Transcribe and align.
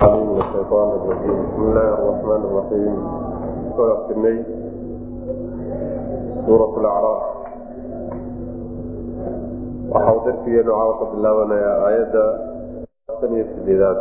الشيطان 0.00 0.89
الرجيم 0.95 1.37
بسم 1.43 1.61
الله 1.61 1.87
الرحمن 1.99 2.41
الرحيم 2.49 2.93
ويقتني 3.77 4.43
سورة 6.45 6.73
الأعراف 6.79 7.21
waxau 9.91 10.23
darsigeenu 10.23 10.71
caawa 10.71 10.93
ka 11.03 11.05
bilaabanayaa 11.11 11.75
aayadda 11.83 12.25
tan 13.19 13.31
iyo 13.35 13.45
sideedaad 13.51 13.99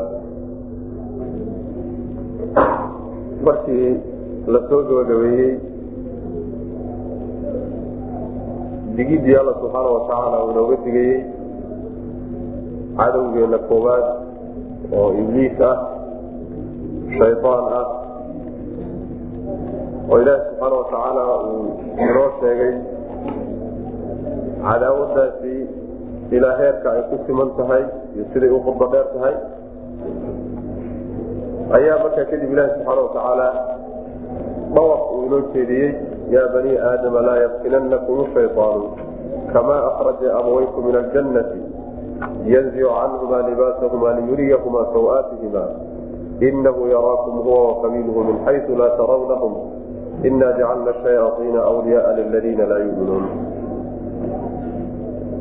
markii 3.42 3.90
la 4.46 4.60
soo 4.70 4.82
gabagabeeyey 4.86 5.58
digidii 8.96 9.34
alla 9.42 9.54
subxaana 9.58 9.90
watacaala 9.98 10.36
uu 10.46 10.50
inooga 10.54 10.76
digayey 10.86 11.18
cadowgeena 12.98 13.58
koowaad 13.68 14.06
oo 14.94 15.08
ibliis 15.20 15.58
ah 15.70 15.76
shaydaan 17.18 17.64
ah 17.80 17.86
oo 20.10 20.18
ilaahi 20.22 20.42
subxaana 20.48 20.76
watacaala 20.80 21.22
uu 21.50 21.64
inoo 22.06 22.28
sheegay 22.40 22.74
cadaawadaasi 24.66 25.54
ilaa 26.36 26.56
heerka 26.60 26.88
ay 26.92 27.02
ku 27.10 27.16
siman 27.26 27.50
tahay 27.58 27.82
iyo 28.14 28.24
siday 28.32 28.50
u 28.56 28.60
khudba 28.66 28.86
dheer 28.94 29.06
tahay. 29.14 29.34
Ayaa 31.78 31.96
markaa 32.02 32.26
kadib 32.30 32.50
ilaahi 32.54 32.72
subxaana 32.76 33.02
watacaala 33.06 33.48
dhawaq 34.74 35.02
uu 35.14 35.22
inoo 35.26 35.40
jeediyey 35.54 35.90
yaa 36.34 36.48
banii 36.54 36.76
aadama 36.90 37.20
laa 37.28 37.38
yaftinanakum 37.44 38.18
shayطaanu 38.34 38.86
kamaa 39.52 39.80
akraja 39.90 40.28
abawaykum 40.40 40.82
min 40.86 40.96
aljannati 41.02 41.60
yanzicu 42.54 42.90
canhuma 42.98 43.38
libaasahuma 43.48 44.08
liyuriyahuma 44.18 44.82
sawaatihima 44.94 45.64
inahu 46.40 46.88
yaraakum 46.88 47.34
huwa 47.44 47.60
waqabiilhu 47.68 48.24
min 48.24 48.36
xaysu 48.44 48.76
laa 48.80 48.96
tarawnahum 49.00 49.54
ina 50.24 50.52
jacalna 50.58 50.92
shayaaiina 51.04 51.60
wliyaaa 51.76 52.12
liladiina 52.18 52.68
laa 52.72 52.78
yuminuun 52.78 53.24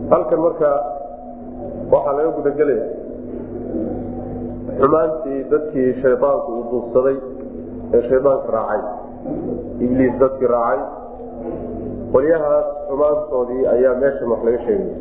halkan 0.10 0.40
marka 0.46 0.70
waxaa 1.92 2.16
laga 2.20 2.32
gudagelaya 2.38 2.86
xumaantii 4.80 5.44
dadkii 5.52 5.90
shaydaanku 6.02 6.52
uu 6.58 6.64
duubsaday 6.72 7.18
ee 7.94 8.02
shaydaanka 8.10 8.52
raacay. 8.58 8.82
Ibliis 9.86 10.16
dadkii 10.24 10.52
raacay. 10.56 10.82
Qolyahaas 12.14 12.68
xumaantoodii 12.90 13.68
ayaa 13.76 13.96
meeshan 14.04 14.32
wax 14.32 14.44
laga 14.48 14.60
sheegaya 14.66 14.98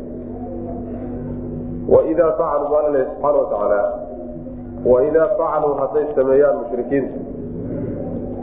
waidaa 1.93 2.31
facaluu 2.39 2.69
baa 2.71 2.83
subxaana 2.87 3.37
watacaala 3.37 3.81
waidaa 4.85 5.27
facaluu 5.37 5.73
hadday 5.81 6.05
sameeyaan 6.15 6.57
mushrikiintu 6.57 7.19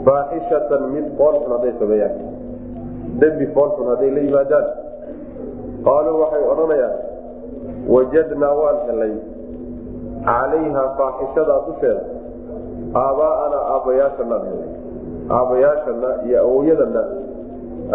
faaxishatan 0.05 0.83
mid 0.93 1.05
foolxun 1.17 1.51
hadday 1.51 1.73
sameeyaan. 1.79 2.15
Dembi 3.21 3.45
foolxun 3.55 3.87
hadday 3.91 4.11
la 4.15 4.19
yimaadaan. 4.27 4.65
Qaaluu 5.85 6.19
waxay 6.21 6.43
odhanayaan 6.51 6.95
wajadnaa 7.93 8.53
waan 8.61 8.77
helay. 8.87 9.13
Calayha 10.27 10.83
faaxishadaa 10.99 11.59
dusheeda 11.67 12.01
aabbaa'ana 13.03 13.57
aabbayaashanaan 13.73 14.43
helay. 14.49 14.69
Aabbayaashana 15.37 16.09
iyo 16.27 16.37
awowyadana 16.45 17.03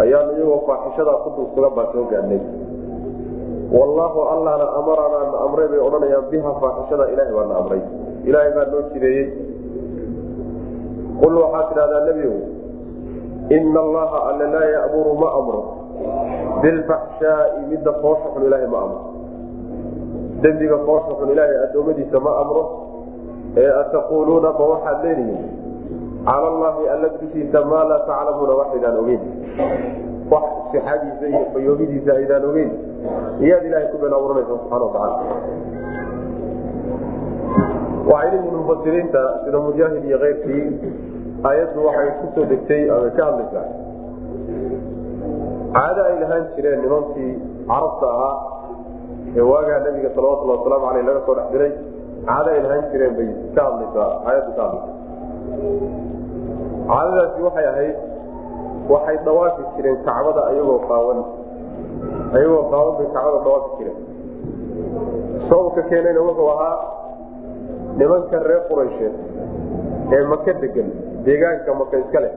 ayaanu 0.03 0.31
iyagoo 0.37 0.61
faaxishadaa 0.67 1.17
ku 1.23 1.29
dulsugan 1.37 1.73
baan 1.77 1.87
soo 1.93 2.05
gaadhnay. 2.11 2.41
Wallaahu 3.77 4.19
allahna 4.33 4.65
amaranaa 4.79 5.25
na 5.33 5.37
amray 5.45 5.67
bay 5.71 5.81
odhanayaan 5.87 6.25
biha 6.31 6.51
faaxishada 6.61 7.09
ilaahay 7.13 7.33
baa 7.37 7.49
na 7.51 7.55
amray 7.61 7.81
ilaahay 8.27 8.51
baa 8.57 8.65
noo 8.71 8.81
jideeyey. 8.93 9.27
Qul 11.21 11.33
waxaa 11.43 11.63
tidhahdaa 11.69 12.05
nebigow 12.07 12.37
ina 13.55 13.79
allaha 13.85 14.17
alle 14.29 14.45
laa 14.55 14.67
ya'muru 14.75 15.13
ma 15.21 15.29
amro. 15.39 15.61
Bilfaxshaai 16.61 17.65
midda 17.71 17.93
foosha 18.01 18.27
xun 18.33 18.43
ilaahay 18.47 18.67
ma 18.73 18.79
amro. 18.85 18.99
Dembiga 20.43 20.77
foosha 20.87 21.11
xun 21.19 21.29
ilaahay 21.33 21.57
addoommadiisa 21.65 22.19
ma 22.19 22.31
amro. 22.43 22.63
Ee 23.57 23.69
ataquuluuna 23.81 24.49
ma 24.59 24.65
waxaad 24.73 25.03
leedihiin? 25.05 25.43
Cala 26.25 26.47
allahi 26.53 26.83
alla 26.93 27.07
dushiisa 27.21 27.59
maa 27.71 27.83
laa 27.89 28.01
taclamuuna 28.09 28.53
waxaydaan 28.61 28.97
ogeyn. 29.01 29.21
Wax 30.31 30.45
sixadiisa 30.71 31.25
iyo 31.31 31.45
fayoobidiisa 31.53 32.11
aydaan 32.19 32.45
ogeyn. 32.49 32.71
Iyaad 33.43 33.63
ilahay 33.67 33.87
ku 33.91 33.97
been 34.01 34.13
abuuranaysa 34.17 34.49
subxana 34.55 34.85
watacaala 34.87 35.15
waxay 38.11 38.29
leeyihiin 38.31 38.55
mufasiriinta 38.61 39.21
sida 39.45 39.59
mujaahid 39.67 40.03
iyo 40.09 40.17
keyrkii 40.23 40.65
aayaddu 41.49 41.79
waxay 41.87 42.09
ku 42.19 42.25
soo 42.35 42.45
degtay 42.51 42.81
ama 42.95 43.09
ka 43.17 43.23
hadlaysaa. 43.29 43.65
Caado 45.75 46.01
ay 46.09 46.15
lahaan 46.21 46.43
jireen 46.55 46.79
nimankii 46.85 47.31
carabta 47.69 48.07
ahaa 48.15 48.35
ee 49.37 49.45
waagaa 49.51 49.79
nabiga 49.85 50.09
salawatulli 50.15 50.51
wasalaamu 50.57 50.85
aleyh 50.91 51.05
laga 51.09 51.21
soo 51.27 51.35
dhex 51.39 51.47
diray. 51.53 51.71
Caado 52.27 52.49
ay 52.55 52.61
lahaan 52.65 52.83
jireen 52.91 53.13
bay 53.19 53.29
ka 53.55 53.61
hadlaysaa 53.69 54.09
aayaddu 54.27 54.51
ka 54.57 54.61
hadlaysa 54.65 54.91
caadadaasi 56.89 57.39
waxay 57.47 57.65
ahayd 57.73 57.95
waxay 58.93 59.17
dawaafi 59.27 59.61
jireen 59.75 59.97
kacbada 60.07 60.41
ayagoo 60.51 60.79
qaawan. 60.89 61.19
Ayagoo 62.35 62.63
qaawan 62.73 62.93
bay 62.99 63.07
kacbada 63.15 63.39
dawaafi 63.47 63.69
jireen. 63.79 63.97
Sababka 65.49 65.81
keenayna 65.89 66.21
wuxuu 66.27 66.49
ahaa 66.55 66.75
nimanka 67.99 68.37
reer 68.47 68.61
quraysheed 68.69 69.15
ee 70.15 70.23
maka 70.31 70.53
degan 70.63 70.89
deegaanka 71.25 71.71
maka 71.81 71.95
iska 72.03 72.19
leh 72.25 72.33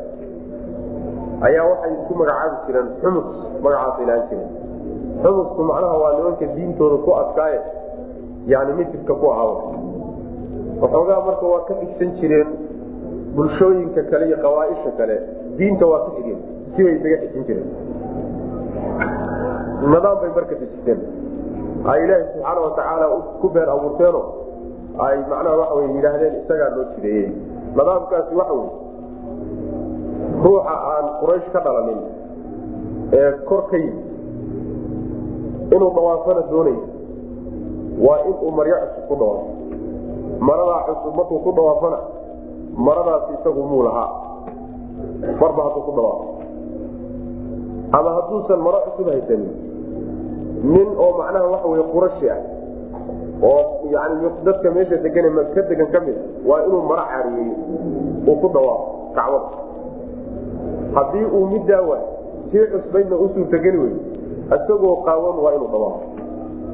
ayaa 1.48 1.64
waxay 1.70 1.92
isku 2.00 2.12
magacaabi 2.20 2.56
jireen 2.66 2.88
xumus 3.02 3.28
magacaasay 3.64 4.06
lahaan 4.10 4.28
jireen 4.30 4.50
xumusku 5.22 5.60
macnaha 5.70 5.96
waa 6.02 6.12
nimanka 6.18 6.46
diintooda 6.56 6.96
ku 7.06 7.10
adkaaye 7.22 7.58
yani 8.52 8.72
mitirka 8.78 9.14
ku 9.20 9.26
ahaaba 9.32 9.54
waxoogaa 10.82 11.20
marka 11.28 11.44
waa 11.52 11.62
ka 11.68 11.74
xigsan 11.80 12.10
jireen 12.20 12.48
bulshooyinka 13.36 14.02
kale 14.10 14.24
iyo 14.28 14.38
qabaaisha 14.44 14.90
kale 15.00 15.16
diinta 15.58 15.84
waa 15.92 16.00
ka 16.06 16.10
xigeen 16.16 16.40
sibay 16.76 16.94
isaga 16.98 17.16
xijin 17.22 17.44
jireen. 17.48 17.68
Nidaam 19.92 20.16
bay 20.20 20.30
marka 20.36 20.54
dejisteen 20.60 21.00
ay 21.90 21.98
ilaahi 22.04 22.24
subxaana 22.32 22.60
watacaala 22.66 23.06
ku 23.40 23.46
beer 23.54 23.68
abuurteeno 23.74 24.20
ay 24.98 25.16
macnaha 25.30 25.56
waxa 25.60 25.74
wey 25.78 25.88
yidhaahdeen 25.96 26.34
isagaa 26.40 26.70
loo 26.76 26.84
jideeyey. 26.96 27.28
Nidaamkaasi 27.76 28.34
waxa 28.40 28.54
wey 28.54 28.68
ruuxa 30.44 30.74
aan 30.92 31.06
quraysh 31.20 31.48
ka 31.52 31.60
dhalanin 31.66 32.00
ee 33.12 33.30
kor 33.48 33.62
ka 33.70 33.76
yimi 33.76 34.02
inuu 35.74 35.90
dhawaafana 35.96 36.42
doonayo 36.50 36.82
waa 38.06 38.20
inuu 38.30 38.50
maryo 38.58 38.76
cusub 38.76 39.04
ku 39.08 39.14
dhawaafo 39.20 39.50
maradaa 40.48 40.80
cusub 40.88 41.14
markuu 41.16 41.38
ku 41.44 41.50
dhawaafana 41.56 41.98
maradaasi 42.76 43.32
isagu 43.40 43.62
muu 43.62 43.82
lahaa. 43.82 44.10
Marba 45.40 45.62
hadduu 45.62 45.82
ku 45.88 45.92
dhawaafo 45.96 46.26
ama 47.92 48.10
hadduusan 48.16 48.60
maro 48.60 48.78
cusub 48.86 49.06
haysanin 49.12 49.52
nin 50.72 50.88
oo 50.98 51.12
macnaha 51.18 51.46
waxa 51.52 51.68
wey 51.68 51.82
qurashi 51.92 52.26
ah 52.30 52.40
oo 53.42 53.60
yani 53.90 54.30
dadka 54.44 54.70
meesha 54.70 54.96
degan 54.96 55.36
ka 55.54 55.62
degan 55.70 55.88
ka 55.92 56.00
mid 56.00 56.16
waa 56.46 56.62
inuu 56.66 56.82
maro 56.88 57.02
caariyeeyo 57.12 57.56
uu 58.28 58.36
ku 58.40 58.48
dhawaafo 58.48 58.88
kacbada. 59.14 59.48
Haddii 60.94 61.24
uu 61.36 61.46
middaa 61.46 61.82
waay 61.82 62.04
sii 62.50 62.66
cusbaydna 62.72 63.16
u 63.16 63.28
suurtageli 63.34 63.78
wey 63.78 63.94
isagoo 64.56 64.96
qaawan 65.06 65.36
waa 65.44 65.52
inuu 65.56 65.68
dhawaafo 65.74 66.00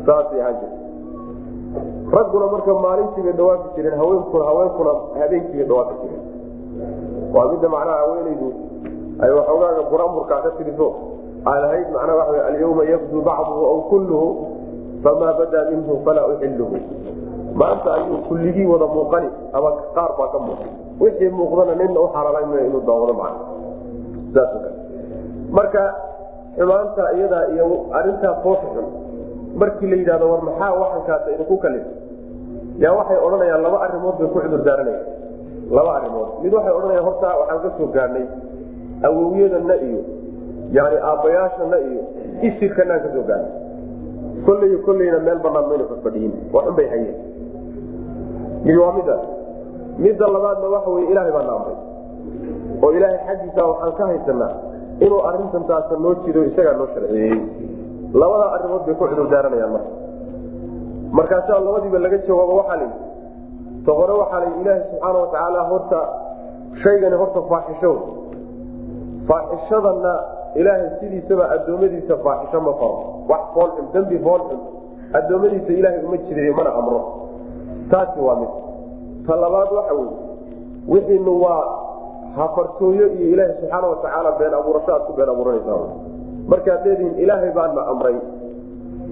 saasay 0.06 0.40
ahaan 0.40 0.56
jirta 0.60 0.78
ragguna 2.16 2.46
marka 2.46 2.74
maalintii 2.74 3.22
bay 3.22 3.32
dhawaafi 3.32 3.68
jireen 3.76 3.98
haweenkuna 3.98 4.44
haweenkuna 4.44 4.92
habeenkii 5.20 5.56
bay 5.56 5.66
dhawaafi 5.66 5.94
jireen. 6.02 6.22
Waa 7.34 7.48
midda 7.52 7.68
macnaha 7.68 7.98
haweenaydu 7.98 8.48
ay 9.22 9.30
waxoogaaga 9.30 9.82
buramburkaa 9.90 10.40
ka 10.46 10.50
tiriso 10.58 10.88
ay 11.44 11.58
lahayd 11.62 11.86
macnaha 11.94 12.18
waxa 12.18 12.32
wey 12.32 12.42
alyawma 12.48 12.84
yabdu 12.84 13.22
bacduhu 13.28 13.64
aw 13.72 13.78
kulluhu 13.90 14.28
famaa 15.02 15.32
badaa 15.40 15.64
minhu 15.70 16.00
falaa 16.04 16.26
uxilluhu 16.32 16.76
maanta 17.54 17.94
ayuu 17.94 18.18
kulligii 18.28 18.66
wada 18.66 18.86
muuqani 18.86 19.28
ama 19.52 19.70
qaar 19.96 20.10
baa 20.18 20.28
ka 20.32 20.38
muuqa 20.38 20.66
wixii 21.00 21.30
muuqdana 21.38 21.74
nina 21.74 22.00
u 22.00 22.08
xalaalaynaya 22.14 22.66
inuu 22.66 22.82
daawado 22.86 23.14
kale 23.14 24.70
marka 25.50 25.82
xumaanta 26.56 27.12
iyadaa 27.16 27.44
iyo 27.54 27.66
arintaa 27.92 28.34
foosha 28.42 28.68
xun 28.74 28.86
markii 29.56 29.90
la 29.90 29.96
yidhahdo 29.96 30.30
war 30.32 30.42
maxaa 30.42 30.72
waxankaas 30.82 31.28
idinku 31.34 31.56
kalif 31.56 31.84
yaa 32.78 32.94
waxay 32.98 33.18
odhanayaan 33.26 33.62
laba 33.62 33.78
arimood 33.86 34.16
bay 34.18 34.28
ku 34.28 34.40
cudur 34.40 34.62
daaranayaan 34.68 35.06
laba 35.70 35.90
arimood 35.98 36.28
mid 36.42 36.52
waxay 36.54 36.72
odhanayaan 36.78 37.04
horta 37.04 37.28
waxaan 37.40 37.60
ka 37.64 37.70
soo 37.78 37.88
gaadhnay 37.96 38.26
awowyadana 39.08 39.76
iyo 39.88 40.00
yani 40.76 40.96
aabbayaashana 41.10 41.78
iyo 41.88 42.02
isirkanaan 42.48 43.00
ka 43.04 43.08
soo 43.14 43.24
gaadhnay 43.30 43.52
kolley 44.46 44.76
kolleyna 44.86 45.18
meel 45.26 45.38
banaan 45.44 45.66
mayna 45.70 45.84
fadfadhiyin 45.92 46.32
waxun 46.54 46.74
bay 46.78 46.88
hayeen. 46.92 47.16
Waa 48.80 48.92
midaas 48.98 49.22
midda 49.98 50.26
labaadna 50.34 50.68
waxa 50.74 50.90
wey 50.90 51.04
ilaahay 51.12 51.32
baa 51.36 51.44
na 51.48 51.52
amray 51.58 51.76
oo 52.82 52.90
ilaahay 52.96 53.18
xaggiisa 53.28 53.62
waxaan 53.70 53.92
ka 53.98 54.04
haysanaa 54.10 54.52
inuu 55.04 55.20
arintan 55.28 55.64
noo 56.04 56.14
jido 56.24 56.40
isagaa 56.50 56.74
noo 56.80 56.88
sharciyeeyey. 56.94 57.40
Labadaa 58.20 58.50
arrimood 58.56 58.82
bay 58.86 58.94
ku 58.94 59.04
cudur 59.08 59.28
daaranayaan 59.32 59.72
marka. 59.72 59.90
Markaasaa 61.18 61.60
labadiiba 61.66 61.98
laga 61.98 62.18
jawaabo 62.26 62.54
waxaa 62.60 62.76
la 62.76 62.84
yidhi 62.84 62.98
ta 63.86 63.92
hore 63.98 64.12
waxaa 64.22 64.40
la 64.44 64.48
ilaahay 64.60 64.82
subxaana 64.90 65.18
watacaala 65.24 65.60
horta 65.70 66.00
shaygani 66.82 67.16
horta 67.22 67.40
faaxisho. 67.50 67.92
Faaxishadana 69.28 70.12
ilaahay 70.54 70.88
sidiisaba 71.00 71.44
addoommadiisa 71.50 72.16
faaxisho 72.24 72.60
ma 72.60 72.72
faro. 72.80 72.98
Wax 73.28 73.40
foolxun 73.54 73.86
dembi 73.92 74.18
foolxun 74.18 74.60
addoommadiisa 75.18 75.72
ilaahay 75.72 76.04
uma 76.04 76.16
jidayo 76.16 76.54
mana 76.54 76.70
amro. 76.74 77.00
Taasi 77.90 78.20
waa 78.20 78.36
mid. 78.40 78.48
Ta 79.26 79.36
labaad 79.36 79.72
waxa 79.72 79.94
weye 79.94 80.10
wixiinu 80.88 81.42
waa 81.42 81.62
hafartooyo 82.36 83.06
iyo 83.12 83.28
ilaahay 83.34 83.54
subxaana 83.60 83.86
watacaala 83.88 84.32
been 84.38 84.54
abuurasho 84.54 84.92
aad 84.94 85.02
ku 85.06 85.12
been 85.12 85.28
abuuranaysaa. 85.28 85.88
Markaad 86.48 86.86
leedihiin 86.86 87.18
ilaahay 87.18 87.50
baana 87.50 87.86
amray. 87.86 88.16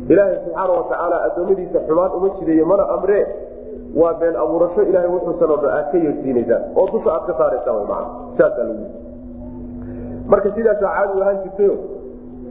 Ilaahay 0.09 0.37
subxaana 0.45 0.73
watacaala 0.73 1.17
addoommadiisa 1.27 1.79
xumaan 1.87 2.11
uma 2.17 2.29
jidayo 2.39 2.67
mana 2.67 2.89
amree 2.89 3.27
waa 3.97 4.15
been 4.15 4.37
abuurasho 4.37 4.83
ilahay 4.83 5.09
wuxuusan 5.09 5.51
oo 5.51 5.69
aad 5.69 5.87
ka 5.93 5.99
yeersiinaysaan 5.99 6.63
oo 6.77 6.87
dusha 6.93 7.11
aad 7.15 7.25
ka 7.27 7.35
saaraysaan 7.39 7.87
man 7.91 8.05
saasaa 8.39 8.65
lagu 8.69 8.85
marka 10.31 10.49
sidaasaa 10.57 10.93
caadi 10.97 11.23
ahaan 11.23 11.39
jirtayo 11.45 11.75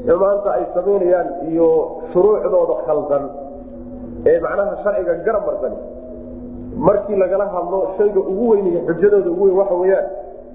xumaanta 0.07 0.49
ay 0.57 0.63
samaynayaan 0.75 1.27
iyo 1.51 1.67
shuruucdooda 2.13 2.75
khaldan 2.87 3.23
ee 4.29 4.37
macnaha 4.45 4.75
sharciga 4.83 5.13
garab 5.27 5.43
marsan. 5.49 5.73
Markii 6.87 7.15
lagala 7.21 7.45
hadlo 7.55 7.79
shayga 7.97 8.19
ugu 8.31 8.45
weyn 8.51 8.67
xujadooda 8.87 9.29
ugu 9.33 9.43
weyn 9.45 9.57
waxa 9.61 9.75
weyaan 9.81 10.05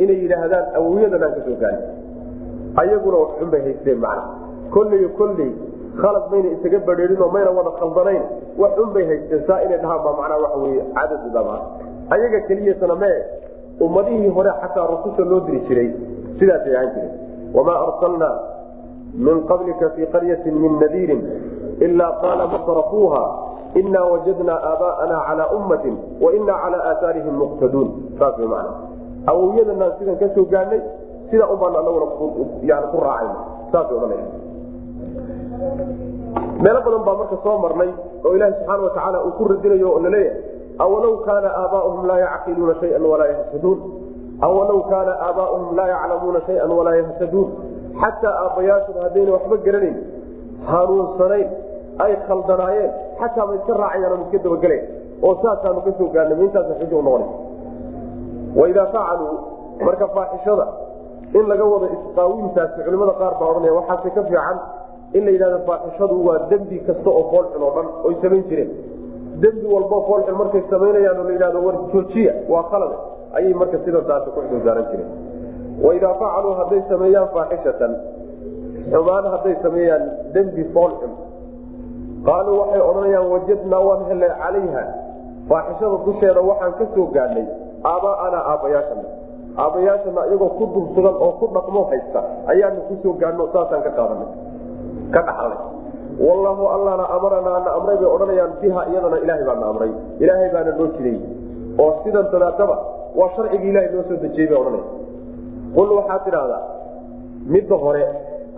inay 0.02 0.16
yidhaahdaan 0.22 0.64
awowyadan 0.78 1.22
aan 1.26 1.32
ka 1.36 1.40
soo 1.46 1.56
gaarin 1.62 1.82
ayaguna 2.82 3.16
wax 3.22 3.30
xun 3.40 3.48
bay 3.54 3.60
haysteen 3.66 3.98
macna 4.04 4.22
kolley 4.74 5.02
kolley 5.18 5.50
khalad 6.02 6.24
mayna 6.32 6.48
isaga 6.56 6.78
badheerinoo 6.88 7.28
mayna 7.36 7.50
wada 7.58 7.72
khaldanayn 7.80 8.22
wax 8.62 8.72
xun 8.78 8.90
bay 8.96 9.04
haysteen. 9.10 9.40
Saa 9.48 9.58
inay 9.66 9.78
dhahaan 9.82 10.00
baa 10.06 10.14
macnaa 10.20 10.38
waxa 10.44 10.58
weye 10.64 10.82
cadadudama 10.96 11.54
ayaga 12.14 12.40
keliyasana 12.48 12.94
mee 13.02 13.18
ummadihii 13.86 14.28
hore 14.36 14.50
xataa 14.62 14.86
rususha 14.92 15.24
loo 15.30 15.40
diri 15.46 15.60
jiray 15.68 15.88
sidaasay 16.38 16.74
ahaan 16.76 16.90
jireen. 16.94 17.12
Wamaa 17.56 17.78
arsalnaa 17.86 18.34
min 19.26 19.36
qablika 19.50 19.86
fii 19.96 20.06
qaryatin 20.14 20.54
min 20.62 20.72
nadiirin 20.82 21.22
ilaa 21.86 22.12
qaala 22.22 22.44
masrafuuha 22.54 23.22
inaa 23.80 24.06
wajadnaa 24.12 24.58
aabaa'ana 24.70 25.16
calaa 25.28 25.48
ummatin 25.58 25.94
wa 26.24 26.28
inaa 26.38 26.58
calaa 26.64 26.82
aaaarihim 26.90 27.34
muqtaduun. 27.42 27.88
Saas 28.18 28.38
way 28.38 28.48
macna 28.54 28.72
awowyadanaan 29.32 29.92
sidan 29.98 30.16
ka 30.22 30.26
soo 30.34 30.44
gaadhnay 30.54 30.80
sida 31.30 31.44
ubaan 31.54 31.76
anaguna 31.80 32.06
yani 32.70 32.86
ku 32.92 32.98
raacayna 33.06 33.36
saasay 33.72 33.96
odhanaya 33.96 34.26
meelo 36.64 36.80
badan 36.86 37.02
baa 37.06 37.16
marka 37.20 37.36
soo 37.44 37.56
marnay 37.64 37.90
oo 38.24 38.32
ilaahi 38.36 38.52
subxaana 38.58 38.82
watacaala 38.86 39.18
uu 39.26 39.32
ku 39.38 39.42
radinayo 39.50 39.88
oo 39.94 40.00
la 40.04 40.10
leeyahay 40.10 40.40
awalow 40.84 41.14
kaana 41.26 41.48
aabaauhum 41.62 42.02
laa 42.10 42.18
yacqiluuna 42.24 42.74
shayan 42.80 43.04
walaa 43.12 43.28
yahtaduun 43.32 43.78
awalow 44.46 44.80
kaana 44.92 45.12
aabaauhum 45.26 45.76
laa 45.78 45.88
yaclamuuna 45.94 46.40
shayan 46.46 46.70
walaa 46.78 46.96
yahtaduun 47.00 47.48
xataa 48.02 48.34
aabbayaashooda 48.44 49.00
haddayna 49.06 49.32
waxba 49.36 49.56
garanayn 49.66 49.96
hanuunsanayn 50.70 51.48
ay 52.04 52.12
khaldanaayeen 52.28 52.90
xataa 53.20 53.46
ma 53.48 53.54
iska 53.58 53.74
raacayaan 53.82 54.20
iska 54.26 54.38
dabagelayn 54.46 54.84
oo 55.26 55.34
saasaanu 55.42 55.80
ka 55.86 55.92
soo 55.98 56.08
gaarnay 56.16 56.44
intaasa 56.46 56.72
xujo 56.80 56.96
unoqona 57.02 57.26
waidaa 58.60 58.86
facaluu 58.94 59.32
marka 59.86 60.06
faaxishada 60.16 60.66
in 61.38 61.44
laga 61.50 61.64
wado 61.72 61.86
isqaawintaasi 61.96 62.78
culimada 62.86 63.12
qaar 63.20 63.32
baa 63.40 63.48
odhanaya 63.52 63.74
waxaase 63.78 64.10
ka 64.16 64.22
fiican 64.30 64.58
in 65.16 65.22
la 65.26 65.30
yidhahdo 65.36 65.58
faaxishadu 65.70 66.16
waa 66.28 66.38
dembi 66.50 66.76
kasta 66.88 67.08
oo 67.18 67.24
foolxun 67.32 67.62
oo 67.68 67.72
dhan 67.76 67.86
oy 68.08 68.14
samayn 68.22 68.44
jireen 68.50 68.70
dembi 69.44 69.66
walbo 69.74 69.96
foolxun 70.08 70.36
markay 70.42 70.62
samaynayaan 70.74 71.18
oo 71.22 71.24
la 71.28 71.32
yidhahdo 71.36 71.58
war 71.66 71.76
joojiya 71.94 72.32
waa 72.52 72.62
khalade 72.72 72.96
ayay 73.38 73.54
marka 73.60 73.78
sidantaasi 73.86 74.28
ku 74.34 74.40
xudurdaaran 74.46 74.86
jireen 74.90 75.10
waidaa 75.84 76.14
facaluu 76.22 76.54
hadday 76.60 76.82
sameeyaan 76.92 77.28
faaxishatan 77.36 77.92
xumaan 78.92 79.24
hadday 79.34 79.54
sameeyaan 79.66 80.02
dembi 80.34 80.64
foolxun 80.74 81.12
qaaluu 82.28 82.56
waxay 82.62 82.82
odhanayaan 82.90 83.26
wajadnaa 83.34 83.82
waan 83.88 84.02
helay 84.10 84.32
calayha 84.42 84.82
faaxishada 85.50 85.96
dusheeda 86.06 86.40
waxaan 86.50 86.72
ka 86.80 86.84
soo 86.94 87.06
gaadhnay 87.16 87.46
aaba'anaa 87.92 88.42
aabbayaashana 88.52 89.04
aabbayaashana 89.64 90.20
iyagoo 90.30 90.50
ku 90.58 90.64
dulsugan 90.74 91.16
oo 91.26 91.32
ku 91.40 91.46
dhaqmo 91.56 91.80
haysta 91.92 92.20
ayaanu 92.52 92.80
ku 92.88 92.94
soo 93.02 93.14
gaadhno 93.22 93.44
saasaan 93.54 93.82
ka 93.86 93.90
qaadanay. 93.98 94.28
Ka 95.14 95.20
dhaxalnay 95.28 95.60
wallaahu 96.26 96.64
allana 96.76 97.04
amaranaa 97.16 97.58
na 97.66 97.70
amray 97.78 97.96
bay 98.00 98.08
odhanayaan 98.16 98.52
biha 98.62 98.80
iyadana 98.90 99.16
ilaahay 99.24 99.44
baana 99.50 99.66
amray. 99.72 99.92
Ilaahay 100.22 100.48
baana 100.54 100.70
noo 100.80 100.88
jiday 100.96 101.16
oo 101.82 101.90
sidan 102.04 102.26
tadaataba 102.32 102.76
waa 103.18 103.30
sharcigii 103.36 103.70
ilahay 103.72 103.88
noo 103.94 104.04
soo 104.08 104.16
dejiyey 104.24 104.48
bay 104.50 104.58
odhanaya 104.58 104.84
qul 105.76 105.90
waxaad 105.98 106.24
tidhaahdaa 106.26 106.62
midda 107.56 107.76
hore 107.84 108.04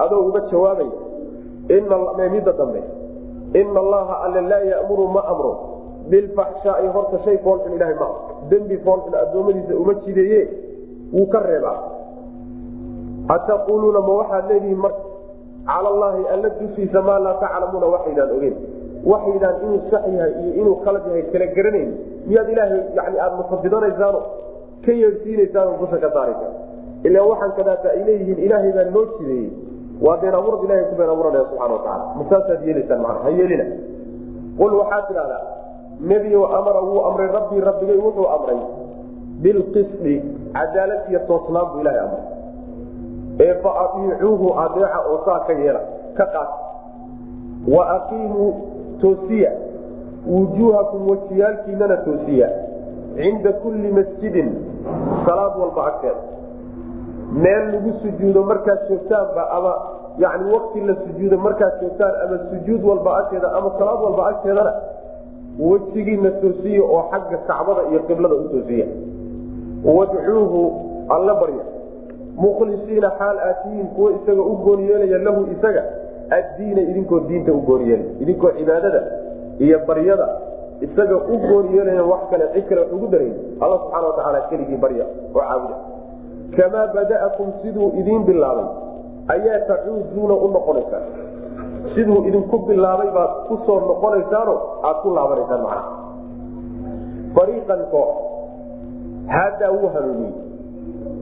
adoo 0.05 0.20
uga 0.29 0.41
jawaabaya 0.50 2.29
midda 2.37 2.53
dambe 2.61 2.81
ina 3.61 3.81
allaha 3.85 4.14
alle 4.25 4.41
laa 4.50 4.62
yamuru 4.73 5.08
ma 5.17 5.23
amro 5.32 5.53
bilfaxshaai 6.11 6.88
horta 6.94 7.19
shay 7.25 7.37
foolxun 7.44 7.73
ilahay 7.76 7.94
ma 8.03 8.08
dembi 8.50 8.76
foolxun 8.87 9.14
addoommadiisa 9.23 9.75
uma 9.82 9.94
jideeye 10.05 10.41
wuu 11.12 11.26
ka 11.32 11.41
reebaa. 11.49 11.79
Ataquuluuna 13.35 14.00
ma 14.00 14.12
waxaad 14.20 14.44
leedihiin 14.50 14.79
marka 14.79 15.02
cala 15.67 15.88
allaahi 15.94 16.23
alla 16.35 16.49
dushiisa 16.61 17.02
maa 17.09 17.19
laa 17.26 17.35
taclamuuna 17.43 17.87
waxaydaan 17.94 18.31
ogeyn 18.37 18.56
waxaydaan 19.12 19.56
inuu 19.64 19.81
sax 19.91 20.05
yahay 20.17 20.32
iyo 20.43 20.53
inuu 20.61 20.76
khalad 20.85 21.03
yahay 21.11 21.23
kala 21.32 21.47
garanayn 21.56 21.91
miyaad 22.29 22.49
ilaahay 22.55 22.81
yani 22.99 23.17
aada 23.25 23.37
mufadidanaysaan 23.41 24.17
ka 24.87 24.93
yeedhsiinaysaan 25.03 25.69
dusha 25.81 25.99
ka 26.05 26.08
saaraysa 26.17 26.49
ila 27.08 27.19
waxaan 27.31 27.53
kadaata 27.58 27.88
ay 27.94 28.00
leeyihiin 28.08 28.38
ilaahay 28.47 28.73
baa 28.79 28.87
noo 28.97 29.05
jideeyey. 29.19 29.50
Waa 30.05 30.17
been 30.23 30.35
abuurad 30.38 30.62
ilahay 30.67 30.85
ku 30.91 30.94
been 31.00 31.11
abuuranaya 31.14 31.44
subxana 31.50 31.75
wataala 31.79 32.05
masaasaad 32.20 32.61
yeelaysaan 32.69 33.00
maa 33.05 33.17
ha 33.25 33.31
yeelina. 33.38 33.67
Qul 34.58 34.73
waxaad 34.81 35.05
tidhahdaa 35.09 35.43
nebiyow 36.11 36.44
amara 36.59 36.81
wuu 36.88 37.00
amray 37.09 37.29
rabbii 37.38 37.61
rabbigay 37.69 37.99
wuxuu 38.06 38.26
amray 38.37 38.59
bilqisdi 39.44 40.14
cadaalad 40.56 41.02
iyo 41.11 41.20
toosnaan 41.28 41.66
buu 41.73 41.80
ilahay 41.85 42.00
amray. 42.07 42.25
Ee 43.47 43.54
fa 43.62 43.71
aiicuuhu 43.85 44.47
adeeca 44.64 44.99
oo 45.11 45.19
saa 45.26 45.40
ka 45.49 45.52
yeela 45.62 45.80
ka 46.19 46.26
qaat. 46.35 46.50
Wa 47.75 47.83
aqiimuu 47.97 48.50
toosiya 49.00 49.50
wujuuhakum 50.35 51.11
wajiyaalkiinana 51.11 51.97
toosiya 51.97 52.49
cinda 53.17 53.53
kulli 53.53 53.88
masjidin 53.93 54.49
salaad 55.26 55.53
walba 55.61 55.87
agteeda 55.87 56.23
meel 57.43 57.65
lagu 57.73 57.93
sujuudo 58.03 58.43
markaad 58.43 58.79
joogtaanba 58.88 59.50
ama 59.50 59.73
yani 60.19 60.53
wakti 60.55 60.81
la 60.81 60.97
sujuudo 61.07 61.37
markaad 61.38 61.73
joogtaan 61.81 62.15
ama 62.25 62.38
sujuud 62.50 62.85
walba 62.85 63.17
agteeda 63.19 63.53
ama 63.53 63.71
salaad 63.79 64.00
walba 64.05 64.26
agteedana 64.26 64.73
wejigiina 65.61 66.31
toosiya 66.31 66.83
oo 66.85 67.03
xagga 67.11 67.38
kacbada 67.49 67.83
iyo 67.91 68.00
qiblada 68.09 68.35
u 68.35 68.49
toosiya 68.49 68.87
wadcuuhu 69.85 70.61
alla 71.09 71.35
barya 71.35 71.65
mukhlisiina 72.37 73.11
xaal 73.19 73.38
aatiyiin 73.38 73.87
kuwa 73.87 74.11
isaga 74.12 74.43
u 74.43 74.57
gooni 74.57 74.88
yeelaya 74.91 75.19
lahu 75.19 75.47
isaga 75.59 75.85
addiina 76.30 76.80
idinkoo 76.80 77.21
diinta 77.21 77.52
u 77.52 77.61
gooni 77.61 77.90
yeelay 77.90 78.11
idinkoo 78.21 78.50
cibaadada 78.59 79.02
iyo 79.59 79.78
baryada 79.87 80.28
isaga 80.80 81.16
u 81.16 81.38
gooni 81.38 81.76
yeelaya 81.76 82.04
wax 82.04 82.21
kale 82.30 82.45
cid 82.54 82.64
kale 82.68 82.80
wax 82.80 82.92
ugu 82.92 83.06
darayn 83.06 83.35
alla 83.61 83.78
subxana 83.78 84.06
watacaala 84.06 84.40
keligii 84.40 84.76
barya 84.76 85.04
oo 85.35 85.40
caabuda 85.40 85.76
kamaa 86.56 86.87
bada'akum 86.95 87.52
siduu 87.62 87.92
idiin 88.00 88.25
bilaabay 88.25 88.66
ayaa 89.35 89.61
tacuuduuna 89.68 90.35
u 90.35 90.49
noqonaysaan 90.49 91.04
siduu 91.95 92.25
idinku 92.28 92.59
bilaabay 92.59 93.11
baad 93.16 93.30
ku 93.49 93.59
soo 93.66 93.80
noqonaysaano 93.80 94.54
aad 94.83 94.97
ku 95.02 95.14
laabanaysaan 95.14 95.62
macnaha. 95.62 95.90
Fariiqan 97.35 97.83
koox 97.90 98.11
haadaa 99.35 99.71
wuu 99.78 99.88
hanuuniyey. 99.95 100.35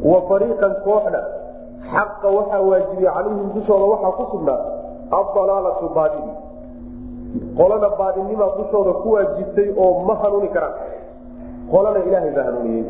Wa 0.04 0.18
fariiqan 0.28 0.74
kooxna 0.84 1.20
xaqa 1.92 2.28
waxaa 2.36 2.60
waajibiyey 2.70 3.12
calayhim 3.14 3.48
dushooda 3.54 3.84
waxaa 3.92 4.12
ku 4.18 4.24
sugnaa 4.32 4.60
adalaalatu 5.18 5.88
baadini 5.96 6.32
qolana 7.58 7.88
baadinimaa 7.98 8.50
dushooda 8.58 8.92
ku 9.02 9.12
waajibtay 9.14 9.68
oo 9.76 10.04
ma 10.06 10.14
hanuuni 10.22 10.48
karaan. 10.48 10.74
Qolana 11.72 11.98
ilaahay 12.08 12.30
baa 12.36 12.44
hanuuniyey 12.48 12.84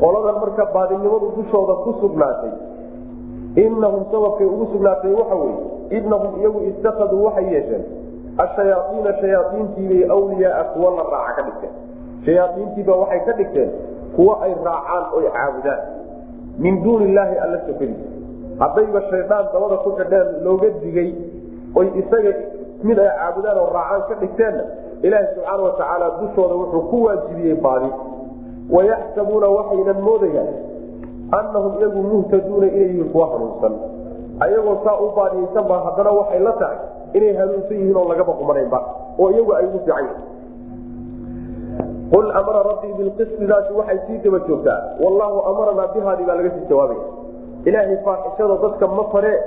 qoladan 0.00 0.36
marka 0.42 0.64
baadinimadu 0.74 1.26
dushooda 1.36 1.74
ku 1.84 1.90
sugnaatay 2.00 2.52
inahum 3.64 4.02
sababkay 4.12 4.46
ugu 4.46 4.66
sugnaatay 4.72 5.12
waxa 5.20 5.34
weye 5.42 5.56
inahum 5.98 6.40
iyagu 6.40 6.60
itakaduu 6.70 7.24
waxay 7.24 7.46
yeesheen 7.54 7.84
ashayaaiina 8.44 9.12
shayaaiintiibay 9.20 10.10
wliyaaa 10.24 10.64
kuwa 10.74 10.90
la 10.96 11.02
raaca 11.12 11.34
ka 11.36 11.42
dhigteen. 11.42 11.72
Shayaaiintiiba 12.24 12.94
waxay 13.02 13.20
ka 13.26 13.32
dhigteen 13.38 13.70
kuwo 14.16 14.32
ay 14.44 14.54
raacaan 14.64 15.04
oy 15.16 15.24
caabudaan. 15.36 15.80
Min 16.58 16.82
duuni 16.84 17.04
illaahi 17.10 17.36
alla 17.44 17.58
sokadiisa 17.66 18.08
haddayba 18.62 19.00
shaydaan 19.10 19.44
dabada 19.52 19.76
ku 19.84 19.90
xidheen 19.98 20.28
looga 20.44 20.68
digay 20.82 21.10
oy 21.78 21.86
isaga 22.00 22.32
mid 22.88 22.98
ay 22.98 23.10
caabudaan 23.18 23.58
oo 23.62 23.68
raacaan 23.76 24.02
ka 24.08 24.14
dhigteenna 24.22 24.62
ilaahi 25.06 25.26
subxaana 25.34 25.62
watacaala 25.66 26.06
dushooda 26.20 26.54
wuxuu 26.60 26.82
ku 26.90 26.96
waajibiyey 27.06 27.54
baadi. 27.64 27.90
Wayaxsabuuna 28.76 29.48
waxaynan 29.58 29.98
moodayaan 30.08 30.48
annahum 31.38 31.72
iyagu 31.80 32.00
muhtaduuna 32.10 32.66
inay 32.66 32.86
yihiin 32.88 33.08
kuwa 33.12 33.26
hanuunsan. 33.32 33.74
Ayagoo 34.44 34.76
saa 34.84 34.96
u 35.04 35.08
baadiyeysan 35.16 35.64
baa 35.70 35.80
haddana 35.86 36.10
waxay 36.18 36.40
la 36.46 36.52
tahay 36.60 36.78
inay 37.18 37.32
hanuunsan 37.40 37.76
yihiin 37.80 37.96
oo 37.96 38.08
lagaba 38.12 38.32
qumanaynba 38.40 38.78
oo 39.18 39.30
iyagu 39.30 39.52
ay 39.58 39.64
ugu 39.66 39.78
fiican 39.84 40.04
yihiin 40.04 40.28
qul 42.12 42.26
amara 42.40 42.60
rabbii 42.70 42.92
bilqisdidaasi 42.98 43.72
waxay 43.78 43.98
sii 44.06 44.18
daba 44.24 44.38
joogtaa. 44.48 44.78
Wallaahu 45.02 45.38
amaranaa 45.50 45.88
bihaadii 45.94 46.26
baa 46.28 46.34
laga 46.40 46.50
sii 46.56 46.66
jawaabaya. 46.70 47.04
Ilaahay 47.64 47.96
faaxishada 48.04 48.56
dadka 48.62 48.86
ma 48.86 49.04
faree 49.12 49.38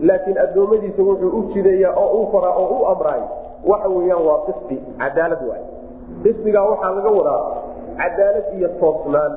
laakiin 0.00 0.38
addoommadiisa 0.44 1.02
wuxuu 1.02 1.30
u 1.38 1.42
jideeyaa 1.54 1.94
oo 1.96 2.22
u 2.22 2.26
faraa 2.32 2.54
oo 2.62 2.68
u 2.80 2.86
amraay 2.92 3.22
waxa 3.70 3.88
weeyaan 3.88 4.26
waa 4.28 4.38
qisdi 4.46 4.76
cadaalad 4.98 5.42
waay. 5.48 5.62
Qisdigaa 6.22 6.64
waxaa 6.70 6.90
laga 6.96 7.10
wadaa 7.18 7.40
cadaalad 8.00 8.46
iyo 8.58 8.68
toosnaan 8.80 9.32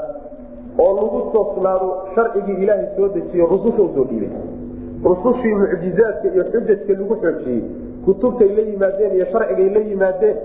oo 0.84 0.92
lagu 1.00 1.20
toosnaado 1.34 1.88
sharcigii 2.16 2.58
ilaahay 2.64 2.88
soo 2.96 3.08
dejiye 3.16 3.46
rususha 3.54 3.82
u 3.82 3.90
soo 3.96 4.04
dhiibay. 4.10 4.30
Rusushii 5.10 5.54
mucjizaadka 5.62 6.28
iyo 6.34 6.44
xujajka 6.52 6.94
lagu 7.00 7.16
xoojiyey 7.22 7.62
kutubtay 8.06 8.50
la 8.58 8.62
yimaadeen 8.70 9.16
iyo 9.16 9.26
sharcigay 9.32 9.70
la 9.76 9.80
yimaadeen 9.90 10.38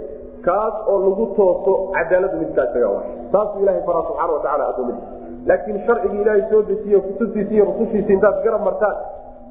kaas 0.46 0.74
oo 0.92 0.98
lagu 1.06 1.26
tooso 1.36 1.72
cadaaladu 1.94 2.36
midkaa 2.42 2.64
isaga 2.70 2.88
wa 2.88 3.02
saasuu 3.32 3.62
ilahay 3.62 3.82
faraa 3.86 4.02
subxana 4.08 4.32
watacala 4.32 4.68
adoomadiisa 4.68 5.10
laakiin 5.46 5.80
sharcigii 5.86 6.20
ilaahay 6.22 6.42
soo 6.50 6.62
dejiye 6.62 7.00
kutubtiisi 7.00 7.54
iyo 7.54 7.64
rusushiisi 7.64 8.12
intaad 8.12 8.42
garab 8.44 8.62
martaan 8.68 8.96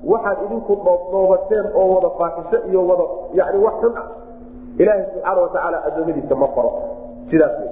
waxaad 0.05 0.37
idinku 0.45 0.75
dhoobdhoobateen 0.85 1.65
oo 1.75 1.87
wada 1.95 2.09
faaxisho 2.19 2.57
iyo 2.69 2.87
wada 2.87 3.03
yani 3.33 3.57
wax 3.65 3.73
xun 3.81 3.93
ah. 3.97 4.07
Ilaahay 4.77 5.03
subxaana 5.13 5.41
watacaala 5.41 5.83
adoomadiisa 5.85 6.35
ma 6.35 6.47
faro. 6.47 6.71
Sidaas 7.29 7.51
wey 7.59 7.69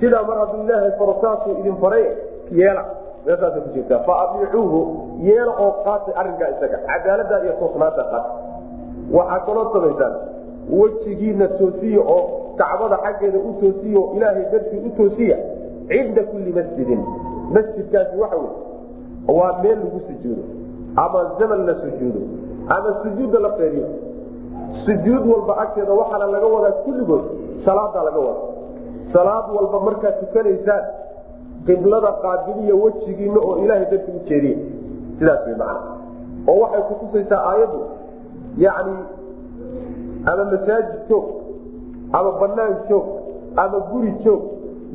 sidaa 0.00 0.22
mar 0.22 0.38
hadduu 0.38 0.62
ilaahay 0.62 0.90
faro 0.98 1.14
saasuu 1.20 1.58
idin 1.60 1.76
faray 1.76 2.04
yeela. 2.50 2.84
Meeshaasa 3.26 3.60
ku 3.60 3.68
jirtaa. 3.74 3.98
Fa 4.06 4.12
adiicuuhu 4.22 4.80
yeela 5.22 5.52
oo 5.58 5.70
qaatay 5.84 6.14
arrinkaa 6.20 6.48
isaga. 6.48 6.78
Cadaalada 6.86 7.42
iyo 7.44 7.52
toosnaanta 7.60 8.04
qaata 8.04 8.30
waxaad 9.12 9.42
kaloo 9.46 9.72
samaysaan. 9.72 10.14
Wejigiina 10.78 11.48
toosiya 11.48 12.00
oo 12.00 12.54
kacbada 12.58 12.96
xaggeeda 13.04 13.38
u 13.38 13.52
toosiya 13.60 13.98
oo 14.00 14.12
ilaahay 14.16 14.44
dartii 14.52 14.78
u 14.86 14.90
toosiya 14.96 15.36
cinda 15.88 16.22
kulli 16.22 16.52
masjidin. 16.52 17.00
Masjidkaasi 17.54 18.16
waxa 18.22 18.36
wey 18.36 18.52
waa 19.38 19.62
meel 19.62 19.78
lagu 19.78 20.00
sujuudo 20.06 20.42
ama 20.96 21.20
zaman 21.38 21.66
la 21.66 21.74
sujuudo. 21.74 22.20
Ama 22.68 22.90
sujuudda 23.02 23.38
la 23.38 23.50
feeriyo 23.52 23.86
sujuud 24.86 25.22
walba 25.32 25.56
agteeda 25.62 25.92
waxaana 25.92 26.26
laga 26.26 26.46
wadaa 26.46 26.72
kulligood. 26.84 27.24
Salaadaa 27.64 28.02
laga 28.04 28.18
wada 28.18 28.40
salaad 29.12 29.44
walba 29.56 29.80
markaad 29.80 30.14
tukanaysaan 30.20 30.84
qiblada 31.66 32.12
qaabiliya 32.22 32.74
wejigiina 32.74 33.40
oo 33.40 33.58
ilaahay 33.64 33.86
darti 33.90 34.10
u 34.10 34.20
jeediye. 34.28 34.56
Sidaas 35.18 35.46
way 35.46 35.54
macana 35.54 35.80
oo 36.48 36.58
waxay 36.62 36.82
kutusaysaa 36.82 37.40
aayaddu 37.50 37.80
yacni 38.64 38.96
ama 40.30 40.44
masaajid 40.44 41.08
joog 41.08 41.24
ama 42.12 42.30
banaan 42.40 42.74
joog 42.88 43.06
ama 43.56 43.78
guri 43.90 44.12
joog 44.24 44.42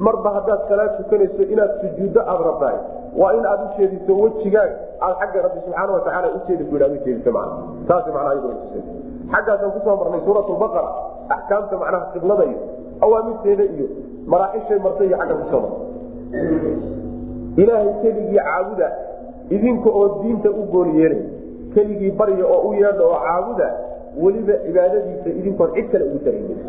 marba 0.06 0.30
haddaad 0.38 0.62
salaad 0.70 0.92
tukanayso 1.00 1.44
inaad 1.54 1.72
sujuuddo 1.82 2.22
aada 2.32 2.44
rabtahay 2.50 2.78
waa 3.22 3.34
in 3.38 3.46
aad 3.52 3.62
ujeediso 3.68 4.12
wejigaaga 4.24 4.76
aad 5.06 5.16
xagga 5.22 5.42
rabbi 5.46 5.60
subxaana 5.66 5.92
watacaala 5.98 6.28
ujeedi 6.38 6.64
ku 6.70 6.76
aad 6.86 6.94
ujeediso 7.00 7.32
man 7.38 7.50
saas 7.88 8.06
manaa 8.16 8.34
iyaduna 8.34 8.56
xaggaasaan 9.34 9.72
ku 9.76 9.80
soo 9.86 9.96
marnay 10.02 10.22
suurat 10.28 10.48
lbaqara 10.56 10.92
axkaamta 11.36 11.76
macnaha 11.84 12.06
qiblada 12.14 12.44
iyo 12.52 12.60
awaamirteeda 13.06 13.64
iyo 13.76 13.88
maraaxishay 14.34 14.80
martay 14.88 15.08
iyo 15.08 15.18
xagga 15.22 15.36
ku 15.42 15.46
soo 15.52 15.62
martay 15.66 15.82
ilaahay 17.62 17.94
keligii 18.02 18.40
caabuda 18.48 18.88
idinka 19.56 19.90
oo 20.00 20.08
diinta 20.24 20.50
u 20.50 20.64
gool 20.74 20.90
yeelay 21.00 21.24
keligii 21.76 22.12
barya 22.20 22.46
oo 22.56 22.62
u 22.70 22.74
yeedha 22.74 23.04
oo 23.12 23.20
caabuda 23.28 23.68
weliba 24.24 24.54
cibaadadiisa 24.66 25.30
idinkoon 25.40 25.72
cid 25.76 25.88
kale 25.92 26.04
ugu 26.10 26.20
taraynin 26.26 26.60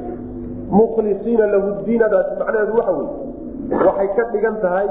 mukhlisiina 0.80 1.46
lahu 1.54 1.68
diinadaasi 1.86 2.36
macnaheedu 2.40 2.76
waxa 2.80 2.92
wey 2.98 3.08
waxay 3.86 4.08
ka 4.16 4.24
dhigan 4.32 4.56
tahay 4.64 4.88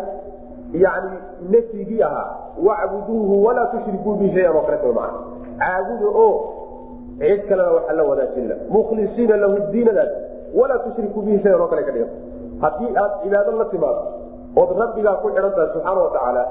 yani 0.84 1.18
nafyigii 1.54 2.02
ahaa 2.10 2.28
wacbuduuhu 2.68 3.44
walaa 3.46 3.66
tushrikuu 3.76 4.16
bi 4.22 4.32
shayan 4.36 4.56
oo 4.56 4.62
kaleeto 4.68 4.94
maa 5.00 5.12
caabuda 5.62 6.10
oo 6.26 6.34
cid 7.22 7.42
kalena 7.50 7.72
waxa 7.78 7.94
la 8.00 8.04
wadaajinla 8.12 8.56
mukhlisiina 8.76 9.38
lahu 9.44 9.58
diinadaasi 9.72 10.16
walaa 10.60 10.80
tushrikuu 10.86 11.22
bihi 11.28 11.40
shayan 11.44 11.62
oo 11.62 11.68
kale 11.74 11.84
ka 11.90 11.92
dhiganta 11.98 12.16
haddii 12.64 12.94
aad 13.04 13.12
cibaado 13.24 13.58
la 13.62 13.66
timaado 13.74 14.04
ood 14.62 14.72
rabbigaa 14.84 15.16
ku 15.24 15.34
xidhan 15.36 15.54
tahay 15.58 15.70
subxaana 15.74 16.02
watacaala 16.08 16.44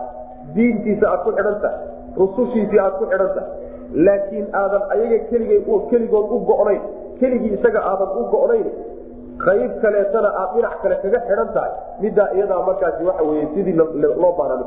diintiisa 0.54 1.10
aad 1.12 1.24
ku 1.26 1.32
xidhan 1.38 1.58
tahay 1.64 1.78
rusushiisii 2.20 2.80
aad 2.84 2.94
ku 3.00 3.10
xidhan 3.12 3.34
tahay 3.36 3.50
laakiin 4.06 4.46
aadan 4.62 4.82
ayaga 4.94 5.18
keligay 5.30 5.60
keligood 5.90 6.26
u 6.36 6.40
go'nayn 6.52 6.82
keligii 7.20 7.52
isaga 7.58 7.80
aadan 7.90 8.10
u 8.20 8.24
go'nayn 8.34 8.66
qayb 9.44 9.72
kaleetana 9.82 10.28
aad 10.40 10.50
dhinac 10.54 10.74
kale 10.82 10.96
kaga 11.02 11.18
xidhan 11.26 11.48
tahay. 11.54 11.72
Middaa 12.02 12.28
iyadaa 12.36 12.62
markaasi 12.68 13.04
waxa 13.08 13.22
weye 13.28 13.46
sidii 13.54 13.74
loo 14.22 14.32
baana 14.38 14.64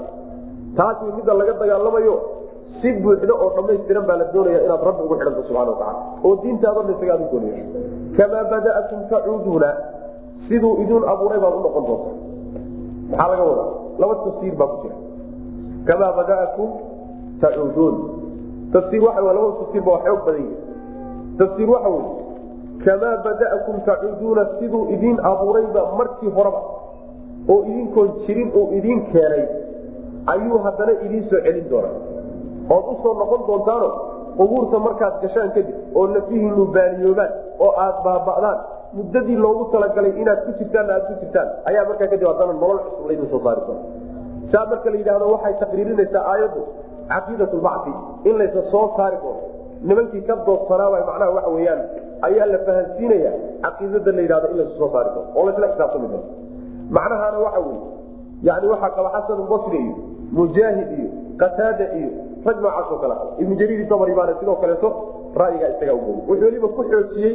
taasi 0.77 1.05
midda 1.17 1.33
laga 1.33 1.53
dagaalamayo 1.61 2.15
si 2.81 2.89
buuxdo 3.01 3.33
oo 3.43 3.49
dhammaystiran 3.55 4.05
baa 4.09 4.17
la 4.21 4.25
doonaya 4.33 4.59
inaad 4.65 4.81
rabbi 4.89 5.01
ugu 5.05 5.15
xidhanta 5.19 5.41
subxana 5.47 5.71
watacaala 5.71 6.01
oo 6.25 6.33
isaga 6.93 7.13
aad 7.13 7.21
u 7.25 7.29
gooniyo 7.31 7.65
kamaa 8.17 8.43
bada'atum 8.53 8.99
tacuuduuna 9.11 9.69
siduu 10.47 10.73
idin 10.83 11.03
abuuray 11.13 11.39
baad 11.43 11.53
u 11.59 11.61
noqon 11.65 11.83
doonta 11.89 12.11
maxaa 13.11 13.27
laga 13.31 13.43
wadaa. 13.49 13.69
Laba 13.99 14.15
tafsiir 14.25 14.55
baa 14.59 14.67
ku 14.71 14.77
jira. 14.83 14.95
Kamaa 15.87 16.11
bada'akum 16.17 16.69
tacuuduun 17.41 17.95
tafsiir 18.73 19.01
waxa 19.05 19.21
laba 19.21 19.49
tafsiir 19.61 19.83
baa 19.87 19.99
xoog 20.05 20.19
badan 20.25 20.45
yahi 20.49 20.57
tafsiir 21.39 21.69
waxa 21.69 21.89
weye 21.95 22.22
kamaa 22.85 23.17
bada'akum 23.25 23.75
tacuuduuna 23.87 24.43
siduu 24.59 24.83
idin 24.95 25.17
abuurayba 25.31 25.81
markii 25.99 26.31
horeba 26.37 26.61
oo 27.53 27.59
idinkoon 27.71 28.09
jirin 28.25 28.49
uu 28.59 28.65
idin 28.79 28.99
keenay 29.11 29.43
ayuu 30.33 30.57
haddana 30.65 30.93
idiin 31.05 31.23
soo 31.29 31.41
celin 31.45 31.67
doonaa 31.69 31.95
ood 32.75 32.85
u 32.91 32.95
soo 33.03 33.13
noqon 33.21 33.41
doontaano 33.47 33.89
qubuurta 34.37 34.79
markaad 34.85 35.15
gashaan 35.23 35.51
kadib 35.55 35.75
oo 35.97 36.05
lafihiinu 36.15 36.65
baaliyoobaan 36.75 37.31
oo 37.65 37.71
aad 37.85 37.97
baaba'daan 38.05 38.57
muddadii 38.99 39.37
loogu 39.45 39.63
talagalay 39.73 40.13
inaad 40.21 40.39
ku 40.45 40.51
jirtaan 40.59 40.89
aad 40.95 41.03
ku 41.09 41.13
jirtaan 41.23 41.49
ayaa 41.71 41.85
markaa 41.89 42.07
kadib 42.13 42.27
haddana 42.31 42.53
nolol 42.61 42.79
cusub 42.85 43.05
laydin 43.09 43.29
soo 43.33 43.41
saari 43.45 43.61
doona 43.67 43.83
saa 44.53 44.65
marka 44.71 44.89
la 44.93 44.97
yidhahdo 45.01 45.25
waxay 45.35 45.53
taqriirinaysaa 45.63 46.23
aayaddu 46.33 46.61
caqiidat 47.11 47.53
lbacdi 47.59 47.91
in 48.29 48.35
laysa 48.41 48.61
soo 48.73 48.85
saari 48.97 49.17
doono 49.23 49.41
nimankii 49.89 50.21
ka 50.29 50.35
doodsanaaba 50.47 50.97
macnaha 51.09 51.31
waxa 51.37 51.51
weyaan 51.57 51.81
ayaa 52.27 52.45
la 52.53 52.59
fahansiinaya 52.67 53.31
caqiidada 53.65 54.11
la 54.17 54.21
yidhahdo 54.25 54.47
in 54.51 54.57
laysa 54.59 54.75
soo 54.81 54.89
saari 54.93 55.09
doono 55.15 55.29
oo 55.37 55.45
laysla 55.47 55.67
xisaabtami 55.73 56.07
doono 56.13 56.27
macnahaana 56.97 57.37
waxa 57.45 57.59
weye 57.67 57.81
yani 58.47 58.67
waxaa 58.73 58.91
qaba 58.97 59.09
xasan 59.15 59.41
basri 59.51 59.79
iyo 59.85 59.95
mujaahid 60.37 60.89
iyo 60.99 61.09
qataada 61.41 61.85
iyo 61.99 62.09
rag 62.45 62.57
noocaasoo 62.63 62.97
kale 63.03 63.15
ibnu 63.41 63.55
jariir 63.59 63.87
dabri 63.91 64.13
baana 64.19 64.33
sidoo 64.39 64.55
kaleeto 64.63 64.89
ra'yigaa 65.41 65.69
isagaa 65.75 65.95
ugoy 65.99 66.15
wuxuu 66.27 66.45
weliba 66.45 66.67
ku 66.77 66.81
xoojiyey 66.91 67.33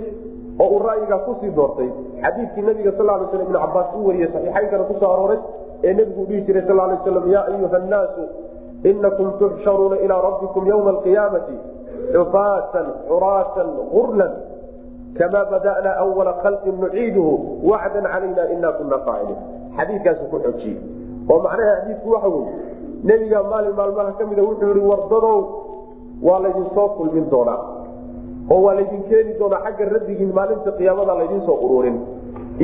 oo 0.62 0.68
uu 0.74 0.82
ra'yigaa 0.88 1.18
ku 1.26 1.32
sii 1.40 1.50
doortay 1.58 1.88
xadiidkii 2.24 2.62
nabiga 2.68 2.92
sal 2.98 3.06
lay 3.10 3.26
sl 3.32 3.40
ibnu 3.46 3.58
cabaas 3.64 3.88
u 3.98 4.06
wariyey 4.08 4.28
saxiixaynkana 4.34 4.84
ku 4.90 4.94
soo 5.00 5.10
arooray 5.14 5.40
ee 5.86 5.94
nebigu 5.98 6.22
dhihi 6.28 6.40
jiray 6.46 6.64
sal 6.68 6.76
lay 6.90 6.98
slam 7.04 7.26
yaa 7.34 7.44
ayuha 7.52 7.78
nnaasu 7.86 8.22
inakum 8.90 9.28
tuxsharuuna 9.40 9.96
ilaa 10.04 10.20
rabbikum 10.28 10.62
ywma 10.72 10.90
alqiyaamati 10.96 11.56
xufaatan 12.14 12.86
xuraatan 13.08 13.68
gurlan 13.94 14.32
kama 15.18 15.40
bada'na 15.52 15.90
awala 16.04 16.32
khalqin 16.42 16.76
nuciiduhu 16.80 17.32
wacdan 17.70 18.04
calayna 18.12 18.44
ina 18.54 18.72
kuna 18.78 18.98
faaciliin 19.06 19.38
xadiikaasu 19.76 20.24
ku 20.30 20.36
xoojiyey 20.44 20.76
oo 21.30 21.38
macnaha 21.46 21.72
xadiidku 21.80 22.08
waxa 22.14 22.28
weye 22.28 22.52
nebiga 23.08 23.42
maalin 23.50 23.74
maalmaha 23.80 24.12
ka 24.18 24.26
mida 24.30 24.42
wuxuu 24.48 24.74
yihi 24.74 24.86
wardadow 24.92 25.38
waa 26.28 26.38
laydinsoo 26.44 26.88
kulmin 26.98 27.26
doonaa 27.30 27.58
oo 28.52 28.60
waa 28.66 28.74
laydin 28.78 29.02
keeni 29.10 29.32
doonaa 29.40 29.60
xagga 29.66 29.84
rabbigiin 29.96 30.32
maalinta 30.38 30.70
qiyaamada 30.78 31.14
laydinsoo 31.20 31.56
ururin 31.66 31.96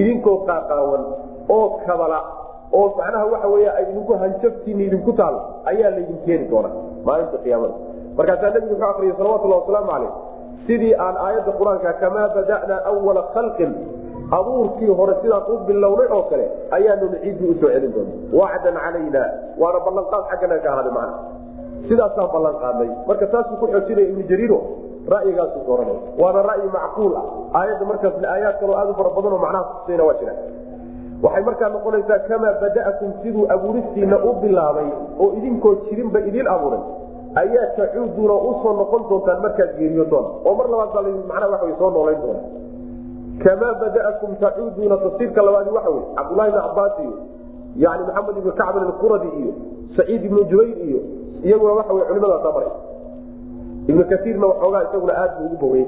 idinkoo 0.01 0.37
qaaqaawan 0.49 1.03
oo 1.57 1.67
kabala 1.87 2.19
oo 2.79 2.87
macnaha 2.99 3.25
waxa 3.33 3.49
wey 3.55 3.67
ay 3.77 3.85
idinku 3.91 4.13
hanjabtiina 4.23 4.83
idinku 4.89 5.13
taal 5.21 5.37
ayaa 5.73 5.91
laydin 5.97 6.19
keeni 6.27 6.45
doonaa 6.53 6.75
maalinta 7.07 7.39
qiyaamada 7.45 7.75
markaasaa 8.19 8.51
nebigu 8.55 8.73
wuxuu 8.75 8.91
akriyay 8.93 9.15
salawatullah 9.19 9.59
wasalaamu 9.63 9.91
caleyh 9.93 10.13
sidii 10.67 10.95
aan 11.07 11.17
aayadda 11.27 11.53
qur'aanka 11.61 11.93
kamaa 12.03 12.29
bada'naa 12.37 12.81
awala 12.91 13.23
khalqin. 13.35 13.73
Abuurkii 14.39 14.89
hore 14.99 15.15
sidaan 15.23 15.43
u 15.53 15.59
bilownay 15.67 16.09
oo 16.17 16.23
kale 16.31 16.47
ayaanuna 16.77 17.19
ciiddii 17.23 17.49
u 17.53 17.55
soo 17.61 17.69
celin 17.75 17.93
doona 17.95 18.13
wacdan 18.41 18.75
calayna 18.85 19.23
waana 19.61 19.79
ballanqaad 19.87 20.25
xaggana 20.31 20.57
ka 20.65 20.69
ahaaday 20.73 20.93
macna 20.97 21.19
sidaasaan 21.89 22.29
ballan 22.35 22.57
qaadnay 22.63 22.91
marka 23.09 23.27
taasuu 23.35 23.57
ku 23.61 23.67
xoojinaya 23.73 24.09
ibnu 24.11 24.25
jariiro 24.31 24.59
ra'yigaasu 25.15 25.59
dooranay 25.69 25.99
waana 26.23 26.41
ra'yi 26.51 26.69
macquul 26.77 27.13
ah. 27.21 27.25
Aayadda 27.61 27.85
markaasna 27.91 28.27
aayaad 28.35 28.57
kaloo 28.61 28.77
aad 28.81 28.89
u 28.91 28.95
fara 28.99 29.11
badanoo 29.17 29.41
macnaha 29.45 29.65
kutusayna 29.71 30.05
waa 30.09 30.17
jiraan. 30.21 30.39
Waxay 31.25 31.43
markaa 31.49 31.69
noqonaysaa 31.77 32.19
kamaa 32.29 32.55
bada'akum 32.65 33.11
siduu 33.23 33.45
abuuristiina 33.55 34.17
u 34.29 34.33
bilaabay 34.43 34.89
oo 35.23 35.29
idinkoo 35.39 35.75
jirinba 35.87 36.19
idiin 36.29 36.49
abuuray 36.55 36.83
ayaa 37.35 37.67
tacuuduuna 37.77 38.35
u 38.35 38.53
soo 38.63 38.73
noqon 38.81 39.03
doontaan 39.09 39.43
markaad 39.43 39.71
geeriyodoon 39.79 40.27
oo 40.45 40.55
mar 40.55 40.69
labaad 40.71 40.91
baa 40.95 41.03
manaa 41.33 41.49
waa 41.53 41.79
soo 41.79 41.91
noolayn 41.91 42.21
doona 42.23 42.41
kamaa 43.45 43.75
bada'akum 43.83 44.37
tacuuduuna 44.41 44.97
tafsiirka 44.97 45.43
labaadi 45.43 45.71
waxa 45.77 45.91
wey 45.91 46.03
cabdulahi 46.17 46.49
ibn 46.51 46.61
cabaas 46.61 46.99
iyo 47.03 47.13
yani 47.77 48.03
maxamed 48.07 48.37
ibnu 48.37 48.53
kacbin 48.53 48.83
alquradi 48.83 49.29
iyo 49.41 49.53
saciid 49.97 50.25
ibnu 50.25 50.45
jubayr 50.45 50.79
iyo 50.89 51.01
iyaguna 51.45 51.73
waxa 51.73 51.93
wey 51.93 52.05
culimadaasa 52.09 52.53
maray 52.53 52.73
ibnu 53.89 54.05
kaiirna 54.05 54.47
waxoogaa 54.47 54.83
isaguna 54.83 55.15
aad 55.23 55.31
buu 55.39 55.47
ugu 55.47 55.57
bogeyey 55.67 55.87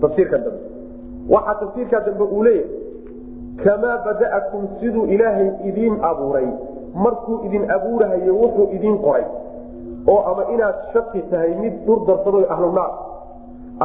tafsiirkan 0.00 0.44
dambe. 0.44 0.60
Waxaa 1.30 1.54
tafsiirkaa 1.54 2.00
dambe 2.00 2.24
uu 2.24 2.42
leeyahay 2.42 2.68
kamaa 3.64 3.96
bada'akum 4.04 4.68
siduu 4.80 5.04
ilaahay 5.04 5.50
idiin 5.64 5.96
abuuray. 6.02 6.48
Markuu 6.94 7.40
idin 7.46 7.70
abuurahayo 7.70 8.34
wuxuu 8.36 8.68
idiin 8.76 8.98
qoray 8.98 9.24
oo 10.12 10.20
ama 10.30 10.42
inaad 10.54 10.76
shaqi 10.92 11.22
tahay 11.30 11.52
mid 11.62 11.74
dhur 11.86 11.98
darsado 12.08 12.40
ahlunaar 12.54 12.92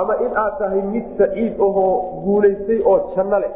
ama 0.01 0.13
in 0.25 0.31
aad 0.43 0.53
tahay 0.61 0.81
mid 0.93 1.05
saciid 1.19 1.53
ahoo 1.67 1.87
guulaystay 2.25 2.79
oo 2.91 2.97
janno 3.15 3.39
leh 3.43 3.53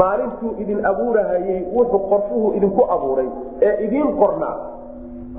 maalintuu 0.00 0.50
idin 0.62 0.80
abuurahayey 0.90 1.60
wuxuu 1.76 2.00
qorshuhu 2.10 2.48
idinku 2.58 2.82
abuuray 2.94 3.28
ee 3.68 3.74
idiin 3.86 4.10
qornaa 4.22 4.56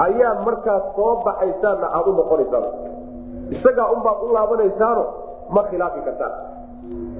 ayaa 0.05 0.33
markaas 0.47 0.83
soo 0.95 1.11
baxaysaanna 1.25 1.88
aad 1.97 2.07
u 2.07 2.13
noqonaysaan 2.19 2.65
isagaa 3.57 3.88
unbaad 3.95 4.17
u 4.25 4.33
laabanaysaano 4.38 5.03
ma 5.55 5.61
khilaafi 5.69 6.01
kartaan. 6.07 6.33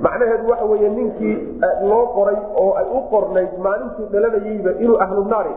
Macnaheedu 0.04 0.50
waxa 0.52 0.66
wey 0.72 0.90
ninkii 0.98 1.36
loo 1.90 2.06
qoray 2.16 2.38
oo 2.64 2.70
ay 2.82 2.86
u 2.98 3.02
qornayd 3.14 3.52
maalintuu 3.66 4.06
dhalanayeyba 4.14 4.72
inuu 4.84 4.98
ahlu 5.06 5.24
naari 5.34 5.54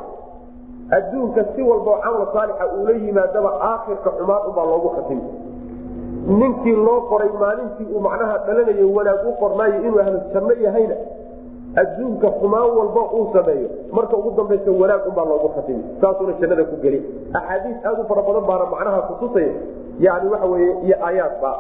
adduunka 0.91 1.45
si 1.57 1.63
walbao 1.63 2.01
camal 2.03 2.27
saalixa 2.33 2.67
uula 2.77 2.93
yimaadaba 2.93 3.51
aakhirka 3.71 4.11
xumaan 4.19 4.47
unbaa 4.49 4.65
loogu 4.65 4.89
khatimi 4.89 5.23
ninkii 6.29 6.77
loo 6.77 7.01
qoray 7.01 7.29
maalintii 7.41 7.87
uu 7.95 8.01
macnaha 8.01 8.39
dhalanayo 8.39 8.93
wanaag 8.95 9.27
u 9.29 9.33
qornaayo 9.41 9.77
inuu 9.83 10.01
ahlu 10.01 10.53
yahayna 10.61 10.97
adduunka 11.77 12.31
xumaan 12.41 12.71
walba 12.79 13.01
uu 13.01 13.31
sameeyo. 13.33 13.69
Marka 13.93 14.17
ugu 14.17 14.31
dambaysa 14.37 14.71
wanaag 14.71 15.07
unbaa 15.09 15.25
loogu 15.25 15.49
khatimi 15.49 15.85
saasuuna 16.01 16.33
jannada 16.41 16.65
ku 16.65 16.77
geli. 16.83 17.01
Axaadiis 17.35 17.77
aad 17.85 17.99
u 18.01 18.05
fara 18.09 18.23
badan 18.23 18.45
baana 18.47 18.65
macnaha 18.71 19.01
kutusaya 19.03 19.53
yani 19.99 20.29
waxa 20.29 20.47
weye 20.47 20.71
iyo 20.87 20.97
aayaadba 21.07 21.51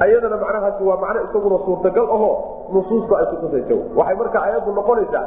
ayadana 0.00 0.36
macnahaasi 0.36 0.82
waa 0.84 0.96
macno 0.96 1.20
isaguna 1.24 1.58
suurtagal 1.66 2.06
ahoo 2.16 2.34
nusuusta 2.72 3.18
ay 3.18 3.26
kutusaysa 3.26 3.74
waxay 3.96 4.16
marka 4.16 4.42
ayaddu 4.42 4.72
noqonaysaa 4.72 5.26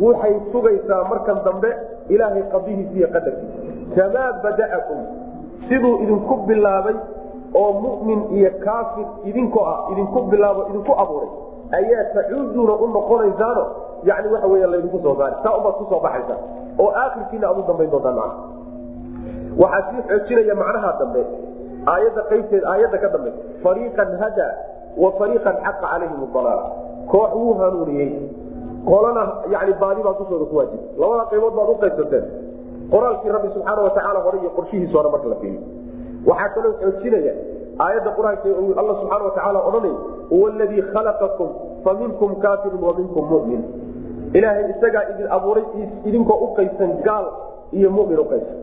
waxay 0.00 0.34
sugaysaa 0.52 1.04
markan 1.10 1.38
dambe 1.44 1.70
ilaahay 2.08 2.42
qadihiisa 2.52 2.94
iyo 2.98 3.08
qadarkiisa 3.14 3.58
kamaa 3.96 4.32
bada'akum. 4.42 4.98
Siduu 5.68 5.94
idinku 6.02 6.34
bilaabay 6.48 6.94
oo 7.54 7.72
mu'min 7.84 8.20
iyo 8.36 8.50
kaafir 8.64 9.06
idinkoo 9.24 9.64
ah 9.72 9.78
idinku 9.92 10.18
bilaabo 10.32 10.68
idinku 10.70 10.92
abuuray 11.02 11.30
ayaa 11.78 12.04
tacuuduuna 12.14 12.72
u 12.72 12.86
noqonaysaano 12.96 13.64
yani 14.04 14.28
waxa 14.32 14.46
wey 14.46 14.66
laydinku 14.66 14.98
soo 15.04 15.14
saari 15.18 15.36
saa 15.42 15.56
ubaad 15.58 15.74
ku 15.80 15.84
soo 15.90 16.00
baxaysa 16.00 16.36
oo 16.78 16.90
aakhirkiina 17.02 17.46
aad 17.48 17.58
u 17.58 17.62
dambayn 17.68 17.90
doontaan 17.90 18.14
maa 18.20 18.32
waxaa 19.62 19.90
sii 19.90 20.02
xoojinaya 20.08 20.54
macnaha 20.54 20.92
dambe. 21.00 21.22
Aayadda 21.92 22.22
qaybteed 22.30 22.64
aayadda 22.72 22.98
ka 23.02 23.08
dambe. 23.14 23.30
Fariiqan 23.62 24.10
hada 24.22 24.48
wa 25.02 25.08
fariiqan 25.18 25.56
xaqa 25.64 25.86
calayhim 25.92 26.20
dalaala. 26.34 26.64
Koox 27.10 27.30
wuu 27.34 27.54
hanuuniyey 27.60 28.10
qolana 28.90 29.22
yani 29.54 29.72
baadi 29.82 30.02
baa 30.02 30.14
dushooda 30.18 30.44
ku 30.50 30.56
waajib. 30.56 30.80
Labada 30.98 31.24
qaybood 31.30 31.54
baad 31.58 31.68
uqaybsateen 31.74 32.24
qoraalkii 32.92 33.32
rabbi 33.36 33.48
subxaana 33.54 33.82
watacaala 33.86 34.20
hore 34.26 34.38
iyo 34.42 34.50
qorshihiisa 34.56 34.98
hore 34.98 35.10
marka 35.14 35.28
la 35.28 35.36
fiiriyo. 35.42 35.62
Waxaa 36.26 36.48
kaloo 36.54 36.72
xoojinaya 36.80 37.34
aayadda 37.84 38.10
qur'aanka 38.18 38.48
alla 38.80 38.92
subxaana 39.00 39.24
watacaala 39.28 39.58
odhanay 39.68 39.94
huwa 40.30 40.50
aladii 40.50 40.82
khalaqakum 40.92 41.48
fa 41.84 41.94
minkum 42.00 42.30
kaafirun 42.44 42.80
mumin. 43.32 43.62
Ilaahay 44.34 44.64
isagaa 44.74 45.04
idin 45.12 45.26
abuuray 45.36 45.64
idinkoo 46.08 46.38
uqaybsan 46.46 46.90
gaal 47.06 47.26
iyo 47.72 47.90
mumin 47.90 48.18
uqaybsan 48.24 48.58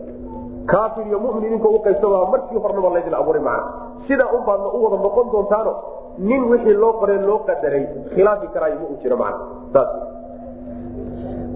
kaafir 0.72 1.06
iyo 1.08 1.20
mumin 1.20 1.44
idinkoo 1.46 1.72
uqaybsan 1.80 2.10
markii 2.34 2.60
hornaba 2.64 2.90
laydin 2.96 3.14
abuuray 3.14 3.42
macna. 3.42 3.64
Sidaa 4.08 4.30
un 4.36 4.44
baadna 4.46 4.68
u 4.74 4.84
wada 4.84 4.98
noqon 5.06 5.32
doontaano 5.32 5.74
nin 6.20 6.44
wixii 6.52 6.74
loo 6.74 6.94
qoree 7.00 7.22
loo 7.22 7.40
qadaray 7.48 7.88
khilaafi 8.14 8.48
karaayo 8.54 8.80
ma 8.80 8.86
uu 8.92 8.98
jiro 9.02 9.18
saas. 9.74 9.90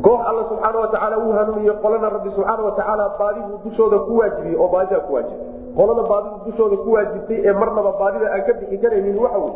Koox 0.04 0.20
alla 0.28 0.44
subxaana 0.50 0.80
watacaala 0.80 1.18
uu 1.20 1.32
hanuuniye 1.32 1.74
qolana 1.84 2.10
rabbi 2.10 2.30
subxaana 2.36 2.64
watacaala 2.64 3.10
baadibuu 3.20 3.60
dushooda 3.64 3.98
ku 3.98 4.18
waajibiyey 4.18 4.58
oo 4.60 4.68
baadidaa 4.68 5.06
ku 5.08 5.14
waajibay 5.14 5.48
qolada 5.76 6.04
baadidu 6.12 6.36
dushooda 6.46 6.78
ku 6.78 6.92
waajibtay 6.92 7.40
ee 7.48 7.54
marnaba 7.54 7.92
baadida 8.00 8.34
aan 8.34 8.44
ka 8.48 8.54
bixi 8.54 8.78
karaynin 8.78 9.20
waxa 9.20 9.40
wey 9.44 9.54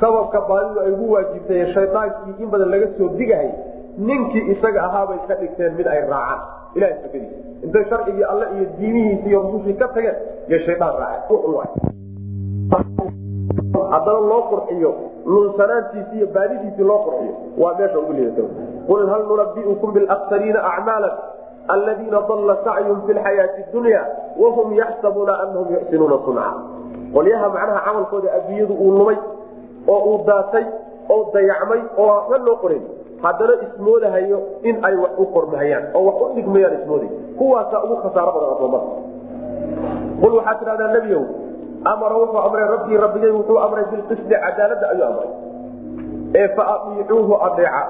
sababka 0.00 0.40
baadidu 0.50 0.80
ay 0.80 0.92
ugu 0.92 1.12
waajibtay 1.12 1.72
shaydaankii 1.74 2.42
in 2.42 2.50
badan 2.50 2.70
laga 2.74 2.86
soo 2.98 3.08
digahay 3.20 3.50
ninkii 3.98 4.44
isaga 4.52 4.80
ahaabay 4.88 5.18
ka 5.28 5.34
dhigteen 5.34 5.74
mid 5.76 5.86
ay 5.86 6.00
raacaan. 6.08 6.40
Ilaha 6.74 6.94
sakadiisa 7.02 7.36
intay 7.64 7.84
sharcigii 7.90 8.24
alle 8.32 8.46
iyo 8.56 8.66
diimihiisi 8.78 9.28
iyo 9.28 9.40
rusushii 9.42 9.74
ka 9.74 9.88
tageen 9.88 10.16
iyo 10.48 10.58
shaydaan 10.66 10.94
raaceen 11.02 13.21
haddana 13.72 14.20
loo 14.30 14.42
qurxiyo 14.50 14.90
lunsanaantiisi 15.26 16.16
iyo 16.16 16.26
baadidiisii 16.34 16.84
loo 16.90 16.98
qurxiyo 16.98 17.34
waa 17.58 17.74
meesha 17.78 17.98
ugu 17.98 18.12
liidata 18.12 18.42
qul 18.86 19.06
hal 19.12 19.22
nunabiukum 19.28 19.92
bilaksariina 19.92 20.60
acmaala 20.72 21.10
aladiina 21.68 22.20
dalla 22.28 22.56
sacyum 22.64 23.02
fi 23.06 23.12
lxayaati 23.18 23.62
dunya 23.72 24.00
wahum 24.42 24.72
yaxsabuuna 24.80 25.32
anahum 25.42 25.68
yuxsinuuna 25.74 26.18
sunca 26.24 26.46
qolyaha 27.14 27.48
macnaha 27.56 27.80
camalkooda 27.86 28.28
adduunyadu 28.36 28.74
uu 28.74 28.90
lumay 28.98 29.16
oo 29.88 30.00
uu 30.10 30.18
daatay 30.26 30.64
oo 31.14 31.30
dayacmay 31.34 31.80
oo 31.98 32.06
waxba 32.06 32.38
loo 32.46 32.56
qoran 32.62 32.82
haddana 33.22 33.52
ismoodahayo 33.66 34.38
in 34.68 34.76
ay 34.88 34.94
wax 35.02 35.10
u 35.18 35.24
qormahayaan 35.34 35.84
oo 35.94 36.02
wax 36.08 36.16
u 36.22 36.34
dhigmayaan 36.36 36.74
ismooday 36.82 37.08
kuwaasaa 37.38 37.82
ugu 37.84 37.96
khasaaro 38.04 38.32
badan 38.32 38.50
adoomada 38.56 38.84
qul 40.22 40.32
waxaad 40.38 40.58
tidhahdaa 40.60 40.92
nebiyow 40.96 41.22
amara 41.84 42.14
wuxuu 42.16 42.38
amray 42.38 42.64
rabbii 42.64 42.96
rabbigay 42.96 43.30
wuxuu 43.30 43.58
amray 43.58 43.84
bilqisdi 43.90 44.34
cadaalada 44.34 44.90
ayuu 44.90 45.04
amray. 45.04 45.30
Ee 46.34 46.48
fa 46.48 46.62
aiicuuhu 46.74 47.34
adeeca. 47.46 47.82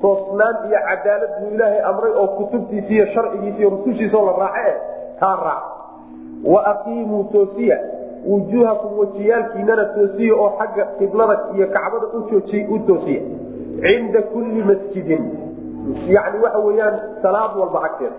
Toosnaan 0.00 0.56
iyo 0.68 0.78
cadaalad 0.88 1.30
buu 1.40 1.54
ilaahay 1.54 1.80
amray 1.80 2.12
oo 2.12 2.26
kutubtiisi 2.26 2.94
iyo 2.94 3.70
rusushiisao 3.70 4.26
la 4.26 4.32
raace 4.32 4.74
taa 5.20 5.36
raac. 5.36 5.64
Wa 6.44 6.66
aqiimuu 6.66 7.24
toosiya. 7.24 7.78
Wujuuhakum 8.26 8.98
wejiyaalkiinana 8.98 9.84
toosiya 9.84 10.34
oo 10.34 10.50
xagga 10.58 10.84
qiblada 10.98 11.38
iyo 11.54 11.66
kacbada 11.66 12.06
u 12.68 12.78
toosiya. 12.86 13.22
Cinda 13.80 14.22
kulli 14.22 14.62
masjidin. 14.62 15.24
Yani 16.06 16.38
waxa 16.42 16.58
weyaan 16.58 17.00
salaad 17.22 17.56
walba 17.60 17.84
agteeda 17.84 18.16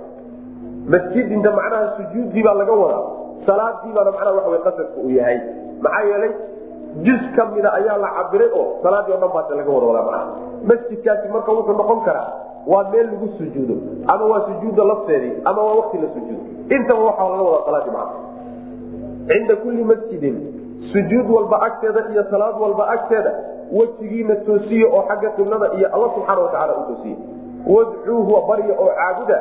masjidinta 0.88 1.52
macnaha 1.52 1.98
sujuuddii 1.98 2.44
baa 2.44 2.54
laga 2.54 2.72
wadaa 2.72 3.25
salaadii 3.45 3.93
baana 3.95 4.12
macnaha 4.12 4.50
waa 4.50 4.58
qasadka 4.67 4.98
uu 5.04 5.10
yahay. 5.10 5.39
Maxaa 5.82 6.04
yeelay 6.10 6.32
juz 7.06 7.21
ka 7.36 7.45
mida 7.45 7.74
ayaa 7.74 7.98
la 7.98 8.10
cabiray 8.17 8.50
oo 8.60 8.65
salaadii 8.84 9.13
o 9.13 9.17
dhan 9.17 9.32
baas 9.36 9.50
laga 9.60 9.71
wada 9.76 9.88
wadaa 9.88 10.04
macnaha. 10.04 10.26
Masjidkaasi 10.69 11.28
marka 11.34 11.52
wuxuu 11.52 11.74
noqon 11.82 12.02
karaa 12.08 12.30
waa 12.67 12.84
meel 12.91 13.08
lagu 13.12 13.28
sujuudo 13.38 13.76
ama 14.08 14.26
waa 14.26 14.41
sujuudda 14.48 14.84
lafteedii 14.91 15.34
ama 15.45 15.62
waa 15.63 15.76
wakti 15.80 15.98
la 15.98 16.08
sujuudo. 16.15 16.43
Intaba 16.76 17.02
waxaa 17.10 17.30
laga 17.30 17.43
wadaa 17.43 17.65
salaadii 17.65 17.91
macna 17.98 18.24
cinda 19.28 19.56
kulli 19.56 19.84
masjidin 19.84 20.36
sujuud 20.93 21.30
walba 21.36 21.62
agteeda 21.62 22.06
iyo 22.12 22.24
salaad 22.30 22.56
walba 22.62 22.88
agteeda 22.88 23.32
wejigiina 23.71 24.36
toosiye 24.36 24.86
oo 24.86 25.02
xagga 25.08 25.30
qiblada 25.30 25.67
iyo 25.78 25.88
alla 25.95 26.08
subxaana 26.15 26.41
watacaala 26.41 26.74
u 26.78 26.84
toosiye 26.93 27.15
wadcuuhu 27.67 28.41
barya 28.48 28.76
oo 28.80 28.89
caabuda 29.00 29.38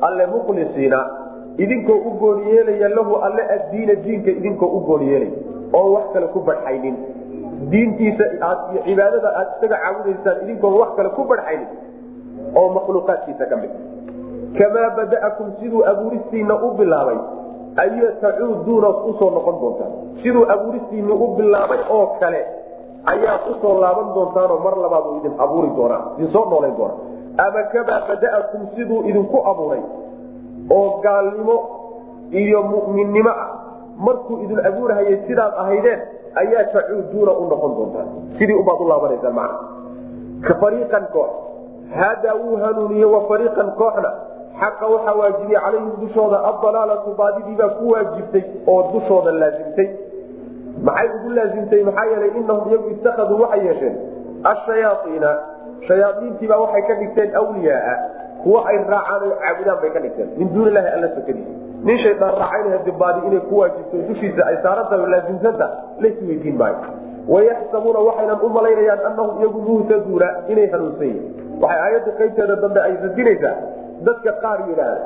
alle 0.00 0.26
mukhlisiina 0.26 1.00
idinkoo 1.58 1.96
u 2.08 2.10
gooni 2.20 2.50
yeelaya 2.54 2.88
lahu 2.88 3.16
alle 3.26 3.42
addiina 3.56 3.94
diinka 4.04 4.30
idinkoo 4.30 4.66
u 4.76 4.80
gooni 4.88 5.06
yeelaya 5.12 5.32
oo 5.72 5.92
wax 5.94 6.04
kale 6.12 6.26
ku 6.34 6.40
badxaynin 6.48 6.96
diintiisa 7.70 8.24
iyo 8.72 8.80
cibaadada 8.84 9.28
aad 9.40 9.48
isaga 9.58 9.76
caabudaysaan 9.84 10.42
idinkoon 10.44 10.74
wax 10.80 10.90
kale 10.96 11.08
ku 11.16 11.24
badxaynin 11.30 11.68
oo 12.54 12.68
makhluuqaadkiisa 12.76 13.46
ka 13.50 13.56
mid. 13.56 13.70
Kamaa 14.58 14.90
bada'akum 14.96 15.48
siduu 15.60 15.82
abuuristiina 15.92 16.54
u 16.66 16.70
bilaabay 16.78 17.18
aya 17.82 18.08
tacuuduuna 18.20 18.88
u 18.88 19.12
soo 19.18 19.30
noqon 19.30 19.56
doontaan. 19.60 19.92
Siduu 20.22 20.44
abuuristiini 20.54 21.12
u 21.12 21.26
bilaabay 21.36 21.78
oo 21.90 22.06
kale 22.20 22.40
ayaa 23.12 23.38
u 23.50 23.54
soo 23.62 23.74
laaban 23.80 24.14
doontaanoo 24.14 24.58
mar 24.66 24.76
labaad 24.84 25.04
uu 25.10 25.16
idin 25.20 25.34
abuuri 25.38 25.70
doonaa 25.76 26.02
idin 26.18 26.30
soo 26.32 26.44
noolayn 26.50 26.76
doonaa. 26.78 26.98
Ama 27.44 27.62
kamaa 27.72 28.00
bada'akum 28.08 28.60
siduu 28.76 29.02
idinku 29.10 29.38
abuuray 29.50 29.82
oo 30.70 31.00
gaalnimo 31.02 31.56
iyo 32.30 32.62
mu'minnimo 32.62 33.30
ah. 33.30 33.48
Markuu 33.98 34.42
idin 34.44 34.60
abuurhayay 34.66 35.24
sidaad 35.26 35.52
ahaydeen 35.56 36.00
ayaa 36.34 36.64
tacuuduuna 36.72 37.32
u 37.32 37.48
noqon 37.48 37.76
doontaan 37.76 38.08
sidii 38.38 38.54
ubaad 38.54 38.80
u 38.80 38.88
laabanaysaan 38.88 39.34
macna. 39.34 39.58
Ka 40.42 41.00
koox. 41.12 41.30
Hadaa 41.90 42.34
wuu 42.34 42.56
hanuuniye 42.56 43.04
wa 43.04 43.20
fariiqan 43.28 43.70
kooxna. 43.78 44.10
Xaqa 44.60 44.86
waxaa 44.86 45.14
waajibiyey 45.14 45.60
calayhim 45.60 45.92
dushooda 46.00 46.38
adalaalatu 46.50 47.14
baadidiibaa 47.18 47.68
ku 47.68 47.90
waajibtay 47.92 48.44
oo 48.66 48.82
dushooda 48.92 49.32
laasimtay 49.32 49.88
maxay 50.82 51.08
ugu 51.16 51.30
laasimtay 51.30 51.84
maxaa 51.84 52.04
yeelay 52.04 52.30
inahum 52.40 52.68
iyagu 52.68 52.90
itakaduu 52.90 53.40
waxay 53.42 53.66
yeesheen. 53.66 53.96
Ashayaaiina 54.44 55.30
shayaaiintiibaa 55.88 56.60
waxay 56.64 56.82
ka 56.82 56.94
dhigteen 56.94 57.30
wliyaaa 57.48 58.15
kuwa 58.46 58.60
ay 58.70 58.76
raacaan 58.92 59.22
oo 59.28 59.36
caabudaan 59.42 59.78
bay 59.82 59.90
ka 59.94 60.00
dhigteen. 60.04 60.28
Min 60.38 60.48
duuni 60.54 60.70
ilahi 60.70 60.88
alla 60.96 61.08
sokadiisa 61.16 61.50
nin 61.86 61.98
shaydaan 62.04 62.34
raacayna 62.42 62.78
dibaadi 62.86 63.20
inay 63.28 63.40
ku 63.50 63.54
waajibto 63.60 63.96
dushiisa 64.08 64.42
ay 64.50 64.56
saarantahay 64.62 65.00
oo 65.04 65.10
laasimsanta 65.14 65.66
lays 66.04 66.16
weydiin 66.28 66.56
maayo 66.60 66.78
wayaxsabuuna 67.34 67.98
waxaynan 68.08 68.38
u 68.46 68.48
malaynayaan 68.58 69.02
anahum 69.10 69.34
iyagu 69.42 69.60
muhtaduuna 69.68 70.28
inay 70.52 70.66
hanuunsan 70.74 71.06
yihiin 71.10 71.58
waxay 71.62 71.80
aayadda 71.86 72.10
qaybteeda 72.20 72.56
dambe 72.64 72.80
ay 72.86 72.94
radinaysaa 73.04 73.54
dadka 74.08 74.32
qaar 74.44 74.58
yidhaahda 74.68 75.04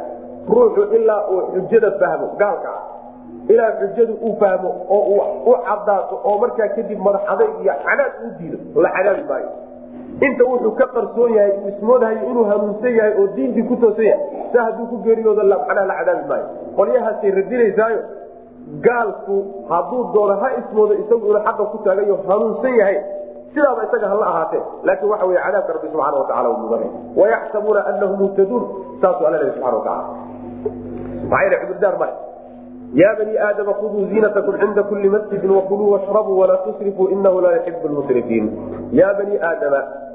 ruuxu 0.55 0.83
ilaa 0.99 1.21
uu 1.33 1.41
xujada 1.55 1.91
fahmo 2.01 2.27
gaalka. 2.43 2.71
Ah 2.77 2.85
ilaa 3.53 3.71
xujadu 3.81 4.13
uu 4.27 4.35
fahmo 4.43 4.71
oo 4.97 5.17
u 5.51 5.55
cadaato 5.69 6.15
oo 6.29 6.37
markaa 6.43 6.69
kadib 6.77 6.99
madax 7.07 7.23
adayg 7.33 7.53
iyo 7.65 7.75
canaad 7.87 8.13
uu 8.25 8.31
diido. 8.39 8.59
La 8.85 8.91
cadaabi 8.97 9.25
maayo 9.31 9.49
inta 10.21 10.45
wuxuu 10.45 10.73
ka 10.77 10.87
qarsoon 10.95 11.33
yahay 11.35 11.53
uu 11.59 11.69
ismoodhayo 11.69 12.19
inuu 12.31 12.45
hanuunsan 12.45 12.97
yahay 12.97 13.13
oo 13.21 13.27
diintii 13.37 13.63
ku 13.69 13.77
toosan 13.77 14.05
yahay 14.05 14.25
sa 14.53 14.65
hadduu 14.69 14.87
ku 14.87 14.97
geeriyooda 15.05 15.45
macnaha 15.45 15.87
la 15.87 15.95
cadaabi 16.01 16.25
maayo. 16.29 16.47
Qolyahaasay 16.77 17.31
radinaysaayo 17.31 18.01
gaalku 18.85 19.37
hadduu 19.69 20.05
doono 20.15 20.35
ha 20.43 20.49
ismoodo 20.61 20.95
isagu 20.95 21.25
inuu 21.27 21.43
xaqa 21.47 21.65
ku 21.73 21.79
taagayo 21.85 22.17
hanuunsan 22.29 22.75
yahay 22.81 22.99
sidaaba 23.55 23.85
isaga 23.89 24.09
hala 24.13 24.27
ahaatee. 24.33 24.63
Laakiin 24.85 25.11
waxa 25.11 25.27
wey 25.27 25.39
cadaabka 25.45 25.73
rabbi 25.73 25.89
subxana 25.89 26.19
wataala 26.23 26.49
mudan 26.63 26.83
wayaxsabuuna 27.17 27.81
anahum 27.87 28.19
muhtaduun 28.25 28.65
saasuu 29.01 29.27
alla 29.27 29.39
lehi 29.43 29.55
subana 29.57 29.77
wataala 29.81 30.05
maxaa 31.31 31.49
yh 31.55 31.61
cudurdaar 31.65 31.97
male. 31.99 32.15
Ya 33.01 33.15
bani 33.15 33.39
aadama 33.39 33.73
khuduu 33.79 34.05
ziinatakum 34.11 34.59
cinda 34.59 34.83
kuli 34.83 35.09
masjidin 35.09 35.51
wakuluu 35.51 35.93
washrabuu 35.95 36.39
walaa 36.39 36.57
tusrifuu 36.67 37.09
inahu 37.09 37.41
laa 37.41 37.53
yuxibu 37.57 37.89
lmusrifiin 37.89 38.47
ya 38.93 39.15
bani 39.15 39.39
aadama 39.39 40.10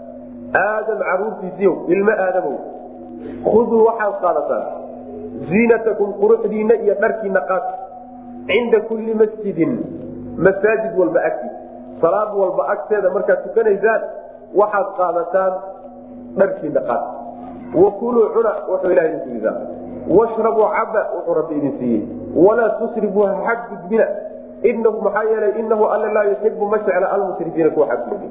aadam 0.53 0.99
caruurtiisiiyow 1.09 1.75
ilmo 1.87 2.11
aadamow 2.25 2.57
khuduu 3.51 3.85
waxaad 3.85 4.15
qaadataan 4.21 4.65
ziinatakum 5.49 6.13
quruxdiina 6.21 6.75
iyo 6.83 6.95
dharkiina 7.03 7.41
qaad 7.51 7.63
cinda 8.47 8.79
kuli 8.89 9.13
masjidin 9.13 9.73
masaajid 10.37 10.93
walba 10.99 11.19
agti 11.29 11.49
salaad 12.01 12.35
walba 12.41 12.67
agteeda 12.75 13.09
markaad 13.09 13.43
tukanaysaan 13.47 14.01
waxaad 14.61 14.87
qaadataan 14.99 15.53
dharkiina 16.37 16.81
qaad 16.89 17.03
wakuluu 17.83 18.29
cuna 18.35 18.51
wuxuu 18.69 18.91
ilaha 18.91 19.07
idin 19.07 19.21
siisaa 19.27 19.57
washrabuu 20.17 20.67
caba 20.77 21.01
wuxuu 21.15 21.33
rabbi 21.33 21.55
idin 21.55 21.73
siiyey 21.79 22.03
walaa 22.47 22.69
tusrifuu 22.79 23.27
xadgudbina 23.47 24.07
inahu 24.63 25.01
maxaa 25.01 25.23
yeelay 25.31 25.53
inahu 25.59 25.85
alla 25.85 26.13
laa 26.17 26.23
yuxibu 26.31 26.65
ma 26.65 26.77
jecla 26.77 27.11
almusrifiina 27.11 27.69
kuwa 27.69 27.87
xadgudbi 27.87 28.29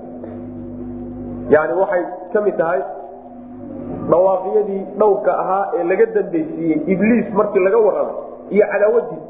yani 1.50 1.72
waxay 1.80 2.02
ka 2.32 2.40
mid 2.40 2.56
tahay 2.58 2.80
dhawaaqyadii 4.10 4.82
dhowrka 5.00 5.32
ahaa 5.42 5.64
ee 5.78 5.84
laga 5.90 6.06
dambeysiiyey 6.16 6.78
ibliis 6.92 7.26
markii 7.38 7.64
laga 7.66 7.78
warramay 7.86 8.16
iyo 8.50 8.66
cadaawadiis 8.72 9.22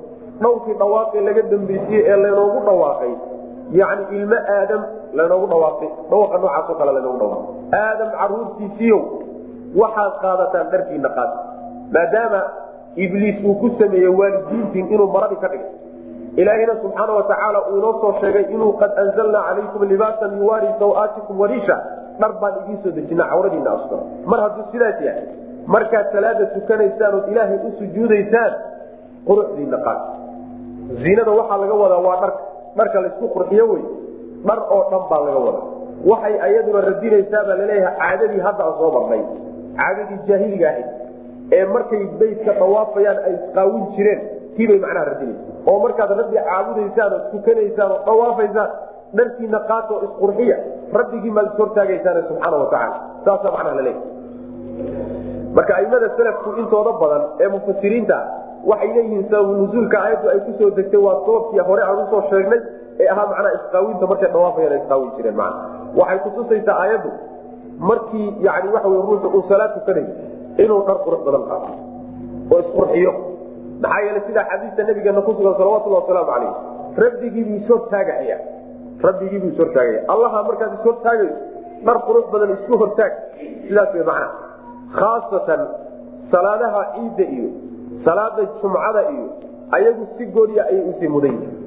dhowrkii 0.42 0.74
dhawaaqee 0.82 1.20
laga 1.28 1.42
dambeysiiyey 1.52 2.02
ee 2.10 2.16
laynoogu 2.16 2.60
dhawaaqay. 2.68 3.12
Yani 3.80 4.02
ilmo 4.16 4.38
aadam 4.56 4.82
lanoogu 5.18 5.46
dhawaaqay. 5.52 5.88
Dhawaa 6.10 6.38
noocaasoo 6.38 6.74
kale 6.78 6.92
lanoogu 6.96 7.18
dhawaaqay. 7.18 7.54
Aadam 7.80 8.08
caruurtiisiiyow 8.18 9.00
waxaad 9.80 10.12
qaadataan 10.24 10.66
dharkiina 10.72 11.08
qaad 11.16 11.30
maadaama 11.94 12.40
ibliis 13.04 13.36
uu 13.44 13.54
ku 13.62 13.68
sameeyey 13.78 14.12
waalidiintiin 14.20 14.86
inuu 14.94 15.08
maradii 15.16 15.40
ka 15.44 15.48
dhigay. 15.48 15.70
Ilaahina 16.36 16.74
subxaana 16.82 17.12
watacaala 17.18 17.58
uu 17.70 17.76
inoo 17.78 17.92
soo 18.00 18.12
sheegay 18.20 18.44
inuu 18.54 18.72
qad 18.82 18.90
anzalnaa 19.02 19.42
calaykum 19.48 19.82
libaasan 19.92 20.38
yuwaari 20.40 20.68
sawaatikum 20.78 21.40
wariisha 21.40 21.76
dhar 22.20 22.32
baan 22.40 22.54
idiin 22.62 22.78
soo 22.84 22.92
dejina 22.98 23.24
cawradiina 23.32 23.70
astura 23.76 24.02
mar 24.30 24.38
hadduu 24.44 24.64
sidaas 24.72 24.98
yahay 25.06 25.24
markaad 25.74 26.06
salaada 26.14 26.46
tukanaysaan 26.56 27.14
ood 27.18 27.26
ilaahay 27.32 27.58
u 27.66 27.70
sujuudaysaan 27.80 28.52
quruxdiina 29.28 29.78
qaad. 29.86 30.00
Ziinada 31.02 31.30
waxaa 31.40 31.58
laga 31.62 31.74
wadaa 31.82 32.02
waa 32.06 32.16
dharka. 32.22 32.40
Dharka 32.78 32.98
laysku 33.04 33.26
qurxiyo 33.34 33.64
wey 33.72 33.82
dhar 34.48 34.58
oo 34.74 34.82
dhan 34.90 35.02
baa 35.10 35.20
laga 35.26 35.40
wadaa. 35.46 35.64
Waxay 36.10 36.34
ayaduna 36.46 36.80
radinaysaabaa 36.88 37.56
la 37.60 37.66
leeyahay 37.70 37.96
caadadii 38.00 38.42
hadda 38.46 38.62
aan 38.68 38.74
soo 38.80 38.90
marnay. 38.96 39.22
Caadadii 39.78 40.18
jaahiliga 40.28 40.66
ahayd 40.72 40.88
ee 41.56 41.64
markay 41.74 42.02
baydka 42.20 42.52
dhawaafayaan 42.60 43.18
ay 43.28 43.32
isqaawin 43.38 43.84
jireen 43.96 44.20
tiibay 44.56 44.78
macnaha 44.84 45.04
radinaysa 45.10 45.42
oo 45.70 45.78
markaad 45.84 46.10
rabbi 46.20 46.36
caabudaysaan 46.48 47.12
oo 47.16 47.20
tukanaysaan 47.32 47.90
oo 47.94 48.00
dhawaafaysaan 48.08 48.70
dharkiina 49.18 49.58
qaatoo 49.70 49.98
isqurxiya 50.06 50.56
rabbigii 50.98 51.32
maad 51.36 51.46
is 51.52 51.58
hortaagaysaan 51.62 52.22
subxaana 52.28 52.56
watacaala 52.62 52.96
saasaa 53.26 53.52
macnaha 53.56 53.76
la 53.80 53.82
leeyahay 53.88 55.54
marka 55.56 55.72
aimada 55.80 56.08
salafku 56.18 56.48
intooda 56.62 56.92
badan 57.02 57.22
ee 57.44 57.48
mufasiriinta 57.56 58.18
waxay 58.70 58.90
leeyihiin 58.96 59.24
sababu 59.30 59.52
nuzuulka 59.60 59.96
aayaddu 60.04 60.26
ay 60.34 60.40
ku 60.46 60.52
soo 60.60 60.70
degtay 60.78 61.00
waa 61.06 61.16
sababkii 61.26 61.62
hore 61.68 61.82
aan 61.88 61.98
u 62.04 62.06
soo 62.12 62.22
sheegnay 62.30 62.60
ee 63.02 63.08
ahaa 63.14 63.26
macnaha 63.32 63.52
isqaawinta 63.58 64.06
markay 64.12 64.30
dhawaafayaan 64.34 64.72
ay 64.76 64.80
isqaawin 64.82 65.10
jireen 65.18 65.36
mana 65.42 65.56
waxay 66.00 66.18
kutusaysaa 66.26 66.76
aayaddu 66.84 67.10
markii 67.90 68.26
yani 68.46 68.68
waxa 68.76 68.88
ruuxu 69.10 69.28
uu 69.36 69.44
salaad 69.52 69.72
tukanayo 69.78 70.12
inuu 70.64 70.80
dhar 70.88 70.98
qurux 71.06 71.20
badan 71.28 71.44
qaato 71.50 71.70
oo 72.52 72.58
isqurxiyo. 72.64 73.12
Maxaa 73.82 74.00
yeele 74.06 74.20
sidaa 74.26 74.44
xadiista 74.50 74.82
nabigeena 74.88 75.22
kusugan 75.28 75.54
salawatulhi 75.60 75.96
wasalaamu 76.00 76.28
calayh 76.32 76.52
rabbigiibuu 77.04 77.60
ishortaagaya 78.98 79.02
rabbigiibuu 79.02 79.48
ishortaagaya 79.54 80.00
allaha 80.08 80.42
markaad 80.42 80.72
ishortaagayso 80.80 81.34
dhar 81.84 81.98
qurux 82.06 82.24
badan 82.32 82.50
isku 82.56 82.78
hortaag. 82.78 83.12
Sidaas 83.68 83.94
wey 83.94 84.04
macnaha 84.04 84.28
khaasatan 84.98 85.60
salaadaha 86.32 86.80
ciidda 86.94 87.24
iyo 87.36 87.48
salaada 88.04 88.42
jumcada 88.62 89.02
iyo 89.10 89.26
ayagu 89.72 90.06
si 90.18 90.26
gooniya 90.26 90.64
ayay 90.70 90.80
u 90.80 90.92
sii 91.00 91.08
mudan 91.08 91.32
yihiin 91.32 91.60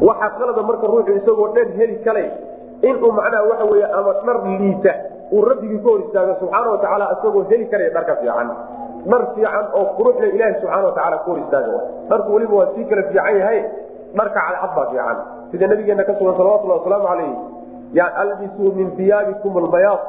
waxaa 0.00 0.30
qalada 0.38 0.62
marka 0.62 0.86
ruuxu 0.86 1.12
isagoo 1.20 1.48
dher 1.54 1.68
heli 1.76 1.96
kale 2.04 2.24
inuu 2.82 3.12
macnaha 3.12 3.42
waxa 3.50 3.64
wey 3.72 3.84
ama 3.84 4.12
dhar 4.26 4.38
liita 4.60 4.92
uu 5.32 5.42
rabbigii 5.44 5.78
ka 5.84 5.88
hor 5.90 6.00
istaago 6.06 6.34
subxaana 6.40 6.70
watacaala 6.70 7.06
isagoo 7.18 7.44
heli 7.50 7.66
karaya 7.66 7.90
dharka 7.90 8.16
fiican. 8.16 8.48
Dhar 9.10 9.22
fiican 9.34 9.64
oo 9.74 9.84
quruxle 9.98 10.28
ilaahi 10.36 10.54
subxaana 10.60 10.86
watacaala 10.88 11.16
ka 11.18 11.24
hor 11.30 11.38
istaaga 11.44 11.80
dharku 12.10 12.28
weliba 12.34 12.54
waa 12.60 12.70
sii 12.74 12.84
kala 12.84 13.02
fiican 13.02 13.36
yahay 13.40 13.60
dharka 14.16 14.40
cadcad 14.40 14.70
baa 14.76 14.86
fiican. 14.90 15.18
Sida 15.50 15.66
nabigeena 15.66 16.04
ka 16.04 16.14
sugan 16.18 16.34
salawatulhi 16.38 16.74
wasalaamu 16.78 17.06
calayh 17.10 17.32
ya 17.98 18.06
albisuu 18.22 18.70
min 18.78 18.88
iyaabikum 18.98 19.56
albayaad 19.56 20.02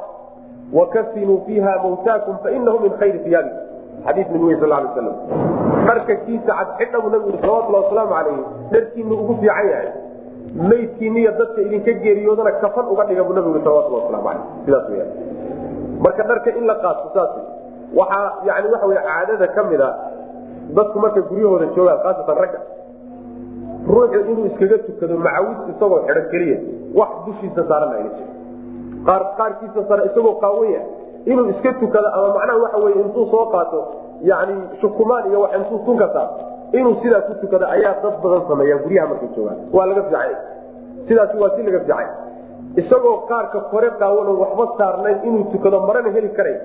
wakafinuu 0.74 1.42
fiiha 1.46 1.74
mawtaakum 1.84 2.38
fainahu 2.44 2.80
min 2.86 2.92
khayri 3.00 3.20
iyaabikum 3.26 3.58
xadii 4.06 4.26
nabi 4.34 4.46
wey 4.46 4.58
sal 4.62 4.74
slam 4.94 5.16
dharka 5.88 6.14
kiisa 6.26 6.52
cad 6.60 6.70
xidha 6.80 6.98
buu 7.02 7.10
nabigu 7.16 7.38
salawatulhi 7.42 7.80
wasalaamu 7.84 8.12
calayh 8.14 8.40
dharkiinu 8.72 9.14
ugu 9.24 9.34
fiican 9.42 9.68
yahay. 9.74 9.90
Maydkiiniyo 10.52 11.32
dadka 11.40 11.62
idinka 11.62 11.92
geeriyoodana 12.04 12.52
kafan 12.62 12.86
uga 12.92 13.04
dhiga 13.10 13.24
buu 13.24 13.34
nabigu 13.34 13.60
salawatulhi 13.64 14.00
waslamu 14.04 14.28
aleyh 14.30 14.46
sidaas 14.66 14.86
weya 14.92 15.06
marka 16.04 16.24
dharka 16.30 16.50
in 16.60 16.66
la 16.68 16.76
qaato 16.84 17.08
saas 17.16 17.32
waxaa 17.96 18.44
yani 18.48 18.68
waxa 18.74 18.88
wey 18.92 19.00
caadada 19.08 19.48
ka 19.56 19.64
mid 19.70 19.82
a 19.82 19.90
dadku 20.76 21.00
markay 21.00 21.24
guryahooda 21.30 21.66
joogaan 21.76 22.00
khaasatan 22.04 22.36
ragga 22.42 22.60
ruuxu 23.88 24.20
inuu 24.32 24.46
iskaga 24.52 24.78
tukado 24.88 25.18
macawis 25.18 25.58
isagoo 25.74 26.00
xidhan 26.08 26.26
keliya 26.32 26.58
wax 27.00 27.10
dushiisa 27.26 27.62
saaran 27.70 27.92
ayna 27.98 28.10
jiro 28.18 28.30
qaar 29.08 29.22
qaarkiisa 29.40 29.82
sare 29.90 30.04
isagoo 30.10 30.36
qaawaya 30.44 30.82
inuu 31.32 31.50
iska 31.54 31.74
tukado 31.82 32.08
ama 32.18 32.28
macnaha 32.38 32.58
waxa 32.66 32.78
wey 32.86 32.94
intuu 33.04 33.26
soo 33.34 33.46
qaato 33.56 33.80
yani 34.30 34.56
shukumaan 34.82 35.30
iyo 35.30 35.42
wax 35.46 35.52
intuu 35.60 35.80
tunka 35.86 36.08
saato 36.14 36.36
inuu 36.78 36.96
sidaa 37.04 37.22
ku 37.28 37.34
tukado 37.42 37.66
ayaa 37.76 37.96
dad 38.04 38.16
badan 38.24 38.42
sameeya 38.50 38.78
guryaha 38.84 39.08
markay 39.12 39.30
joogaan. 39.36 39.58
Waa 39.76 39.86
laga 39.90 40.04
fiicay. 40.08 40.32
Sidaasi 41.08 41.38
waa 41.42 41.50
si 41.56 41.64
laga 41.68 41.80
fiicay. 41.80 42.08
Isagoo 42.82 43.16
qaarka 43.30 43.60
kore 43.72 43.90
qaawan 44.00 44.30
waxba 44.44 44.66
saarnayn 44.78 45.18
inuu 45.28 45.44
tukado 45.52 45.80
marana 45.88 46.10
heli 46.16 46.30
karay 46.38 46.56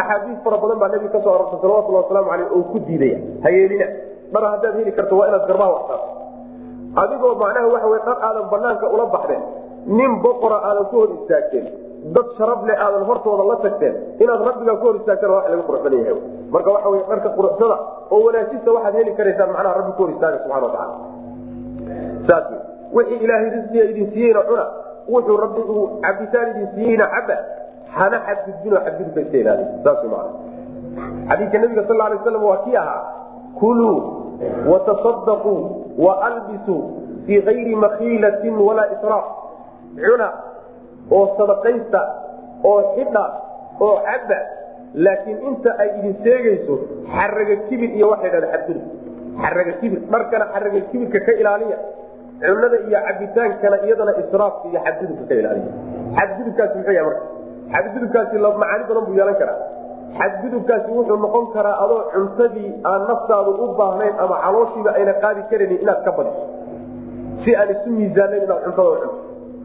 axaadiis 0.00 0.38
fara 0.44 0.56
badan 0.62 0.78
baa 0.82 0.88
nabiga 0.94 1.12
ka 1.14 1.20
soo 1.24 1.34
arortay 1.36 1.58
salawatulhi 1.62 1.98
wasalaamu 2.02 2.30
aleyh 2.34 2.48
oo 2.56 2.62
ku 2.72 2.78
diidaya 2.88 3.18
hayeelina 3.46 3.86
dhar 4.32 4.44
haddaad 4.52 4.74
heli 4.80 4.92
karto 4.98 5.14
waa 5.20 5.28
inaad 5.30 5.46
garbaha 5.50 5.70
wax 5.76 5.84
saarto 5.88 6.08
adigoo 7.02 7.34
macnaha 7.42 7.66
waxa 7.74 7.86
wey 7.92 8.00
dhar 8.06 8.18
aadan 8.28 8.46
banaanka 8.52 8.86
ula 8.94 9.04
baxdeen 9.14 9.42
nin 9.98 10.12
boqora 10.24 10.58
aadan 10.68 10.84
ku 10.90 10.96
hor 11.00 11.10
istaagteen 11.18 11.66
dad 12.16 12.26
sharaf 12.38 12.60
leh 12.68 12.76
aadan 12.86 13.04
hortooda 13.08 13.44
la 13.50 13.56
tagteen 13.64 13.94
inaad 14.22 14.40
rabbigaa 14.48 14.76
ku 14.80 14.86
hor 14.88 14.96
istaagteen 15.00 15.30
wax 15.36 15.44
laga 15.52 15.62
qurux 15.68 15.80
badan 15.86 15.98
yahay. 16.04 16.16
Marka 16.54 16.70
waxa 16.76 16.88
wey 16.94 17.02
dharka 17.10 17.28
quruxsada 17.38 17.76
oo 18.14 18.20
wanaajista 18.26 18.70
waxaad 18.76 18.94
heli 19.00 19.12
karaysaan 19.18 19.50
macnaha 19.56 19.74
rabbi 19.80 19.92
ku 19.96 20.02
hor 20.02 20.10
istaaga 20.14 20.38
subxana 20.44 20.66
watacaala 20.66 20.96
saas 22.28 22.46
wixii 22.96 23.20
ilaahay 23.24 23.50
risqiga 23.56 23.84
idin 23.92 24.06
siiyeyna 24.14 24.40
cuna 24.48 24.64
wuxuu 25.14 25.36
rabbi 25.44 25.60
uu 25.74 25.84
cabitaan 26.04 26.46
idin 26.52 26.68
siiyeyna 26.74 27.06
caba 27.14 27.36
hana 27.96 28.16
xadgudbinoo 28.26 28.80
xadgudubka 28.86 29.20
iska 29.24 29.36
ilaaliy 29.42 29.68
saas 29.84 30.00
maana 30.12 30.30
xadiidka 31.30 31.58
nabiga 31.64 31.82
sal 31.88 32.00
alay 32.06 32.18
aslam 32.22 32.44
waa 32.50 32.60
kii 32.64 32.76
ahaa 32.82 33.02
kuluu 33.60 33.98
watasadaquu 34.72 35.54
waalbisuu 36.06 36.80
fii 37.26 37.40
kayri 37.48 37.76
makhiilatin 37.84 38.54
walaa 38.68 38.86
israaf 38.96 39.24
cuna 40.04 40.28
oo 41.18 41.24
sadaqaysta 41.38 42.00
oo 42.70 42.80
xidha 42.96 43.24
oo 43.86 43.94
caba 44.06 44.38
laakiin 45.06 45.38
inta 45.50 45.70
ay 45.82 45.88
idin 45.98 46.14
sheegayso 46.24 46.74
xaraga 47.14 47.56
kibir 47.68 47.90
iyo 47.98 48.06
waxay 48.12 48.30
dhahda 48.34 48.48
xadgudub 48.54 48.84
xaraga 49.42 49.72
kibir 49.80 50.00
dharkana 50.12 50.44
xaraga 50.54 50.80
kibirka 50.90 51.18
ka 51.26 51.32
ilaaliya 51.40 51.78
cunada 52.44 52.78
iyo 52.88 52.98
cabitaankana 53.06 53.76
iyadana 53.86 54.12
israafka 54.22 54.64
iyo 54.70 54.80
xadgudubka 54.86 55.24
ka 55.30 55.34
ilaaliya 55.40 55.72
xadgudubkaasi 56.18 56.74
muxuu 56.78 56.92
yahay 56.98 57.06
marka 57.10 57.26
xadgudubkaasi 57.74 58.36
macaani 58.38 58.84
badan 58.88 59.04
buu 59.08 59.16
yeelan 59.18 59.36
karaa 59.42 59.58
xadgudubkaasi 60.18 60.90
wuxuu 60.96 61.16
noqon 61.24 61.46
karaa 61.54 61.76
adoo 61.84 62.00
cuntadii 62.14 62.70
aan 62.90 63.02
naftaadu 63.10 63.50
u 63.64 63.66
baahnayn 63.78 64.14
ama 64.24 64.36
calooshiiba 64.44 64.90
ayna 64.98 65.12
qaadi 65.22 65.42
karanin 65.50 65.78
inaad 65.84 66.00
ka 66.04 66.12
badiso. 66.18 66.42
Si 67.44 67.56
aan 67.56 67.70
isu 67.74 67.90
miisaanayn 67.98 68.42
inaad 68.46 68.62
cuntada 68.64 68.96
cunto. 69.02 69.18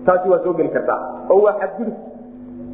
Taasi 0.05 0.29
waa 0.29 0.39
soo 0.43 0.53
geli 0.53 0.69
kartaa. 0.69 0.99
Oo 1.29 1.41
waa 1.45 1.55
xadgudub 1.61 1.97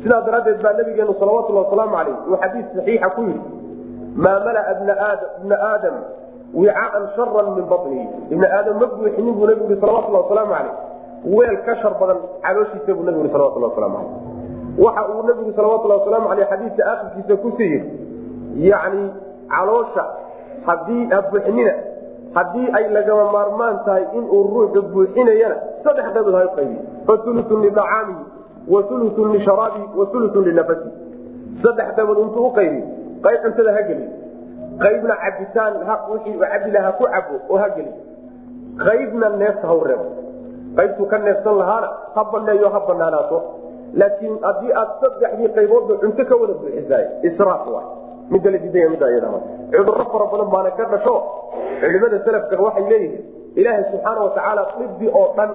sidaa 0.03 0.21
daraaddeed 0.27 0.61
baa 0.63 0.73
nabigeenu 0.79 1.13
salawatulhi 1.19 1.59
wasalaamu 1.63 1.95
calayh 1.97 2.17
uu 2.29 2.38
xadiis 2.43 2.65
saxiixa 2.75 3.09
ku 3.15 3.21
yidhi 3.21 3.41
maa 4.23 4.39
malaa 4.45 4.73
bna 4.79 5.55
aadam 5.71 5.95
wicaan 6.53 7.03
sharan 7.15 7.47
min 7.57 7.65
banihi 7.71 8.05
ibna 8.33 8.47
aadam 8.57 8.75
ma 8.81 8.88
buuxinin 8.93 9.33
buu 9.38 9.47
nabigu 9.49 9.71
yii 9.71 9.81
salawatulhi 9.83 10.19
wasalaamu 10.23 10.53
calayh 10.53 10.75
weel 11.35 11.57
ka 11.65 11.73
shar 11.81 11.93
badan 12.01 12.19
calooshiisa 12.45 12.91
buu 12.97 13.03
nabigu 13.07 13.23
yii 13.25 13.33
salawatulhi 13.35 13.67
waslamu 13.69 13.97
calayh 13.97 14.34
waxa 14.77 15.01
uu 15.09 15.23
nabigu 15.27 15.51
salawatulhi 15.55 15.97
wasalaamu 15.99 16.29
aleyh 16.31 16.47
xadiidka 16.49 16.83
akhirkiisa 16.91 17.35
ku 17.41 17.51
sii 17.57 17.69
yidhi 17.73 18.69
yacni 18.69 19.03
caloosha 19.49 20.05
haddii 20.65 21.07
buuxinina 21.31 21.73
haddii 22.35 22.67
ay 22.73 22.89
lagama 22.91 23.31
maarmaan 23.31 23.79
tahay 23.85 24.05
inuu 24.13 24.43
ruuxu 24.51 24.81
buuxinayana 24.91 25.55
saddex 25.83 26.05
qaybood 26.13 26.35
ha 26.35 26.47
qaybi. 26.55 26.77
Fa 27.07 27.13
ulutun 27.13 27.61
lidacaamihi 27.61 28.23
wa 28.67 28.79
ulutun 28.91 29.31
lisharaabihi 29.31 29.88
wa 29.95 30.05
ulutun 30.13 30.43
linafasihi 30.43 30.91
saddex 31.63 31.95
qaybood 31.95 32.19
intuu 32.19 32.45
uqaybi 32.51 32.81
qayb 33.23 33.39
cuntada 33.43 33.71
ha 33.71 33.81
geli 33.88 34.05
qaybna 34.83 35.15
cabitaan 35.23 35.73
wixii 36.11 36.38
cabi 36.39 36.71
lahaa 36.71 36.97
ku 36.99 37.03
cabo 37.13 37.35
oo 37.49 37.57
ha 37.57 37.69
geli 37.75 37.91
qaybna 38.83 39.29
neefta 39.39 39.67
ha 39.67 39.75
reebo 39.88 40.07
qaybtuu 40.75 41.07
ka 41.07 41.17
neefsan 41.17 41.55
lahaana 41.57 41.89
ha 42.15 42.23
baneeyo 42.31 42.69
ha 42.69 42.79
banaanaato 42.88 43.38
laakiin 44.01 44.36
haddii 44.47 44.73
aad 44.81 44.89
saddexdii 45.03 45.49
qayboodba 45.58 45.93
cunto 46.03 46.23
ka 46.29 46.36
wada 46.41 46.53
buuxisaay 46.62 47.05
israaf 47.29 47.63
waay 47.75 47.88
midda 48.34 48.51
la 48.51 48.58
diidaya 48.63 48.89
midda 48.93 49.05
iyada 49.12 49.29
cudurro 49.75 50.05
fara 50.13 50.25
badan 50.34 50.49
baana 50.55 50.71
ka 50.79 50.86
dhasho 50.93 51.15
culimada 51.81 52.17
salafka 52.25 52.62
waxay 52.67 52.86
leeyihiin 52.91 53.23
ilaahay 53.60 53.84
subxaana 53.91 54.19
watacaala 54.27 54.63
dibi 54.79 55.08
oo 55.19 55.27
dhan 55.38 55.51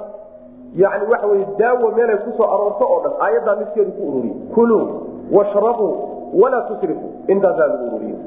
yani 0.82 1.04
waxa 1.12 1.26
wey 1.32 1.42
daawo 1.58 1.90
meelay 1.96 2.18
ku 2.24 2.30
soo 2.38 2.48
aroorto 2.54 2.84
oo 2.92 3.00
dhan 3.04 3.14
aayaddaa 3.26 3.56
midkeedu 3.62 3.92
ku 3.98 4.02
ururiye 4.10 4.34
kuluu 4.54 4.82
washrabuu 5.36 5.92
walaa 6.42 6.62
tusrifu 6.70 7.08
intaasaa 7.32 7.66
lagu 7.72 7.84
ururiye 7.90 8.18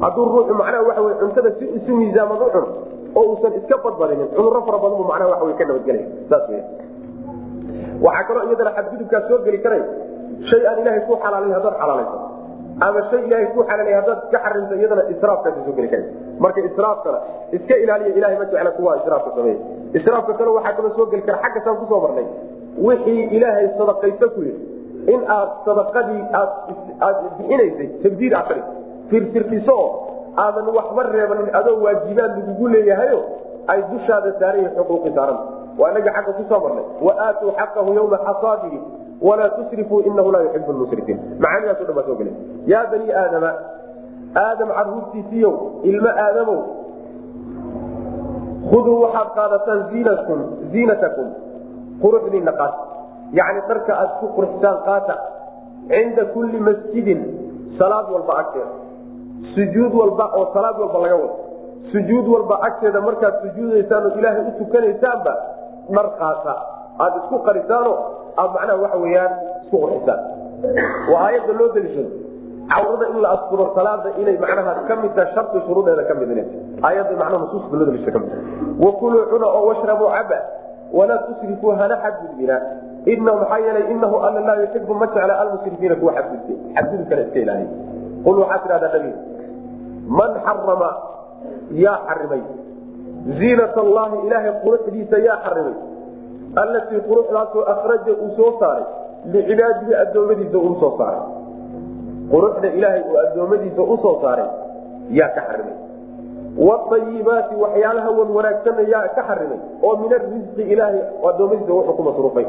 hadduu 0.00 0.24
ruuxu 0.24 0.54
macnaha 0.60 0.82
waxa 0.88 1.02
wey 1.06 1.14
cuntada 1.22 1.50
si 1.58 1.64
isu 1.78 1.92
miisaaman 2.00 2.38
u 2.42 2.50
cuno 2.54 2.68
oo 3.14 3.24
uusan 3.30 3.52
iska 3.60 3.76
badbadinin 3.84 4.28
cudurro 4.36 4.62
fara 4.66 4.78
badan 4.84 4.96
buu 4.98 5.08
macnaha 5.12 5.30
waxa 5.32 5.44
wey 5.48 5.54
ka 5.60 5.64
nabadgelaya 5.70 6.06
saas 6.30 6.48
wey 6.52 6.62
waxaa 8.04 8.24
kaloo 8.28 8.44
iyadana 8.48 8.72
xadgudubkaa 8.76 9.20
soo 9.28 9.38
geli 9.46 9.58
karay. 9.64 9.82
Shay 10.48 10.62
aan 10.70 10.78
ilaahay 10.82 11.02
ku 11.08 11.14
xalaalay 11.24 11.52
haddaad 11.56 11.76
xalaalayso. 11.82 12.18
Ama 12.86 13.00
shay 13.10 13.20
ilaahay 13.26 13.46
ku 13.54 13.60
xalaalay 13.68 13.94
haddaad 13.98 14.18
iska 14.24 14.38
xarimto 14.44 14.74
iyadana 14.80 15.02
israafkaasi 15.14 15.60
soo 15.66 15.74
geli 15.78 15.88
kara 15.92 16.04
marka 16.44 16.60
israafkana 16.70 17.18
iska 17.56 17.74
ilaaliya 17.84 18.12
ilahay 18.18 18.36
ma 18.42 18.44
jecla 18.52 18.70
kuwa 18.78 18.92
israafka 19.00 19.30
sameeya 19.36 19.58
israafka 19.98 20.32
kale 20.38 20.50
waxaa 20.58 20.76
kaloo 20.78 20.92
soo 20.98 21.06
geli 21.12 21.22
kara 21.28 21.38
xagga 21.44 21.60
saan 21.64 21.76
ku 21.80 21.86
soo 21.90 22.00
marnay. 22.04 22.26
Wixii 22.86 23.22
ilaahay 23.36 23.66
sadaqayso 23.78 24.26
ku 24.34 24.40
yidhi 24.48 24.62
in 25.14 25.20
aad 25.36 25.50
sadaqadii 25.66 26.22
aad 26.40 27.16
bixinaysay 27.38 27.88
tabdiir 28.02 28.34
aad 28.40 28.50
oo 29.76 29.86
aadan 30.44 30.66
waxba 30.76 31.02
reebanin 31.14 31.50
adoo 31.60 31.76
waajibaad 31.84 32.32
lagugu 32.38 32.68
leeyahayo 32.74 33.18
ay 33.72 33.80
dushaada 33.92 34.30
saaran 34.40 34.60
yihiin 34.64 34.76
xuquuqi 34.78 35.10
saaranta 35.16 35.44
waa 35.78 35.90
inaga 35.92 36.10
xagga 36.16 36.32
ku 36.38 36.42
soo 36.50 36.60
marnay. 36.64 36.84
Waaatuu 37.06 37.52
xaqahu 37.58 37.90
yawma 37.98 38.18
xasaadihi. 38.26 38.78
Walaa 39.26 39.48
tusrifuu 39.56 40.00
inahu 40.08 40.32
laa 40.34 40.42
yuxibu 40.46 40.72
musrifiin 40.82 41.18
macaanidaaso 41.42 41.84
dhan 41.88 41.94
baa 41.98 42.06
soo 42.08 42.16
gelay 42.20 42.34
yaa 42.72 42.86
bani 42.92 43.12
aadama 43.22 43.50
aadam 44.44 44.68
caruurtiisiiyow 44.78 45.54
ilmo 45.90 46.10
aadamow 46.24 46.58
khuduu 48.70 48.96
waxaad 49.04 49.28
qaadataan 49.38 49.80
ziinakum 49.92 50.40
ziinatakum 50.72 51.28
quruxdiina 52.02 52.52
qaata 52.60 52.82
yacni 53.38 53.60
dharka 53.68 53.92
aad 54.02 54.10
ku 54.20 54.26
qurxisaan 54.36 54.78
qaata 54.88 55.14
cinda 55.92 56.24
kulli 56.34 56.58
masjidin 56.68 57.20
salaad 57.78 58.06
walba 58.14 58.32
agteeda. 58.42 58.72
Sujuud 59.54 59.92
walba 60.00 60.24
oo 60.38 60.44
salaad 60.54 60.76
walba 60.82 60.98
laga 61.04 61.16
wado. 61.22 61.36
Sujuud 61.92 62.26
walba 62.34 62.54
agteeda 62.68 63.00
markaad 63.08 63.34
sujuudaysaan 63.44 64.02
oo 64.08 64.14
ilaahay 64.18 64.42
u 64.50 64.52
tukanaysaanba 64.60 65.32
dhar 65.90 66.06
qaata 66.20 66.54
aada 67.04 67.16
isku 67.24 67.38
qarisaano 67.48 67.92
aad 68.42 68.50
macnaha 68.56 68.78
waxa 68.84 68.98
weyaan 69.04 69.32
isku 69.64 69.76
qurxisaan 69.82 70.20
waa 71.12 71.22
aayadda 71.26 71.52
loo 71.60 71.68
daliishado 71.76 72.10
cawrada 72.72 73.04
in 73.12 73.18
la 73.24 73.28
asturo 73.36 73.64
salaada 73.76 74.10
inay 74.22 74.36
macnaha 74.44 74.72
ka 74.88 74.94
mid 75.02 75.12
taha 75.16 75.32
shardi 75.34 75.58
shuruudeeda 75.66 76.04
ka 76.10 76.14
mid 76.20 76.30
inay 76.34 76.46
aayadda 76.88 77.14
macnaha 77.22 77.40
nusuusta 77.44 77.76
loo 77.80 77.86
daliishado 77.90 78.12
ka 78.12 78.18
mid. 78.24 78.32
Wakuluu 78.84 79.24
cuna 79.32 79.46
oo 79.56 79.64
washrabuu 79.70 80.08
caba 80.16 80.38
walaa 80.98 81.18
tusrifuu 81.26 81.72
hana 81.80 81.96
xadgudbina. 82.04 82.56
Ina 83.12 83.32
maxaa 83.38 83.58
yeelay 83.64 83.84
inahu 83.94 84.16
alla 84.26 84.40
laa 84.48 84.56
yuxibu 84.62 84.94
ma 84.94 85.06
jecla 85.14 85.34
almusrifiina 85.42 85.94
kuwa 86.00 86.12
xadgudbe 86.16 86.52
xadgudubkana 86.76 87.22
iska 87.26 87.38
ilaaliya 87.44 87.70
qul 88.24 88.36
waxaa 88.42 88.58
tidhahdaa 88.64 88.92
nabiga 88.94 89.18
man 90.18 90.30
xarama 90.46 90.90
yaa 91.84 91.98
xarimay 92.08 92.42
ziinat 93.26 93.76
allahi 93.78 94.26
ilaahay 94.26 94.52
quruxdiisa 94.64 95.18
yaa 95.18 95.38
xarimay. 95.44 95.74
Allatii 96.56 97.00
quruxdaasoo 97.08 97.62
akraja 97.74 98.12
uu 98.12 98.30
soo 98.36 98.52
saaray 98.60 98.84
licibaadihi 99.32 99.94
addoommadiisa 99.94 100.58
uu 100.58 100.74
soo 100.80 100.94
saaray. 100.98 101.22
Quruxda 102.30 102.68
ilaahay 102.68 103.02
uu 103.10 103.16
addoommadiisa 103.24 103.82
u 103.82 103.96
soo 104.02 104.18
saaray 104.22 104.50
yaa 105.10 105.28
ka 105.28 105.42
xarimay. 105.48 105.76
Waayibaati 106.66 107.54
waxyaalaha 107.54 108.10
wan 108.10 108.30
wanaagsanna 108.36 108.82
yaa 108.94 109.08
ka 109.16 109.22
xarimay 109.28 109.60
oo 109.82 109.96
min 109.96 110.12
arisqi 110.18 110.62
ilaahay 110.62 111.00
addoommadiisa 111.30 111.72
wuxuu 111.72 111.96
ku 111.96 112.02
masruufay. 112.02 112.46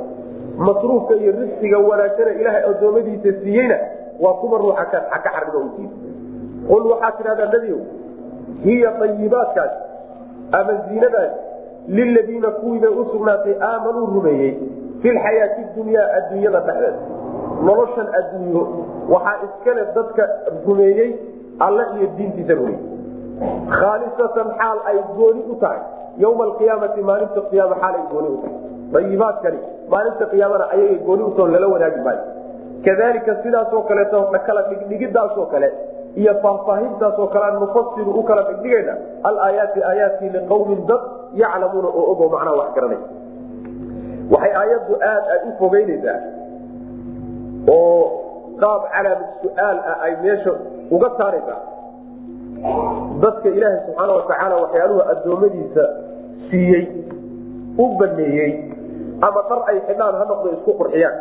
Masruufka 0.58 1.14
iyo 1.16 1.32
risqiga 1.42 1.78
wanaagsana 1.80 2.32
ilaahay 2.32 2.64
addoommadiisa 2.72 3.30
siiyeyna 3.44 3.78
waa 4.20 4.34
kuwa 4.34 4.58
ruuxa 4.60 4.86
ka 4.86 5.30
xarima 5.36 5.60
u 5.66 5.70
siiy 5.76 5.90
qul 6.68 6.84
waxaa 6.92 7.12
tidhahdaa 7.18 7.52
nebigow 7.54 7.82
hiya 8.64 8.90
ayibaatkaas 9.02 9.72
ama 10.52 10.74
ziinadaas 10.88 11.32
liladiina 11.88 12.50
kuwiibay 12.52 12.90
u 12.90 13.06
sugnaatay 13.12 13.56
aamanuu 13.62 14.06
rumeeyey 14.16 14.54
fi 15.02 15.12
lxayaati 15.12 15.62
dunyaa 15.76 16.08
adduunyada 16.18 16.60
dhexdeeda 16.60 17.00
noloshan 17.68 18.08
adduunyo 18.20 18.68
waxaa 19.14 19.38
iskale 19.48 19.86
dadka 19.96 20.30
rumeeyey 20.68 21.12
alla 21.60 21.84
iyo 21.98 22.08
diintiisa 22.18 22.54
rumeeyey. 22.54 22.82
Khaalisatan 23.80 24.48
xaal 24.60 24.80
ay 24.92 24.98
gooni 25.18 25.42
u 25.52 25.56
tahay. 25.62 25.80
Yowma 26.24 26.44
alqiyaamati 26.44 27.02
maalinta 27.10 27.42
qiyaama 27.50 27.76
xaal 27.82 27.96
ay 28.00 28.06
gooni 28.14 28.30
u 28.36 28.38
tahay. 28.44 28.58
Ayibaadkani 29.00 29.60
maalinta 29.94 30.26
qiyaamana 30.32 30.66
ayagay 30.74 31.00
gooni 31.08 31.24
utao 31.24 31.48
lala 31.48 31.68
wadaagi 31.74 32.02
maayo. 32.08 32.24
Kadalika 32.86 33.36
sidaasoo 33.44 33.82
kaleeto 33.90 34.22
kala 34.46 34.62
dhigdhigidaasoo 34.70 35.46
kale 35.46 35.70
iyo 36.22 36.34
faahfaahintaasoo 36.44 37.28
kale 37.34 37.46
aan 37.50 37.60
nufasiru 37.64 38.12
u 38.20 38.24
kala 38.30 38.42
dhigdhigayna 38.50 38.94
alaayaati 39.30 39.80
aayaadkii 39.90 40.30
liqawmin 40.36 40.82
dad 40.90 41.02
yaclamuuna 41.42 41.88
oo 42.00 42.04
ogo 42.12 42.26
macnaha 42.34 42.56
wax 42.62 42.70
garanay 42.76 43.02
waxay 44.34 44.54
aayaddu 44.62 44.94
aad 45.12 45.24
ay 45.34 45.40
u 45.50 45.52
fogeynaysaa 45.62 46.18
oo 47.78 48.02
qaab 48.62 48.82
calaamad 48.94 49.30
su'aal 49.44 49.78
ah 49.92 49.98
ay 50.06 50.14
meesha 50.24 50.52
uga 50.96 51.10
saaraysaa. 51.20 51.60
Dadka 53.24 53.48
ilaahay 53.58 53.80
subxaana 53.86 54.14
watacaala 54.18 54.56
waxyaaluhu 54.64 55.02
addoommadiisa 55.14 55.84
siiyey 56.50 56.84
u 57.84 57.86
baneeyey 58.00 58.52
ama 59.28 59.42
dhar 59.50 59.60
ay 59.72 59.78
xidhaan 59.88 60.16
ha 60.20 60.26
noqdo 60.32 60.48
isku 60.58 60.72
qurxiyaan 60.82 61.16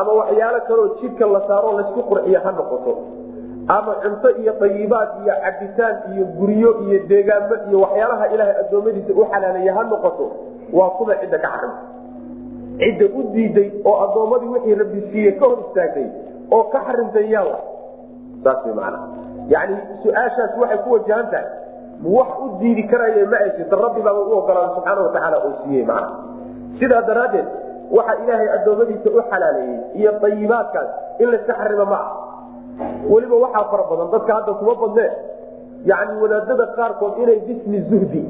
ama 0.00 0.12
waxyaalo 0.20 0.60
kaloo 0.68 0.88
jidhka 1.00 1.26
la 1.34 1.40
saaro 1.48 1.70
laysku 1.78 2.00
qurxiyo 2.10 2.38
ha 2.44 2.50
noqoto 2.58 2.92
ama 3.76 3.92
cunto 4.02 4.28
iyo 4.42 4.52
dayibaad 4.60 5.08
iyo 5.22 5.34
cabitaan 5.44 5.96
iyo 6.14 6.24
guryo 6.38 6.70
iyo 6.84 6.98
deegaamo 7.10 7.54
iyo 7.68 7.78
waxyaalaha 7.84 8.24
ilaahay 8.34 8.56
addoommadiisa 8.62 9.12
u 9.20 9.24
xalaaleeya 9.32 9.72
ha 9.76 9.82
noqoto 9.92 10.26
waa 10.78 10.90
kuwa 10.96 11.14
cidda 11.22 11.38
ka 11.44 11.48
xarimta 11.54 11.82
cidda 12.80 13.06
u 13.18 13.22
diiday 13.34 13.68
oo 13.88 13.96
addoommadii 14.04 14.48
wixii 14.54 14.74
rabbi 14.82 15.00
siiye 15.12 15.32
ka 15.38 15.44
hor 15.46 15.58
istaagtay 15.66 16.06
oo 16.56 16.62
ka 16.72 16.78
xarimtay 16.86 17.26
yaalla 17.34 17.58
saas 18.44 18.64
way 18.66 18.74
macana 18.74 18.98
yani 19.54 19.76
su'aashaas 20.02 20.52
waxay 20.62 20.78
ku 20.84 20.88
wajahan 20.96 21.26
tahay. 21.32 21.48
Wax 22.16 22.28
u 22.44 22.46
diidi 22.60 22.82
karaya 22.90 23.26
ma 23.32 23.36
ay 23.44 23.50
jirto 23.56 23.76
rabbi 23.76 24.00
baaba 24.06 24.20
u 24.20 24.32
ogolaada 24.38 24.74
subxaana 24.74 25.00
watacaala 25.06 25.36
oo 25.46 25.52
siiyey 25.62 25.84
macana 25.84 26.10
sidaa 26.80 27.02
daraaddeed 27.08 27.48
waxa 27.96 28.14
ilaahay 28.24 28.48
addoommadiisa 28.56 29.08
u 29.10 29.22
xalaaleeyey 29.30 29.78
iyo 30.00 30.12
dayibaadkaas 30.22 30.88
in 31.22 31.28
layska 31.32 31.54
xarimo 31.60 31.84
ma 31.92 31.98
ah 32.00 32.08
weliba 33.12 33.36
waxaa 33.44 33.64
fara 33.72 33.84
badan 33.90 34.08
dadka 34.14 34.32
hadda 34.38 34.52
kuma 34.60 34.74
badneen 34.82 35.12
yani 35.90 36.12
wadaadada 36.22 36.66
qaarkood 36.78 37.14
inay 37.22 37.38
bismi 37.48 37.78
zuhdi 37.90 38.22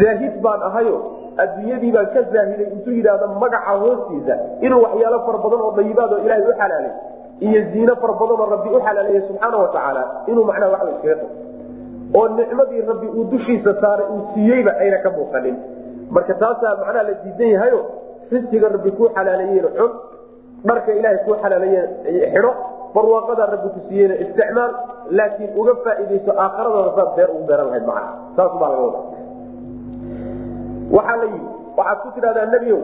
zaahid 0.00 0.34
baan 0.44 0.60
ahayo 0.68 0.96
adduunyadii 1.42 1.92
baan 1.96 2.06
ka 2.14 2.22
zaahiday 2.34 2.68
intuu 2.74 2.92
yidhaahdo 2.98 3.26
magaca 3.42 3.72
hoostiisa 3.82 4.34
inuu 4.66 4.82
waxyaalo 4.86 5.18
fara 5.26 5.38
badan 5.44 5.60
oo 5.66 5.72
dayibaad 5.78 6.12
oo 6.12 6.18
ilaahay 6.26 6.44
u 6.50 6.52
xalaalay 6.60 6.92
iyo 7.46 7.60
ziino 7.72 7.94
fara 8.02 8.12
badan 8.20 8.40
oo 8.44 8.48
rabbi 8.54 8.68
u 8.76 8.80
xalaaleeyey 8.86 9.22
subxaana 9.28 9.56
watacaala 9.64 10.02
inuu 10.30 10.44
macnaha 10.50 10.72
waxba 10.74 10.90
iskaga 10.94 11.14
tago. 11.20 11.28
Oo 12.18 12.28
nicmadii 12.38 12.80
rabbi 12.90 13.06
uu 13.18 13.24
dushiisa 13.32 13.72
saaray 13.82 14.06
uu 14.14 14.20
siiyeyba 14.34 14.72
ayna 14.82 14.98
ka 15.04 15.10
muuqanin. 15.16 15.56
Marka 16.14 16.34
taasaa 16.42 16.74
macnaha 16.80 17.02
la 17.08 17.14
diidan 17.24 17.48
yahayo 17.54 17.80
risqiga 18.32 18.68
rabbi 18.74 18.90
kuu 18.98 19.08
xalaaleeyena 19.16 19.68
xun 19.78 19.90
dharka 20.68 20.90
ilaahay 20.98 21.18
kuu 21.26 21.36
xalaaleeyena 21.42 21.88
xidho 22.34 22.52
barwaaqadaa 22.98 23.48
rabbi 23.54 23.68
ku 23.74 23.80
isticmaal 24.26 24.72
laakiin 25.18 25.50
uga 25.54 25.74
faaidayso 25.86 26.32
aakharadooda 26.44 26.90
saad 26.98 27.10
beer 27.16 27.30
ugu 27.30 27.44
beeran 27.46 27.66
lahayd 27.70 27.86
macnaha. 27.86 28.12
Saas 28.36 28.52
baa 28.60 28.70
laga 28.74 28.82
wada 28.86 29.00
waxaa 30.96 31.16
la 31.22 31.26
yidhi 31.32 31.48
waxaad 31.78 31.98
ku 32.02 32.08
tidhahdaa 32.16 32.46
nebiow 32.54 32.80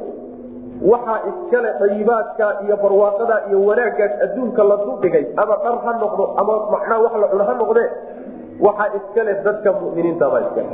waxaa 0.92 1.18
iskale 1.31 1.70
dayibaadka 1.81 2.46
iyo 2.64 2.77
barwaaqada 2.85 3.37
iyo 3.48 3.59
wanaaggaas 3.68 4.14
adduunka 4.27 4.62
la 4.70 4.77
duldhigay 4.87 5.24
ama 5.42 5.55
dhar 5.64 5.77
ha 5.85 5.92
noqdo 6.05 6.24
ama 6.40 6.55
macnaa 6.74 6.98
wax 7.05 7.14
la 7.22 7.29
cuno 7.33 7.44
ha 7.48 7.55
noqdee 7.62 7.88
waxaa 8.66 8.88
iskale 8.98 9.33
dadka 9.44 9.70
muminiintabaa 9.81 10.40
iskale. 10.46 10.68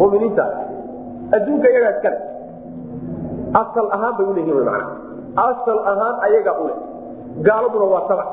Muminiinta 0.00 0.44
adduunka 1.36 1.66
iyagaa 1.68 1.94
iskale. 1.96 2.18
Asal 3.62 3.86
ahaan 3.96 4.14
bay 4.18 4.26
uleeyihin 4.32 4.56
mana 4.62 4.82
asal 5.36 5.78
ahaan 5.92 6.16
ayagaa 6.26 6.56
ule 6.62 6.74
gaaladuna 7.46 7.86
waa 7.94 8.04
sabac 8.08 8.28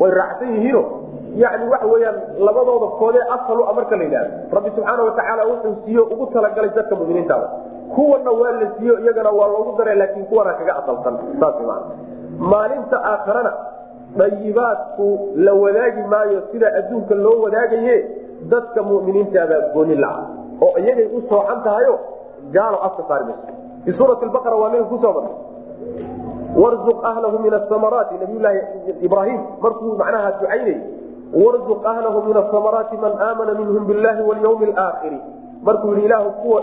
way 0.00 0.10
raacsan 0.10 0.48
yihiino 0.54 0.82
yani 1.42 1.64
waxa 1.72 1.86
weyaan 1.86 2.16
labadooda 2.46 2.86
koodee 3.00 3.24
asalu 3.36 3.64
marka 3.78 3.96
la 3.96 4.04
yidhahdo 4.04 4.30
rabbi 4.56 4.70
subxaana 4.76 5.02
watacaala 5.08 5.42
wuxuu 5.50 5.74
siiyo 5.84 6.02
ugu 6.12 6.26
talagalay 6.26 6.70
dadka 6.76 6.94
muminiintaada 6.96 7.48
kuwana 7.94 8.30
waa 8.30 8.52
la 8.60 8.70
siiyo 8.78 8.94
iyagana 9.00 9.30
waa 9.30 9.48
loogu 9.48 9.78
dara 9.78 9.94
laakiin 9.94 10.26
kuwana 10.26 10.52
kaga 10.54 10.76
asalsan. 10.80 11.14
Saas 11.40 11.54
maa 11.66 11.82
maalinta 12.38 12.96
aakharana 13.04 13.52
dayibaadku 14.16 15.06
la 15.36 15.52
wadaagi 15.54 16.02
maayo 16.02 16.42
sida 16.52 16.68
adduunka 16.78 17.14
loo 17.14 17.42
wadaagaye 17.42 17.96
dadka 18.50 18.82
muminiintaabaa 18.82 19.60
gooni 19.74 19.94
la-a 19.94 20.22
oo 20.66 20.78
iyagay 20.78 21.06
u 21.16 21.20
soocan 21.28 21.62
tahayo 21.64 21.98
gaalo 22.52 22.78
afka 22.86 23.02
saari 23.08 23.24
mayso. 23.24 23.52
Fi 23.84 23.92
suurati 23.92 24.26
baqara 24.26 24.56
waa 24.56 24.70
naga 24.72 24.84
ku 24.84 24.98
soo 25.02 25.12
marnay 25.12 25.36
warzuq 26.56 27.04
ahlahu 27.04 27.38
min 27.38 27.52
asamaraati 27.54 28.14
nabiyulaahi 28.20 28.60
ibraahim 29.02 29.40
markuu 29.60 29.96
macnaha 30.00 30.32
ducaynay 30.40 30.78
warzuq 31.44 31.80
ahlahu 31.84 32.22
min 32.28 32.36
asamaraati 32.36 32.96
man 32.96 33.12
aamana 33.20 33.52
minhum 33.54 33.84
billahi 33.86 34.22
walyawmi 34.22 34.66
alaakhiri 34.72 35.20
markuu 35.62 35.94
yidhi 35.94 36.06
ilaahu 36.06 36.30
kuwa 36.30 36.62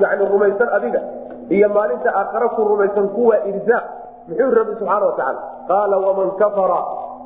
yani 0.00 0.24
rumaysan 0.32 0.68
adiga 0.72 1.00
iyo 1.48 1.68
maalinta 1.68 2.10
aakhare 2.14 2.48
ku 2.48 2.64
rumaysan 2.64 3.08
kuwa 3.08 3.36
irzaaq 3.46 3.84
muxuu 4.28 4.50
rabbi 4.50 4.72
subxaana 4.78 5.06
watacaala 5.06 5.40
qaala 5.68 5.96
waman 5.96 6.30
kafara 6.40 6.80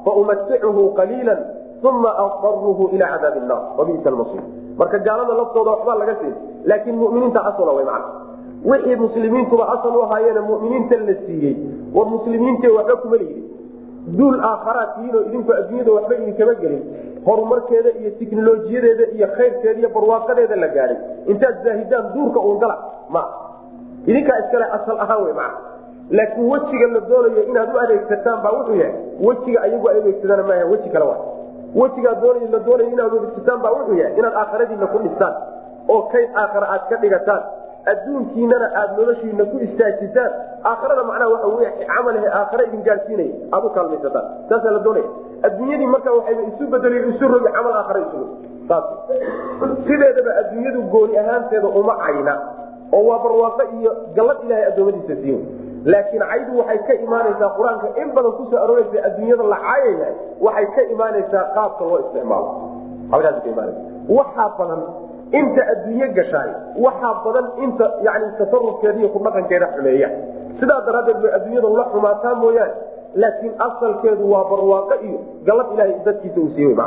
faumaticuhu 0.04 0.92
qaliila 0.94 1.38
uma 1.82 2.10
adaruhu 2.18 2.88
ila 2.92 3.06
cadaabi 3.08 3.40
nnar 3.40 3.60
wabisa 3.78 4.10
lmasir 4.10 4.42
marka 4.78 4.98
gaalada 4.98 5.34
laftooda 5.34 5.70
waxbaa 5.70 5.94
laga 6.00 6.14
siin 6.20 6.34
laakiin 6.64 6.96
muminiinta 6.96 7.40
asala 7.44 7.72
way 7.72 7.84
macna 7.84 8.08
wixii 8.64 8.96
muslimiintuba 8.96 9.64
asal 9.74 9.96
u 9.96 10.02
ahaayeene 10.02 10.40
muminiinta 10.40 10.96
la 11.08 11.14
siiyey 11.26 11.56
war 11.94 12.06
muslimiinte 12.14 12.68
waxba 12.76 12.96
kuma 13.02 13.16
lihidin 13.16 13.44
duul 14.18 14.38
aakharaad 14.50 14.90
tihiinoo 14.96 15.22
idinku 15.28 15.52
adduunyada 15.52 15.92
waxba 15.92 16.14
idinkama 16.14 16.54
gelin. 16.62 16.82
Horumarkeeda 17.26 17.90
iyo 18.00 18.10
tiknolojiyadeeda 18.20 19.04
iyo 19.16 19.26
khayrkeeda 19.36 19.78
iyo 19.80 19.88
barwaaqadeeda 19.94 20.56
la 20.56 20.68
gaadhay 20.68 20.96
intaad 21.26 21.56
zaahidaan 21.64 22.12
duurka 22.14 22.40
uun 22.40 22.58
gala 22.62 22.76
ma 23.14 23.22
idinkaa 24.06 24.38
iskale 24.42 24.64
asal 24.76 24.98
ahaan 25.04 25.24
wey 25.24 25.32
maa 25.40 25.52
laakiin 26.10 26.50
wejiga 26.52 26.86
la 26.94 27.00
doonayo 27.10 27.42
inaad 27.50 27.70
u 27.74 27.78
adeegsataan 27.84 28.42
baa 28.44 28.52
wuxuu 28.58 28.76
yahay 28.82 28.94
wejiga 29.28 29.62
ayagu 29.62 29.88
ay 29.88 29.98
adeegsadaan 30.00 30.46
maaha 30.50 30.64
weji 30.72 30.88
kale 30.94 31.04
wa 31.04 31.16
wejigaa 31.82 32.14
la 32.52 32.58
doonayo 32.66 32.90
inaad 32.92 33.12
adeegsataan 33.12 33.60
baa 33.64 33.72
wuxuu 33.76 33.96
yahay 34.02 34.18
inaad 34.18 34.34
aakhiradiina 34.42 34.86
ku 34.86 34.98
dhistaan 35.04 35.34
oo 35.88 36.02
kayd 36.12 36.28
aakhara 36.42 36.66
aad 36.74 36.84
ka 36.90 36.96
dhigataan 36.96 37.42
adduunkiinana 37.92 38.66
aad 38.80 38.90
noloshiina 38.98 39.44
ku 39.52 39.56
istaajisaan. 39.66 40.32
Aakhirada 40.70 41.02
macnaha 41.10 41.30
waxa 41.34 41.48
wey 41.56 41.68
camalahe 41.90 42.28
aakhare 42.40 42.64
idin 42.68 42.82
gaadsiinaya 42.88 43.34
aad 43.52 43.64
u 43.64 43.70
kaalmaysataan. 43.76 44.26
Saasaa 44.48 44.72
la 44.76 44.78
doonaya 44.86 45.08
adduunyadii 45.46 45.86
marka 45.94 46.10
waxayba 46.18 46.42
isu 46.50 46.64
bedeli 46.72 46.98
isu 47.14 47.28
rogi 47.32 47.50
camal 47.56 47.74
aakhare 47.80 48.00
isugu 48.06 48.26
sideedaba 49.86 50.32
adduunyadu 50.40 50.82
gooni 50.92 51.18
ahaanteeda 51.18 51.68
uma 51.68 51.94
cayna 52.04 52.34
oo 52.92 53.02
waa 53.08 53.18
barwaaqo 53.24 53.62
iyo 53.80 53.92
gallad 54.16 54.38
ilaahay 54.44 54.66
addoommadiisa 54.70 55.16
siiyo 55.22 55.38
laakiin 55.84 56.22
caydu 56.30 56.58
waxay 56.58 56.78
ka 56.88 56.94
imaanaysaa 57.06 57.50
qur'aanka 57.58 57.86
in 58.02 58.08
badan 58.16 58.32
ku 58.38 58.44
soo 58.50 58.58
arooreysa 58.64 59.04
adduunyada 59.08 59.44
la 59.52 59.58
caayaya 59.66 60.08
waxay 60.46 60.66
ka 60.76 60.82
imaanaysaa 60.94 61.44
qaabka 61.56 61.84
loo 61.90 61.98
isticmaalo. 62.04 62.48
Halkaas 63.12 63.36
ka 63.44 63.48
imaanaysa. 63.54 63.80
Waxaa 64.18 64.48
badan 64.58 64.80
inta 65.40 65.62
adduunye 65.72 66.08
gashaay 66.18 66.50
waxaa 66.84 67.14
badan 67.24 67.46
inta 67.64 67.86
yani 68.06 68.26
tasarufkeeda 68.38 68.98
iyo 69.00 69.08
kudhaqankeeda 69.14 69.66
xumeeya. 69.76 70.08
Sidaa 70.60 70.80
daraaddeed 70.86 71.18
bay 71.22 71.32
adduunyada 71.38 71.68
la 71.78 71.84
xumaataa 71.92 72.34
mooyaane 72.42 72.74
laakiin 73.22 73.52
asalkeedu 73.66 74.24
waa 74.32 74.44
barwaaqo 74.50 74.94
iyo 75.08 75.18
galad 75.46 75.66
ilahay 75.74 75.94
dadkiisa 76.06 76.40
uu 76.40 76.50
siiy 76.56 76.74
ma 76.80 76.86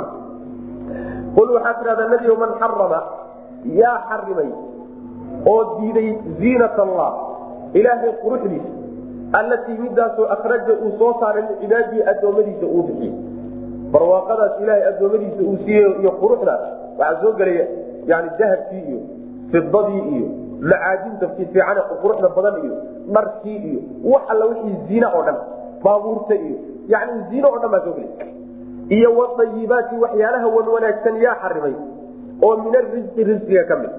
qul 1.36 1.50
waxaa 1.56 1.74
tidhahdaa 1.80 2.08
nebigo 2.14 2.36
man 2.44 2.52
xarama 2.62 3.00
yaa 3.82 3.98
xarimay 4.10 4.50
oo 5.52 5.62
diiday 5.80 6.10
ziinat 6.40 6.76
allah 6.86 7.10
ilaahay 7.80 8.12
quruxdiisa 8.24 8.70
allatii 9.40 9.78
midaasoo 9.86 10.26
akhraja 10.36 10.74
uu 10.86 10.92
soo 11.00 11.14
saaray 11.22 11.44
licibaadii 11.50 12.02
addoommadiisa 12.12 12.66
uu 12.76 12.84
bixiyey. 12.88 13.14
Barwaaqadaas 13.94 14.54
ilaahay 14.64 14.84
addoommadiisa 14.92 15.42
uu 15.50 15.58
siiyey 15.66 15.92
iyo 16.02 16.12
quruxdaas 16.22 16.64
waxaa 17.00 17.22
soo 17.22 17.34
gelaya 17.40 17.66
yani 18.08 18.30
dahabkii 18.40 18.84
iyo 18.90 19.00
fidadii 19.52 20.02
iyo 20.16 20.28
macaadinta 20.70 21.28
fiican 21.38 21.78
quruxda 22.02 22.30
badan 22.36 22.56
iyo 22.66 22.76
dharkii 23.14 23.58
iyo 23.70 23.80
wax 24.12 24.22
alla 24.32 24.46
wixii 24.46 24.76
ziina 24.88 25.08
oo 25.18 25.24
dhan 25.28 25.38
baabuurta 25.84 26.36
iyo 26.36 26.58
yani 26.88 27.12
ziino 27.30 27.48
oo 27.54 27.60
dhan 27.62 27.72
baa 27.72 27.82
soo 27.86 27.94
gelay. 27.98 28.12
Iyo 28.98 29.10
wadayibaati 29.20 29.96
waxyaalaha 30.04 30.48
wan 30.56 30.68
wanaagsan 30.76 31.16
yaa 31.26 31.36
xarimay 31.42 31.74
oo 32.46 32.56
min 32.64 32.76
arisqi 32.80 33.24
risqiga 33.24 33.64
ka 33.70 33.76
mid. 33.82 33.90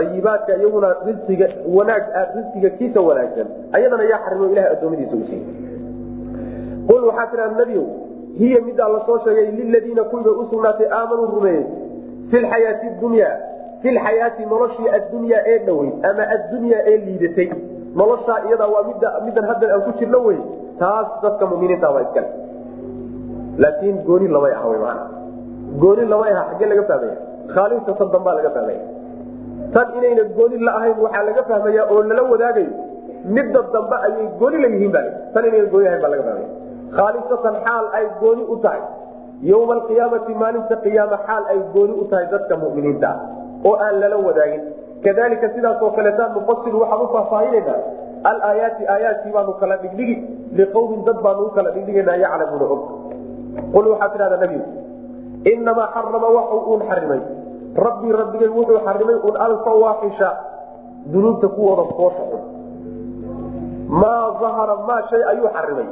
Ayibaadka 0.00 0.56
iyaguna 0.56 0.88
risiga 1.06 1.46
wanaag 1.76 2.04
risiga 2.36 2.70
kiisa 2.78 3.00
wanaagsan 3.00 3.46
ayadana 3.72 4.04
yaa 4.10 4.20
xarimo 4.24 4.46
ilahay 4.52 4.72
adoomadiisa 4.72 5.16
u 5.16 5.24
siiyey. 5.28 5.44
Qul 6.88 7.02
waxaa 7.08 7.26
tiraa 7.30 7.48
nebiow 7.58 7.86
hiya 8.38 8.60
midaa 8.66 8.88
la 8.88 9.00
soo 9.06 9.18
sheegay 9.24 9.50
liladiina 9.58 10.04
kuwiba 10.04 10.30
usugnaatay 10.30 10.86
aamanuu 10.98 11.26
rumeeyey 11.26 11.64
fi 12.30 12.36
lxayaati 12.44 12.88
dunya 13.00 13.28
fi 13.82 13.88
lxayaati 13.96 14.46
noloshii 14.52 14.88
addunyaa 14.98 15.42
ee 15.52 15.58
dhoweyd 15.66 16.04
ama 16.10 16.24
addunyaa 16.36 16.82
ee 16.92 16.96
liidatay 17.06 17.48
noloshaa 18.00 18.38
iyadaa 18.48 18.68
waa 18.74 18.84
midda 18.90 19.08
middan 19.26 19.44
haddan 19.50 19.70
aan 19.76 19.82
ku 19.86 19.92
jirno 20.02 20.20
wey 20.28 20.38
taas 20.82 21.08
dadka 21.22 21.46
muminiinta 21.52 21.90
waa 21.96 22.04
iskale 22.06 22.28
laakiin 23.64 23.96
gooni 24.08 24.28
lamay 24.36 24.52
ah 24.58 24.64
maana 24.84 25.04
gooni 25.82 26.04
lamay 26.12 26.32
aha 26.36 26.44
xaggee 26.50 26.68
laga 26.72 26.84
fahmaya 26.90 27.16
khaalinta 27.54 27.98
tan 28.00 28.08
dambaa 28.14 28.34
laga 28.38 28.50
fahmaya 28.56 28.82
tan 29.74 29.88
inayna 29.98 30.24
gooni 30.38 30.62
la 30.66 30.72
ahayn 30.78 30.96
waxaa 31.04 31.24
laga 31.30 31.42
fahmaya 31.50 31.82
oo 31.92 32.02
lala 32.10 32.22
wadaagayo 32.32 32.70
midda 33.36 33.60
dambe 33.74 33.96
ayay 34.06 34.26
gooni 34.40 34.62
la 34.64 34.68
yihiin 34.74 34.92
ba 34.96 35.02
tan 35.34 35.44
inayna 35.50 35.68
gooni 35.74 35.86
ahayn 35.90 36.02
baa 36.04 36.12
laga 36.14 36.24
fahmaya 36.28 36.48
khaalisatan 36.96 37.54
xaal 37.66 37.86
ay 37.98 38.06
gooni 38.22 38.42
u 38.54 38.56
tahay 38.64 38.82
yowma 39.42 39.72
alqiyaamati 39.74 40.34
maalinta 40.34 40.76
qiyaama 40.84 41.16
xaal 41.26 41.44
ay 41.52 41.58
gooni 41.74 41.92
u 41.92 42.04
tahay 42.10 42.26
dadka 42.32 42.56
muminiinta 42.56 43.10
oo 43.64 43.74
aan 43.86 44.00
lala 44.00 44.16
wadaagin 44.26 44.62
kadalika 45.04 45.48
sidaasoo 45.54 45.90
kaleetaan 45.96 46.34
nufasilu 46.36 46.80
waxaan 46.82 47.04
u 47.04 47.08
faahfaahinayna 47.14 47.74
alaayaati 48.30 48.86
aayaadkii 48.94 49.32
baanu 49.32 49.52
kala 49.60 49.76
dhigdhigi 49.82 50.16
liqawmin 50.60 51.04
dad 51.04 51.18
baanu 51.26 51.46
u 51.46 51.50
kala 51.56 51.70
dhigdhiganaa 51.76 52.16
yaclamuuna 52.24 52.66
og 52.74 52.82
qul 53.74 53.86
waxaad 53.92 54.12
tidhahdaa 54.12 54.40
nebigu 54.44 54.68
inamaa 55.52 55.88
xarama 55.94 56.28
waxu 56.38 56.58
uun 56.70 56.82
xarimay 56.90 57.20
rabbii 57.86 58.12
rabbigay 58.20 58.48
wuxuu 58.58 58.80
xarimay 58.86 59.16
un 59.28 59.36
alfawaaxisha 59.46 60.30
dunuubta 61.12 61.48
kuwooda 61.56 61.84
foosha 61.96 62.24
xun 62.30 62.42
maa 63.88 64.22
ahara 64.52 64.76
maa 64.88 65.02
shay 65.10 65.22
ayuu 65.32 65.48
xarimay 65.56 65.88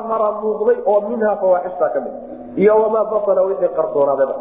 ahara 0.00 0.32
muuqday 0.42 0.78
oo 0.86 1.00
minhaa 1.10 1.36
fawaaxishtaa 1.42 1.88
ka 1.94 2.00
mid 2.00 2.14
iyo 2.56 2.74
wamaa 2.82 3.04
batana 3.04 3.42
wixii 3.42 3.68
qarsoonaadaba 3.76 4.34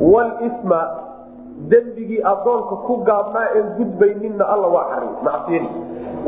wlsma 0.00 0.80
dembigii 1.68 2.22
adoonka 2.24 2.76
ku 2.86 2.96
gaabnaa 3.08 3.48
een 3.56 3.66
gudbayninna 3.78 4.44
alla 4.44 4.66
waa 4.68 4.84
xarimay 4.90 5.22
macsiyadi 5.22 5.68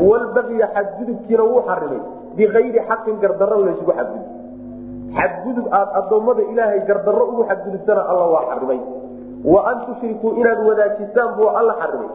walbagya 0.08 0.66
xadgudubkiina 0.74 1.42
wuu 1.42 1.62
xarimay 1.68 2.00
bikayri 2.36 2.80
xaqin 2.88 3.16
gardarro 3.22 3.58
laysugu 3.64 3.92
xadgudub. 3.92 4.26
Xadgudub 5.18 5.66
aad 5.78 5.88
adoommada 6.00 6.42
ilaahay 6.52 6.80
gardarro 6.88 7.24
ugu 7.32 7.44
xadgudubtana 7.48 8.02
alla 8.10 8.26
waa 8.34 8.44
xarimay. 8.50 8.80
Wa 9.44 9.60
an 9.70 9.76
tushrikuu 9.86 10.30
inaad 10.40 10.58
wadaajisaan 10.68 11.34
buu 11.36 11.48
alla 11.48 11.74
xarimay. 11.80 12.08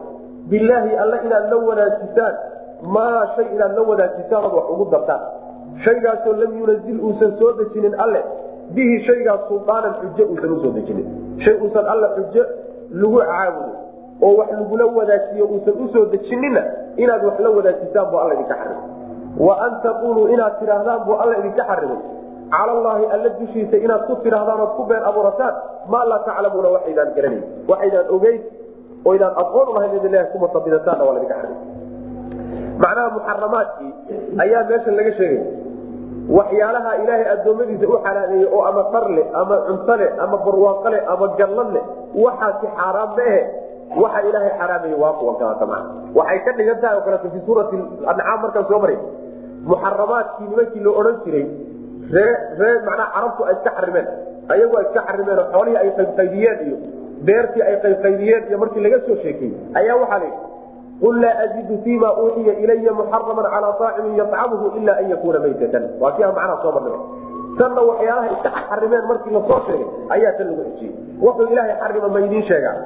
Bilaahi 0.50 0.96
alle 0.96 1.16
inaad 1.26 1.50
la 1.50 1.56
wadaajisaan 1.68 2.34
maa 2.82 3.26
shay 3.36 3.46
inaad 3.54 3.72
la 3.76 3.82
wadaajisaan 3.82 4.44
wax 4.44 4.64
ugu 4.72 4.84
dartaan. 4.90 5.20
Shaygaasoo 5.84 6.32
lam 6.32 6.58
yunazil 6.60 7.00
uusan 7.00 7.32
soo 7.38 7.52
dejinin 7.58 7.94
alle 8.00 8.24
bihi 8.74 8.96
shaygaas 9.06 9.40
sulaanan 9.48 9.94
xujo 10.00 10.24
uusan 10.32 10.50
u 10.56 10.58
soo 10.62 10.72
dejinin. 10.78 11.06
Shay 11.44 11.54
uusan 11.62 11.86
alla 11.92 12.08
xujo 12.16 12.42
lagu 13.00 13.18
caabudo 13.30 13.72
oo 14.26 14.32
wax 14.38 14.48
lagula 14.58 14.84
wadaajiyo 14.98 15.44
uusan 15.54 15.74
u 15.84 15.88
soo 15.92 16.04
dejinina 16.12 16.62
inaad 17.02 17.22
wax 17.28 17.36
la 17.44 17.50
wadaajisaan 17.56 18.06
buu 18.10 18.18
alla 18.22 18.34
idinka 18.34 18.54
xarimay 18.60 18.88
wa 19.46 19.54
an 19.66 19.72
taquluu 19.84 20.26
inaad 20.34 20.54
tidhaahdaan 20.60 21.00
buu 21.06 21.14
alla 21.22 21.34
idinka 21.40 21.64
xarimay 21.70 22.00
cala 22.54 22.72
allaahi 22.76 23.04
alla 23.14 23.28
dushiisa 23.40 23.76
inaad 23.86 24.02
ku 24.08 24.14
tidhaahdaan 24.24 24.66
ku 24.76 24.82
been 24.90 25.04
abuurataan 25.10 25.54
maa 25.92 26.04
laa 26.10 26.18
taclamuuna 26.28 26.68
waxaydaan 26.76 27.10
garanayn 27.16 27.44
waxaydaan 27.70 28.06
ogeyn 28.16 28.40
oo 29.06 29.12
idaan 29.18 29.34
aqoon 29.42 29.68
ulahayn 29.72 29.96
id 29.98 30.04
ilahi 30.10 30.26
kumatabidataanna 30.34 31.04
waa 31.08 31.14
ladinka 31.16 31.34
xarimay 31.40 31.62
macnaha 32.82 33.08
muxaramaadkii 33.16 33.92
ayaa 34.44 34.62
meeshan 34.70 34.94
laga 35.00 35.12
sheegay 35.18 35.40
waxyaalaha 36.28 36.90
ilaahay 37.02 37.26
addoommadiisa 37.34 37.86
u 37.88 37.98
xalaaneeyey 38.04 38.48
oo 38.56 38.62
ama 38.70 38.82
dhar 38.92 39.06
leh 39.16 39.26
ama 39.40 39.56
cunto 39.68 39.94
leh 40.00 40.10
ama 40.24 40.36
barwaaqo 40.44 40.88
leh 40.94 41.02
ama 41.12 41.26
gallad 41.38 41.68
leh 41.76 41.84
waxaasi 42.24 42.66
xaaraam 42.78 43.10
maehe 43.16 43.40
waxa 44.02 44.20
ilaahay 44.28 44.52
xaraameye 44.60 44.94
waa 45.02 45.12
kuwa 45.18 45.34
kalaata 45.40 45.66
maa 45.72 45.82
waxay 46.18 46.38
ka 46.46 46.52
dhigan 46.58 46.80
tahay 46.82 46.96
oo 46.98 47.04
kaleeto 47.06 47.28
fi 47.34 47.40
suurati 47.46 47.76
ancaam 48.12 48.38
markaan 48.44 48.66
soo 48.70 48.78
maray 48.84 48.98
muxaramaadkii 49.70 50.46
nimankii 50.50 50.82
la 50.86 50.90
odhan 51.00 51.16
jiray 51.24 51.46
ree 52.14 52.34
ree 52.60 52.76
macnaha 52.86 53.10
carabtu 53.14 53.44
ay 53.48 53.54
iska 53.56 53.70
xarimeen. 53.76 54.06
Ayagu 54.52 54.74
ay 54.78 54.84
iska 54.86 55.00
xarimeen 55.08 55.38
oo 55.38 55.46
xoolihii 55.54 55.76
ay 55.82 55.90
qaybqaybiyeen 55.98 56.58
iyo 56.66 56.76
beertii 57.26 57.62
ay 57.68 57.74
qaybqaybiyeen 57.84 58.42
iyo 58.48 58.58
markii 58.62 58.82
laga 58.86 58.98
soo 59.06 59.16
sheekeyey 59.22 59.52
ayaa 59.80 59.96
waxaa 60.02 60.18
la 60.22 60.26
qul 61.00 61.20
laa 61.20 61.38
ajidu 61.44 61.78
fima 61.84 62.08
uuxiya 62.22 62.54
ilaya 62.58 62.92
muxaraman 62.92 63.46
calaa 63.54 63.74
aacimin 63.80 64.16
yacamhu 64.16 64.66
ila 64.78 64.92
an 65.00 65.10
yakuuna 65.10 65.38
maytatan 65.40 65.84
waa 66.00 66.12
aan 66.12 66.34
macnaha 66.34 66.62
soo 66.62 66.72
marnay 66.72 66.98
tanna 67.58 67.80
waxyaalaha 67.82 68.32
iska 68.34 68.50
xarimeen 68.68 69.04
markii 69.08 69.32
la 69.36 69.40
soo 69.48 69.60
sheegay 69.66 69.86
ayaa 70.08 70.32
tan 70.38 70.46
lagu 70.50 70.62
xijiyey 70.70 70.94
wuxuu 71.22 71.46
ilaahay 71.52 71.76
xarima 71.82 72.08
ma 72.08 72.20
idiin 72.20 72.44
sheegaa 72.50 72.76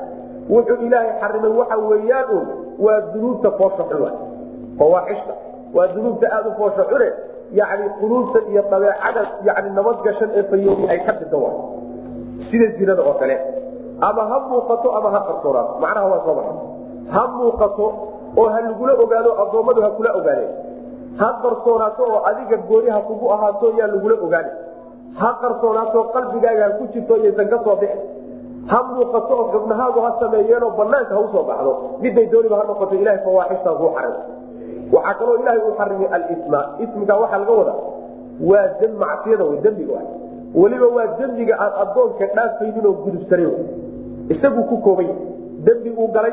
wuxuu 0.50 0.78
ilaahay 0.86 1.12
xarimay 1.20 1.52
waxa 1.60 1.76
weeyaan 1.78 2.30
un 2.36 2.46
waa 2.78 3.00
dunuubta 3.14 3.50
foosha 3.58 3.84
xun 3.90 4.12
fawaaxishta 4.78 5.34
waa 5.74 5.86
dunuubta 5.94 6.26
aada 6.32 6.48
u 6.48 6.54
foosha 6.58 6.84
xune 6.90 7.08
yani 7.52 7.88
quluubta 8.00 8.38
iyo 8.50 8.62
dabeecada 8.70 9.26
yani 9.44 9.70
nabadgashan 9.74 10.30
ee 10.34 10.42
fayoobi 10.42 10.88
ay 10.88 10.98
ka 11.06 11.12
dhida 11.12 11.36
wa 11.36 11.50
sida 12.50 12.66
zinada 12.78 13.02
oo 13.02 13.14
kale 13.14 13.36
ama 14.00 14.22
ha 14.30 14.40
muuqato 14.48 14.96
ama 14.96 15.10
ha 15.10 15.20
qarsoonaato 15.28 15.78
macnaha 15.80 16.06
waa 16.06 16.24
soo 16.26 16.34
maray 16.34 16.73
ha 17.12 17.22
muuqato 17.36 17.86
oo 18.36 18.48
ha 18.54 18.60
lagula 18.60 18.92
ogaado 19.04 19.30
addoommadu 19.42 19.80
ha 19.82 19.90
kula 19.90 20.10
ogaadeen. 20.18 20.52
Ha 21.20 21.28
qarsoonaato 21.42 22.02
oo 22.12 22.20
adiga 22.30 22.56
gooni 22.68 22.90
ha 22.90 23.00
kugu 23.08 23.26
ahaato 23.32 23.72
yaa 23.78 23.86
lagula 23.94 24.14
ogaane 24.26 24.50
ha 25.20 25.28
qarsoonaato 25.42 26.04
qalbigaaga 26.14 26.64
ha 26.64 26.70
ku 26.78 26.84
jirto 26.92 27.16
yaysan 27.24 27.48
ka 27.52 27.58
soo 27.64 27.76
bixin 27.76 28.00
ha 28.70 28.78
muuqato 28.90 29.32
oo 29.38 29.44
xubnahaagu 29.52 30.00
ha 30.06 30.10
sameeyeenoo 30.20 30.70
banaanka 30.78 31.14
ha 31.14 31.20
u 31.20 31.28
soo 31.32 31.44
baxdo. 31.50 31.72
Miday 32.02 32.26
dooniba 32.32 32.56
ha 32.60 32.64
noqoto 32.70 32.94
ilahay 32.94 33.18
fawaaxishtaa 33.26 33.74
kuu 33.80 33.90
xarim 33.96 34.16
waxaa 34.94 35.14
kaloo 35.18 35.36
ilaahay 35.40 35.60
uu 35.68 35.74
xarimay 35.78 36.08
alisma. 36.16 36.60
Ismiga 36.84 37.14
waxaa 37.22 37.38
laga 37.38 37.52
wadaa 37.60 37.78
waa 38.40 38.68
macsiyada 39.02 39.44
w 39.44 39.52
dembiga 39.64 40.00
weliba 40.54 40.86
waa 40.96 41.06
dembiga 41.18 41.54
aan 41.64 41.72
adoonka 41.82 42.26
dhaafaynin 42.36 42.86
oo 42.86 42.92
gudubsanan 43.04 43.54
isaguu 44.34 44.64
ku 44.70 44.76
koobay 44.86 45.08
dembi 45.66 45.90
uu 45.90 46.08
galay 46.16 46.32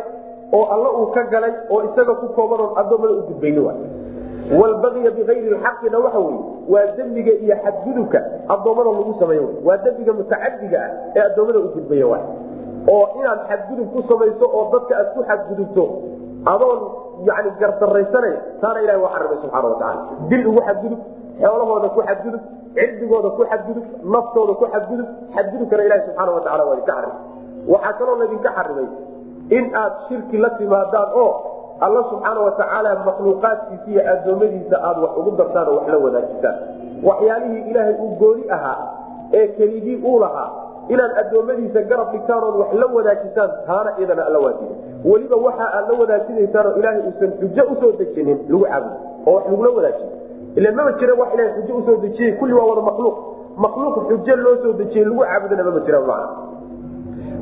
oo 0.54 0.66
alla 0.74 0.90
uu 1.00 1.08
ka 1.16 1.24
galay 1.34 1.54
oo 1.70 1.82
isaga 1.90 2.14
ku 2.22 2.28
koobanoon 2.38 2.78
adoomada 2.82 3.14
u 3.14 3.22
gudbayni 3.30 3.62
walbagya 4.60 5.12
bikayri 5.12 5.56
xaqina 5.64 5.98
waxa 6.00 6.20
wey 6.20 6.38
waa 6.68 6.86
dembiga 6.98 7.32
iyo 7.32 7.56
xadgudubka 7.64 8.20
adoommada 8.50 8.90
lagu 8.92 9.14
sameeyo 9.20 9.48
waa 9.66 9.78
dembiga 9.78 10.14
mutacadiga 10.14 10.80
ah 10.86 10.92
ee 11.16 11.22
adoommada 11.30 11.60
u 11.60 11.70
gudbaya 11.76 12.06
oo 12.94 13.04
inaad 13.20 13.40
xadgudub 13.50 13.88
ku 13.94 14.00
samayso 14.10 14.46
oo 14.58 14.64
dadka 14.74 14.94
aad 15.00 15.10
ku 15.16 15.24
xadgudubto 15.30 15.84
adoon 16.54 16.80
yani 17.30 17.50
gardaraysanaya 17.60 18.40
taana 18.62 18.82
ilahi 18.82 19.00
waa 19.04 19.14
xarimay 19.16 19.38
subxaana 19.42 19.68
watacaala 19.68 20.02
dil 20.30 20.48
ugu 20.48 20.62
xadgudub 20.68 21.00
xoolahooda 21.42 21.90
ku 21.96 22.02
xadgudub 22.10 22.42
cirdigooda 22.76 23.30
ku 23.38 23.42
xadgudub 23.52 23.86
naftooda 24.16 24.54
ku 24.60 24.66
xadgudub 24.74 25.08
xadgudubkana 25.36 25.84
ilahi 25.88 26.02
subxaana 26.08 26.32
wataala 26.38 26.64
waa 26.68 26.76
idinka 26.76 26.92
xarimay 26.98 27.18
waxaa 27.74 27.94
kaloo 28.00 28.16
laydinka 28.22 28.50
xarimay 28.58 28.88
in 29.58 29.66
aad 29.76 29.94
shirki 30.08 30.38
la 30.38 30.50
timaadaan 30.60 31.10
oo 31.24 31.32
alla 31.86 32.02
subxaana 32.10 32.40
watacaala 32.48 32.92
makhluuqaadkiisa 33.06 33.88
iyo 33.92 34.02
addoommadiisa 34.14 34.76
aad 34.88 34.98
wax 35.04 35.12
ugu 35.18 35.32
dartaan 35.40 35.68
oo 35.70 35.76
wax 35.78 35.88
la 35.94 35.98
wadaajisaan 36.06 36.56
waxyaalihii 37.08 37.64
ilaahay 37.72 37.96
uu 38.06 38.16
gooni 38.22 38.44
ahaa 38.58 38.78
ee 39.34 39.48
keligii 39.48 39.98
uu 40.06 40.20
lahaa 40.20 40.50
inaad 40.94 41.12
addoommadiisa 41.22 41.82
garab 41.92 42.12
dhigtaan 42.12 42.44
ood 42.44 42.56
wax 42.62 42.74
la 42.82 42.86
wadaajisaan 42.98 43.52
taana 43.68 43.92
iyadana 44.00 44.26
alla 44.26 44.40
waajida 44.46 44.76
weliba 45.12 45.36
waxa 45.48 45.66
aad 45.78 45.90
la 45.92 46.00
wadaajinaysaanoo 46.00 46.76
ilaahay 46.80 47.02
uusan 47.08 47.32
xujo 47.42 47.64
u 47.72 47.76
soo 47.82 47.92
dejinin 48.00 48.40
lagu 48.50 48.64
caabudo 48.66 48.96
oo 49.28 49.34
wax 49.36 49.46
lagula 49.52 49.70
wadaajiyo 49.78 50.10
ila 50.56 50.72
mama 50.72 50.92
jira 51.00 51.14
wax 51.22 51.30
ilahay 51.34 51.54
xujo 51.62 51.76
u 51.78 51.84
soo 51.86 51.96
dejiyey 52.06 52.34
kulli 52.40 52.54
waa 52.54 52.66
wada 52.72 52.82
makhluuq. 52.82 53.18
Makhluuq 53.58 53.96
xujo 54.10 54.36
loo 54.36 54.56
soo 54.64 54.74
dejiyey 54.82 55.06
lagu 55.06 55.20
caabudana 55.26 55.64
mama 55.64 55.80
jira 55.86 56.00
macna 56.00 56.30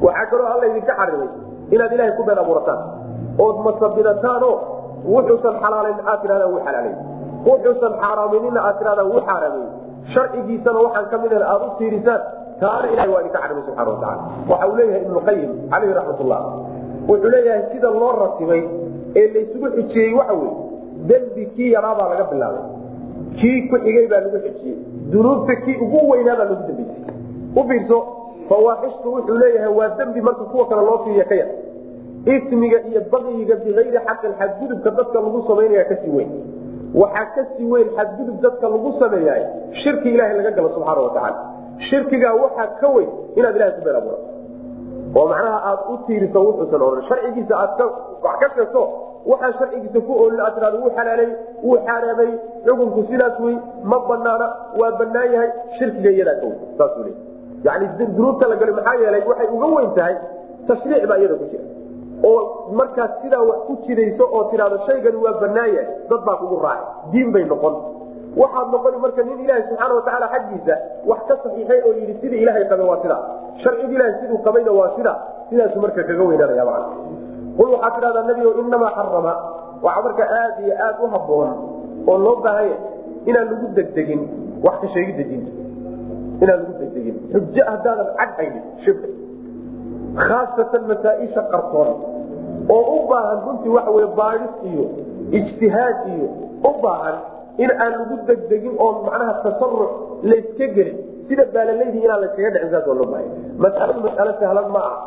waxaa 0.06 0.26
kaloo 0.32 0.48
alla 0.54 0.66
idinka 0.72 0.94
xarimay 1.00 1.30
inaad 1.76 1.92
ilahay 1.96 2.14
ku 2.18 2.24
been 2.30 2.40
abuurataan. 2.44 2.80
Ood 3.46 3.58
masabidataanoo 3.68 4.54
wuxuusan 5.14 5.56
xalaalayn 5.64 6.00
aad 6.12 6.20
tidhahdaan 6.24 6.52
wuu 6.54 6.62
xalaalay 6.68 6.94
wuxuusan 7.50 7.94
xaaraaminina 8.02 8.60
aad 8.68 8.76
tidhahdaan 8.80 9.08
wuu 9.14 9.22
xaaraamay 9.30 9.66
sharcigiisana 10.14 10.80
waxaan 10.86 11.06
ka 11.12 11.18
mid 11.24 11.34
aad 11.52 11.62
u 11.68 11.70
tiirisaan 11.80 12.22
taana 12.62 12.88
ilahay 12.94 13.10
waa 13.14 13.22
idinka 13.24 13.40
xarimay 13.44 13.64
subxana 13.68 13.90
wataala 13.94 14.22
waxa 14.52 14.66
uu 14.70 14.76
leeyahay 14.80 15.02
ibnuqayim 15.08 15.52
caleyhi 15.72 15.94
raxmatullah 16.00 16.40
wuxuu 17.10 17.32
leeyahay 17.36 17.64
sida 17.74 17.90
loo 18.02 18.12
ratibay 18.24 18.62
ee 19.20 19.28
laysugu 19.36 19.68
xijiyey 19.78 20.12
waxa 20.20 20.34
weye 20.42 20.54
dembi 21.10 21.44
kii 21.56 21.72
yaraabaa 21.76 22.10
laga 22.12 22.24
bilaabay. 22.32 22.64
Kii 23.40 23.60
ku 23.70 23.76
xigay 23.86 24.06
baa 24.12 24.20
lagu 24.26 24.40
xijiyey. 24.46 24.78
Dunuubta 25.12 25.56
kii 25.64 25.76
ugu 25.86 26.00
weynaabaa 26.12 26.44
lagu 26.50 26.56
dambeysay. 26.68 27.04
U 27.60 27.62
fiirso 27.70 27.98
fawaaxishtu 28.50 29.08
wuxuu 29.14 29.38
leeyahay 29.42 29.74
waa 29.80 29.90
dembi 30.00 30.22
marka 30.22 30.44
kuwa 30.52 30.66
kale 30.70 30.82
loo 30.82 30.98
fiiriya 31.04 31.26
ka 31.26 31.36
yar. 31.36 31.50
Ismiga 32.36 32.80
iyo 32.90 33.02
bakyiga 33.12 33.56
bikayri 33.56 34.00
xaqin 34.08 34.34
xadgudubka 34.40 34.90
dadka 34.98 35.18
lagu 35.26 35.40
samaynaya 35.48 35.86
ka 35.90 35.96
sii 36.02 36.12
weyn. 36.18 36.30
Waxaa 37.02 37.26
ka 37.36 37.44
sii 37.58 37.66
weyn 37.74 37.88
xadgudub 37.98 38.38
dadka 38.44 38.66
lagu 38.74 38.90
sameeyahay 39.00 39.44
shirki 39.84 40.10
ilahay 40.16 40.36
laga 40.38 40.52
galo 40.58 40.70
subxaana 40.76 41.02
watacaala 41.02 41.40
shirkigaa 41.90 42.34
waxaa 42.44 42.68
ka 42.82 42.88
weyn 42.96 43.10
inaad 43.36 43.56
ilahay 43.56 43.72
ku 43.78 43.82
been 43.86 43.96
abuurato 43.96 44.28
oo 45.20 45.26
macnaha 45.32 45.60
aad 45.70 45.80
u 45.94 45.98
tiiriso 46.08 46.40
wuxuusan 46.48 46.82
ohan 46.88 47.04
sharcigiisa 47.10 47.56
aad 47.64 47.82
wax 48.26 48.36
ka 48.42 48.48
sheegto 48.56 48.82
waxaa 49.32 49.54
sharcigiisa 49.60 50.00
ku 50.08 50.14
oolin 50.22 50.40
aad 50.46 50.54
tirado 50.58 50.78
wuu 50.84 50.92
xalaalay 50.98 51.30
wuu 51.64 51.78
xaaraamay 51.88 52.32
xukunku 52.66 53.02
sidaas 53.10 53.40
wey 53.46 53.56
ma 53.92 53.98
banaana 54.10 54.48
waa 54.82 54.92
banaan 55.00 55.34
yahay 55.34 55.50
shirkiga 55.80 56.10
iyadaa 56.18 56.36
ka 56.42 56.46
weyn. 56.46 56.60
Saasuu 56.78 57.04
leey 57.08 57.16
yani 57.64 57.86
dunuubta 57.98 58.48
la 58.48 58.56
galay 58.56 58.74
maxaa 58.80 58.96
yeelay 59.02 59.24
waxay 59.30 59.48
uga 59.56 59.68
weyn 59.76 59.92
tahay 59.98 60.16
tashriic 60.68 61.06
baa 61.10 61.18
iyada 61.22 61.36
ku 61.42 61.46
jira. 61.52 61.64
Oo 62.30 62.40
markaad 62.80 63.12
sidaa 63.22 63.42
wax 63.50 63.60
ku 63.68 63.74
jidayso 63.88 64.24
oo 64.36 64.44
tidhahdo 64.52 64.78
shaygani 64.88 65.18
waa 65.26 65.34
banaan 65.42 65.86
dad 66.10 66.22
baa 66.28 66.36
kugu 66.42 66.58
raacay. 66.64 67.12
Diin 67.12 67.32
bay 67.32 67.44
noqon. 67.52 67.76
Waxaad 68.42 68.68
noqoni 68.74 68.98
marka 69.04 69.22
nin 69.24 69.40
ilaaha 69.44 69.62
subxaana 69.70 69.94
watacaala 69.98 70.28
xaggiisa 70.34 70.76
wax 71.10 71.20
ka 71.30 71.36
saxiixay 71.44 71.80
oo 71.88 71.94
yidhi 72.00 72.14
sidii 72.22 72.42
ilaahay 72.44 72.66
qabe 72.72 72.84
waa 72.90 73.00
sidaa. 73.04 73.22
Sharciga 73.64 73.94
ilahay 73.96 74.14
siduu 74.22 74.38
qabayna 74.48 74.72
waa 74.80 74.92
sidaa. 74.98 75.18
Sidaasu 75.50 75.80
marka 75.84 76.04
kaga 76.04 76.24
weynaanaya 76.30 76.66
macna. 76.66 76.88
Qul 77.58 77.70
waxaad 77.76 77.94
tidhahdaa 77.98 78.24
nebigo 78.30 78.52
inamaa 78.62 78.92
xarama 78.98 79.34
waxaa 79.86 80.04
marka 80.08 80.24
aad 80.42 80.56
iyo 80.66 80.74
aad 80.86 80.96
u 81.04 81.08
haboon 81.14 81.50
oo 82.08 82.18
loo 82.26 82.36
baahanya 82.44 82.78
inaan 83.30 83.48
lagu 83.52 83.68
degdegin 83.78 84.22
wax 84.66 84.76
ka 84.82 84.88
sheegidda 84.94 85.24
diinta 85.30 85.52
inaan 86.44 86.60
lagu 86.62 86.74
degdegin 86.82 87.16
xujo 87.34 87.64
haddaadan 87.72 88.10
cad 88.20 88.32
haynin 88.40 88.64
shib 88.86 88.98
khaasatan 90.28 90.84
masaaisha 90.92 91.42
qarsoon 91.54 91.90
oo 92.76 92.82
u 92.96 93.08
baahan 93.12 93.40
runtii 93.48 93.74
waxa 93.78 93.92
wey 93.98 94.08
baadis 94.20 94.54
iyo 94.72 94.86
ijtihaad 95.40 95.98
iyo 96.16 96.28
u 96.70 96.72
baahan 96.84 97.18
in 97.64 97.72
aan 97.84 97.92
lagu 98.00 98.16
degdegin 98.30 98.74
oo 98.84 98.90
macnaha 99.06 99.34
tasaruc 99.46 99.92
layska 100.32 100.68
gelin 100.76 100.98
sida 101.28 101.44
baalaleydii 101.54 102.04
inaan 102.06 102.22
layskaga 102.24 102.50
dhicin 102.56 102.72
saas 102.74 102.88
oo 102.92 102.96
loo 103.00 103.08
baahaya 103.14 103.32
masaladu 103.66 104.00
masalo 104.08 104.32
sahlan 104.42 104.68
ma 104.76 104.82
aha 104.90 104.98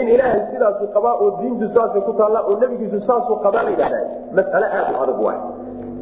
in 0.00 0.08
ilaahay 0.14 0.42
sidaasu 0.52 0.84
qabaa 0.96 1.14
oo 1.24 1.28
diintu 1.40 1.66
saasay 1.76 2.02
ku 2.08 2.12
taalla 2.20 2.40
oo 2.48 2.56
nebigiisu 2.62 2.98
saasuu 3.08 3.36
qabaa 3.46 3.62
la 3.66 3.70
yidhahdaa 3.74 4.04
masale 4.38 4.66
aad 4.78 4.88
u 4.94 5.00
adag 5.04 5.20
waay 5.26 5.38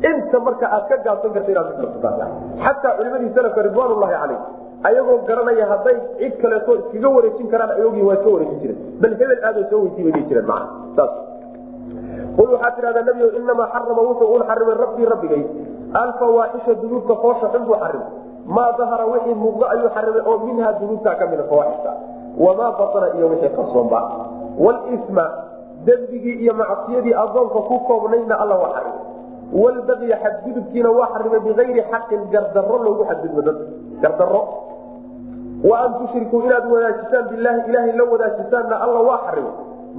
inta 0.02 0.38
marka 0.40 0.66
aad 0.70 0.84
ka 0.88 0.96
gaabsan 1.04 1.32
karta 1.32 1.50
inaad 1.50 1.68
xataa 2.62 2.96
culimadii 2.98 3.34
salafka 3.34 3.62
ridwaanullahi 3.62 4.14
calayh 4.22 4.40
ayagoo 4.88 5.18
garanaya 5.26 5.66
hadday 5.66 5.96
cid 6.18 6.34
kaleeto 6.42 6.72
iskaga 6.78 7.08
wareejin 7.08 7.48
karaan 7.50 7.70
ayogii 7.74 8.02
waa 8.02 8.14
iska 8.14 8.30
wareejin 8.30 8.58
jireen. 8.62 8.78
Bal 9.00 9.14
hebel 9.18 9.40
aadoo 9.44 9.64
soo 9.70 9.80
weydiy 9.82 10.12
bay 10.12 10.22
jireen 10.28 10.46
maa 10.46 10.62
saas. 10.96 11.10
Qul 12.36 12.48
waxaa 12.54 12.70
tidhahdaa 12.76 13.02
nebigo 13.02 13.30
inamaa 13.38 13.68
xarama 13.74 14.02
wuxuu 14.08 14.34
un 14.34 14.42
xarimay 14.46 14.76
rabbii 14.84 15.06
rabbigay. 15.12 15.42
Alfawaaxisha 16.02 16.74
dunuubta 16.82 17.14
foosha 17.22 17.50
xun 17.52 17.66
xarimay. 17.66 18.08
Maa 18.46 18.70
dahara 18.78 19.04
wixii 19.06 19.34
muuqdo 19.34 19.66
ayuu 19.66 19.90
xarimay 19.96 20.22
oo 20.26 20.38
minhaa 20.46 20.72
dunuubta 20.80 21.14
ka 21.18 21.26
mida 21.26 21.42
fawaaxisha. 21.50 21.92
Wamaa 22.38 22.72
batana 22.78 23.06
iyo 23.18 23.26
wixii 23.34 23.50
qarsoonba 23.56 24.00
walisma 24.58 25.24
dembigii 25.84 26.38
iyo 26.42 26.54
macsiyadii 26.54 27.14
adoonka 27.14 27.60
ku 27.66 27.78
koobnayna 27.86 28.34
alla 28.38 28.54
waa 28.54 28.72
xarimay 28.78 29.17
walbagya 29.52 30.16
xadgudubkiina 30.24 30.90
waa 30.90 31.08
xarimay 31.14 31.40
bigayri 31.40 31.82
xaqin 31.92 32.20
gardaro 32.32 32.78
loogu 32.84 33.04
xadgudbo 33.10 33.40
dad 33.42 33.56
gardaro 34.02 34.42
wa 35.70 35.76
an 35.84 35.94
tushrikuu 36.00 36.42
inaad 36.46 36.66
wadaajisaan 36.72 37.28
bilaahi 37.30 37.60
ilaahay 37.70 37.92
la 38.00 38.04
wadaajisaanna 38.12 38.76
alla 38.84 39.00
waa 39.08 39.20
xarimay 39.26 39.52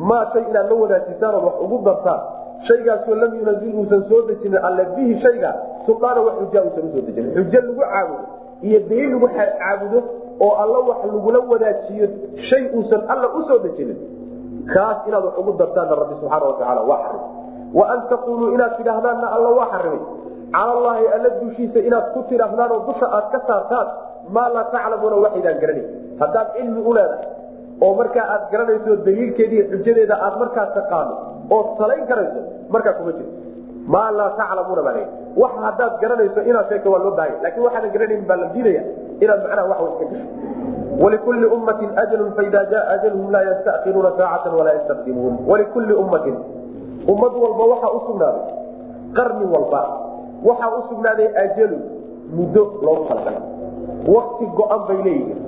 maa 0.09 0.25
shay 0.33 0.43
inaad 0.49 0.69
la 0.71 0.75
wadaajisaan 0.83 1.35
ood 1.35 1.43
wax 1.45 1.55
ugu 1.65 1.77
dartaan 1.87 2.19
shaygaasoo 2.67 3.15
lam 3.15 3.35
yunazil 3.39 3.75
uusan 3.75 4.03
soo 4.09 4.21
dejinin 4.27 4.59
alle 4.67 4.85
bihi 4.95 5.19
shayga 5.21 5.51
suldaana 5.85 6.21
wax 6.21 6.33
xujaa 6.43 6.63
uusan 6.67 6.83
u 6.87 6.91
soo 6.93 7.01
dejinin 7.07 7.33
xujo 7.35 7.59
lagu 7.61 7.75
caabudo 7.81 8.23
iyo 8.61 8.79
daliil 8.79 9.11
lagu 9.11 9.27
caabudo 9.59 9.99
oo 10.45 10.53
alla 10.63 10.79
wax 10.89 10.97
lagula 11.13 11.39
wadaajiyo 11.51 12.07
shay 12.49 12.63
uusan 12.77 13.01
alla 13.07 13.27
u 13.33 13.43
soo 13.47 13.59
dejinin 13.65 13.97
kaas 14.73 15.07
inaad 15.07 15.23
wax 15.25 15.37
ugu 15.41 15.51
dartaanna 15.61 15.95
rabbi 16.01 16.15
subxaana 16.21 16.45
watacaala 16.45 16.81
waa 16.81 17.01
xarimay 17.03 17.38
wa 17.77 17.85
an 17.93 17.99
taquluu 18.11 18.53
inaad 18.55 18.73
tidhaahdaanna 18.77 19.27
alla 19.35 19.49
waa 19.59 19.69
xarimay. 19.73 20.01
Cala 20.53 20.71
allaahi 20.77 21.05
alla 21.15 21.29
dushiisa 21.41 21.79
inaad 21.87 22.05
ku 22.13 22.19
tidhaahdaan 22.29 22.71
oo 22.75 22.81
dusha 22.87 23.07
aad 23.17 23.25
ka 23.33 23.39
saartaan 23.47 23.87
maa 24.35 24.49
laa 24.55 24.63
taclamuuna 24.73 25.15
waxaydaan 25.25 25.59
garanay 25.63 25.85
haddaad 26.21 26.47
cilmi 26.55 26.81
u 26.89 26.93
leedahay 26.97 27.27
oo 27.81 27.93
markaa 27.99 28.25
aad 28.33 28.43
garanayso 28.51 28.95
daliilkeediiy 29.05 29.63
xujadeeda 29.71 30.15
aad 30.25 30.35
markaa 30.41 30.65
taqaano 30.77 31.13
ood 31.57 31.67
salayn 31.81 32.05
karayso 32.11 32.41
markaa 32.75 32.93
kuma 32.99 33.11
jirto 33.17 33.37
maa 33.95 34.09
laa 34.19 34.29
taclamuuna 34.39 34.81
baa 34.87 35.05
wax 35.41 35.53
haddaad 35.67 35.93
garanayso 36.01 36.39
inaad 36.49 36.67
sheegto 36.69 36.91
waa 36.93 37.03
loo 37.05 37.13
baahaya 37.19 37.37
laakiin 37.43 37.63
waxaadan 37.67 37.91
garanayn 37.95 38.25
baa 38.29 38.37
la 38.43 38.47
diidaya 38.55 38.83
inaad 39.23 39.41
macnaha 39.43 39.67
wax 39.71 39.79
iska 39.91 40.05
gasho. 40.11 40.27
Walikulli 41.03 41.45
ummatin 41.55 41.89
ajalun 42.03 42.31
faida 42.37 42.61
jaa 42.71 42.83
ajalhum 42.95 43.31
laa 43.35 43.43
yastakiruuna 43.49 44.11
saacatan 44.17 44.53
walaa 44.59 44.73
yastaqdimuun. 44.79 45.37
Walikulli 45.51 45.93
ummatin 45.93 46.35
ummad 47.11 47.33
walba 47.43 47.63
waxaa 47.73 47.91
usugnaaday 47.99 48.45
qarni 49.17 49.45
walba 49.53 49.81
waxaa 50.47 50.71
usugnaaday 50.81 51.27
ajalun 51.43 51.83
muddo 52.37 52.63
loogu 52.85 53.03
talagalay 53.09 53.43
wakti 54.15 54.45
go-an 54.57 54.81
bay 54.87 54.99
leeyihiin 55.05 55.39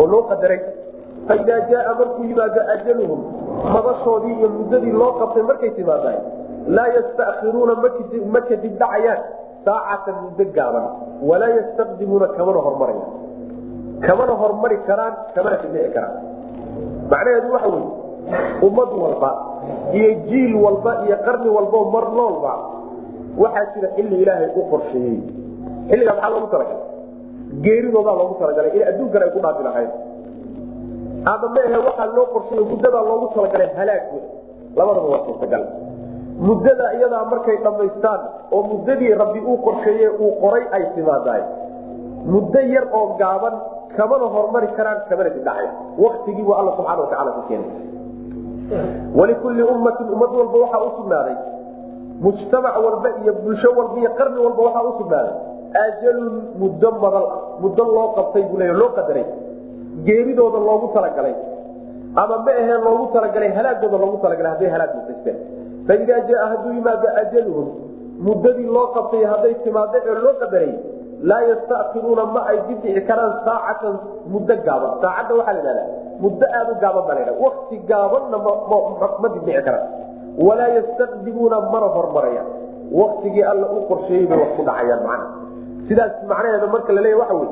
oo 0.00 0.06
loo 0.12 0.22
qadaray. 0.30 0.60
Faidaa 1.28 1.60
jaaa 1.70 1.94
markuu 1.98 2.24
yimaado 2.30 2.60
ajaluhum 2.74 3.20
madashoodii 3.74 4.34
iyo 4.38 4.48
muddadii 4.58 4.92
loo 5.00 5.12
qabtay 5.20 5.42
markay 5.50 5.70
timaadaan 5.78 6.20
laa 6.76 6.86
yastakiruuna 6.96 7.74
ma 8.34 8.40
kadib 8.48 8.74
dhacayaan 8.80 9.20
saacatan 9.64 10.16
muddo 10.24 10.44
gaaban 10.56 10.86
walaa 11.28 11.52
yastaqdimuuna 11.58 12.26
kamana 12.36 12.60
hormaraya 12.66 13.06
kamana 14.06 14.34
hormari 14.42 14.78
karaan 14.88 15.14
kamana 15.34 15.56
kadhici 15.62 15.90
karaan. 15.96 16.14
Macnaheedu 17.10 17.48
waxa 17.54 17.68
wey 17.74 17.84
ummad 18.66 18.90
walba 19.02 19.30
iyo 19.98 20.10
jiil 20.28 20.52
walba 20.64 20.92
iyo 21.06 21.16
qarni 21.26 21.48
walba 21.56 21.78
mar 21.94 22.06
noolba 22.18 22.52
waxaa 23.42 23.66
jira 23.74 23.88
xilli 23.96 24.16
ilaahay 24.22 24.48
u 24.56 24.62
qorsheeyey. 24.70 25.18
Xilligaa 25.90 26.14
maxaa 26.16 26.30
loogu 26.34 26.48
talagalay? 26.52 26.82
Geeridoodaa 27.64 28.16
loogu 28.20 28.34
talagalay. 28.40 28.70
In 28.76 28.82
adduunkan 28.90 29.22
ay 29.26 29.30
ku 29.34 29.40
dhaafi 29.44 29.62
lahayd. 29.68 29.90
Ama 31.32 31.46
maahe 31.54 31.78
waxaa 31.88 32.06
loo 32.16 32.26
qorsheeye 32.34 32.64
muddadaa 32.70 33.04
loogu 33.10 33.26
talagalay 33.36 33.68
halaag 33.78 34.04
wey 34.14 34.22
labadaba 34.78 35.08
waa 35.12 35.22
suurtagal. 35.26 35.64
Muddada 36.46 36.86
iyadaa 36.98 37.24
markay 37.32 37.56
dhammaystaan 37.64 38.20
oo 38.54 38.62
muddadii 38.70 39.12
rabbi 39.22 39.40
uu 39.50 39.58
qorsheeye 39.66 40.08
uu 40.24 40.32
qoray 40.42 40.64
ay 40.76 40.82
timaadaay. 40.94 41.42
Muddo 42.32 42.60
yar 42.74 42.86
oo 42.98 43.06
gaaban 43.20 43.54
kamana 43.96 44.26
hormari 44.34 44.68
karaan 44.76 45.00
kamana 45.08 45.30
dibdhacaya 45.36 45.70
waktigii 46.04 46.44
waa 46.48 46.58
alla 46.60 46.72
subxana 46.76 47.00
watacala 47.04 47.30
ku 47.36 47.42
keenay 47.48 47.70
walikulli 49.18 49.62
ummatin 49.62 50.06
ummad 50.14 50.30
walba 50.38 50.58
waxaa 50.64 50.82
usugnaaday 50.90 51.36
mujtamac 52.20 52.74
walba 52.86 53.08
iyo 53.22 53.32
bulsho 53.44 53.68
walba 53.78 53.96
iyo 54.02 54.10
qarni 54.18 54.38
walba 54.46 54.62
waxaa 54.66 54.82
usugnaaday 54.92 55.34
ajalun 55.84 56.34
muddo 56.60 56.90
madal 57.02 57.26
muddo 57.62 57.84
loo 57.94 58.08
qabtay 58.16 58.42
buu 58.50 58.58
leeya 58.60 58.72
loo 58.82 58.88
qadaray 58.98 59.24
geeridooda 60.06 60.58
loogu 60.68 60.88
talagalay 60.94 61.34
ama 62.22 62.36
ma 62.46 62.52
aheen 62.60 62.80
loogu 62.86 63.06
talagalay 63.14 63.50
halaagooda 63.58 63.96
loogu 64.04 64.18
talagalay 64.24 64.50
hadday 64.52 64.70
halaag 64.74 64.92
mudaysteen 64.98 65.36
faidaa 65.88 66.20
jaa 66.30 66.46
hadduu 66.52 66.72
yimaado 66.78 67.08
ajaluhum 67.22 67.68
muddadii 68.28 68.68
loo 68.76 68.86
qabtay 68.96 69.24
hadday 69.32 69.54
timaado 69.64 69.98
ee 70.10 70.14
loo 70.26 70.34
qadaray 70.42 70.72
laa 71.28 71.42
yastakiruuna 71.50 72.24
ma 72.34 72.40
ay 72.50 72.58
dibdhici 72.68 73.00
karaan 73.08 73.32
saacatan 73.46 73.94
muddo 74.32 74.54
gaaban. 74.66 74.90
Saacadda 75.02 75.32
waxaa 75.38 75.54
la 75.56 75.62
ihahdaa 75.62 75.86
muddo 76.22 76.44
aada 76.58 76.70
u 76.72 76.76
gaaban 76.82 77.04
baa 77.08 77.16
la 77.28 77.32
wakti 77.44 77.76
gaabanna 77.90 78.36
ma 79.22 79.28
dibdhici 79.34 79.62
karaan. 79.66 79.86
Walaa 80.46 80.70
yastaqdimuuna 80.78 81.56
mana 81.72 81.88
hormaraya 81.96 82.42
waktigii 83.00 83.42
alla 83.52 83.66
u 83.76 83.80
qorsheeyey 83.90 84.26
bay 84.30 84.38
wax 84.42 84.50
ku 84.56 84.62
dhacayaan 84.68 85.02
macna 85.08 85.26
sidaas 85.88 86.12
macnaheeda 86.30 86.66
marka 86.74 86.90
la 86.96 87.00
leeya 87.04 87.18
waxa 87.22 87.34
wey 87.40 87.48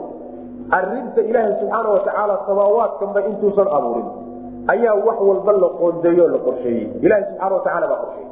arinta 0.77 1.21
ilaahay 1.31 1.53
subxaana 1.61 1.89
watacaala 1.97 2.35
samaawaadkanba 2.49 3.21
intuusan 3.31 3.69
abuurin. 3.77 4.07
Ayaa 4.73 4.95
wax 5.07 5.19
walba 5.29 5.53
la 5.63 5.69
qoondeeyo 5.81 6.25
la 6.35 6.39
qorsheeyey. 6.47 6.85
Ilaha 7.05 7.21
subxaana 7.29 7.55
watacaala 7.57 7.87
baa 7.93 8.01
qorsheeyey. 8.05 8.31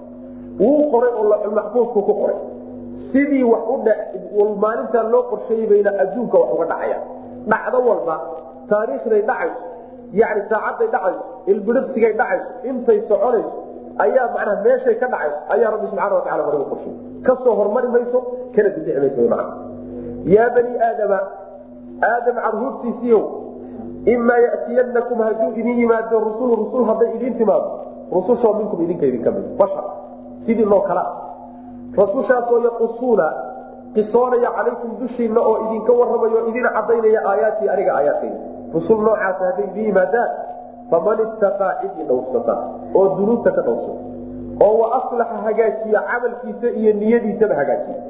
Wuu 0.60 0.80
qoray 0.92 1.12
oo 1.18 1.24
laxulmaxfuudku 1.32 1.98
ku 2.08 2.12
qoray 2.20 2.36
sidii 3.12 3.42
wax 3.52 3.62
u 4.40 4.44
maalintaa 4.64 5.02
loo 5.12 5.22
qorsheeyey 5.30 5.66
bayna 5.72 5.90
adduunka 6.02 6.38
wax 6.42 6.50
uga 6.54 6.66
dhacaya. 6.72 6.98
Dhacdo 7.50 7.78
walba 7.88 8.16
taariikhday 8.70 9.22
dhacayso 9.30 9.60
yani 10.20 10.40
saacadday 10.50 10.88
dhacayso 10.94 11.22
ilbidhibsigay 11.52 12.12
dhacayso 12.20 12.48
intay 12.70 12.98
soconayso 13.08 13.52
ayaa 14.04 14.26
macnaha 14.34 14.62
meeshay 14.66 14.94
ka 15.02 15.06
dhacayso 15.14 15.38
ayaa 15.54 15.70
rabbi 15.74 15.86
subxana 15.90 16.14
watacala 16.18 16.42
hore 16.48 16.58
u 16.58 16.66
qorsheeyey. 16.72 16.98
Kasoo 17.26 17.54
hormari 17.60 17.88
mayso 17.94 18.18
kana 18.54 18.68
dibdhici 18.74 19.00
mayso 19.04 19.28
mana 19.32 19.44
yaa 20.34 20.48
bani 20.56 20.72
aadama 20.88 21.18
aadam 22.10 22.36
carhuurtiisiiyow 22.44 23.22
imaa 24.14 24.38
yatiyanakum 24.46 25.18
hadduu 25.26 25.50
idin 25.60 25.76
yimaado 25.80 26.16
rusul 26.26 26.50
rusul 26.62 26.84
hadday 26.90 27.10
idin 27.16 27.34
timaado 27.40 27.68
rusushoo 28.14 28.52
minkum 28.58 28.78
idinka 28.84 29.06
idinka 29.10 29.30
mid 29.36 29.44
bashar 29.60 29.84
sidii 30.46 30.64
loo 30.72 30.80
kala 30.88 31.04
rasushaasoo 31.96 32.58
yaqusuuna 32.68 33.26
qisoonaya 33.94 34.50
calaykum 34.56 34.90
dushiinna 35.00 35.40
oo 35.40 35.56
idinka 35.66 35.92
warramayo 35.92 36.48
idin 36.48 36.66
cadaynaya 36.76 37.20
aayaatii 37.30 37.68
aniga 37.74 37.92
aayaadkayda 37.98 38.38
rusul 38.74 39.00
noocaasa 39.06 39.44
hadday 39.48 39.66
idin 39.70 39.84
yimaadaan 39.88 40.30
faman 40.90 41.18
istaqaa 41.26 41.72
cidii 41.82 42.06
dhowrsata 42.10 42.54
oo 42.94 43.04
dunuubta 43.16 43.50
ka 43.56 43.62
dhowrsata 43.66 44.00
oo 44.66 44.74
wa 44.80 44.86
aslaxa 44.98 45.36
hagaajiya 45.46 46.00
camalkiisa 46.10 46.68
iyo 46.80 46.92
niyadiisaba 47.00 47.54
hagaajiya. 47.60 48.00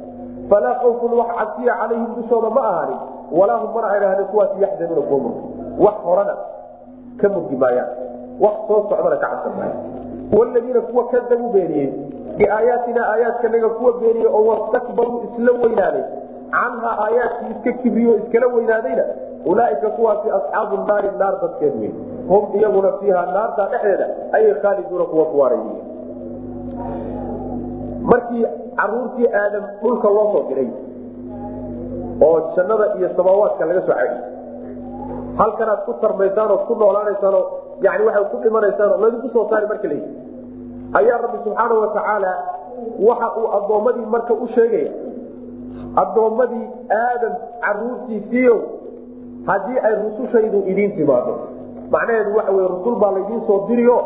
Falaa 0.51 0.77
awfun 0.87 1.13
wax 1.19 1.29
cabsiya 1.39 1.75
calayhim 1.81 2.07
dushooda 2.17 2.51
ma 2.57 2.63
ahaanin 2.71 2.99
walaa 3.39 3.59
hum 3.63 3.71
mana 3.75 3.91
ayhahdeen 3.95 4.27
kuwaas 4.33 4.51
yaxzanuuna 4.65 5.03
kuwa 5.09 5.21
murgi 5.21 5.43
wax 5.85 5.95
horana 6.05 6.35
ka 7.21 7.29
murgi 7.35 7.57
maayaan 7.57 7.89
wax 8.45 8.55
soo 8.69 8.81
socdana 8.91 9.17
ka 9.17 9.27
cabsan 9.27 9.53
maaya 9.59 9.75
waladiina 10.39 10.81
kuwa 10.81 11.05
kadabuu 11.13 11.49
beeniyey 11.55 11.89
biaayaatina 12.37 13.03
aayaadkanaga 13.13 13.69
kuwa 13.69 13.93
beeniyey 13.93 14.27
oo 14.27 14.45
wastakbaruu 14.47 15.23
isla 15.29 15.53
weynaaday 15.63 16.03
canhaa 16.51 16.97
aayaadkii 17.05 17.51
iska 17.57 17.73
kibriyo 17.83 18.17
iskala 18.17 18.47
weynaadayna 18.47 19.05
ulaaika 19.47 19.91
kuwaasi 19.91 20.31
asxaabu 20.31 20.77
naari 20.77 21.09
naar 21.19 21.35
dadkeed 21.43 21.75
wey 21.81 21.93
hum 22.29 22.57
iyaguna 22.59 22.93
fiiha 22.93 23.27
naarta 23.27 23.67
dhexdeeda 23.73 24.07
ayay 24.33 24.55
khaaliduuna 24.55 25.05
kuwa 25.05 25.25
kuwaarayy 25.25 25.63
markii 28.03 28.47
caruurtii 28.77 29.29
aadam 29.43 29.65
dhulka 29.83 30.09
loo 30.09 30.33
soo 30.33 30.45
diray 30.49 30.69
oo 32.27 32.41
jannada 32.57 32.87
iyo 32.99 33.11
samaawaadka 33.17 33.65
laga 33.65 33.81
soo 33.87 33.95
cadiy 33.95 34.21
halkanaad 35.39 35.85
ku 35.85 35.93
tarmaysaan 36.01 36.59
ku 36.69 36.75
noolaanaysaanoo 36.75 37.45
yani 37.81 38.05
waxaad 38.07 38.31
ku 38.31 38.37
dhimanaysaan 38.43 39.01
laydinku 39.03 39.29
soo 39.29 39.47
saari 39.51 39.67
marka 39.67 39.89
la 39.89 39.95
ayaa 40.99 41.19
rabbi 41.25 41.39
subxaana 41.45 41.75
watacaala 41.75 42.33
waxa 43.09 43.29
uu 43.41 43.49
addoommadii 43.59 44.07
marka 44.15 44.35
u 44.35 44.49
sheegaya 44.55 44.91
addoommadii 46.03 46.67
aadam 47.01 47.33
caruurtiisiio 47.65 48.57
haddii 49.47 49.79
ay 49.83 49.95
rusushaydu 50.05 50.59
idiin 50.67 50.93
timaado. 50.97 51.39
Macnaheedu 51.91 52.37
waxa 52.37 52.53
wey 52.53 52.67
rusul 52.69 52.97
baa 52.97 53.11
laydiin 53.13 53.41
soo 53.47 53.65
diriyo 53.69 53.99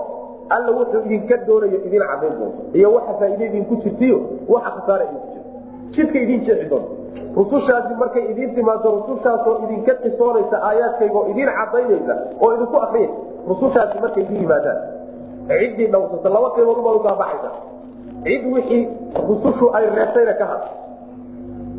alla 0.49 0.71
wuxuu 0.79 1.01
idinka 1.07 1.37
doonayo 1.47 1.79
idin 1.87 2.03
cadayn 2.11 2.35
doonto. 2.39 2.63
Iyo 2.79 2.93
waxa 2.95 3.15
faaide 3.19 3.47
idinku 3.47 3.77
jirtiyo 3.77 4.21
waxa 4.49 4.71
khasaara 4.71 5.05
idinku 5.05 5.29
jirto. 5.33 5.51
Jidka 5.97 6.19
idin 6.19 6.41
jeexi 6.47 6.69
doonto. 6.71 6.91
Rusushaasi 7.37 7.95
markay 7.95 8.25
idiin 8.31 8.55
timaado 8.55 8.91
rusushaasoo 8.91 9.59
idinka 9.65 9.95
qisoonaysa 9.95 10.57
aayaadkayga 10.69 11.19
oo 11.19 11.27
idin 11.33 11.49
cadaynaysa 11.59 12.15
oo 12.41 12.55
idinku 12.55 12.77
akriya 12.85 13.09
rusushaasi 13.49 13.99
markay 14.01 14.23
idin 14.23 14.37
yimaadaan 14.43 14.79
ciddii 15.49 15.87
dhawsata 15.93 16.29
laba 16.29 16.51
qiimood 16.55 16.79
ubaad 16.83 16.97
u 16.97 17.03
kala 17.07 17.17
baxaysa 17.23 17.51
cid 18.25 18.43
wixii 18.53 18.83
rusushu 19.29 19.67
ay 19.77 19.85
reebtayna 19.97 20.35
ka 20.41 20.47
had 20.53 20.63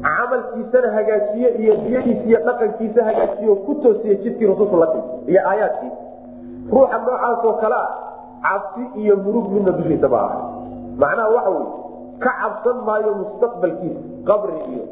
camalkiisana 0.01 0.91
hagaajiye 0.97 1.49
iyo 1.61 1.75
diyadiisa 1.75 2.23
iyo 2.29 2.39
dhaqankiisa 2.45 3.03
hagaajiyo 3.03 3.55
ku 3.55 3.75
toosiye 3.75 4.15
jidkii 4.15 4.45
rusushu 4.45 4.77
la 4.77 4.87
iyo 5.27 5.41
aayaadkii. 5.49 5.91
Ruuxa 6.71 6.97
noocaasoo 6.97 7.53
kale 7.61 7.75
ah 7.75 7.89
cabsi 8.41 8.83
iyo 9.01 9.17
murug 9.17 9.51
midna 9.51 9.71
dushiisa 9.71 10.07
ma 10.09 10.17
aha 10.17 10.39
macnaha 10.97 11.29
waxa 11.35 11.49
wey 11.49 11.65
ka 12.19 12.31
cabsan 12.41 12.77
maayo 12.85 13.11
mustaqbalkiisa 13.21 13.99
qabri 14.29 14.59
iyo 14.73 14.83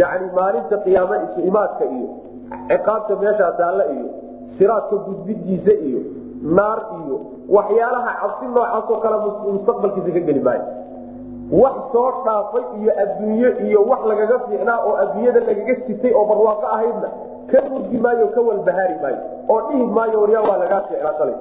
yani 0.00 0.26
maalinta 0.36 0.76
qiyaame 0.84 1.16
isu 1.26 1.40
imaadka 1.50 1.84
iyo 1.84 2.08
ciqaabta 2.68 3.16
meeshaa 3.22 3.52
taalla 3.60 3.84
iyo 3.92 4.06
siraadka 4.58 4.96
gudbidiisa 5.06 5.72
iyo 5.88 6.00
naar 6.56 6.80
iyo 7.04 7.16
waxyaalaha 7.56 8.10
cabsi 8.20 8.44
noocaasoo 8.54 8.98
kale 9.04 9.16
mustaqbalkiisa 9.24 10.10
ka 10.16 10.20
geli 10.28 10.40
maayo. 10.48 10.64
Wax 11.62 11.76
soo 11.92 12.10
dhaafay 12.24 12.64
iyo 12.80 12.92
adduunye 13.02 13.48
iyo 13.66 13.80
wax 13.90 14.00
lagaga 14.10 14.36
fiicnaa 14.46 14.78
oo 14.88 14.94
adduunyada 15.02 15.40
lagaga 15.48 15.74
sitay 15.86 16.12
oo 16.18 16.24
barwaaqo 16.30 16.66
ahaydna 16.74 17.08
ka 17.50 17.58
murgi 17.70 17.98
maayo 18.04 18.26
ka 18.34 18.40
walbahaari 18.48 18.94
maayo 19.02 19.18
oo 19.52 19.60
dhihi 19.68 19.86
maayo 19.96 20.16
waryaa 20.22 20.42
waa 20.48 20.58
lagaa 20.62 20.80
fiicnaa 20.88 21.14
shalay 21.18 21.34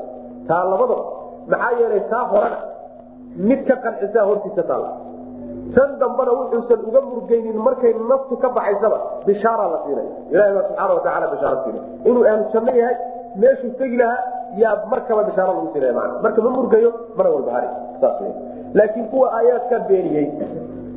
taa 0.47 0.63
labadaba 0.71 1.03
maxaa 1.51 1.71
yeelay 1.79 2.01
taa 2.13 2.23
horena 2.31 2.57
mid 3.49 3.61
ka 3.69 3.75
qancisaa 3.85 4.25
hortiisa 4.29 4.63
taalla 4.69 4.89
tan 5.75 5.89
dambana 6.01 6.31
wuxuusan 6.39 6.81
uga 6.89 7.01
murgaynin 7.09 7.57
markay 7.67 7.93
naftu 8.09 8.37
ka 8.43 8.49
baxaysaba 8.57 8.97
bishaara 9.25 9.67
la 9.73 9.79
siinaya 9.85 10.09
ilahi 10.33 10.53
baa 10.57 10.63
subxaana 10.67 10.93
watacaala 10.93 11.27
bishaara 11.33 11.57
siinay 11.63 11.83
inuu 12.09 12.25
ahlu 12.33 12.77
yahay 12.81 12.97
meeshuu 13.41 13.71
tegi 13.77 13.97
lahaa 14.01 14.38
yaa 14.55 14.85
markaba 14.89 15.23
bishaara 15.23 15.53
lagu 15.53 15.69
mana 15.73 16.19
marka 16.23 16.41
ma 16.41 16.49
murgayo 16.49 16.93
mana 17.17 17.29
walbahaari 17.29 17.67
saas 18.01 18.21
laakiin 18.73 19.07
kuwa 19.07 19.33
aayaadka 19.37 19.79
beeniyey 19.79 20.27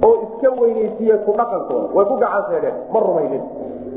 oo 0.06 0.14
iska 0.24 0.50
weynaysiiye 0.60 1.16
ku 1.24 1.32
dhaqankooda 1.32 1.88
way 1.94 2.04
ku 2.10 2.16
gacanseedeen 2.16 2.74
ma 2.92 3.00
rumaynin 3.00 3.42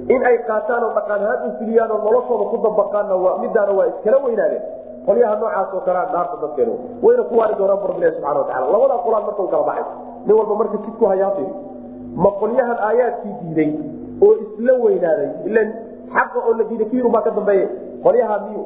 in 0.07 0.25
ay 0.25 0.37
qaataan 0.47 0.83
oo 0.83 0.93
dhaqanahaan 0.97 1.47
u 1.47 1.51
filiyaan 1.59 1.91
oo 1.91 2.01
noloshooda 2.05 2.45
ku 2.51 2.57
dabaqaanna 2.65 3.15
midaana 3.41 3.71
waa 3.71 3.87
iskala 3.91 4.17
weynaadeen. 4.25 4.63
Qolyaha 5.05 5.35
noocaasoo 5.35 5.81
kalea 5.85 6.05
naarta 6.13 6.37
dadkeen 6.41 6.69
wayna 7.03 7.23
ku 7.29 7.37
waari 7.37 7.55
doonaan 7.57 7.79
bu 7.81 7.87
rabbilahi 7.87 8.13
subxana 8.15 8.39
watacala 8.39 8.71
labadaa 8.73 9.03
qolaan 9.05 9.25
marka 9.25 9.41
u 9.43 9.47
kala 9.47 9.63
baxay 9.69 9.85
nin 10.25 10.35
walba 10.37 10.55
marka 10.61 10.77
jidku 10.85 11.05
hayaafiri 11.05 11.53
ma 12.23 12.29
qolyahan 12.41 12.77
aayaadkii 12.87 13.33
diiday 13.41 13.71
oo 14.25 14.31
isla 14.45 14.73
weynaaday 14.85 15.29
ilan 15.49 15.69
xaqa 16.15 16.39
oo 16.47 16.53
la 16.57 16.63
diiday 16.69 16.87
kiyirun 16.89 17.11
baa 17.15 17.21
ka 17.21 17.31
dambeeye 17.37 17.65
qolyaha 18.05 18.35
miy 18.45 18.61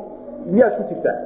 miyaad 0.46 0.74
ku 0.78 0.84
jirtaa? 0.90 1.18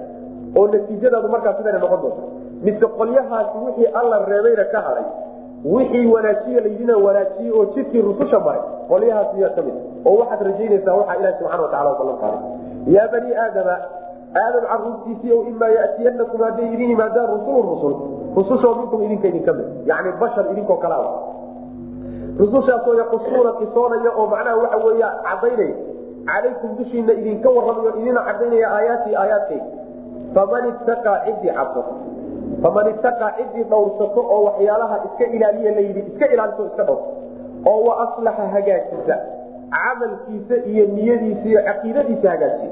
oo 0.57 0.67
natiijadaadu 0.67 1.27
markaa 1.35 1.53
sidana 1.57 1.79
noqon 1.83 2.01
doonta 2.01 2.23
mise 2.65 2.85
qolyahaasi 2.99 3.57
wixii 3.65 3.87
alla 3.99 4.17
reebayna 4.31 4.63
ka 4.73 4.79
haday 4.87 5.05
wixii 5.75 6.05
wanaajiye 6.13 6.59
laydina 6.65 6.97
wanaajiyey 7.05 7.51
oo 7.59 7.65
jidkii 7.75 8.01
rususha 8.01 8.39
maray 8.39 8.61
qolyahaas 8.91 9.33
miyaa 9.35 9.49
ka 9.57 9.61
mid 9.67 9.75
oo 10.05 10.15
waxaad 10.21 10.41
rajaynaysaa 10.49 10.95
waxaa 10.99 11.15
ilahi 11.19 11.35
subxana 11.39 11.61
watacala 11.63 11.93
ballan 11.99 12.17
qaaday. 12.23 12.41
Yaa 12.95 13.07
bani 13.13 13.35
aadama 13.43 13.75
aadam 14.43 14.63
caruurtiisii 14.71 15.31
o 15.37 15.43
imaa 15.51 15.67
yatiyanakum 15.79 16.41
hadday 16.47 16.67
idin 16.73 16.89
yimaadaan 16.93 17.27
rusulun 17.33 17.65
rusul. 17.73 17.93
Rusushoo 18.37 18.73
minkum 18.79 19.03
idinka 19.03 19.27
idinka 19.31 19.53
mid. 19.57 19.67
Yani 19.89 20.11
bashar 20.21 20.45
idinkoo 20.51 20.77
kala 20.83 20.97
rusushaasoo 22.39 22.93
yaqusuuna 23.01 23.51
qisoonaya 23.59 24.11
oo 24.19 24.25
macnaha 24.33 24.55
waxa 24.61 24.77
weya 24.85 25.09
cadaynaya 25.27 25.75
calaykum 26.25 26.75
dushiina 26.77 27.13
idinka 27.13 27.49
warramayo 27.49 27.91
idina 27.99 28.21
cadaynaya 28.27 28.67
aayaati 28.77 29.15
aayaadkayga 29.15 29.65
faman 30.35 30.67
ittaqaa 30.69 31.17
ciddii 31.25 31.53
cabsato 31.57 31.93
faman 32.63 32.87
ittaqaa 32.93 33.31
ciddii 33.37 33.63
dhowrsato 33.71 34.21
oo 34.35 34.43
waxyaalaha 34.47 34.95
iska 35.07 35.25
ilaaliya 35.35 35.71
layidhi 35.77 35.99
iska 36.11 36.25
ilaaliso 36.33 36.65
iska 36.69 36.83
dhowrso 36.83 37.11
oo 37.71 37.79
wa 37.87 37.93
aslaxa 38.05 38.47
hagaajisa 38.55 39.15
camalkiisa 39.75 40.55
iyo 40.71 40.85
niyadiisa 40.95 41.45
iyo 41.49 41.61
caqiidadiisa 41.67 42.29
hagaajiya 42.29 42.71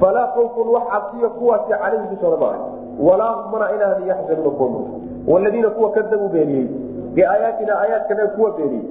falaa 0.00 0.28
awfun 0.42 0.68
wax 0.74 0.84
cabsiya 0.92 1.28
kuwaasi 1.28 1.68
calayhi 1.72 2.06
dushooda 2.14 2.36
maaha 2.36 2.64
walaa 3.08 3.32
hum 3.34 3.52
mana 3.52 3.66
inaan 3.76 4.08
yaxzanuuna 4.08 4.50
kuwa 4.50 4.70
waladiina 5.28 5.70
kuwa 5.70 5.90
kadabuu 5.90 6.28
beeniyey 6.28 6.66
biaayaatina 7.14 7.80
aayaadkana 7.80 8.26
kuwa 8.26 8.50
beeniyey 8.50 8.84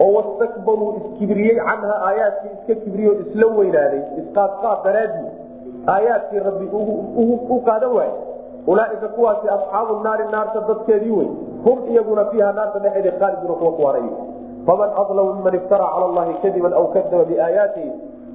oo 0.00 0.12
wastakbaruu 0.16 0.90
iskibriyey 1.00 1.56
canha 1.56 1.94
aayaadkii 2.08 2.50
iska 2.58 2.74
kibriyo 2.84 3.12
isla 3.22 3.46
weynaaday 3.58 4.02
isqaadqaad 4.20 4.78
daraadii 4.84 5.28
aayaadkii 5.94 6.38
rabbi 6.48 6.66
u 7.54 7.60
qaadan 7.66 7.92
waaye 7.98 8.14
ulaaika 8.66 9.08
kuwaasi 9.08 9.48
asxaabu 9.48 10.00
naari 10.04 10.24
naarta 10.32 10.60
dadkeedii 10.68 11.10
wey 11.10 11.28
hum 11.64 11.78
iyaguna 11.90 12.24
fiiha 12.24 12.52
naarta 12.52 12.78
dhexeeda 12.78 13.12
khaaliduna 13.18 13.54
kuwa 13.54 13.72
kuwaanay 13.72 14.08
faman 14.66 14.90
adlamu 15.02 15.34
miman 15.34 15.54
iftara 15.54 15.86
cala 15.94 16.04
allahi 16.06 16.34
kadiban 16.42 16.72
aw 16.72 16.86
kadaba 16.86 17.24
biaayaatihi 17.24 17.90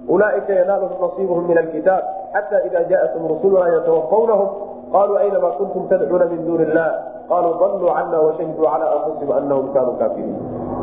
ulaaika 0.07 0.53
yanaaluhum 0.53 1.01
nasiibuhum 1.01 1.47
min 1.47 1.57
alkitaab 1.57 2.03
xata 2.33 2.65
ida 2.67 2.83
jaatum 2.83 3.27
rusuluna 3.27 3.69
yatawafawnahum 3.73 4.49
qaluu 4.93 5.17
aynama 5.23 5.49
kuntum 5.59 5.87
tadcuuna 5.89 6.25
min 6.33 6.45
duuni 6.45 6.63
illah 6.69 6.89
qaluu 7.31 7.53
daluu 7.61 7.89
cana 7.97 8.17
washahiduu 8.27 8.65
cala 8.65 8.85
anfusihim 8.95 9.31
anahum 9.39 9.67
kaanuu 9.73 9.97
kaafiriin 10.01 10.37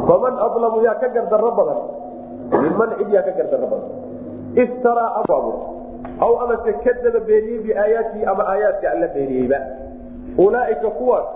faman 0.08 0.34
adlamu 0.48 0.82
yaa 0.86 0.98
ka 1.02 1.08
gardaro 1.16 1.50
badan 1.58 1.80
minman 2.62 2.90
cid 2.98 3.08
yaa 3.16 3.22
ka 3.28 3.32
gardaro 3.38 3.66
badan 3.72 3.90
iftaraa 4.64 5.10
abu 5.22 5.52
aw 6.26 6.32
amase 6.44 6.72
kadaba 6.84 7.20
beeniyey 7.30 7.60
biaayaatihi 7.66 8.24
ama 8.32 8.42
aayaadka 8.52 8.90
alla 8.90 9.08
beeniyeyba 9.16 9.58
ulaaika 10.46 10.90
kuwaas 11.00 11.26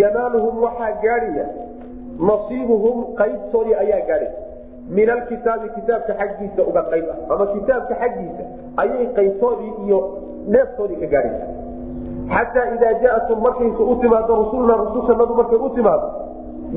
yanaaluhum 0.00 0.62
waxaa 0.66 0.92
gaadhaya 1.04 1.46
nasiibuhum 2.30 3.14
qaybtoodii 3.20 3.74
ayaa 3.84 4.00
gaadhay 4.10 4.32
min 4.98 5.10
alkitaabi 5.10 5.68
kitaabka 5.76 6.14
xaggiisa 6.20 6.62
uga 6.70 6.82
qayb 6.92 7.06
ah 7.14 7.34
ama 7.34 7.46
kitaabka 7.54 7.94
xaggiisa 8.02 8.44
ayay 8.82 9.06
qaybtoodii 9.18 9.72
iyo 9.86 9.98
neeftoodii 10.56 10.96
ka 11.02 11.06
gaadhaysa 11.14 11.46
xataa 12.32 12.66
idaa 12.74 12.92
jaatum 13.02 13.40
markaysu 13.46 13.90
u 13.92 13.96
timaado 14.00 14.36
rusulna 14.42 14.76
rusushanadu 14.82 15.34
markay 15.34 15.58
u 15.58 15.70
timaado 15.78 16.08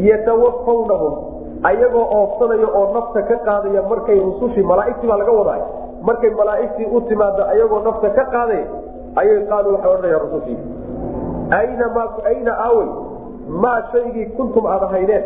yatawafawnahum 0.10 1.14
ayagoo 1.64 2.06
oofsanaya 2.18 2.68
oo 2.80 2.86
nafta 2.94 3.22
ka 3.30 3.36
qaadaya 3.48 3.82
markay 3.90 4.20
rusushii 4.20 4.64
malaaigtii 4.72 5.08
baa 5.08 5.18
laga 5.18 5.32
wadaay 5.32 5.62
markay 6.10 6.30
malaaigtii 6.30 6.86
u 6.86 7.02
timaado 7.02 7.46
ayagoo 7.54 7.80
nafta 7.90 8.10
ka 8.10 8.26
qaaday 8.36 8.64
ayay 9.16 9.40
qaaluu 9.52 9.74
waxay 9.74 9.92
odhanayaan 9.94 10.22
rusushii. 10.26 10.58
Ayna 12.32 12.54
aawey 12.66 12.88
maa 13.48 13.82
shaygii 13.92 14.26
kuntum 14.38 14.66
aad 14.66 14.84
ahaydeen 14.84 15.24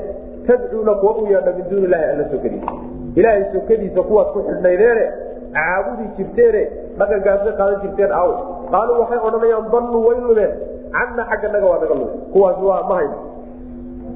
tadcuuna 0.48 0.94
kuwa 0.94 1.16
u 1.16 1.26
yeedha 1.28 1.52
min 1.58 1.70
duuni 1.70 1.86
ilahi 1.86 2.04
alla 2.04 2.26
sokadiisa 2.32 2.72
ilaahay 3.16 3.44
sokadiisa 3.54 4.02
kuwaad 4.02 4.28
ku 4.34 4.40
xidhnaydeene 4.48 5.06
caabudi 5.54 6.08
jirteene 6.18 6.62
dhaqankaasa 7.02 7.58
qaadan 7.60 7.82
jirteen 7.84 8.16
aawe 8.22 8.36
qaaluu 8.72 9.02
waxay 9.02 9.20
odhanayaan 9.28 9.68
dalluu 9.74 10.06
way 10.08 10.18
lumeen 10.30 10.54
canna 10.96 11.28
xagga 11.34 11.66
waa 11.68 11.82
naga 11.84 11.96
lume 12.00 12.16
kuwaas 12.34 12.58
waa 12.70 12.82
ma 12.94 13.02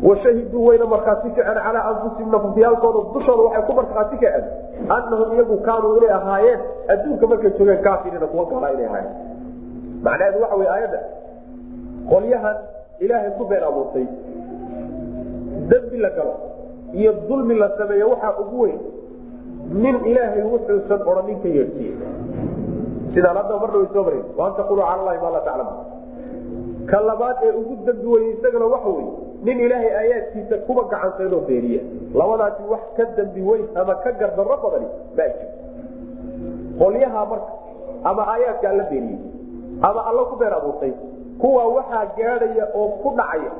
washahiduu 0.03 0.65
wayna 0.65 0.85
markhaati 0.85 1.29
kaceen 1.29 1.59
calaa 1.63 1.83
anfusihim 1.89 2.31
nafafyaalkooda 2.31 3.13
dushooda 3.13 3.43
waxay 3.43 3.63
ku 3.67 3.73
markhaati 3.73 4.17
kaceen 4.17 4.43
annahum 4.97 5.33
iyagu 5.35 5.57
kaanuu 5.57 5.97
inay 5.97 6.09
ahaayeen 6.09 6.59
adduunka 6.87 7.27
markay 7.27 7.51
joogeen 7.59 7.83
kaafiriina 7.83 8.27
kuwa 8.27 8.45
gaalaa 8.45 8.71
inay 8.71 8.85
ahaayeen. 8.85 9.15
Macnaheedu 10.03 10.41
waxa 10.41 10.55
wey 10.55 10.67
aayadda 10.73 10.99
qolyahan 12.09 12.57
ilaahay 12.99 13.31
ku 13.37 13.45
been 13.45 13.63
abuurtay 13.63 14.07
dembi 15.69 15.97
la 15.97 16.09
galo 16.09 16.35
iyo 16.93 17.13
dulmi 17.29 17.55
la 17.55 17.69
sameeyo 17.77 18.09
waxaa 18.09 18.33
ugu 18.39 18.61
weyn 18.61 18.79
nin 19.73 20.05
ilaahay 20.05 20.43
wuxuusan 20.43 21.01
odhanin 21.01 21.41
ka 21.41 21.47
yeedhsiiye 21.47 21.95
sidaan 23.15 23.37
hadda 23.41 23.59
marna 23.63 23.77
way 23.81 23.87
soo 23.93 24.03
mareen 24.07 24.25
waan 24.37 24.53
cala 24.89 25.01
allahi 25.01 25.19
maa 25.23 25.33
laa 25.35 25.45
taclamu 25.49 25.73
ka 26.91 27.01
labaad 27.09 27.37
ee 27.47 27.53
ugu 27.61 27.75
dembi 27.85 28.07
weye 28.13 28.29
isagana 28.35 28.65
waxa 28.73 28.89
wey 28.97 29.05
nin 29.47 29.59
ilaahay 29.65 29.91
aayaadkiisa 30.01 30.57
kuba 30.67 30.83
gacansaynoo 30.93 31.41
beeniya 31.49 31.81
labadaasi 32.21 32.63
wax 32.73 32.81
ka 32.97 33.05
dambi 33.17 33.41
weyn 33.49 33.65
ama 33.81 33.95
ka 34.03 34.11
gardarro 34.21 34.57
badani 34.63 34.87
ma 35.17 35.27
jiro 35.35 35.51
qolyaha 36.81 37.25
marka 37.31 37.53
ama 38.03 38.27
aayaadka 38.33 38.69
alla 38.69 38.83
beeniyey 38.83 39.19
ama 39.81 40.05
alla 40.09 40.25
ku 40.31 40.35
been 40.41 40.53
abuurtay 40.59 40.93
kuwa 41.41 41.63
waxaa 41.77 42.05
gaadhaya 42.17 42.67
oo 42.75 42.87
ku 43.03 43.09
dhacaya 43.17 43.51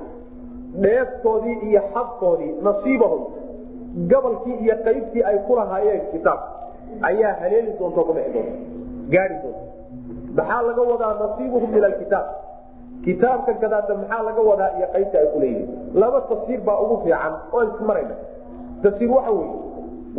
dheeftoodii 0.83 1.57
iyo 1.69 1.81
xabkoodii 1.93 2.53
nasiibahum 2.67 3.23
gabalkii 4.11 4.57
iyo 4.65 4.75
qaybtii 4.85 5.23
ay 5.23 5.37
ku 5.47 5.55
lahaayeen 5.55 6.01
kitaab 6.11 6.39
ayaa 7.01 7.33
haleeli 7.41 7.71
doonta 7.79 8.01
ku 8.09 8.13
doonta 8.13 8.47
gaari 9.13 9.35
doonta 9.43 9.63
maxaa 10.37 10.61
laga 10.67 10.81
wadaa 10.91 11.13
nasiibuhum 11.21 11.69
min 11.75 11.83
alkitaab? 11.89 12.27
Kitaabka 13.05 13.51
gadaata 13.61 13.93
maxaa 14.01 14.21
laga 14.27 14.41
wadaa 14.49 14.71
iyo 14.77 14.87
qaybta 14.93 15.15
ay 15.21 15.27
kuleeyihin 15.33 15.67
laba 16.01 16.19
tafsiir 16.29 16.59
baa 16.67 16.77
ugu 16.83 16.95
fiican 17.03 17.33
oo 17.55 17.61
ismarayna 17.69 18.15
tafsiir 18.83 19.09
waxa 19.15 19.31
weye 19.37 19.53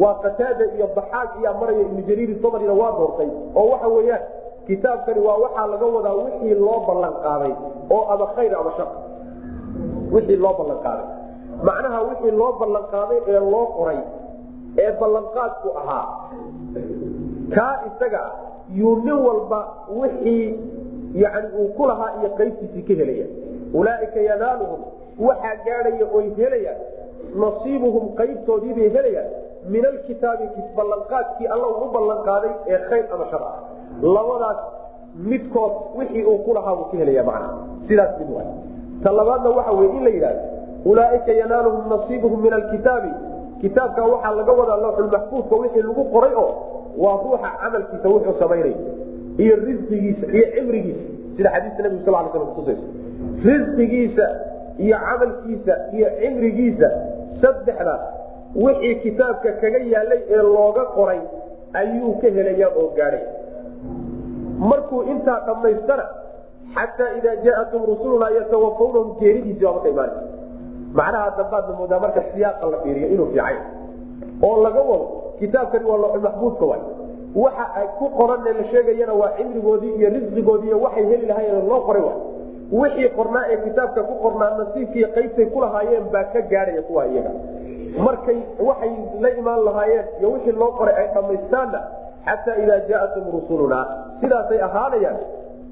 waa 0.02 0.14
qataada 0.24 0.64
iyo 0.76 0.86
baxaag 0.96 1.28
iyaa 1.40 1.54
maraya 1.60 1.80
ibnu 1.86 2.00
jariir 2.08 2.30
sabrina 2.42 2.72
waa 2.80 2.92
doortay 2.98 3.30
oo 3.58 3.66
waxa 3.72 3.88
weeyaan 3.96 4.22
kitaabkani 4.68 5.20
waa 5.26 5.36
waxaa 5.44 5.66
laga 5.72 5.86
wadaa 5.96 6.14
wixii 6.22 6.54
loo 6.66 6.80
ballan 6.88 7.14
qaaday 7.24 7.52
oo 7.94 8.02
ama 8.12 8.26
khayr 8.36 8.52
ama 8.60 8.70
shar. 8.76 8.88
Wixii 10.14 10.36
loo 10.44 10.54
ballan 10.58 10.78
qaaday. 10.86 11.06
Macnaha 11.68 11.98
wixii 12.08 12.30
loo 12.40 12.52
ballan 12.60 12.84
qaaday 12.94 13.18
ee 13.32 13.40
loo 13.52 13.64
qoray 13.76 14.00
ee 14.82 14.90
ballanqaadku 15.00 15.68
ahaa 15.80 16.04
kaa 17.56 17.74
isaga 17.88 18.22
yuu 18.74 18.96
nin 18.96 19.12
walba 19.12 19.68
wixii 19.96 20.58
yani 21.14 21.48
uu 21.58 21.68
ku 21.68 21.82
iyo 22.20 22.30
qaybtiisii 22.38 22.82
ka 22.82 22.94
helaya. 22.94 23.26
Ulaaika 23.74 24.20
yanaaluhum 24.20 24.80
waxaa 25.18 25.56
gaadhaya 25.64 26.06
oy 26.14 26.30
helayaan 26.36 26.80
nasiibuhum 27.34 28.14
qaybtoodiibay 28.16 28.88
helayaan 28.88 29.30
min 29.68 29.86
alkitaabi 29.86 30.48
ballanqaadkii 30.76 31.46
alla 31.46 31.68
ugu 31.68 31.86
ballanqaaday 31.92 32.50
ee 32.66 32.78
khayr 32.88 33.04
ama 33.14 33.26
shar 33.30 33.42
ah. 33.42 33.54
Labadaas 34.02 34.58
midkood 35.14 35.72
wixii 35.98 36.24
uu 36.24 36.38
ku 36.38 36.54
lahaa 36.54 36.76
ka 36.90 36.96
helaya 36.96 37.24
macnaha 37.24 37.54
sidaas 37.88 38.18
mid 38.20 38.30
waay. 38.36 38.46
Ta 39.02 39.12
labaadna 39.12 39.50
waxa 39.50 39.72
weye 39.72 39.90
in 39.98 40.04
la 40.04 40.10
yidhahdo 40.10 40.40
ulaaika 40.84 41.32
yanaaluhum 41.32 41.88
nasiibuhum 41.88 42.40
min 42.42 42.52
alkitaabi 42.52 43.10
kitaabka 43.60 44.04
waxaa 44.04 44.34
laga 44.34 44.52
wadaa 44.52 44.76
lawxulmaxfuudka 44.76 45.56
wixii 45.56 45.82
lagu 45.82 46.04
qoray 46.04 46.34
oo 46.34 46.52
waa 47.02 47.16
ruuxa 47.24 47.48
camalkiisa 47.62 48.08
wuxuu 48.14 48.34
samaynay 48.42 48.74
iyo 49.42 49.54
risqigiisa 49.66 50.26
iyo 50.36 50.46
cimrigiisa. 50.54 51.04
Sida 51.36 51.50
xadiiska 51.54 51.82
nabigu 51.84 52.02
sal 52.04 52.14
l 52.24 52.28
slam 52.32 52.46
kutusaysa 52.50 52.86
risqigiisa 53.48 54.24
iyo 54.84 54.96
camalkiisa 55.06 55.74
iyo 55.96 56.08
cimrigiisa 56.20 56.88
saddexdaas 57.42 58.02
wixii 58.64 58.94
kitaabka 59.04 59.50
kaga 59.62 59.78
yaalay 59.92 60.20
ee 60.34 60.42
looga 60.54 60.84
qoray 60.96 61.20
ayuu 61.80 62.12
ka 62.20 62.28
helaya 62.36 62.68
oo 62.80 62.86
gaadhay. 62.98 63.24
Markuu 64.70 65.02
intaa 65.12 65.40
dhammaystana 65.46 66.04
xataa 66.74 67.10
idaa 67.18 67.36
jaatum 67.44 67.82
rusulunaa 67.90 68.30
yatawafawnahum 68.38 69.10
geeridiisi 69.20 69.64
baa 69.64 69.72
marka 69.72 69.88
imaana 69.88 70.12
macnaha 70.98 71.30
dambaadna 71.38 71.74
moodaa 71.78 72.00
marka 72.04 72.20
siyaaqa 72.32 72.70
la 72.72 72.78
fiiriyo 72.82 73.08
inuu 73.14 73.26
fiicay 73.32 73.56
oo 74.46 74.56
laga 74.64 74.80
wado 74.90 75.06
kitaabkani 75.40 75.84
waa 75.90 75.96
looxulmaxbuudka 76.02 76.64
waay. 76.70 76.82
Waxa 77.44 77.64
ay 77.80 77.86
ku 77.98 78.06
qoranee 78.18 78.52
la 78.58 78.64
sheegayana 78.72 79.12
waa 79.20 79.30
cimrigoodii 79.36 79.92
iyo 79.98 80.08
risqigoodii 80.16 80.72
waxay 80.84 81.04
heli 81.10 81.26
lahaayeen 81.26 81.68
loo 81.68 81.80
qoray 81.88 82.02
waay. 82.08 82.18
Wixii 82.80 83.08
qornaa 83.18 83.44
ee 83.52 83.56
kitaabka 83.66 84.02
ku 84.08 84.14
qornaa 84.24 84.50
nasiibkiiyo 84.58 85.08
qaybtay 85.16 85.46
ku 85.54 85.60
lahaayeen 85.64 86.04
baa 86.12 86.24
ka 86.32 86.40
gaadhaya 86.52 86.82
kuwa 86.88 87.06
iyaga. 87.12 87.30
Markay 88.06 88.38
waxay 88.68 88.92
la 89.22 89.28
imaan 89.40 89.64
lahaayeen 89.68 90.04
iyo 90.20 90.28
wixii 90.34 90.52
loo 90.62 90.72
qoray 90.78 90.94
ay 91.02 91.08
dhammaystaanna 91.14 91.80
xataa 92.26 92.56
idaa 92.64 92.80
jaatum 92.90 93.24
rusulunaa 93.34 93.84
sidaasay 94.20 94.60
ahaanayaan 94.68 95.16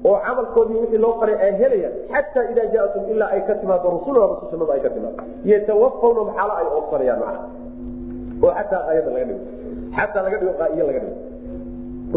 oo 0.09 0.17
camalkoodii 0.25 0.77
wixii 0.81 0.97
loo 1.05 1.13
qoray 1.19 1.35
ay 1.45 1.51
helayaan 1.61 1.93
xataa 2.13 2.43
idaa 2.51 2.65
jaatum 2.75 3.03
ilaa 3.13 3.29
ay 3.35 3.41
ka 3.47 3.53
timaado 3.61 3.89
rusuluna 3.95 4.25
rusushanadu 4.31 4.71
ay 4.75 4.79
ka 4.85 4.89
timaado 4.95 5.19
yatawafawna 5.51 6.21
maxaalo 6.29 6.53
ay 6.61 6.67
oobsanayaan 6.77 7.19
macna 7.19 7.39
oo 8.43 8.51
xataa 8.57 8.81
aayada 8.89 9.09
laga 9.15 9.25
dhigo. 9.29 9.43
Xataa 9.97 10.23
laga 10.25 10.37
dhigo 10.41 10.53
qaaiyo 10.61 10.83
laga 10.89 10.99
dhigo. 11.03 11.17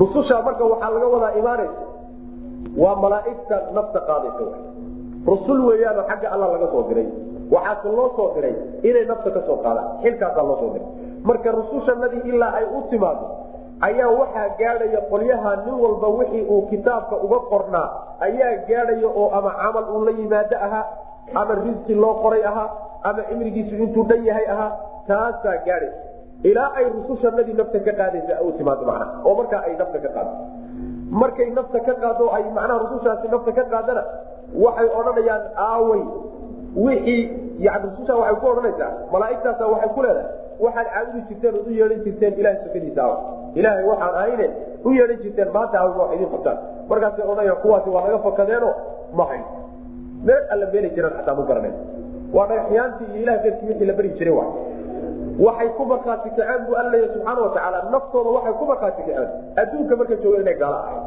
Rususha 0.01 0.37
marka 0.47 0.65
waxaa 0.73 0.91
laga 0.95 1.07
wadaa 1.15 1.33
imaanaysa 1.41 1.83
waa 2.83 2.97
malaaigta 3.03 3.57
nafta 3.77 4.01
qaadaysa 4.09 4.45
rusul 5.31 5.61
weeyaanoo 5.69 6.05
xagga 6.11 6.29
alla 6.35 6.47
laga 6.55 6.67
soo 6.73 6.83
diray. 6.89 7.09
Waxaase 7.55 7.89
loo 7.99 8.09
soo 8.17 8.29
diray 8.35 8.55
inay 8.89 9.05
nafta 9.11 9.31
ka 9.37 9.41
soo 9.47 9.57
qaadaan. 9.65 9.89
Xilkaasaa 10.03 10.45
loo 10.49 10.57
soo 10.63 10.71
diray. 10.75 10.89
Marka 11.29 11.49
rusushanadii 11.59 12.23
ilaa 12.31 12.53
ay 12.59 12.65
u 12.77 12.83
timaado 12.91 13.27
ayaa 13.89 14.11
waxaa 14.21 14.49
gaadhaya 14.61 15.01
qolyaha 15.11 15.51
nin 15.67 15.75
walba 15.85 16.09
wixii 16.19 16.45
uu 16.53 16.63
kitaabka 16.71 17.17
uga 17.27 17.39
qornaa 17.51 17.89
ayaa 18.27 18.53
gaadhaya 18.69 19.09
oo 19.21 19.27
ama 19.39 19.51
camal 19.61 19.85
uu 19.95 20.05
la 20.07 20.11
yimaado 20.19 20.57
ahaa 20.67 20.85
ama 21.41 21.55
risqi 21.65 21.95
loo 22.03 22.15
qoray 22.23 22.43
ahaa 22.51 22.69
ama 23.09 23.23
cimrigiisu 23.29 23.75
intuu 23.85 24.05
dhan 24.11 24.25
yahay 24.29 24.47
ahaa 24.55 24.71
taasaa 25.09 25.57
gaadhaysa 25.67 25.99
ilaa 26.43 26.71
ay 26.77 26.85
rusushanadii 26.97 27.53
nafta 27.53 27.81
ka 27.81 27.93
qaadaysa 27.93 28.43
u 28.43 28.53
timaado 28.59 28.87
macnaha 28.87 29.23
oo 29.25 29.35
markaa 29.35 29.63
ay 29.67 29.77
nafta 29.77 29.99
ka 29.99 30.09
qaado. 30.17 30.33
Markay 31.11 31.51
nafta 31.51 31.81
ka 31.81 31.95
qaado 32.03 32.31
ay 32.37 32.45
macnaha 32.57 32.79
rusushaasi 32.85 33.29
nafta 33.29 33.53
ka 33.53 33.65
qaadana 33.73 34.03
waxay 34.65 34.89
odhanayaan 34.99 35.43
aawey 35.69 36.03
wixii 36.77 37.23
yani 37.67 37.91
rususha 37.91 38.15
waxay 38.21 38.37
ku 38.41 38.47
odhanaysaa 38.53 38.91
malaaigtaasa 39.13 39.67
waxay 39.73 39.91
ku 39.95 40.03
leedahay 40.03 40.31
waxaad 40.65 40.89
caabudi 40.95 41.23
jirteen 41.29 41.55
ood 41.61 41.67
u 41.67 41.79
yeehan 41.79 42.03
jirteen 42.07 42.35
ilahay 42.41 42.59
sukadiisa 42.65 43.03
aw 43.07 43.15
ilaahay 43.55 43.85
waxaan 43.93 44.15
ahayne 44.21 44.47
u 44.85 44.93
yeehan 44.99 45.23
jirteen 45.23 45.51
maanta 45.57 45.81
aw 45.83 45.89
wax 46.01 46.11
idiin 46.17 46.31
qabtaan. 46.35 46.59
Markaasay 46.91 47.25
odhanayaan 47.27 47.63
kuwaasi 47.63 47.91
waa 47.91 48.05
naga 48.07 48.19
fakadeeno 48.29 48.71
ma 49.13 49.27
meel 50.27 50.43
alla 50.51 50.67
meeli 50.73 50.91
jiraan 50.97 51.15
xataa 51.19 51.35
ma 51.35 51.45
garanay 51.51 51.73
waa 52.37 52.47
dhagaxyaantii 52.51 53.07
iyo 53.13 53.23
ilah 53.23 53.37
darkii 53.45 53.69
wixii 53.71 53.87
la 53.91 53.95
beri 53.99 54.11
jiray 54.19 54.35
wa 54.39 54.45
waxay 55.47 55.69
ku 55.79 55.83
markhaati 55.93 56.29
kaceen 56.37 56.61
bu 56.67 56.73
alla 56.81 56.91
leeya 56.95 57.09
subxaana 57.15 57.41
watacaala 57.47 57.79
naftooda 57.95 58.31
waxay 58.37 58.55
ku 58.61 58.65
markhaati 58.71 59.03
kaceen 59.07 59.29
adduunka 59.63 59.95
markay 60.01 60.17
joogeen 60.23 60.43
inay 60.47 60.57
gaalo 60.63 60.77
ahayen 60.83 61.05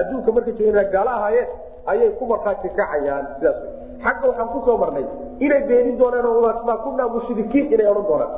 adduunka 0.00 0.30
markay 0.36 0.52
joogeen 0.58 0.74
inay 0.74 0.88
gaalo 0.94 1.10
ahaayeen 1.18 1.48
ayay 1.92 2.10
ku 2.18 2.24
markhaati 2.32 2.68
kacayaan 2.78 3.24
sidaas 3.38 3.58
xagga 4.04 4.24
waxaan 4.30 4.48
ku 4.54 4.58
soo 4.66 4.76
marnay 4.82 5.04
inay 5.46 5.60
beenin 5.68 5.96
doonaan 6.00 6.64
maa 6.68 6.78
kunaa 6.84 7.08
mushrikiin 7.14 7.66
inay 7.74 7.86
odhan 7.92 8.06
doonaan. 8.10 8.32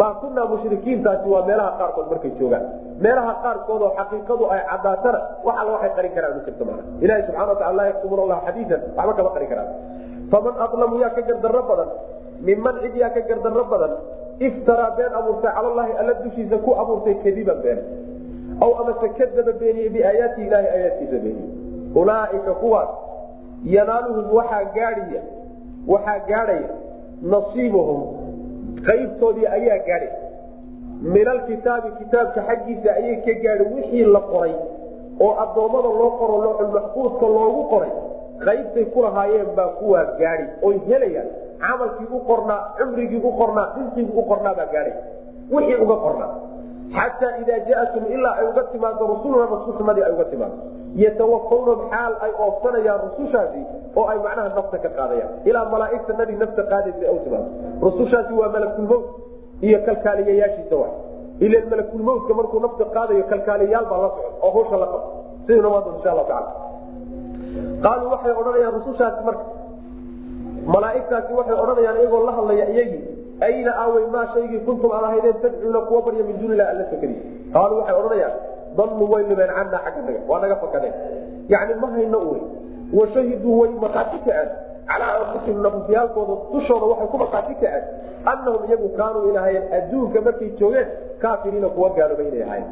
Maa 0.00 0.14
kunaa 0.20 0.44
mushrikiintaasi 0.52 1.26
waa 1.32 1.42
meelaha 1.48 1.70
qaarkood 1.80 2.06
markay 2.12 2.30
joogaan. 2.40 2.64
Meelaha 3.04 3.32
qaarkood 3.44 3.82
oo 3.86 3.92
xaqiiqadu 3.98 4.44
ay 4.54 4.60
cadaatana 4.70 5.18
wax 5.46 5.56
alla 5.60 5.70
waxay 5.76 5.92
qarin 5.96 6.12
karaan 6.16 6.40
jirto 6.46 6.64
maana. 6.68 6.82
Ilahi 7.04 7.22
subxana 7.26 7.46
watacala 7.52 7.76
laa 7.78 7.86
yaktumuuna 7.90 8.22
allah 8.24 8.38
xadiian 8.46 8.80
waxba 8.96 9.12
kama 9.18 9.30
qarin 9.36 9.48
karaan. 9.52 9.68
Faman 10.32 10.54
adlamu 10.64 10.94
yaa 11.02 11.12
ka 11.16 11.20
gardarro 11.28 11.62
badan 11.70 11.88
minman 12.46 12.80
cid 12.82 12.96
yaa 12.96 13.10
ka 13.10 13.20
gardarro 13.28 13.64
badan 13.72 13.92
iftaraa 14.48 14.90
been 14.96 15.12
abuurtay 15.20 15.52
calallaahi 15.56 15.92
alla 16.00 16.14
dushiisa 16.24 16.56
ku 16.64 16.74
abuurtay 16.82 17.14
kadiban 17.24 17.58
been. 17.62 17.78
Aw 18.60 18.70
amase 18.80 19.08
kadaba 19.18 19.52
beeniyey 19.60 19.88
biaayaati 19.94 20.40
ilahi 20.46 20.66
aayaadkiisa 20.74 21.18
beeniye. 21.24 21.48
Ulaaika 21.94 22.54
kuwaas 22.62 22.88
yanaaluhum 23.64 24.26
waxaa 24.36 24.64
gaadhaya 24.76 25.22
waxaa 25.92 26.18
gaadhaya 26.30 26.70
nasiibuhum 27.22 28.00
qaybtoodii 28.86 29.46
ayaa 29.46 29.78
gaadhay. 29.88 30.12
Min 31.02 31.28
alkitaabi 31.28 31.90
kitaabka 31.98 32.40
xaggiisa 32.48 32.90
ayay 32.94 33.16
ka 33.26 33.34
gaadhi 33.44 33.64
wixii 33.74 34.04
la 34.04 34.20
qoray 34.20 34.54
oo 35.20 35.32
addoommada 35.44 35.90
loo 36.00 36.10
qoro 36.20 36.36
looxulmaxfuudka 36.44 37.26
loogu 37.36 37.62
qoray 37.72 37.92
qaybtay 38.46 38.84
ku 38.94 39.02
lahaayeen 39.02 39.50
baa 39.56 39.68
kuwaa 39.78 40.04
gaadhi 40.20 40.46
oy 40.62 40.76
helayaan 40.88 41.28
camalkii 41.62 42.08
u 42.16 42.20
qornaa 42.30 42.60
cumrigii 42.78 43.20
u 43.28 43.32
qornaa 43.40 43.66
risqigii 43.78 44.14
u 44.20 44.22
qornaa 44.30 44.54
baa 44.58 44.68
gaadhay 44.74 44.94
wixii 45.54 45.78
uga 45.84 45.96
qornaa 46.06 46.30
xataa 46.96 47.32
idaa 47.42 47.60
jaatum 47.70 48.04
ilaa 48.16 48.34
ay 48.40 48.46
uga 48.50 48.62
timaado 48.72 49.02
rusuluna 49.12 49.46
rususnadii 49.54 50.04
ay 50.08 50.12
uga 50.16 50.24
timaado 50.32 50.56
yatawafawnahum 51.02 51.80
xaal 51.92 52.12
ay 52.26 52.32
oofsanayaan 52.44 53.00
rusushaasi 53.06 53.60
oo 53.98 54.04
ay 54.12 54.18
macnaha 54.26 54.48
nafta 54.58 54.78
ka 54.84 54.88
qaadayaan. 54.98 55.30
Ilaa 55.48 55.64
malaaigtanadii 55.74 56.36
nafta 56.42 56.62
qaadaysa 56.72 57.02
ay 57.10 57.14
u 57.16 57.20
timaado 57.24 57.48
rusushaasi 57.86 58.32
waa 58.40 58.48
malakulmowt 58.54 59.04
iyo 59.66 59.78
kalkaaliyayaashiisa 59.86 60.76
wa 60.82 60.88
ila 61.44 61.58
malakulmowtka 61.72 62.32
markuu 62.38 62.60
nafta 62.66 62.84
qaadayo 62.96 63.24
kalkaaliyayaal 63.32 63.86
baa 63.90 63.98
la 64.04 64.08
socon 64.16 64.32
oo 64.46 64.50
hawsha 64.56 64.76
la 64.82 64.86
sidaynu 65.46 65.70
maanta 65.74 65.90
insha 65.96 66.10
allahu 66.12 66.28
tacala 66.32 66.50
qaaluu 67.84 68.10
waxay 68.14 68.32
odhanayaan 68.40 68.74
rusushaasi 68.78 69.20
marka 69.28 69.44
malaaigtaasi 70.74 71.32
waxay 71.38 71.56
odhanayaan 71.64 71.98
iyagoo 72.00 72.22
la 72.28 72.32
hadlaya 72.38 72.68
iyagii 72.74 73.02
ayna 73.48 73.72
aawey 73.82 74.06
maa 74.14 74.26
shaygii 74.34 74.60
kuntum 74.68 74.92
aad 74.92 75.04
ahaydeen 75.10 75.40
tadcuuna 75.42 75.80
kuwa 75.88 76.02
barya 76.06 76.24
min 76.28 76.38
duuni 76.40 76.54
ilah 76.54 76.68
alla 76.72 76.84
sakadiis 76.92 77.20
qaaluu 77.56 77.78
waxay 77.80 77.96
odhanayaan 78.00 78.34
dalluu 78.78 79.10
way 79.12 79.22
libeen 79.30 79.52
cannaa 79.58 79.82
xagga 79.86 80.16
waa 80.30 80.40
naga 80.44 80.56
fakadeen 80.64 80.94
yacni 81.52 81.74
ma 81.82 81.88
hayno 81.96 82.18
uwe. 82.28 82.40
Washahiduu 82.98 83.60
way 83.60 83.70
markhaati 83.84 84.18
kaceen 84.24 84.48
calaa 84.88 85.14
anfusihim 85.20 85.62
nafufyaalkooda 85.62 86.34
dushooda 86.52 86.86
waxay 86.92 87.08
ku 87.12 87.18
markhaati 87.22 87.54
kaceen 87.54 87.84
annahum 88.32 88.62
iyagu 88.68 88.88
kaanuu 88.98 89.28
inahayen 89.30 89.64
adduunka 89.78 90.20
markay 90.20 90.50
joogeen 90.60 90.88
kaafiriina 91.22 91.68
kuwa 91.68 91.90
gaaloba 91.90 92.22
inay 92.22 92.42
ahayen 92.42 92.68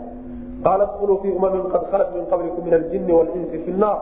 qaala 0.65 0.87
dkuluu 0.93 1.19
fii 1.23 1.31
umamin 1.39 1.69
qad 1.73 1.85
khalat 1.91 2.15
min 2.15 2.27
qablikum 2.33 2.65
min 2.65 2.75
aljini 2.75 3.13
walinsi 3.13 3.59
fi 3.65 3.71
nnaar 3.71 3.99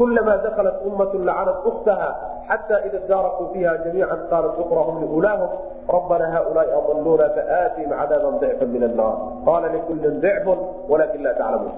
kulamaa 0.00 0.36
dakalat 0.46 0.76
ummat 0.88 1.12
lacanat 1.28 1.58
ukhtaha 1.70 2.08
xata 2.48 2.76
ida 2.88 2.98
daarakuu 3.10 3.46
fiiha 3.52 3.72
jamiica 3.84 4.16
qaalat 4.32 4.54
ukrahum 4.64 4.96
liulaahum 5.04 5.50
rabbana 5.96 6.26
haulaai 6.34 6.70
adaluuna 6.78 7.26
faatihim 7.36 7.90
cadaaban 8.00 8.34
dicfa 8.42 8.66
min 8.74 8.82
annaar 8.88 9.14
qaala 9.48 9.66
likullin 9.76 10.16
dicfun 10.24 10.58
walakin 10.92 11.20
laa 11.26 11.34
taclamuun 11.40 11.74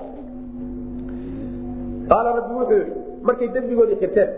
qaala 2.10 2.28
rabbi 2.38 2.52
wuxuu 2.60 2.78
yihi 2.82 2.92
markay 3.28 3.48
dembigoodii 3.56 3.98
qirteen 4.02 4.30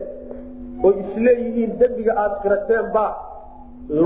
oo 0.86 0.90
isleeyihiin 1.02 1.72
dembiga 1.80 2.12
aada 2.22 2.36
qirateen 2.44 2.86
baa 2.96 3.10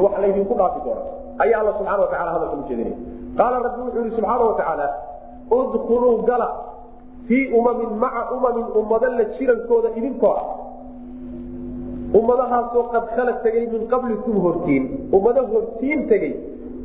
wax 0.05 0.14
laydinku 0.24 0.55
dhaafi 0.61 0.81
doona 0.87 1.03
ayaa 1.45 1.61
alla 1.62 1.72
subxana 1.79 2.01
watacala 2.05 2.31
hadalka 2.37 2.57
ujeedinaya 2.62 2.97
qaala 3.41 3.57
rabbi 3.66 3.81
wuxuu 3.87 4.03
yihi 4.05 4.16
subxaana 4.18 4.45
watacaala 4.51 4.87
udkuluu 5.59 6.16
gala 6.31 6.49
fii 7.29 7.45
umamin 7.59 7.91
maca 8.03 8.22
umamin 8.37 8.66
ummado 8.81 9.07
la 9.18 9.24
jirankooda 9.39 9.89
idinkoo 9.99 10.33
ah. 10.41 10.47
Ummadahaasoo 12.18 12.83
qad 12.93 13.05
khala 13.16 13.33
tegay 13.45 13.66
min 13.72 13.83
qablikum 13.93 14.37
hortiin. 14.45 14.85
Ummado 15.16 15.43
hortiin 15.53 16.01
tegey 16.12 16.33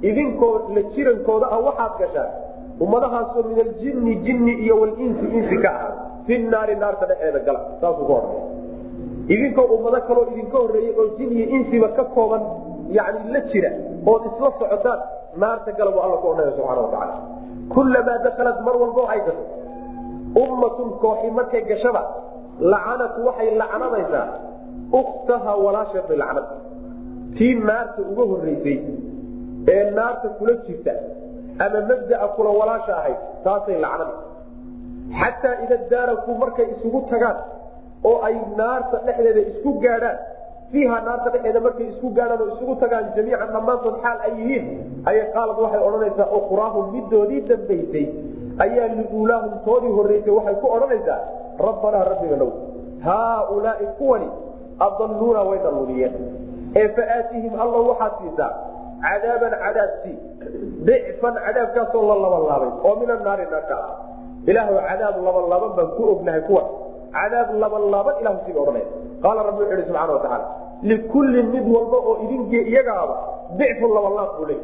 idinkoo 0.10 0.54
la 0.76 0.82
jirankooda 0.96 1.46
ah 1.56 1.60
waxaad 1.68 1.94
gashaan 2.02 2.30
ummadahaasoo 2.84 3.44
min 3.50 3.58
aljinni 3.66 4.14
jinni 4.26 4.54
iyo 4.66 4.76
walinsi 4.82 5.26
insi 5.38 5.58
ka 5.64 5.70
ahaa 5.78 5.94
fi 6.28 6.38
naari 6.54 6.76
naarta 6.84 7.06
dhexeeda 7.12 7.39
gala. 7.48 7.60
Saasuu 7.82 8.06
ku 8.10 8.14
odhanaya 8.20 8.46
idinkoo 9.36 9.66
ummado 9.78 10.00
kaloo 10.08 10.26
idinka 10.34 10.58
horreeyey 10.64 10.94
oo 11.00 11.08
jin 11.18 11.30
iyo 11.38 11.46
insiba 11.58 11.88
ka 11.98 12.04
kooban 12.16 12.41
yani 12.98 13.20
la 13.34 13.39
jira 13.52 13.70
ood 14.12 14.24
isla 14.30 14.50
socotaan 14.60 15.00
naarta 15.41 15.72
gala 15.78 15.91
buu 15.96 16.02
alla 16.06 16.18
ku 16.24 16.28
odhanaya 16.32 16.56
subxana 16.58 16.82
watacaala 16.86 17.16
kullamaa 17.74 18.18
dakalat 18.26 18.58
mar 18.66 18.76
walbo 18.82 19.04
ay 19.14 19.20
gasho 19.28 19.46
ummatun 20.42 20.90
kooxi 21.04 21.30
markay 21.38 21.62
gashaba 21.72 22.02
lacanat 22.74 23.14
waxay 23.28 23.50
lacnadaysaa 23.62 24.26
ukhtaha 25.02 25.52
walaasheed 25.66 26.10
lacnad 26.22 26.48
tii 27.38 27.54
naarta 27.70 28.02
uga 28.12 28.24
horreysay 28.32 28.78
ee 29.76 29.84
naarta 29.98 30.28
kula 30.38 30.54
jirta 30.68 30.94
ama 31.66 31.80
mabdaa 31.90 32.28
kula 32.36 32.50
walaasha 32.60 32.94
ahayd 33.00 33.20
taasay 33.46 33.78
lacnada 33.86 34.14
xataa 35.22 35.56
ida 35.66 35.78
daarakuu 35.92 36.36
markay 36.44 36.68
isugu 36.76 37.00
tagaan 37.12 37.38
oo 38.10 38.18
ay 38.28 38.36
naarta 38.60 38.98
dhexdeeda 39.08 39.42
isku 39.52 39.72
gaadhaan 39.86 40.18
fiiha 40.72 40.98
naarta 41.08 41.30
dhexeeda 41.34 41.60
markay 41.68 41.88
isku 41.94 42.08
gaadhaan 42.18 42.42
oo 42.46 42.50
isugu 42.56 42.76
tagaan 42.84 43.06
jamiican 43.18 43.50
dhammaantood 43.56 43.96
xaal 44.06 44.18
ay 44.28 44.34
yihiin 44.40 44.66
ayay 45.10 45.26
qaalad 45.36 45.58
waxay 45.66 45.82
odhanaysaa 45.88 46.28
ukhraahum 46.40 46.86
midoodii 46.96 47.42
dambaysay 47.52 48.06
ayaa 48.60 48.88
liuulaahum 48.99 49.54
toodii 49.66 49.93
horreysay 49.97 50.34
waxay 50.38 50.56
ku 50.62 50.68
odhanaysaa 50.76 51.20
rabbanaa 51.68 52.04
rabbiga 52.12 52.36
dhow 52.41 52.51
haaulaai 53.08 53.88
kuwani 53.97 54.30
adaluuna 54.80 55.41
way 55.49 55.60
dalluniyeen 55.66 56.14
ee 56.76 56.88
faaatihim 56.97 57.60
alla 57.64 57.78
waxaad 57.89 58.14
siisaa 58.22 58.51
cadaaban 59.06 59.54
cadaabsii 59.64 60.18
dicfan 60.89 61.36
cadaabkaasoo 61.45 62.04
la 62.10 62.16
labanlaabay 62.26 62.72
oo 62.84 62.95
min 63.01 63.12
anaari 63.12 63.45
naarka 63.51 63.76
ah. 63.84 63.93
Ilaahw 64.51 64.76
cadaab 64.89 65.16
labanlaaban 65.28 65.72
baan 65.78 65.89
ku 65.97 66.04
ognahay 66.14 66.41
kuwa 66.49 66.64
cadaab 67.18 67.49
labanlaaban 67.64 68.16
ilahu 68.22 68.38
siga 68.45 68.60
odhanaya. 68.64 68.88
Qaala 69.24 69.43
rabbi 69.47 69.62
wuxu 69.64 69.76
ihi 69.76 69.86
subxana 69.88 70.14
watacaala 70.14 70.47
likullin 70.91 71.47
mid 71.56 71.66
walba 71.76 71.97
oo 71.97 72.16
idinki 72.26 72.58
iyagaaba 72.72 73.16
dicfun 73.60 73.91
labanlaab 73.97 74.32
buu 74.38 74.45
leey 74.51 74.62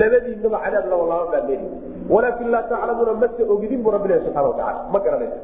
labadiinaba 0.00 0.58
cadaab 0.64 0.86
labanlaaban 0.92 1.30
baa 1.34 1.46
leeyi 1.48 1.68
walaakin 2.14 2.50
laa 2.54 2.62
taclamuuna 2.72 3.12
mase 3.22 3.42
ogidin 3.54 3.82
buu 3.84 3.90
rabbi 3.96 4.08
lehy 4.12 4.20
subxana 4.26 4.48
watacaala 4.48 4.80
ma 4.92 4.98
garanaysa 5.06 5.38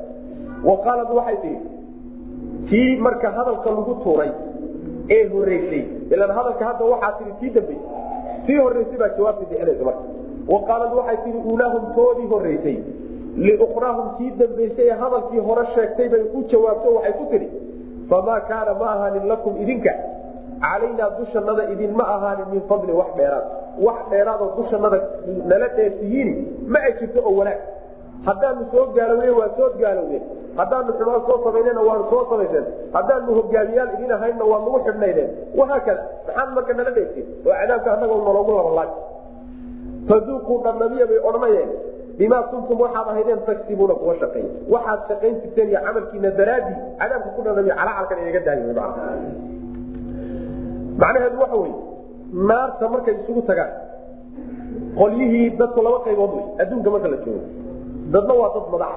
wa 0.68 0.76
qaalad 0.86 1.10
waxay 1.18 1.36
tihi 1.44 1.58
tii 2.70 2.96
marka 3.06 3.30
hadalka 3.38 3.70
lagu 3.76 3.94
tuuray 4.04 4.30
ee 5.16 5.22
horeysay 5.34 5.82
ilan 6.14 6.30
hadalka 6.38 6.64
hadda 6.70 6.84
waxaa 6.92 7.12
tii 7.18 7.32
tii 7.40 7.50
dambey 7.56 7.78
tii 8.46 8.58
horeysay 8.64 8.98
baa 9.02 9.10
jawaabta 9.18 9.44
bixinaysa 9.50 9.84
marka 9.90 10.04
wa 10.54 10.60
qaalad 10.68 10.92
waxay 10.98 11.16
tihi 11.24 11.38
uulaahum 11.50 11.84
toodii 11.98 12.28
horeysay 12.34 12.76
liukhraahum 13.46 14.08
tii 14.18 14.30
dambaysay 14.40 14.88
ee 14.90 14.96
hadalkii 15.02 15.38
hore 15.48 15.64
sheegtay 15.74 16.08
bay 16.14 16.22
u 16.34 16.42
jawaabto 16.52 16.94
waxay 16.96 17.12
ku 17.20 17.24
tidhi 17.32 17.48
famaa 18.10 18.40
kaana 18.50 18.74
ma 18.80 18.86
ahaanin 18.94 19.28
lakum 19.32 19.62
idinka 19.62 19.92
calaynaa 20.72 21.10
dushanada 21.18 21.62
idinma 21.72 22.04
ahaanin 22.14 22.48
min 22.54 22.62
fadli 22.70 22.92
wax 23.00 23.10
dheeraad. 23.18 23.44
Wax 23.86 23.98
dheeraadoo 24.10 24.50
dushanada 24.58 24.98
nala 25.50 25.68
dheersiyiini 25.76 26.34
ma 26.72 26.78
ay 26.86 26.92
jirto 27.00 27.20
oo 27.28 27.34
wanaag. 27.40 27.60
Haddaanu 28.26 28.62
soo 28.72 28.84
gaalowne 28.96 29.30
waa 29.38 29.48
soo 29.56 29.68
gaalowne 29.80 30.18
haddaanu 30.58 30.90
xumaan 30.98 31.22
soo 31.28 31.38
samaynena 31.44 31.80
waanu 31.88 32.04
soo 32.10 32.22
samayseen 32.30 32.66
haddaanu 32.96 33.34
hogaamiyaal 33.38 33.90
idin 33.96 34.12
ahaynna 34.16 34.44
waa 34.50 34.60
nagu 34.64 34.78
xidhnaydeen 34.86 35.30
wahaakada 35.58 36.02
maxaad 36.26 36.54
marka 36.56 36.72
nala 36.78 36.90
dheertiin 36.96 37.26
oo 37.46 37.52
cadaabka 37.60 37.88
annaga 37.94 38.14
naloogu 38.28 38.52
labalaag 38.58 38.90
faduuquu 40.08 40.54
dhandhamiya 40.64 41.06
bay 41.10 41.18
odhanayeen. 41.28 41.70
Bimaa 42.18 42.42
kuntum 42.50 42.78
waxaad 42.84 43.08
ahaydeen 43.12 43.40
tagsibuuna 43.48 43.94
kuwa 44.00 44.14
shaqeey 44.22 44.46
waxaad 44.74 45.00
shaqayn 45.08 45.34
jirteen 45.42 45.68
iyo 45.72 45.80
camalkiina 45.86 46.30
daraadii 46.40 46.76
cadaabka 47.00 47.28
ku 47.36 47.40
dhandhamiya 47.46 47.74
calacalkan 47.80 48.18
inaga 48.22 48.40
daayo 48.46 48.72
macnaheedu 51.02 51.38
waxa 51.42 51.56
wey 51.62 51.72
naarta 52.50 52.88
markay 52.94 53.14
isugu 53.22 53.42
tagaan 53.50 53.72
qolyihii 54.98 55.50
dadku 55.60 55.80
laba 55.86 55.98
qaybood 56.06 56.32
wey 56.38 56.44
adduunka 56.62 56.90
marka 56.94 57.08
la 57.14 57.18
joogo 57.26 57.44
dadna 58.14 58.34
waa 58.40 58.50
dad 58.56 58.66
madax 58.74 58.96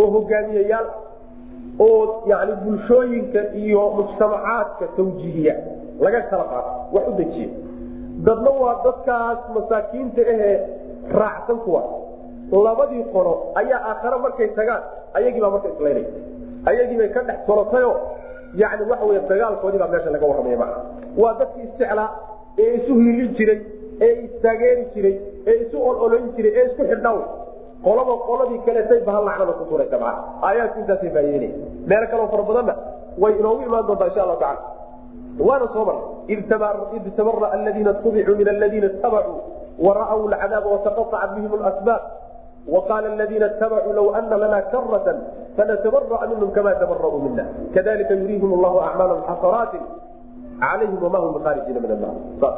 oo 0.00 0.06
hogaamiyayaal 0.16 0.88
oo 1.86 2.00
yani 2.30 2.52
bulshooyinka 2.64 3.40
iyo 3.62 3.82
mujtamacaadka 3.98 4.84
tawjiihiya 4.96 5.54
laga 6.04 6.20
kala 6.30 6.44
qaato 6.52 6.70
wax 6.94 7.04
u 7.08 7.12
dejiya. 7.20 7.48
Dadna 8.26 8.50
waa 8.62 8.74
dadkaas 8.84 9.38
masaakiinta 9.54 10.22
ahee 10.32 10.56
raacsan 11.20 11.58
kuwa 11.64 11.82
labadii 12.66 13.04
qolo 13.14 13.32
ayaa 13.60 13.80
aakhare 13.90 14.18
markay 14.24 14.48
tagaan 14.58 14.82
ayagiibaa 15.18 15.50
marka 15.54 15.68
islaynay 15.74 16.06
ayagiibay 16.70 17.08
ka 17.14 17.20
dhex 17.28 17.38
tolatayo 17.46 17.90
yani 18.54 18.82
waxa 18.90 19.04
wey 19.10 19.18
dagaalkoodii 19.28 19.78
baa 19.82 19.88
meesha 19.94 20.10
laga 20.10 20.26
warramaya 20.30 20.58
maa 20.62 20.72
waa 21.22 21.34
dadkii 21.40 21.62
isjeclaa 21.68 22.08
ee 22.58 22.70
isu 22.78 22.94
hiilin 22.94 23.34
jiray 23.38 23.58
ee 24.06 24.12
istaageeri 24.26 24.84
jiray 24.94 25.14
ee 25.46 25.56
isu 25.64 25.76
ololayn 25.88 26.26
jiray 26.36 26.52
ee 26.58 26.64
isku 26.70 26.82
xidhnaaw 26.90 27.18
qolaba 27.86 28.14
qoladii 28.28 28.58
kaleetay 28.66 29.00
bahal 29.08 29.24
lacnada 29.28 29.52
ku 29.60 29.64
turaysa 29.70 29.98
maa 30.04 30.14
aayaadku 30.48 30.78
intaasay 30.82 31.10
faa'ideynaya 31.16 31.52
meelo 31.90 32.06
kaloo 32.12 32.28
fara 32.32 32.42
badanna 32.50 32.74
way 33.22 33.32
inoogu 33.40 33.62
imaan 33.68 33.86
doontaa 33.88 34.08
insha 34.10 34.22
allahu 34.24 34.40
tacala 34.40 34.62
waana 35.48 35.66
soo 35.74 35.84
mar 35.88 35.96
id 36.34 36.40
tabara 37.16 37.46
aladiina 37.56 37.92
tubicuu 38.04 38.36
min 38.40 38.48
aladiina 38.54 38.88
tabacuu 39.04 39.38
wara'w 39.86 40.20
lcadaaba 40.32 40.68
wataqaطacat 40.74 41.30
bihim 41.36 41.52
asbaab 41.70 42.02
وqاl 42.67 43.03
الذiina 43.05 43.45
اتabcuu 43.45 43.93
low 43.93 44.15
ana 44.15 44.37
lana 44.37 44.59
karaة 44.71 45.07
fanatabarأ 45.57 46.21
minhm 46.31 46.51
kama 46.55 46.71
tabarأuu 46.79 47.19
mina 47.27 47.43
kadalika 47.75 48.15
yuriihim 48.15 48.51
اllah 48.55 48.73
acmaalhm 48.87 49.19
xasaraati 49.27 49.79
calayhim 50.63 50.99
wama 51.03 51.19
hum 51.19 51.31
bkhaarijiina 51.35 51.79
min 51.83 51.91
annar 51.91 52.15
saas 52.39 52.55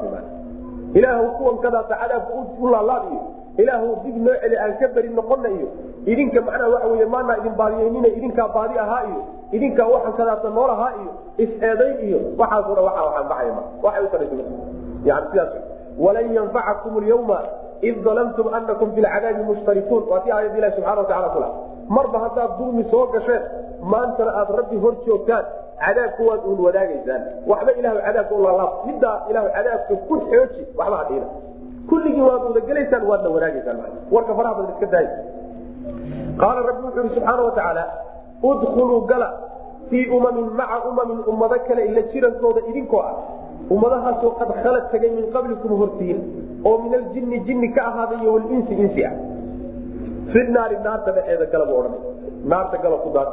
ilaahw 0.95 1.25
kuwan 1.37 1.57
kadaasa 1.57 1.95
cadaabka 2.01 2.33
u 2.61 2.67
laalaadiyo 2.69 3.21
ilaahw 3.57 3.89
dib 4.03 4.15
noo 4.17 4.35
celi 4.41 4.57
aan 4.57 4.73
ka 4.79 4.87
beri 4.95 5.09
noqona 5.09 5.49
iyo 5.49 5.67
idinka 6.05 6.41
macnaha 6.41 6.69
waxa 6.69 6.87
wey 6.87 7.05
maanaa 7.05 7.37
idin 7.41 7.55
baadiyeynina 7.55 8.07
idinkaa 8.07 8.47
baadi 8.47 8.79
ahaa 8.79 9.03
iyo 9.09 9.21
idinkaa 9.51 9.87
waxan 9.87 10.13
kadaasa 10.13 10.49
nool 10.49 10.69
ahaa 10.69 10.93
iyo 11.01 11.11
is-eedayn 11.37 11.97
iyo 12.07 12.19
waxaaso 12.37 12.75
dhan 12.75 12.83
waa 12.83 13.05
waxaan 13.07 13.27
baxaya 13.27 13.53
ma 13.57 13.63
waxay 13.83 14.03
utaraysa 14.07 14.35
yani 15.03 15.27
sidaas 15.31 15.53
walan 15.99 16.33
yanfacakum 16.33 16.93
lyawma 17.03 17.39
id 17.88 17.96
dalamtum 18.04 18.54
anakum 18.58 18.92
fi 18.94 19.00
lcadaabi 19.06 19.42
mushtarikuun 19.50 20.02
waa 20.10 20.20
ti 20.24 20.32
aayad 20.32 20.56
ilahi 20.58 20.72
subxana 20.76 21.00
watacala 21.00 21.28
kula 21.34 21.48
marba 21.96 22.18
haddaad 22.24 22.50
dulmi 22.58 22.84
soo 22.90 23.06
gasheen 23.14 23.42
maantana 23.92 24.32
aad 24.40 24.50
rabbi 24.60 24.76
hor 24.84 24.94
joogtaan 25.06 25.44
cadaabka 25.84 26.22
waad 26.28 26.40
uun 26.48 26.60
wadaagaysaan 26.66 27.22
waxba 27.50 27.72
ilah 27.80 27.92
cadaabka 28.06 28.34
ulaalaab 28.40 28.72
middaa 28.88 29.16
ilah 29.30 29.44
cadaabka 29.56 29.94
ku 30.08 30.14
xooji 30.30 30.62
waxba 30.80 30.96
hadhiina 31.02 31.26
kulligii 31.90 32.24
waad 32.28 32.42
wadagelaysaan 32.48 33.02
waadna 33.10 33.28
wadaagaysaan 33.36 33.78
warka 34.14 34.32
faraha 34.38 34.54
badan 34.58 34.72
iska 34.74 34.86
daay 34.94 35.06
qaala 36.42 36.60
rabbi 36.68 36.82
wuxuu 36.86 37.02
ihi 37.04 37.14
subxaana 37.14 37.42
watacaala 37.48 37.84
udkuluu 38.50 39.00
gala 39.10 39.28
fii 39.90 40.06
umamin 40.18 40.46
maca 40.60 40.78
umamin 40.90 41.18
ummado 41.32 41.56
kale 41.68 41.82
ila 41.90 42.02
jirankooda 42.12 42.60
idinkoo 42.70 43.00
ah 43.08 43.14
ummadahaasoo 43.74 44.30
qad 44.40 44.50
khalad 44.62 44.84
tagay 44.92 45.10
min 45.18 45.26
qablikum 45.34 45.72
hortiin 45.80 46.18
oo 46.68 46.76
min 46.84 46.92
aljini 47.00 47.38
jinni 47.46 47.68
ka 47.76 47.82
ahaaday 47.90 48.18
iyo 48.22 48.32
walinsi 48.36 48.74
insi 48.84 49.02
ah. 49.10 49.14
Fi 50.32 50.40
naari 50.54 50.76
naarta 50.86 51.10
dhexeeda 51.16 51.46
gala 51.52 51.64
bu 51.68 51.74
odhanay. 51.80 52.00
Naarta 52.50 52.76
gala 52.82 52.96
ku 53.04 53.10
daad. 53.16 53.30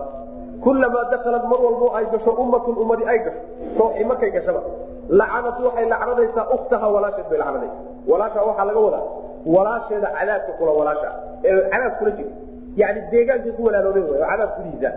Kulamaa 0.63 1.05
dakalat 1.11 1.43
mar 1.51 1.59
walbo 1.65 1.87
ay 1.97 2.05
gasho 2.13 2.31
ummatun 2.43 2.75
ummadi 2.83 3.03
ay 3.11 3.19
gasho 3.25 3.41
kooxi 3.77 4.03
markay 4.09 4.31
gashaba 4.35 4.61
lacanat 5.19 5.57
waxay 5.65 5.85
lacnadaysaa 5.93 6.45
uktaha 6.55 6.87
walaasheed 6.95 7.27
bay 7.31 7.39
lacnadaysa 7.43 7.77
walaasha 8.11 8.39
waxaa 8.49 8.65
laga 8.69 8.79
wadaa 8.87 9.03
walaasheeda 9.55 10.07
cadaabka 10.17 10.51
kula 10.59 10.71
walaasha 10.79 11.09
ee 11.49 11.61
cadaab 11.71 11.93
kula 11.99 12.11
jiro. 12.17 12.31
Yani 12.81 12.99
deegaankay 13.11 13.51
ku 13.57 13.61
walaaloobeen 13.67 14.09
way 14.11 14.19
cadaab 14.31 14.51
kulihiisa 14.57 14.89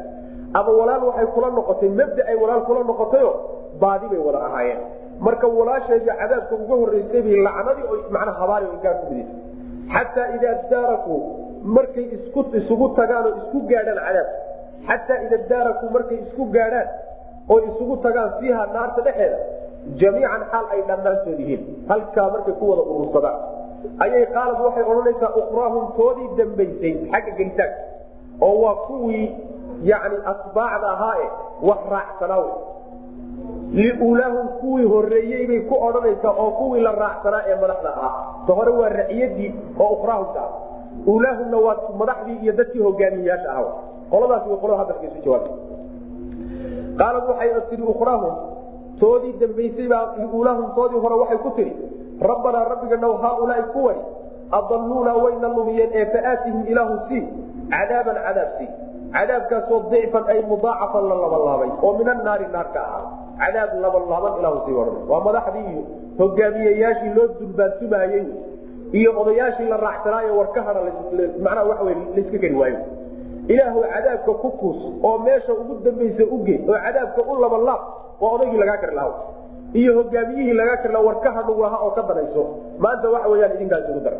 ama 0.59 0.70
walaal 0.80 1.03
waxay 1.11 1.26
kula 1.36 1.49
noqotay 1.59 1.91
mabda 2.01 2.22
ay 2.30 2.36
walaal 2.43 2.62
kula 2.68 2.80
noqotayo 2.91 3.30
baadi 3.82 4.07
bay 4.12 4.20
wada 4.26 4.41
ahaayeen 4.49 4.80
marka 5.27 5.47
walaasheedii 5.59 6.14
cadaabka 6.21 6.55
uga 6.64 6.75
horeysay 6.83 7.23
bay 7.27 7.37
lacnadii 7.47 7.87
oo 7.93 7.97
macnaa 8.14 8.37
habaari 8.43 8.66
inkaa 8.75 8.95
ku 9.01 9.07
midisa 9.11 9.35
xataa 9.95 10.29
idaa 10.37 10.57
daarakuu 10.73 11.21
markay 11.77 12.07
isugu 12.59 12.89
tagaan 12.99 13.25
oo 13.29 13.35
isku 13.41 13.59
gaadhaan 13.71 14.01
cadaabka. 14.07 14.37
Xataa 14.89 15.18
ida 15.27 15.39
daarakuu 15.53 15.89
markay 15.97 16.18
isku 16.27 16.45
gaadhaan 16.57 16.89
oo 17.53 17.59
isugu 17.71 17.97
tagaan 18.07 18.31
fiiha 18.41 18.62
naarta 18.75 19.01
dhexeeda 19.07 19.39
jamiican 20.01 20.43
xaal 20.53 20.66
ay 20.75 20.81
dhammaantood 20.89 21.39
yihiin. 21.43 21.62
Halkaa 21.91 22.29
markay 22.35 22.55
ku 22.61 22.64
wada 22.71 22.83
urursadaan 22.95 23.39
ayay 24.05 24.25
qaalad 24.37 24.59
waxay 24.66 24.85
odhanaysaa 24.93 25.33
ukraahum 25.43 25.85
toodii 25.99 26.29
dambaysay 26.39 26.93
xagga 27.12 27.33
gelitaanka 27.39 27.79
oo 28.47 28.57
waa 28.64 28.77
kuwii 28.89 29.27
yani 29.91 30.16
atbaacda 30.33 30.89
ahaa 30.97 31.14
e 31.25 31.29
wax 31.68 31.81
raacsanaa 31.95 32.43
liulaahum 33.79 34.49
kuwii 34.61 34.87
horeeyey 34.93 35.47
bay 35.51 35.61
ku 35.71 35.75
odhanaysaa 35.87 36.35
oo 36.43 36.51
kuwii 36.61 36.81
la 36.87 36.93
raacsanaa 37.03 37.43
ee 37.51 37.57
madaxda 37.63 37.91
ahaa. 37.97 38.15
Ta 38.47 38.53
hore 38.59 38.71
waa 38.81 38.89
raciyadii 38.89 39.51
oo 39.81 39.89
ukraahumka 39.97 40.41
ah 40.41 40.53
ulaahumna 41.07 41.57
waa 41.67 41.77
madaxdii 42.01 42.39
iyo 42.43 42.53
dadkii 42.53 42.83
hogaamiyeyaasha 42.89 43.51
ah 43.59 43.65
qoladaas 44.11 44.47
way 44.51 44.57
qolada 44.63 44.79
hadalka 44.83 45.07
isu 45.07 45.19
jawaabta 45.25 45.53
qaalad 47.01 47.25
waxay 47.31 47.51
tii 47.71 47.83
ukraahum 47.95 48.35
toodii 49.01 49.33
dambaysay 49.41 49.89
baa 49.93 50.05
liulaahum 50.19 50.67
toodii 50.79 51.01
hore 51.05 51.15
waxay 51.23 51.39
ku 51.45 51.51
tihi 51.57 51.73
rabbanaa 52.31 52.65
rabbiganaw 52.73 53.13
haaulaai 53.23 53.63
kuwani 53.75 54.03
adaluuna 54.59 55.13
wayna 55.25 55.49
lumiyeen 55.57 55.91
ee 56.01 56.07
faaatihim 56.15 56.61
ilaahu 56.73 56.95
sii 57.09 57.23
cadaaban 57.73 58.17
cadaab 58.27 58.51
sii. 58.59 58.69
Cadaabkaasoo 59.15 59.79
dicfan 59.91 60.25
ay 60.33 60.41
mudaacafan 60.51 61.05
la 61.11 61.17
labalaabay 61.23 61.71
oo 61.83 61.93
min 61.99 62.09
annaari 62.15 62.47
naar 62.53 62.69
ka 62.75 62.81
ahaa 62.89 63.05
cadaab 63.41 63.70
labalaaban 63.84 64.32
ilahu 64.41 64.57
sii 64.66 64.74
odhan 64.82 64.97
waa 65.11 65.20
madaxdii 65.26 65.78
hogaamiyeyaashii 66.20 67.12
loo 67.16 67.26
dulbaantumaayey 67.41 68.24
iyo 68.99 69.11
odayaashii 69.20 69.68
la 69.72 69.76
raacsanaayo 69.86 70.32
war 70.38 70.49
ka 70.57 70.61
hada 70.66 70.80
macnaha 71.45 71.64
waxa 71.70 71.84
wey 71.88 71.97
layska 72.16 72.38
geli 72.45 72.57
waayo. 72.62 72.78
Ilaahu 73.53 73.80
cadaabka 73.93 74.32
ku 74.43 74.49
kuus 74.61 74.80
oo 75.09 75.18
meesha 75.26 75.53
ugu 75.61 75.74
dambaysa 75.84 76.24
uge 76.36 76.57
oo 76.68 76.78
cadaabka 76.86 77.20
u 77.22 77.36
labalaab 77.45 77.82
waa 78.22 78.32
odaygii 78.36 78.59
lagaa 78.62 78.76
kari 78.82 78.95
lahaa. 78.99 79.14
Iyo 79.80 79.91
hogaamiyihii 79.99 80.53
lagaa 80.61 80.76
kari 80.82 80.93
laha 80.95 81.05
war 81.09 81.18
ka 81.24 81.30
hadhugu 81.36 81.62
lahaa 81.66 81.80
oo 81.86 81.91
ka 81.97 82.03
danayso 82.09 82.43
maanta 82.84 83.11
waxa 83.14 83.28
weyaan 83.32 83.53
idinkaas 83.57 83.88
ugu 83.91 84.01
dara 84.07 84.16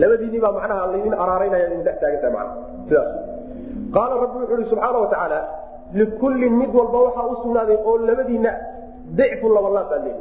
labadiinii 0.00 0.40
baa 0.44 0.52
macnaha 0.58 0.86
laydin 0.92 1.14
araaraynaya 1.22 1.66
idin 1.68 1.82
dhex 1.86 1.96
taagantaha 2.02 2.32
mana 2.36 2.50
sidaas. 2.88 3.10
Qaala 3.94 4.14
rabbi 4.22 4.36
wuxu 4.40 4.54
uhi 4.54 4.64
subxaana 4.70 4.98
wa 5.04 5.08
tacaala 5.12 5.38
likullin 5.98 6.52
mid 6.60 6.70
walba 6.78 6.98
waxaa 7.06 7.26
u 7.32 7.36
sugnaaday 7.42 7.78
oo 7.90 7.96
labadiina 8.08 8.50
dicfu 9.18 9.48
labalaabaa 9.56 10.00
leey 10.04 10.16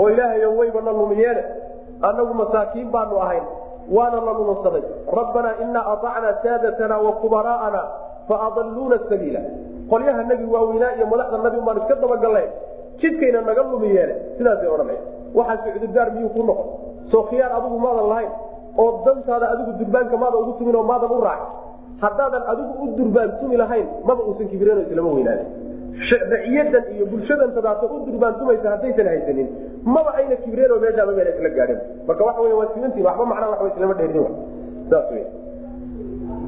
oo 0.00 0.08
ilaahayo 0.12 0.48
waybana 0.58 0.92
lumiyeene 0.98 1.42
annagu 2.08 2.34
masaakiin 2.40 2.88
baanu 2.94 3.16
ahayn 3.24 3.44
waana 3.96 4.20
la 4.26 4.32
lununsaday 4.38 4.82
rabbanaa 5.18 5.54
inaa 5.64 5.84
aacnaa 5.94 6.34
saadatana 6.44 6.96
wa 7.06 7.12
kubaraa'ana 7.22 7.82
faadaluuna 8.28 8.98
sabiila. 9.08 9.40
Qolyaha 9.90 10.22
nabi 10.30 10.44
waaweynaa 10.54 10.92
iyo 10.96 11.06
madaxda 11.12 11.38
nabi 11.46 11.58
baan 11.66 11.78
iska 11.82 11.94
dabagaleen 12.02 12.50
jidkayna 13.00 13.40
naga 13.48 13.62
lumiyeene 13.70 14.14
sidaasay 14.38 14.68
odhanaya 14.74 15.00
waxaase 15.38 15.68
cudurdaar 15.74 16.08
miyuu 16.14 16.28
ku 16.36 16.42
noqon? 16.48 16.66
Soo 17.10 17.22
khiyaar 17.30 17.52
adigu 17.58 17.78
maadan 17.84 18.06
lahayn 18.12 18.30
oo 18.82 18.88
dantaada 19.06 19.46
adigu 19.54 19.72
durbaanka 19.80 20.16
maada 20.22 20.36
ugu 20.42 20.52
tumin 20.58 20.76
oo 20.76 20.82
maadan 20.90 21.10
u 21.10 21.20
raacin 21.26 21.48
haddaadan 22.02 22.42
adigu 22.52 22.72
u 22.84 22.86
durbaantumi 22.98 23.56
lahayn 23.62 23.86
maba 24.08 24.22
uusan 24.28 24.48
kibireen 24.52 24.80
islama 24.86 25.10
weynaada 25.16 25.44
raciyadan 26.32 26.84
iyo 26.94 27.04
bulshadan 27.12 27.50
tadaata 27.56 27.86
u 27.94 27.98
durbaantumaysa 28.06 28.66
haddaysan 28.74 29.06
haysanin 29.12 29.48
maba 29.94 30.10
ayna 30.20 30.36
kibreen 30.44 30.70
oo 30.74 30.80
meeshaaba 30.84 31.12
meel 31.18 31.28
isla 31.34 31.50
gaadhin. 31.58 31.78
Marka 32.08 32.24
waxa 32.28 32.40
wey 32.44 32.52
waa 32.60 32.68
simantiin 32.74 33.06
waxba 33.08 33.24
macnaa 33.32 33.50
waxba 33.52 33.68
islama 33.74 33.94
dheerin 34.00 34.26
saas 34.90 35.06
wey 35.14 35.24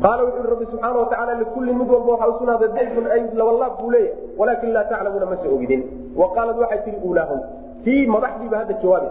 qaala 0.05 0.23
wuxu 0.27 0.43
rabbi 0.53 0.67
subxaana 0.73 0.99
watacaala 1.03 1.35
likullin 1.43 1.77
mid 1.81 1.89
walba 1.95 2.11
waxaa 2.15 2.31
usugnaaday 2.35 2.71
dicfun 2.79 3.07
ay 3.15 3.21
labalaab 3.41 3.75
buu 3.81 3.91
leeyahy 3.95 4.39
walaakin 4.41 4.73
laa 4.77 4.85
taclamuuna 4.91 5.27
mase 5.33 5.47
ogidin. 5.57 5.83
Wa 6.21 6.27
qaalad 6.37 6.57
waxay 6.63 6.81
tihi 6.85 6.99
uulaahum. 7.07 7.41
Kii 7.85 8.07
madaxdiiba 8.17 8.57
hadda 8.61 8.75
jawaabi 8.83 9.09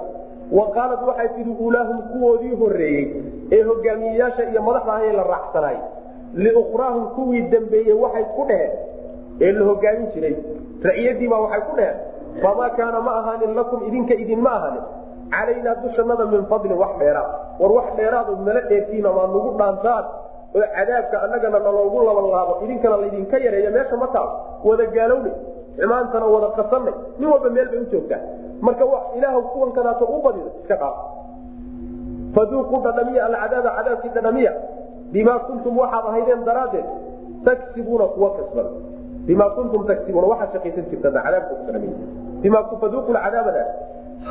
wa 0.57 0.65
qaalad 0.75 1.01
waxay 1.09 1.29
tihi 1.35 1.51
uulaahum 1.63 1.97
kuwoodii 2.11 2.55
horeeyey 2.61 3.05
ee 3.55 3.61
hogaamiyeyaasha 3.69 4.43
iyo 4.51 4.61
madaxda 4.67 4.93
ahee 4.97 5.13
la 5.19 5.23
raacsanaay 5.33 5.77
liukhraahum 6.33 7.05
kuwii 7.15 7.41
dambeeyey 7.53 7.93
waxay 7.93 8.25
ku 8.35 8.43
dheheen 8.49 8.71
ee 9.41 9.51
la 9.51 9.65
hogaamin 9.65 10.07
jiray 10.13 10.35
raciyadiibaa 10.83 11.39
waxay 11.45 11.61
ku 11.69 11.75
dheheen 11.75 11.97
famaa 12.41 12.69
kaana 12.69 13.01
ma 13.01 13.11
ahaanin 13.19 13.55
lakum 13.55 13.87
idinka 13.87 14.13
idinma 14.13 14.51
ahaanin 14.57 14.83
calaynaa 15.33 15.75
dushanada 15.83 16.25
min 16.25 16.45
fadlin 16.51 16.77
wax 16.83 16.93
dheeraad 16.99 17.31
war 17.59 17.71
wax 17.77 17.87
dheeraadu 17.97 18.35
nala 18.45 18.61
dheertiina 18.69 19.13
maad 19.17 19.29
nagu 19.35 19.51
dhaantaan 19.61 20.05
oo 20.55 20.65
cadaabka 20.75 21.21
annagana 21.25 21.59
naloogu 21.59 22.01
labalaabo 22.07 22.53
idinkana 22.65 22.97
laydinka 22.97 23.37
yareeya 23.45 23.71
meesha 23.71 23.97
ma 23.97 24.07
taal 24.15 24.29
wada 24.63 24.85
gaalownay 24.95 25.33
xumaantana 25.77 26.25
wada 26.35 26.47
qasanay 26.57 26.93
nin 27.19 27.29
walba 27.33 27.49
meel 27.49 27.69
bay 27.69 27.79
u 27.79 27.85
joogtaa 27.93 28.21
marka 28.61 28.85
ilaah 29.17 29.33
kuwan 29.53 29.71
kanaato 29.77 30.05
u 30.05 30.21
badida 30.25 30.49
iska 30.61 30.77
qaad 30.83 30.95
faduuquu 32.35 32.77
dhadhamiya 32.85 33.25
alcadaaba 33.25 33.69
cadaabkii 33.77 34.09
dhadhamiya 34.17 34.53
bimaa 35.13 35.39
kuntum 35.47 35.73
waxaad 35.83 36.05
ahaydeen 36.11 36.45
daraaddeed 36.49 36.85
taksibuuna 37.47 38.05
kuwa 38.15 38.29
kasbada 38.37 38.69
bima 39.27 39.49
kuntum 39.57 39.81
taksibuuna 39.91 40.27
waxaad 40.33 40.51
shaqaysan 40.55 40.85
jirtaan 40.91 41.13
cadaabka 41.25 41.53
ku 41.59 41.63
dhadhamiya 41.67 41.97
bima 42.43 42.59
faduuqu 42.81 43.11
cadaabada 43.17 43.63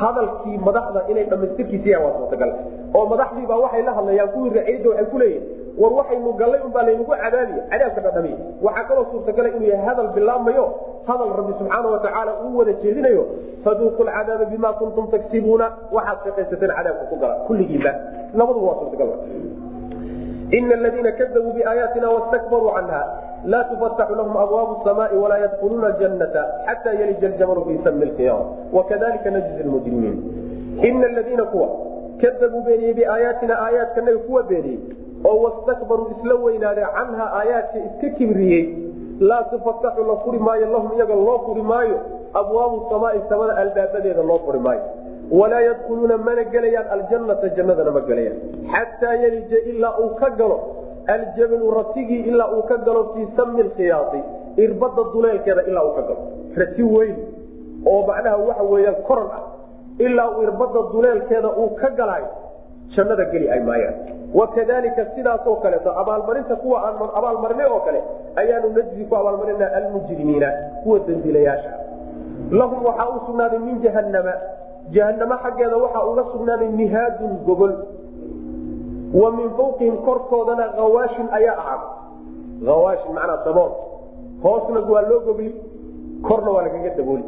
hadalkii 0.01 0.57
madaxda 0.67 1.01
inay 1.11 1.25
dhamaystirkiisiya 1.31 1.97
waa 2.03 2.13
suurtagal 2.17 2.51
oo 2.97 3.05
madaxdiibaa 3.13 3.57
waxay 3.65 3.81
la 3.87 3.93
hadlayaan 3.97 4.29
kuwii 4.35 4.49
raciyadda 4.57 4.89
waxay 4.89 5.05
ku 5.11 5.17
leeyihiin 5.21 5.43
war 5.81 5.91
waxaynu 5.99 6.33
gallay 6.41 6.61
unbaa 6.67 6.83
laynagu 6.87 7.11
cadaabiya 7.23 7.63
cadaabka 7.71 8.01
dhadhamiya 8.05 8.37
waxaa 8.65 8.83
kaloo 8.89 9.05
suurtagala 9.11 9.49
inuu 9.49 9.67
yahay 9.71 9.85
hadal 9.89 10.07
bilaabmayo 10.17 10.65
hadal 11.09 11.31
rabbi 11.39 11.53
subxaana 11.59 11.87
watacaala 11.95 12.31
uu 12.45 12.57
wada 12.59 12.73
jeedinayo 12.83 13.23
faduuqu 13.65 14.03
lcadaaba 14.09 14.45
bima 14.53 14.73
kuntum 14.81 15.05
taksibuuna 15.15 15.67
waxaad 15.97 16.17
shaqaysateen 16.27 16.71
cadaabka 16.77 17.05
ku 17.11 17.15
gala 17.23 17.35
kulligiiba 17.47 17.91
labaduba 18.39 18.65
waa 18.69 18.79
suurtagal 18.81 19.09
ina 20.51 20.73
aladiina 20.75 21.11
kadabuu 21.11 21.53
biaayaatina 21.53 22.09
wastakbaruu 22.09 22.71
canha 22.75 23.01
laa 23.45 23.63
tufataxu 23.63 24.15
lahum 24.15 24.37
abwaabu 24.37 24.75
samaai 24.83 25.17
walaa 25.17 25.37
yadkhuluuna 25.37 25.91
janata 25.91 26.45
xata 26.65 26.93
yalija 26.93 27.27
ljamalu 27.27 27.65
fi 27.65 27.79
sami 27.83 28.05
lkhiyaam 28.05 28.45
wakadalika 28.73 29.31
najzi 29.31 29.63
lmujrimiin 29.63 30.17
ina 30.83 31.07
aladiina 31.07 31.43
kuwa 31.45 31.67
kadabuu 32.21 32.61
beeniyey 32.61 32.93
biaayaatina 32.93 33.59
aayaadkanaga 33.65 34.17
kuwa 34.17 34.43
beeniyey 34.43 34.79
oo 35.25 35.37
wastakbaruu 35.43 36.07
isla 36.19 36.35
weynaaday 36.35 36.85
canha 36.95 37.33
aayaadka 37.39 37.77
iska 37.79 38.09
kibriyey 38.17 38.63
laa 39.19 39.43
tufataxu 39.43 40.03
la 40.03 40.15
furi 40.15 40.39
maayo 40.39 40.65
lahum 40.65 40.91
iyaga 40.97 41.15
loo 41.15 41.39
furi 41.45 41.61
maayo 41.61 41.99
abwaabu 42.33 42.85
samaai 42.89 43.21
samada 43.29 43.55
albaabadeeda 43.57 44.23
loo 44.23 44.39
furi 44.45 44.59
maayo 44.59 44.81
walaa 45.31 45.61
yadkhuluuna 45.61 46.17
mana 46.17 46.43
gelayaan 46.43 46.87
aljanata 46.95 47.49
jannadana 47.57 47.91
ma 47.91 48.01
gelayaan. 48.01 48.37
Xataa 48.73 49.13
yelija 49.23 49.59
ilaa 49.71 49.97
uu 50.03 50.09
ka 50.21 50.29
galo 50.29 50.57
aljabalu 51.07 51.71
ratigii 51.71 52.21
ilaa 52.31 52.49
uu 52.55 52.63
ka 52.63 52.77
galo 52.77 53.03
fii 53.13 53.27
sami 53.37 53.63
lkhiyaai 53.63 54.21
irbada 54.57 55.03
duleelkeeda 55.13 55.61
ilaa 55.69 55.83
uu 55.83 55.93
ka 55.97 56.01
galo. 56.01 56.21
Rati 56.57 56.83
weyn 56.83 57.15
oo 57.85 58.01
macnaha 58.07 58.37
waxa 58.37 58.63
weeyaan 58.63 58.95
koran 59.07 59.29
ah 59.37 59.43
ilaa 59.99 60.29
uu 60.37 60.43
irbada 60.43 60.79
duleelkeeda 60.93 61.49
uu 61.61 61.69
ka 61.81 61.89
galaayo 61.89 62.27
jannada 62.95 63.25
geli 63.31 63.49
ay 63.51 63.59
maayaan. 63.59 63.95
Wakadalika 64.33 65.05
sidaasoo 65.15 65.55
kaleeto 65.55 65.91
abaalmarinta 66.01 66.55
kuwa 66.55 66.77
aan 66.87 66.95
abaalmarinay 67.19 67.65
oo 67.73 67.79
kale 67.79 68.01
ayaanu 68.35 68.69
najzi 68.77 69.05
ku 69.05 69.15
abaalmarinaa 69.15 69.69
almujrimiina 69.79 70.49
kuwa 70.83 70.99
dambiilayaasha. 70.99 71.71
Lahum 72.51 72.85
waxaa 72.85 73.09
u 73.09 73.19
sugnaaday 73.25 73.59
min 73.59 73.81
jahanama 73.81 74.33
jahanamo 74.91 75.35
xaggeeda 75.43 75.77
waxaa 75.77 76.05
uga 76.11 76.23
sugnaaday 76.31 76.69
mihaadun 76.69 77.37
gogol 77.45 77.73
wa 79.21 79.31
min 79.31 79.49
fawqihim 79.57 79.97
korkoodana 80.07 80.63
hawaashin 80.77 81.27
ayaa 81.31 81.57
ahaaday 81.57 81.89
hawaashin 82.65 83.13
macnaa 83.13 83.43
dabool. 83.45 83.71
Hoosna 84.43 84.79
waa 84.79 85.01
loo 85.09 85.19
gogli 85.19 85.55
korna 86.27 86.51
waa 86.51 86.63
lagaga 86.65 86.89
dabooli. 86.97 87.23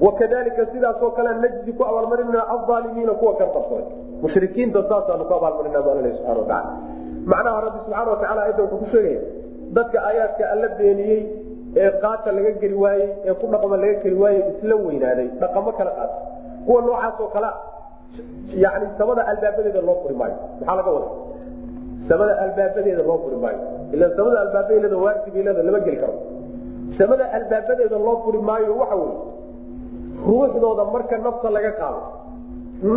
Wakadalika 0.00 0.66
sidaasoo 0.72 1.10
kale 1.10 1.30
najzi 1.40 1.72
ku 1.72 1.84
abaalmarinaa 1.84 2.46
alaalimiina 2.54 3.12
kuwa 3.12 3.34
kan 3.36 3.48
qabsaday 3.54 3.84
mushrikiinta 4.22 4.82
saasaanu 4.88 5.24
ku 5.24 5.34
abaalmarinaa 5.34 5.82
baa 5.82 5.94
laleeyahy 5.94 6.18
subxana 6.18 6.40
watacala 6.40 6.76
macnaha 7.26 7.60
rabbi 7.60 7.78
subxaana 7.84 8.10
watacala 8.10 8.42
ayadda 8.42 8.62
wuxuu 8.62 8.78
ku 8.78 8.86
sheegaya 8.92 9.20
dadka 9.76 9.98
aayaadka 10.08 10.50
alla 10.52 10.68
beeniyey 10.78 11.20
ee 11.76 11.90
qaata 12.02 12.32
laga 12.32 12.50
geli 12.62 12.74
waayey 12.84 13.08
ee 13.28 13.34
ku 13.40 13.46
dhaqma 13.52 13.76
laga 13.76 13.94
geli 14.04 14.16
waayey 14.22 14.42
isla 14.52 14.74
weynaaday 14.86 15.28
dhaqamo 15.42 15.72
kala 15.78 15.90
qaata 15.90 16.16
kuwa 16.66 16.80
noocaasoo 16.86 17.28
kale 17.34 17.50
yani 18.64 18.86
samada 18.98 19.22
albaabadeeda 19.32 19.80
loo 19.88 19.96
furi 20.02 20.14
maayo. 20.20 20.36
Maxaa 20.60 20.76
laga 20.78 20.90
wada 20.96 21.08
samada 22.08 22.32
albaabadeeda 22.44 23.02
loo 23.08 23.18
furi 23.24 23.36
maayo. 23.44 23.58
Ila 23.94 24.06
samada 24.16 24.38
albaabadeeda 24.44 24.96
waajibleeda 25.04 25.62
lama 25.68 25.80
geli 25.86 25.96
karo. 26.02 26.14
Samada 26.98 27.24
albaabadeeda 27.38 27.98
loo 28.06 28.16
furi 28.24 28.38
maayo 28.48 28.72
waxa 28.80 28.96
wey 29.02 29.12
ruuxdooda 30.26 30.84
marka 30.94 31.16
nafta 31.26 31.48
laga 31.56 31.72
qaado 31.80 32.00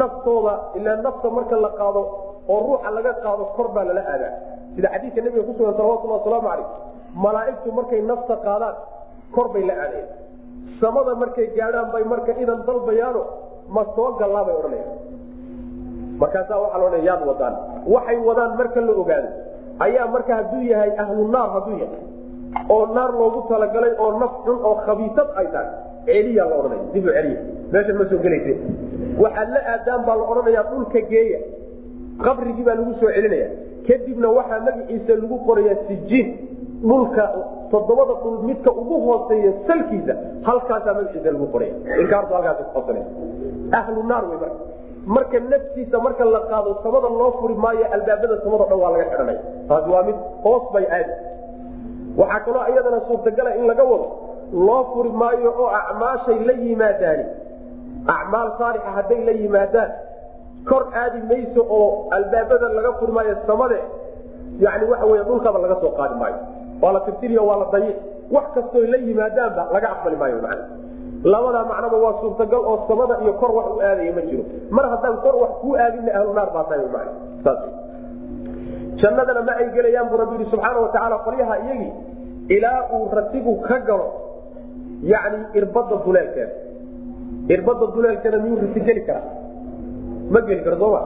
naftooda 0.01 0.53
ilaa 0.77 0.95
nafta 1.05 1.27
marka 1.37 1.55
la 1.65 1.69
qaado 1.79 2.01
oo 2.53 2.59
ruuxa 2.67 2.89
laga 2.97 3.13
qaado 3.23 3.43
kor 3.55 3.67
baa 3.75 3.83
lala 3.89 4.01
aadaa. 4.13 4.33
Sida 4.75 4.87
xadiidka 4.93 5.21
nabiga 5.25 5.43
kusugan 5.47 5.73
salawatullah 5.77 6.17
wasalaamu 6.19 6.47
calayh 6.49 6.67
malaaigtu 7.25 7.69
markay 7.77 8.01
nafta 8.11 8.35
qaadaan 8.45 8.75
kor 9.35 9.47
bay 9.53 9.63
la 9.69 9.73
aadayan 9.83 10.09
samada 10.81 11.11
markay 11.21 11.47
gaadhaan 11.57 11.87
bay 11.93 12.03
marka 12.13 12.31
idan 12.43 12.59
dalbayaano 12.67 13.21
ma 13.69 13.83
soo 13.95 14.11
gallaa 14.19 14.43
bay 14.47 14.55
odhanayaan 14.59 14.93
markaasaa 16.21 16.59
waxaa 16.63 16.79
la 16.79 16.85
odhanaya 16.85 17.03
yaad 17.09 17.21
wadaan. 17.29 17.55
Waxay 17.93 18.17
wadaan 18.27 18.51
marka 18.59 18.81
la 18.81 18.93
ogaado. 19.01 19.29
Ayaa 19.85 20.07
marka 20.07 20.35
hadduu 20.39 20.61
yahay 20.71 20.91
ahlu 21.03 21.27
naar 21.33 21.49
hadduu 21.55 21.77
yahay 21.83 22.01
oo 22.69 22.85
naar 22.95 23.11
loogu 23.19 23.41
talagalay 23.49 23.93
oo 23.99 24.11
naf 24.19 24.33
xun 24.45 24.57
oo 24.69 24.75
khabiisad 24.85 25.27
ay 25.39 25.47
tahay 25.53 25.69
celiyaa 26.05 26.47
la 26.49 26.55
odhanaya 26.59 26.83
dib 26.93 27.05
u 27.05 27.11
celiya. 27.17 27.39
Meeshan 27.73 27.95
ma 27.99 28.05
soo 28.11 28.19
gelayse. 28.25 28.53
Waxaad 29.23 29.49
la 29.55 29.61
aadaan 29.73 30.01
baa 30.07 30.15
la 30.21 30.23
odhanayaa 30.31 30.63
dhulka 30.71 31.01
geeya. 31.11 31.39
Qabrigii 32.25 32.63
baa 32.67 32.75
lagu 32.79 32.93
soo 33.01 33.11
celinaya 33.15 33.47
kadibna 33.87 34.27
waxaa 34.37 34.59
magaciisa 34.67 35.13
lagu 35.21 35.35
qorayaa 35.47 35.77
sijiin 35.87 36.27
dhulka 36.89 37.23
toddobada 37.71 38.13
dhul 38.23 38.37
midka 38.49 38.71
ugu 38.81 38.95
hooseeya 39.07 39.51
salkiisa 39.67 40.13
halkaasaa 40.47 40.93
magaciisa 40.97 41.31
lagu 41.35 41.47
qoraya 41.53 41.73
inkaartu 42.01 42.33
halkaas 42.37 42.57
kuqabsana 42.67 43.01
ahlu 43.79 44.01
naar 44.11 44.23
wey 44.31 44.37
marka. 44.43 44.59
Marka 45.15 45.37
naftiisa 45.51 45.97
marka 46.05 46.23
la 46.33 46.39
qaado 46.51 46.71
samada 46.83 47.09
loo 47.19 47.31
furi 47.39 47.55
maayo 47.63 47.85
albaabada 47.95 48.35
samado 48.43 48.63
dhan 48.69 48.79
waa 48.83 48.91
laga 48.93 49.05
xidhanaya 49.11 49.41
taasi 49.69 49.89
waa 49.93 50.03
mid 50.07 50.17
hoos 50.45 50.63
bay 50.73 50.85
aadi 50.97 51.13
waxaa 52.19 52.39
kaloo 52.45 52.63
iyadana 52.71 52.99
suurtagala 53.07 53.49
in 53.59 53.65
laga 53.71 53.83
wado 53.91 54.07
loo 54.67 54.81
furi 54.93 55.11
maayo 55.21 55.49
oo 55.63 55.69
acmaashay 55.81 56.39
la 56.49 56.53
yimaadaani 56.63 57.25
acmaal 58.17 58.49
saalixa 58.59 58.91
hadday 58.97 59.21
la 59.29 59.31
yimaadaan. 59.41 59.91
Kor 60.69 60.83
aadi 61.01 61.19
mayso 61.29 61.61
oo 61.77 61.87
albaabada 62.17 62.67
laga 62.77 62.91
furi 62.99 63.11
maayo 63.17 63.35
samade. 63.47 63.79
Yani 64.65 64.85
waxa 64.91 65.05
wey 65.11 65.21
dhulkaba 65.27 65.57
laga 65.65 65.75
soo 65.83 65.91
qaadi 65.99 66.15
maayo 66.21 66.37
waa 66.85 66.93
la 66.97 66.99
tirtiriyo 67.09 67.41
waa 67.49 67.57
la 67.63 67.67
dayic 67.73 67.97
wax 68.35 68.45
kastoo 68.55 68.85
la 68.93 68.97
yimaadaanba 69.07 69.63
laga 69.75 69.87
aqbali 69.95 70.15
maayo 70.21 70.39
man 70.45 70.59
labadaa 71.33 71.65
macnaba 71.71 71.97
waa 72.05 72.13
suurtagal 72.21 72.61
oo 72.71 72.77
samada 72.87 73.15
iyo 73.23 73.33
kor 73.41 73.51
wax 73.57 73.65
u 73.75 73.79
aadaya 73.81 74.11
ma 74.17 74.21
jiro. 74.29 74.43
Mar 74.69 74.85
haddaan 74.93 75.17
kor 75.25 75.35
wax 75.43 75.51
kuu 75.61 75.73
aadina 75.83 76.11
ahlu 76.19 76.33
naar 76.37 76.49
baa 76.55 76.65
tahay 76.69 76.85
jannadana 79.01 79.41
ma 79.47 79.53
ay 79.61 79.67
gelayaan 79.75 80.07
buu 80.09 80.17
rabbi 80.21 80.35
yihi 80.39 80.49
subxaana 80.51 80.79
watacaala 80.85 81.17
qolyaha 81.27 81.55
iyagii 81.65 81.91
ilaa 82.57 82.79
uu 82.95 83.09
ratigu 83.17 83.53
ka 83.67 83.79
galo 83.87 84.07
yani 85.03 85.39
irbada 85.59 85.95
duleelkeeda. 86.05 86.53
Irbada 87.53 87.85
duleelkeeda 87.95 88.37
miyuu 88.43 88.61
rati 88.61 88.79
geli 88.87 89.01
karaa? 89.07 89.29
Ma 90.33 90.39
geli 90.47 90.61
karo 90.65 90.77
sooma 90.83 91.01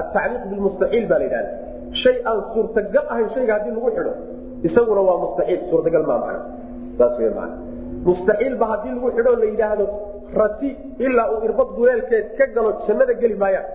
atacliiq 0.00 0.42
bilmustaxiil 0.50 1.06
baa 1.10 1.18
la 1.18 1.24
yidhahda 1.24 1.50
shay 2.02 2.16
aan 2.30 2.40
suurtagal 2.54 3.04
ahayn 3.12 3.28
shayga 3.34 3.52
haddii 3.56 3.74
lagu 3.76 3.90
xidho 3.96 4.12
isaguna 4.68 5.00
waa 5.08 5.18
mustaxiil 5.24 5.60
suurtagal 5.70 6.04
maa 6.10 6.18
macna 6.24 6.40
saas 6.98 7.14
wey 7.22 7.30
maana 7.38 7.54
mustaxiilba 8.08 8.66
haddii 8.72 8.92
lagu 8.96 9.10
xidho 9.16 9.32
la 9.42 9.46
yidhaahdo 9.52 9.86
rati 10.40 10.70
ilaa 11.06 11.26
uu 11.34 11.40
irbad 11.48 11.68
duleelkeed 11.78 12.26
ka 12.38 12.46
galo 12.56 12.70
jannada 12.86 13.14
geli 13.22 13.36
maayaan 13.42 13.66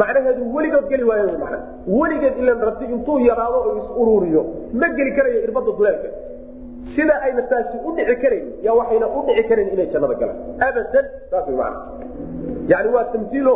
macnaheedu 0.00 0.42
weligood 0.56 0.86
geli 0.92 1.04
waayan 1.10 1.36
mana 1.44 1.58
weligeed 1.98 2.36
ilan 2.42 2.60
rati 2.68 2.84
intuu 2.94 3.18
yaraado 3.28 3.58
oo 3.68 3.74
is 3.82 3.88
ururiyo 4.02 4.42
ma 4.80 4.88
geli 4.98 5.12
karayo 5.18 5.38
irbada 5.46 5.72
duleelkeed. 5.78 6.14
Sida 6.96 7.14
ayna 7.26 7.42
taasi 7.50 7.76
u 7.86 7.90
dhici 7.96 8.14
karayn 8.22 8.46
ya 8.66 8.72
waxayna 8.78 9.06
u 9.16 9.22
dhici 9.26 9.42
karayn 9.50 9.68
inay 9.74 9.86
jannada 9.94 10.14
galaan. 10.20 10.38
Abadan 10.66 11.06
saas 11.30 11.48
maana 11.60 11.78
yani 12.72 12.88
waa 12.94 13.04
tamsiilo 13.14 13.54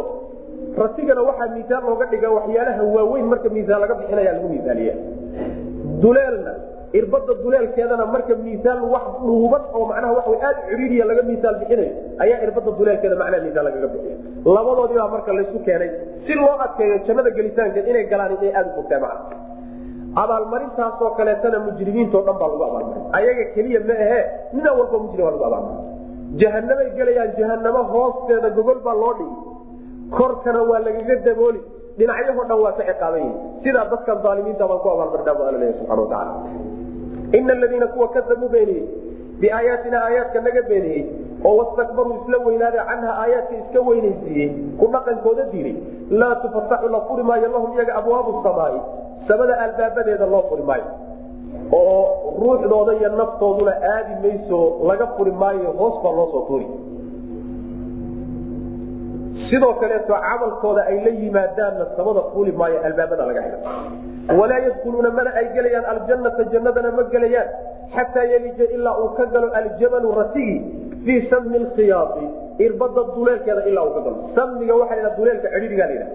ratigana 0.83 1.23
waxaa 1.29 1.49
miisaan 1.55 1.85
looga 1.93 2.07
dhiga 2.13 2.29
waxyaalaha 2.37 2.83
waaweyn 2.97 3.27
marka 3.33 3.49
miisaan 3.57 3.81
laga 3.85 3.95
bixinaya 4.01 4.33
lagu 4.37 4.49
miisaaniya 4.55 4.95
duleelna 6.03 6.53
irbada 6.99 7.33
duleelkeedana 7.45 8.05
marka 8.15 8.35
miisaan 8.47 8.81
wax 8.95 9.05
dhuuban 9.27 9.63
oo 9.79 9.85
macnaha 9.91 10.13
waa 10.19 10.39
aad 10.49 10.57
ciriiriya 10.69 11.05
laga 11.11 11.23
miisaan 11.31 11.57
bixinayo 11.61 11.93
ayaa 12.25 12.39
irbada 12.47 12.71
duleelkeeda 12.81 13.17
macnaha 13.23 13.43
miisaan 13.47 13.65
lagaga 13.69 13.89
bixiya. 13.95 14.17
Labadoodii 14.57 14.99
baa 15.03 15.09
marka 15.17 15.31
laysu 15.39 15.59
keenay 15.67 15.91
si 16.27 16.33
loo 16.41 16.55
adkeeyo 16.67 16.97
jannada 17.07 17.31
gelitaankeed 17.39 17.87
inay 17.93 18.05
galaan 18.13 18.33
inay 18.39 18.53
aada 18.59 18.71
u 18.73 18.77
fogtaa 18.79 19.01
macna. 19.07 19.37
Abaalmarintaasoo 20.23 21.11
kaleetana 21.19 21.59
mujrimiintao 21.67 22.23
dhan 22.27 22.37
baa 22.41 22.49
lagu 22.53 22.65
abaalmarin 22.69 23.03
ayaga 23.19 23.45
keliya 23.55 23.81
ma 23.89 23.95
ahe 24.07 24.21
nina 24.55 24.71
walba 24.79 24.99
mujrim 25.05 25.25
baa 25.27 25.33
lagu 25.35 25.45
abaalmarin 25.49 26.39
jahanamay 26.41 26.89
gelayaan 26.99 27.31
jahanamo 27.39 27.83
hoosteeda 27.93 28.51
gogol 28.57 28.81
baa 28.87 28.97
loo 29.03 29.13
dhigi 29.19 29.37
korkana 30.19 30.61
waa 30.71 30.81
lagaga 30.87 31.17
dabooli 31.27 31.61
dhinacyahoo 31.99 32.45
dhan 32.51 32.61
waa 32.65 32.73
ka 32.79 32.85
ciqaaban 32.91 33.31
sidaa 33.63 33.87
dadkan 33.93 34.19
aalimiinta 34.31 34.69
baan 34.71 34.81
ku 34.85 34.89
leeya 35.59 35.75
subxana 35.79 36.03
watacaala 36.03 36.35
ina 37.39 37.53
aladiina 37.53 37.87
kuwa 37.87 38.09
kadabuu 38.09 38.49
beeniyey 38.49 38.85
biaayaatina 39.41 39.99
aayaadka 40.05 40.41
naga 40.47 40.63
beeniyey 40.71 41.03
oo 41.45 41.57
wastakbaruu 41.57 42.15
isla 42.23 42.39
weynaada 42.47 42.85
canha 42.89 43.13
aayaadka 43.23 43.55
iska 43.57 43.81
weynaysiiyey 43.89 44.49
ku 44.81 44.87
dhaqankooda 44.95 45.45
diiday. 45.53 45.77
Laa 46.11 46.35
tufataxu 46.43 46.89
la 46.89 47.01
furi 47.09 47.23
maayo 47.23 47.49
lahum 47.49 47.73
iyaga 47.77 47.95
abwaabu 48.01 48.41
samaai 48.43 48.81
samada 49.29 49.61
albaabadeeda 49.67 50.27
loo 50.27 50.43
furi 50.51 50.63
maayo. 50.63 50.85
Oo 51.73 52.03
ruuxdooda 52.43 52.93
iyo 52.95 53.09
naftooduna 53.21 53.73
aadi 53.95 54.15
mayso 54.23 54.61
laga 54.89 55.07
furi 55.17 55.33
maayo 55.33 55.73
hoos 55.79 56.03
baa 56.05 56.13
loo 56.19 56.29
soo 56.33 56.45
tuuri 56.49 56.67
sidoo 59.49 59.75
kaleeto 59.81 60.15
camalkooda 60.27 60.83
ay 60.91 61.01
la 61.05 61.11
yimaadaanna 61.23 61.87
samada 61.97 62.21
fuuli 62.33 62.53
maayo 62.53 62.79
albaabada 62.85 63.27
laga 63.27 63.43
xidho 63.43 64.39
walaa 64.41 64.59
yadkuluuna 64.67 65.11
mana 65.11 65.31
ay 65.41 65.47
gelayaan 65.55 65.87
aljanata 65.93 66.45
jannadana 66.53 66.91
ma 66.99 67.03
gelayaan 67.15 67.49
xataa 67.97 68.25
yelija 68.33 68.65
ilaa 68.77 68.97
uu 69.03 69.09
ka 69.19 69.27
galo 69.27 69.53
aljamalu 69.61 70.15
ratigi 70.21 70.59
fii 71.05 71.21
sami 71.31 71.59
lkhiyaai 71.59 72.29
irbada 72.67 73.03
duleelkeeda 73.15 73.65
ilaa 73.71 73.85
uu 73.85 73.95
ka 73.95 74.01
galo. 74.01 74.31
Samiga 74.35 74.75
waxa 74.75 75.03
la 75.03 75.11
duleelka 75.17 75.49
cidhiiga 75.55 75.87
la 75.87 76.07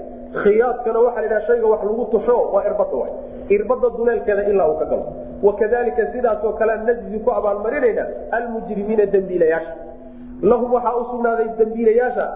khiyaadkana 0.43 0.99
waxaa 0.99 1.21
la 1.21 1.27
yidhaha 1.27 1.47
shayga 1.47 1.67
wax 1.67 1.83
lagu 1.89 2.05
tusho 2.11 2.37
waa 2.53 2.63
irbada 2.69 2.99
irbada 3.49 3.89
duleelkeeda 3.97 4.43
ilaa 4.51 4.67
uu 4.71 4.77
ka 4.79 4.85
galo. 4.85 5.05
Wakadalika 5.43 6.11
sidaasoo 6.13 6.53
kale 6.59 6.75
najzi 6.87 7.19
ku 7.19 7.31
abaalmarinayna 7.31 8.05
almujrimiina 8.31 9.05
dembiilayaasha. 9.05 9.73
Lahum 10.41 10.73
waxaa 10.73 10.95
u 10.95 11.23
dembiilayaasha 11.59 12.27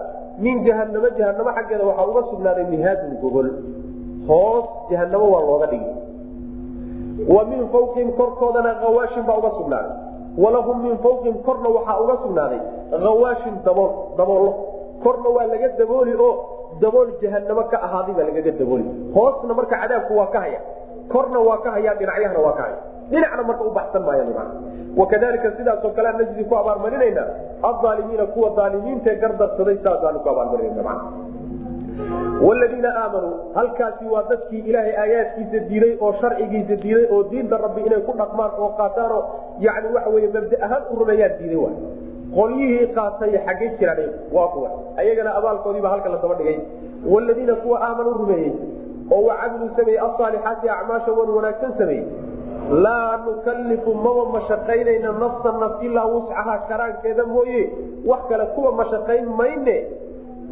min 0.44 0.64
jahanamo 0.66 1.08
jahanamo 1.18 1.50
xaggeeda 1.56 1.84
waxaa 1.90 2.06
uga 2.10 2.22
sugnaaday 2.30 2.64
mihaadun 2.72 3.12
gogol. 3.22 3.48
Hoos 4.28 4.66
jahanamo 4.90 5.26
waa 5.34 5.42
looga 5.48 5.66
dhigi 5.72 5.90
wa 7.34 7.44
min 7.50 7.60
fawqihim 7.72 8.12
korkoodana 8.18 8.70
hawaashin 8.82 9.22
baa 9.28 9.36
uga 9.40 9.50
sugnaaday. 9.58 9.92
Walahum 10.42 10.76
min 10.86 10.96
fawqihim 11.04 11.36
korna 11.46 11.68
waxaa 11.76 11.96
uga 12.04 12.16
sugnaaday 12.24 12.60
hawaashin 13.06 13.54
dabool 13.66 13.90
daboollo 14.18 14.50
korna 15.04 15.28
waa 15.36 15.46
laga 15.52 15.68
dabooli 15.80 16.14
oo 16.26 16.32
dabool 16.80 17.08
jahanamo 17.22 17.62
ka 17.72 17.76
ahaaday 17.86 18.14
baa 18.18 18.26
lagaga 18.30 18.50
dabooli. 18.60 18.84
Hoosna 19.14 19.52
marka 19.58 19.76
cadaabku 19.82 20.12
waa 20.20 20.30
ka 20.34 20.40
haya 20.44 20.60
korna 21.12 21.38
waa 21.48 21.58
ka 21.64 21.70
haya 21.70 21.94
dhinacyahana 21.94 22.40
waa 22.46 22.52
ka 22.58 22.62
haya 22.62 22.78
dhinacna 23.10 23.42
marka 23.42 23.64
u 23.64 23.70
baxsan 23.78 24.02
maaya 24.08 24.24
wakadalika 24.96 25.52
sidaasoo 25.56 25.90
kalea 25.96 26.12
najdi 26.12 26.44
ku 26.44 26.56
abaalmarinayna 26.56 27.24
aalimiina 27.62 28.26
kuwa 28.26 28.50
aalimiintae 28.64 29.16
gardarsaday 29.16 29.76
saasaanu 29.84 30.20
ku 30.20 30.28
abaalmarinana 30.30 30.94
ladiina 32.60 32.90
aamanuu 33.02 33.52
halkaasi 33.54 34.04
waa 34.04 34.22
dadkii 34.28 34.58
ilaahay 34.58 34.94
aayaadkiisa 34.96 35.58
diiday 35.70 35.96
oo 36.00 36.12
sharcigiisa 36.20 36.76
diiday 36.82 37.06
oo 37.14 37.22
diinta 37.30 37.56
rabbi 37.56 37.80
inay 37.80 38.00
ku 38.00 38.12
dhaqmaan 38.20 38.50
oo 38.58 38.68
qaataanoo 38.80 39.22
yani 39.66 39.88
waxa 39.94 40.10
mabda 40.34 40.56
ahaan 40.66 40.82
u 40.92 40.98
rumeeyaan 41.02 41.38
diiday 41.38 41.60
wa 41.64 41.70
qolyihii 42.36 42.86
qaatay 42.98 43.32
xaggay 43.46 43.70
jiraan 43.78 44.10
waa 44.32 44.48
kuwa. 44.48 44.70
Ayagana 44.96 45.34
abaalkoodiiba 45.34 45.88
halka 45.88 46.08
la 46.08 46.18
dhigay. 46.38 46.58
Ladiina 47.28 47.54
kuwa 47.54 47.80
aamanuu 47.86 48.12
rumeeyey 48.22 48.52
oo 49.12 49.22
wacamiluu 49.28 49.70
sameeyey 49.76 50.00
asaalixaati 50.08 50.68
acmaasha 50.68 51.12
wan 51.12 51.30
wanaagsan 51.36 51.72
sameeyey 51.78 52.04
laa 52.82 53.16
nukalifu 53.26 53.94
maba 53.94 54.24
mashaqaynayna 54.32 55.12
nafsa 55.12 55.52
naf 55.60 55.82
ilaa 55.82 56.04
wuscaha 56.04 56.58
karaankeeda 56.58 57.24
mooye. 57.26 57.70
Wax 58.06 58.20
kale 58.28 58.46
kuwa 58.46 58.72
mashaqayn 58.72 59.26
mayne 59.26 59.86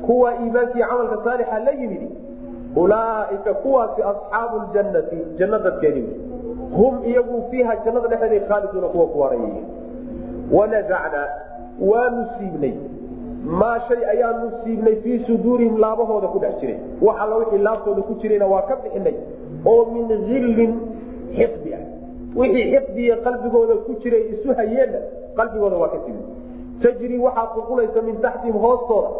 kuwa 0.06 0.34
iimaankii 0.34 0.80
camalka 0.82 1.18
saalixa 1.24 1.58
la 1.58 1.70
yimid 1.70 2.10
ulaaika 2.76 3.54
kuwaasi 3.54 4.02
asxaabu 4.02 4.56
ljannati 4.72 5.16
janno 5.38 5.58
dadkeedi 5.58 6.04
hum 6.76 7.04
iyagu 7.04 7.44
fiiha 7.50 7.76
jannada 7.76 8.08
dhexeeda 8.08 8.46
khaaliduuna 8.46 8.88
kuwa 8.88 9.06
ku 9.06 9.20
waarayihiin 9.20 9.66
wanasacnaa 10.52 11.28
waanu 11.90 12.26
siibnay 12.38 12.72
maa 13.44 13.80
shay 13.88 14.04
ayaanu 14.04 14.50
siibnay 14.64 14.96
fii 15.02 15.24
suduurihim 15.26 15.76
laabahooda 15.78 16.28
ku 16.28 16.38
dhex 16.38 16.60
jiray. 16.60 16.78
Wax 17.00 17.16
alla 17.20 17.36
wixii 17.36 17.58
laabtooda 17.58 18.02
ku 18.02 18.14
jirayna 18.20 18.46
waa 18.46 18.62
ka 18.62 18.76
bixinay 18.82 19.14
oo 19.64 19.84
min 19.94 20.08
hillin 20.26 20.72
xiqdi 21.36 21.74
ah. 21.74 21.84
Wixii 22.36 22.70
xiqdiya 22.72 23.16
qalbigooda 23.16 23.74
ku 23.86 23.94
jiray 24.02 24.22
isu 24.32 24.54
hayeenna 24.54 24.98
qalbigooda 25.36 25.76
waa 25.76 25.88
ka 25.88 25.98
siibnay 26.04 26.26
tajri 26.82 27.18
waxaa 27.18 27.46
qulqulaysa 27.54 28.02
min 28.02 28.16
taxtihim 28.20 28.56
hoostooda. 28.64 29.10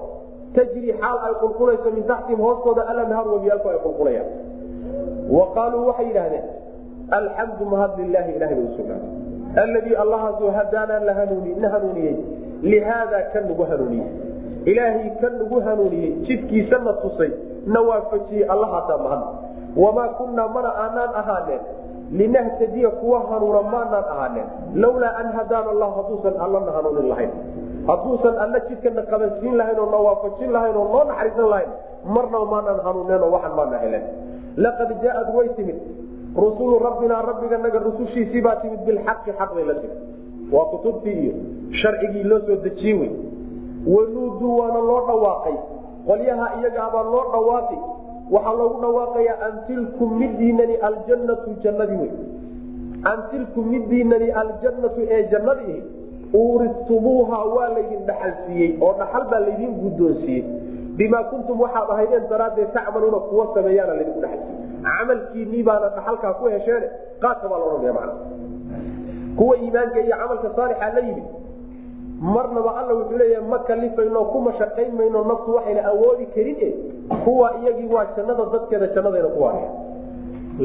Tajri 0.54 0.92
xaal 1.00 1.18
ay 1.26 1.34
qulqulayso 1.42 1.90
min 1.90 2.04
taxtihim 2.10 2.40
hoostooda 2.40 2.82
alanhaar 2.90 3.26
wabiyaalku 3.28 3.68
ay 3.68 3.78
qulqulayaan. 3.86 4.28
Wa 5.30 5.44
qaaluu 5.54 5.86
waxay 5.86 6.06
yidhahdeen 6.06 6.46
alxamdu 7.10 7.64
mahad 7.64 7.90
lilaahi 7.98 8.32
ilahay 8.36 8.54
bay 8.54 8.64
usugnaaday 8.64 9.27
alladii 9.62 9.94
allahaasoo 10.04 10.50
hadaanaa 10.58 11.00
la 11.08 11.14
hanuuni 11.14 11.54
na 11.54 11.68
hanuuniyey 11.74 12.16
lihaada 12.62 13.22
kan 13.32 13.44
nagu 13.50 13.64
hanuuniyey 13.70 14.08
ilaahay 14.70 15.10
kan 15.20 15.38
nagu 15.42 15.60
hanuuniyey 15.68 16.10
jidkiisana 16.28 16.92
tusay 17.02 17.30
na 17.66 17.80
waafajiyey 17.88 18.44
allahaasaa 18.54 18.98
mahad 19.04 19.22
wamaa 19.84 20.08
kunnaa 20.20 20.48
mana 20.56 20.70
aanaan 20.84 21.14
ahaaneen 21.22 21.60
linahtadiya 22.20 22.90
kuwa 23.00 23.20
hanuuna 23.30 23.62
maanaan 23.62 24.04
ahaaneen 24.14 24.46
lawlaa 24.74 25.14
an 25.22 25.32
hadaana 25.38 25.70
allah 25.70 25.90
hadduusan 25.96 26.34
allana 26.46 26.72
hanuunin 26.76 27.08
lahayn 27.08 27.30
hadduusan 27.90 28.38
alla 28.44 28.60
jidkana 28.68 29.02
qabansiin 29.12 29.56
lahayn 29.60 29.78
oo 29.84 29.90
na 29.90 29.96
waafajin 30.06 30.52
lahayn 30.56 30.76
oo 30.76 30.86
noo 30.92 31.04
naxariisan 31.10 31.48
lahayn 31.54 31.70
marnaba 32.16 32.44
maanaan 32.54 32.80
hanuuneenoo 32.86 33.30
waxan 33.36 33.54
maana 33.60 33.78
helen 33.84 34.04
laqad 34.66 34.90
jaaad 35.04 35.28
way 35.36 35.48
timid 35.58 35.78
rusulu 36.36 36.78
rabbinaa 36.78 37.22
rabbiganaga 37.22 37.78
rusushiisii 37.78 38.40
baa 38.40 38.56
timid 38.56 38.80
bilxaqi 38.86 39.32
xaq 39.38 39.54
bay 39.54 39.64
la 39.64 39.74
timid. 39.74 39.98
Waa 40.52 40.64
kutubtii 40.64 41.12
iyo 41.22 41.32
sharcigii 41.82 42.22
loo 42.22 42.40
soo 42.46 42.56
dejiye 42.56 42.94
wey. 42.94 43.10
Wanuuduu 43.86 44.58
waana 44.58 44.78
loo 44.78 45.00
dhawaaqay. 45.06 45.56
Qolyaha 46.06 46.46
iyagaabaa 46.60 47.02
loo 47.02 47.24
dhawaaqi 47.32 47.78
waxaa 48.30 48.52
loogu 48.52 48.80
dhawaaqayaa 48.80 49.38
an 49.46 49.54
tilkum 49.66 50.18
midiinani 50.18 50.76
aljannatu 50.76 51.50
jannadii 51.62 52.00
wey. 52.02 52.12
An 53.04 53.18
midiinani 53.70 54.30
aljannatu 54.30 55.00
ee 55.08 55.22
jannadii 55.32 55.82
uuristumuuha 56.34 57.44
waa 57.44 57.68
laydin 57.68 58.06
dhaxal 58.06 58.34
oo 58.80 58.92
dhaxal 58.98 59.24
baa 59.30 59.40
laydin 59.40 59.74
guddoonsiiyey 59.82 60.44
bimaa 60.96 61.24
kuntum 61.30 61.60
waxaad 61.60 61.90
ahaydeen 61.90 62.28
daraaddeed 62.30 62.72
tacmaluuna 62.72 63.20
kuwa 63.30 63.46
sameeyaana 63.54 63.94
laydinku 63.94 64.20
dhaxal 64.20 64.67
camalkiinii 64.98 65.62
baana 65.68 65.88
dhaxalkaa 65.96 66.32
ku 66.40 66.44
hesheene 66.54 66.86
qaadka 67.22 67.48
baa 67.50 67.58
laodhanaya 67.62 67.92
macna 67.98 68.12
kuwa 69.38 69.56
iimaanka 69.62 69.98
iyo 70.06 70.16
camalka 70.20 70.48
saalixa 70.56 70.88
la 70.96 71.00
yimid 71.08 71.26
marnaba 72.34 72.70
alla 72.80 72.94
wuxuu 72.98 73.18
leeyaha 73.18 73.46
ma 73.52 73.58
kalifayno 73.68 74.24
kuma 74.32 74.52
shaqayn 74.60 74.92
mayno 74.98 75.24
naftu 75.30 75.54
waxayna 75.56 75.82
awoodi 75.90 76.26
karin 76.34 76.56
kuwa 77.24 77.48
iyagii 77.62 77.88
waa 77.94 78.06
jannada 78.16 78.44
dadkeeda 78.52 78.86
jannadayna 78.94 79.28
ku 79.34 79.42
waaraya 79.42 79.70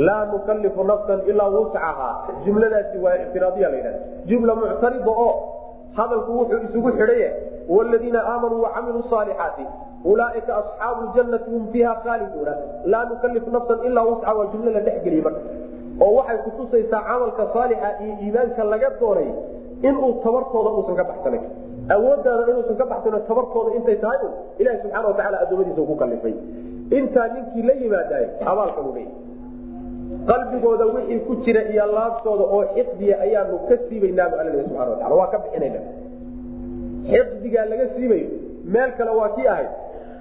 laa 0.06 0.26
nukalifu 0.32 0.84
nafsan 0.84 1.20
ilaa 1.32 1.50
wuscahaa 1.56 2.14
jumladaasi 2.46 2.98
waa 2.98 3.16
ictiraadiya 3.24 3.70
la 3.70 3.78
yidhahda 3.78 4.00
jumla 4.26 4.56
muctarida 4.56 5.12
oo 5.12 5.34
hadalku 5.98 6.32
wuxuu 6.40 6.58
isugu 6.70 6.92
xidhaye 6.98 7.28
wladiina 7.70 8.20
aamanuu 8.34 8.62
wacamiluu 8.62 9.04
saalixaati 9.10 9.66
ulaaika 10.12 10.58
asxaabu 10.58 11.08
jannati 11.16 11.50
hum 11.52 11.68
fiiha 11.72 11.96
khaaliduuna 12.06 12.54
laa 12.86 13.06
nukalifu 13.06 13.52
nafsan 13.52 13.80
ilaa 13.90 14.04
wusca 14.04 14.34
waa 14.38 14.46
jumlo 14.54 14.72
la 14.72 14.80
dhexgeliye 14.80 15.22
marka 15.22 15.40
oo 16.02 16.14
waxay 16.16 16.38
kutusaysaa 16.38 17.02
camalka 17.10 17.48
saalixa 17.54 17.90
iyo 18.04 18.16
iimaanka 18.24 18.64
laga 18.64 18.90
doonay 19.00 19.30
inuu 19.82 20.14
tabartooda 20.24 20.70
uusan 20.70 20.96
ka 20.96 21.04
baxsanayn 21.04 21.44
awoodaada 21.96 22.44
inuusan 22.52 22.78
ka 22.82 22.86
baxsan 22.92 23.22
tabartooda 23.28 23.76
intay 23.78 23.96
tahay 24.04 24.18
un 24.28 24.34
ilahi 24.62 24.78
subxaana 24.82 25.08
watacaala 25.08 25.40
adoomadiisa 25.46 25.82
ku 25.90 25.96
kalifay 26.04 26.34
intaa 27.00 27.28
ninkii 27.36 27.62
la 27.70 27.74
yimaadaay 27.82 28.26
abaalkan 28.52 28.86
u 28.90 28.94
leeyahy 28.96 29.22
qalbigooda 30.30 30.86
wixii 30.86 31.20
ku 31.28 31.36
jira 31.46 31.62
iyo 31.74 31.86
laabtooda 31.96 32.44
oo 32.56 32.64
xiqdiya 32.76 33.16
ayaanu 33.26 33.60
ka 33.70 33.76
siibaynaabu 33.90 34.36
alla 34.40 34.52
leeyahy 34.52 34.68
subxana 34.70 34.90
watacala 34.92 35.16
waa 35.22 35.28
ka 35.34 35.38
bixinayna 35.44 35.80
xiqdigaa 37.12 37.66
laga 37.72 37.86
siibayo 37.96 38.28
meel 38.74 38.92
kale 38.98 39.12
waa 39.20 39.30
kii 39.36 39.48
ahayd 39.54 39.72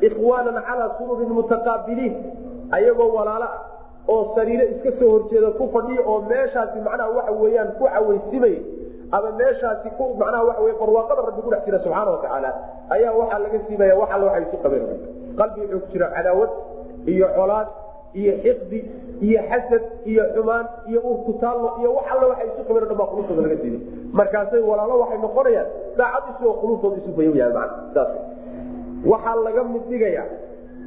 ikhwaanan 0.09 0.59
calaa 0.69 0.89
sururin 0.99 1.33
mutaqaabiliin 1.39 2.15
ayagoo 2.77 3.11
walaalo 3.17 3.45
ah 3.45 3.61
oo 4.13 4.23
sariiro 4.37 4.65
iska 4.75 4.91
soo 4.99 5.11
horjeeda 5.15 5.51
ku 5.59 5.65
fadhiya 5.75 6.03
oo 6.11 6.19
meeshaasi 6.31 6.79
macnaha 6.87 7.11
waxa 7.19 7.33
weeyaan 7.43 7.71
ku 7.79 7.85
cawaysimay 7.95 8.57
ama 9.17 9.31
meeshaasi 9.41 9.89
ku 9.99 10.05
macnaha 10.23 10.43
waxa 10.49 10.63
wey 10.67 10.75
barwaaqada 10.81 11.23
rabbi 11.29 11.43
kudhex 11.47 11.63
jira 11.67 11.79
subxaana 11.85 12.11
watacaala 12.17 12.51
ayaa 12.97 13.13
waxaa 13.21 13.39
laga 13.45 13.59
siibaya 13.69 13.95
wax 14.01 14.11
alla 14.15 14.27
waxay 14.29 14.43
isu 14.49 14.57
qabeen 14.65 14.87
qalbi 15.41 15.61
wuxuu 15.61 15.81
ku 15.85 15.89
jira 15.93 16.07
cadaawad 16.17 16.51
iyo 17.15 17.29
colaad 17.39 17.69
iyo 18.21 18.33
xiqdi 18.45 18.79
iyo 19.27 19.41
xasad 19.51 19.83
iyo 20.11 20.23
xumaan 20.35 20.67
iyo 20.91 21.01
urkutaallo 21.11 21.69
iyo 21.81 21.91
wax 21.97 22.07
alla 22.13 22.27
waxay 22.33 22.47
isu 22.53 22.63
qabeen 22.69 22.85
o 22.85 22.87
dhan 22.91 22.99
baa 23.01 23.09
qulubtooda 23.13 23.43
laga 23.47 23.57
siibay 23.63 23.81
markaasay 24.19 24.63
walaalo 24.71 24.95
waxay 25.03 25.19
noqonayaan 25.27 25.69
daacad 25.99 26.25
isagoo 26.33 26.55
qulubtooda 26.63 26.97
isu 27.01 27.11
bayowyaan 27.19 27.53
mana 27.57 27.73
saas. 27.95 28.11
Waxaa 29.13 29.37
laga 29.47 29.63
mid 29.73 29.85
dhigaya 29.91 30.25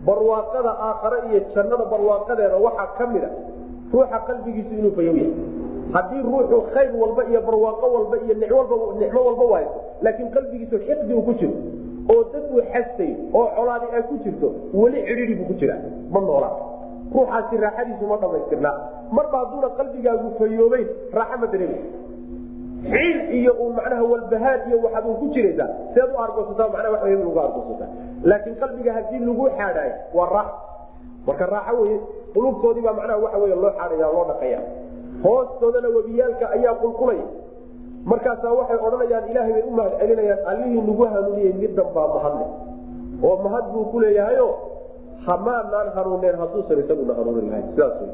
barwaaqada 0.07 0.71
aakhare 0.87 1.17
iyo 1.31 1.39
jannada 1.55 1.85
barwaaqadeeda 1.93 2.57
waxaa 2.65 2.87
ka 2.97 3.05
mid 3.13 3.23
a 3.23 3.29
ruuxa 3.93 4.17
qalbigiisu 4.27 4.71
inuu 4.79 4.91
bayow 4.97 5.15
yahay. 5.15 5.33
Haddii 5.95 6.21
ruuxu 6.27 6.57
khayr 6.73 6.91
walba 7.01 7.21
iyo 7.31 7.39
barwaaqo 7.47 7.85
walba 7.95 8.15
iyo 8.25 8.33
nicmo 8.41 9.19
walba 9.27 9.45
waayo 9.53 9.69
laakiin 10.03 10.29
qalbigiisu 10.35 10.75
xiqdi 10.87 11.13
uu 11.13 11.21
ku 11.27 11.33
jiro 11.39 11.53
oo 12.13 12.21
dad 12.33 12.43
uu 12.55 12.61
xastay 12.73 13.11
oo 13.33 13.45
colaadi 13.57 13.85
ay 13.95 14.01
ku 14.09 14.15
jirto 14.23 14.47
weli 14.73 14.99
cidhidi 15.07 15.33
buu 15.39 15.45
ku 15.49 15.53
jiraa 15.61 15.79
ma 16.13 16.19
noolaa 16.27 16.53
ruuxaasi 17.13 17.57
raaxadiisu 17.65 18.05
ma 18.11 18.17
dhamaystirnaa 18.23 18.75
marba 19.17 19.37
hadduuna 19.41 19.69
qalbigaagu 19.79 20.27
fayoobeyn 20.39 20.87
raaxa 21.13 21.37
ma 21.41 21.47
dareemi. 21.53 21.79
Ciil 22.85 23.17
iyo 23.39 23.51
uu 23.61 23.69
macnaha 23.73 24.03
walbahaad 24.11 24.61
iyo 24.69 24.77
waxaad 24.85 25.05
un 25.09 25.15
ku 25.21 25.27
jiraysaa 25.33 25.69
seed 25.93 26.09
u 26.15 26.17
argoosataa 26.25 26.67
macnaha 26.73 26.91
wax 26.95 27.03
wey 27.03 27.15
ugu 27.29 27.39
argoosataa 27.45 27.89
laakiin 28.29 28.55
qalbiga 28.61 28.91
haddii 28.97 29.19
lagu 29.27 29.45
xaadhaayo 29.57 29.95
waa 30.17 30.29
raaxo 30.35 30.57
marka 31.27 31.45
raaxo 31.55 31.81
weye 31.81 31.97
qulubtoodii 32.33 32.81
baa 32.87 32.93
macnaha 32.99 33.19
waxa 33.25 33.37
wey 33.43 33.49
loo 33.63 33.71
xaadhaya 33.79 34.11
loo 34.15 34.25
dhaqaya 34.31 34.59
hoostoodana 35.23 35.87
webiyaalka 35.97 36.45
ayaa 36.57 36.75
qulqulaya 36.83 37.25
markaasaa 38.11 38.53
waxay 38.59 38.77
odhanayaan 38.87 39.29
ilaahay 39.31 39.53
bay 39.53 39.63
u 39.69 39.71
mahad 39.77 39.93
celinayaan 39.99 40.39
allihii 40.51 40.81
nagu 40.89 41.03
hanuuniyey 41.13 41.53
middan 41.61 41.87
baa 41.95 42.07
mahadle. 42.15 42.45
Oo 43.25 43.35
mahad 43.45 43.65
buu 43.73 43.85
ku 43.91 43.99
leeyahayo 44.03 44.47
hamaanaan 45.27 45.89
hanuuneen 45.95 46.35
hadduusan 46.41 46.79
isaguna 46.83 47.13
hanuunin 47.19 47.47
lahayn 47.51 47.67
sidaas 47.71 47.95
wey 48.01 48.11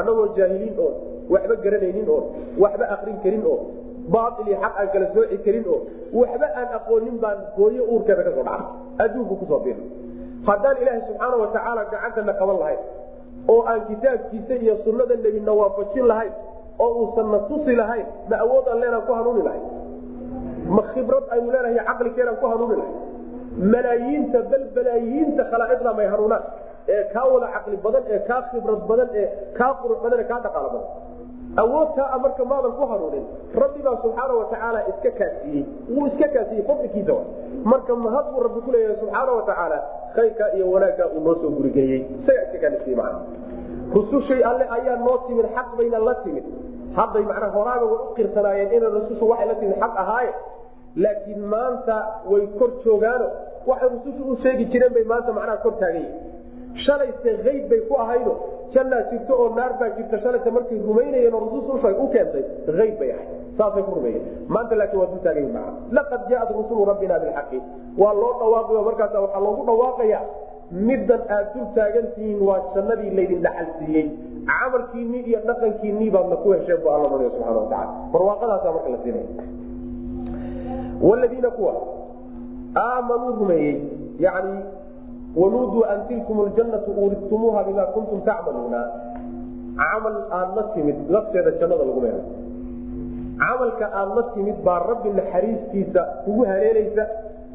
annagoo 0.00 0.26
jaahiliin 0.36 0.74
oo 0.86 0.90
waxba 1.34 1.54
garanaynin 1.64 2.08
oo 2.16 2.20
waxba 2.64 2.84
akrin 2.96 3.16
karin 3.24 3.42
oo 3.52 3.58
baail 4.14 4.46
iyo 4.48 4.56
xaq 4.64 4.74
aan 4.80 4.88
kala 4.94 5.06
sooci 5.14 5.38
karin 5.46 5.64
oo 5.74 5.78
waxba 6.20 6.46
aan 6.60 6.68
aqoonin 6.78 7.16
baan 7.24 7.38
hooyo 7.56 7.82
uurkeeda 7.92 8.22
ka 8.28 8.32
soo 8.36 8.44
dhacay 8.48 8.66
adduunku 9.04 9.34
ku 9.40 9.44
soo 9.50 9.60
bir 9.66 9.76
haddaan 10.48 10.76
ilaaha 10.82 11.00
subxaana 11.08 11.36
watacaala 11.42 11.82
gacantana 11.92 12.32
qaban 12.40 12.58
lahayn 12.62 12.80
oo 13.52 13.60
aan 13.70 13.80
kitaabkiisa 13.90 14.54
iyo 14.64 14.74
sunnada 14.84 15.14
nebina 15.24 15.52
waafajin 15.60 16.06
lahayn 16.12 16.32
oo 16.84 16.90
uusan 17.02 17.28
na 17.34 17.38
tusi 17.50 17.74
lahayn 17.82 18.06
ma 18.30 18.36
awood 18.44 18.66
aan 18.72 18.80
leenaan 18.82 19.02
ku 19.08 19.12
hanuuni 19.18 19.42
lahayn. 19.48 19.64
Ma 20.76 20.82
khibrad 20.94 21.24
aynu 21.34 21.48
leenahay 21.54 21.84
caqlikeenaan 21.90 22.36
ku 22.42 22.46
hanuuni 22.52 22.76
lahayn 22.80 22.96
malaayiinta 23.72 24.38
bal 24.50 24.64
balaayiinta 24.76 25.42
khalaa'iqda 25.52 25.90
may 25.98 26.06
hanuunaan 26.12 26.42
ee 26.88 27.02
kaa 27.14 27.26
wada 27.32 27.46
caqli 27.54 27.76
badan 27.86 28.02
ee 28.14 28.18
kaa 28.28 28.42
khibrad 28.50 28.82
badan 28.90 29.08
ee 29.20 29.26
kaa 29.58 29.72
qurux 29.82 29.98
badan 30.04 30.20
ee 30.20 30.28
kaa 30.30 30.40
dhaqaalo 30.46 30.68
badan. 30.74 30.86
Awoodtaa 31.62 32.18
marka 32.24 32.44
maadan 32.50 32.72
ku 32.78 32.84
hanuunin 32.92 33.24
rabbi 33.62 33.80
baa 33.86 33.96
subxaana 34.02 34.32
watacaala 34.40 34.80
iska 34.90 35.10
kaasiiyey 35.20 35.64
wuu 35.94 36.06
iska 36.10 36.28
kaasiyey 36.34 36.62
fadlikiisa 36.68 37.16
marka 37.72 37.92
mahad 38.04 38.26
rabbi 38.46 38.60
kuleeyahay 38.66 38.96
subxaana 39.02 39.32
watacaala 39.38 39.78
khayrkaa 40.16 40.48
iyo 40.56 40.66
wanaaggaa 40.74 41.08
uu 41.16 41.20
noo 41.26 41.34
soo 41.42 41.50
gurigeliyey 41.56 42.00
isagaa 42.20 42.42
iska 42.46 42.58
kaanisiye 42.64 42.96
macna 42.96 43.20
rusushay 43.96 44.40
alle 44.50 44.64
ayaa 44.76 44.96
noo 45.06 45.16
timid 45.26 45.46
xaq 45.56 45.68
bayna 45.78 45.98
la 46.08 46.14
timid. 46.24 46.44
Hadday 46.98 47.22
macnaa 47.30 47.50
horaaga 47.56 47.84
way 47.90 47.98
u 48.06 48.14
qirsanaayeen 48.16 48.72
inay 48.76 48.90
rusushu 48.96 49.24
waxay 49.32 49.48
la 49.52 49.54
timid 49.60 49.76
xaq 49.84 49.94
ahaaye 50.04 50.32
laakiin 50.96 51.40
maanta 51.54 51.96
way 52.30 52.46
kor 52.58 52.70
joogaano. 52.84 53.26
Waxay 53.66 53.88
rusushu 53.88 54.22
u 54.32 54.36
sheegi 54.42 54.64
jireen 54.72 54.92
bay 54.94 55.04
maanta 55.04 55.32
macnaha 55.32 55.56
kor 55.64 55.74
taagan 55.80 56.02
yihiin 56.02 56.84
shalayse 56.84 57.30
ayb 57.52 57.68
bay 57.70 57.80
ku 57.88 57.94
ahaydo. 58.04 58.32
Jannaa 58.74 59.02
jirto 59.10 59.32
oo 59.42 59.48
naar 59.56 59.72
baa 59.80 59.90
jirta 59.96 60.18
shalayse 60.24 60.50
markay 60.50 60.78
rumaynayeen 60.88 61.34
oo 61.34 61.40
rususha 61.54 61.88
u 62.04 62.08
keentay 62.14 62.44
ayb 62.86 62.98
bay 63.00 63.10
ahayd. 63.12 63.28
Saasay 63.58 63.82
ku 63.86 63.94
rumeeyeen. 63.98 64.24
Maanta 64.48 64.74
laakiin 64.80 65.00
waa 65.00 65.10
dul 65.12 65.20
taagan 65.26 65.42
yihiin 65.42 65.54
macna 65.56 65.72
laqad 65.98 66.22
jaaat 66.30 66.50
rusulu 66.58 66.84
rabbina 66.90 67.18
bilxaqi 67.24 67.58
waa 68.02 68.14
loo 68.20 68.32
dhawaaqayo 68.40 68.82
markaasa 68.88 69.20
waxaa 69.24 69.42
loogu 69.46 69.62
dhawaaqaya 69.70 70.20
middan 70.88 71.22
aad 71.36 71.46
dul 71.54 71.66
taagantihiin 71.76 72.40
waa 72.48 72.58
jannadii 72.74 73.10
laydin 73.18 73.42
dhaxal 73.46 73.68
siiyey. 73.78 74.06
Camalkiinii 74.50 75.22
iyo 75.30 75.40
dhaqankiinii 75.48 76.10
baadna 76.14 76.36
ku 76.42 76.48
hesheen 76.56 76.80
bu 76.82 76.88
alla 76.94 77.06
ohanaya 77.08 77.30
subxana 77.34 77.58
watacala 77.58 77.86
barwaaqadaasa 78.12 78.68
marka 78.76 78.88
la 78.94 78.98
siinaya 79.04 79.26
wladiina 81.02 81.50
kuwa 81.50 81.74
aamanuu 82.76 83.32
rumeeyey 83.40 83.80
yani 84.20 84.64
wanuuduu 85.36 85.84
an 85.84 86.08
tilkum 86.08 86.46
ljannatu 86.46 86.90
uridtumuuha 87.04 87.64
bima 87.64 87.86
kuntum 87.86 88.20
tacmaluuna 88.20 88.80
camal 89.76 90.16
aad 90.32 90.56
la 90.56 90.62
timid 90.74 90.96
lafteeda 91.10 91.50
jannada 91.50 91.84
lagu 91.84 92.00
meelo 92.00 92.22
camalka 93.38 93.86
aad 93.94 94.08
la 94.16 94.22
timid 94.34 94.56
baa 94.64 94.78
rabbi 94.78 95.08
naxariistiisa 95.08 96.02
kugu 96.24 96.44
haleelaysa 96.44 97.06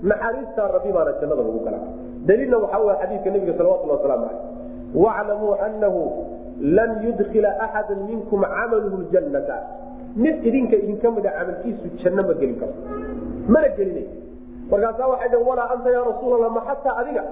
naxariistaa 0.03 0.67
rabbi 0.75 0.91
baana 0.91 1.11
jannada 1.21 1.41
lagu 1.41 1.59
gala 1.65 1.79
daliilna 2.27 2.57
waxaa 2.57 2.79
w 2.87 2.95
xadiidka 3.01 3.29
nabiga 3.31 3.53
salawatulhi 3.57 3.95
waslamu 3.97 4.25
aleyh 4.25 4.57
waclamuu 5.03 5.53
anahu 5.67 6.01
lan 6.77 6.89
yudkila 7.05 7.49
axada 7.65 7.95
minkum 8.09 8.41
camaluhu 8.41 8.97
ljannata 9.11 9.57
mid 10.15 10.45
idinka 10.45 10.75
idinka 10.75 11.11
mida 11.11 11.29
camalkiisu 11.37 11.87
janno 12.03 12.23
ma 12.29 12.33
gelin 12.39 12.57
karo 12.61 12.73
mana 13.53 13.67
gelinay 13.77 14.07
markaasaa 14.71 15.07
waxay 15.13 15.29
dhn 15.33 15.43
walaa 15.49 15.69
anta 15.75 15.89
ya 15.95 16.01
rasuulallah 16.09 16.51
ma 16.57 16.61
xataa 16.69 16.95
adiga. 17.01 17.23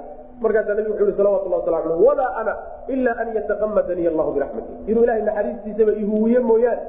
Markaasaa 0.43 0.73
nabig 0.77 1.15
salawatullah 1.17 1.59
wasala 1.61 1.77
aleh 1.83 1.97
walaa 2.07 2.31
ana 2.41 2.53
ilaa 2.93 3.15
an 3.21 3.27
yataqamadanii 3.37 4.07
allahu 4.11 4.31
biraxmati 4.35 4.71
inuu 4.91 5.03
ilahay 5.05 5.21
naxariistiisaba 5.29 5.91
ihuwiye 6.03 6.39
mooyaane 6.49 6.81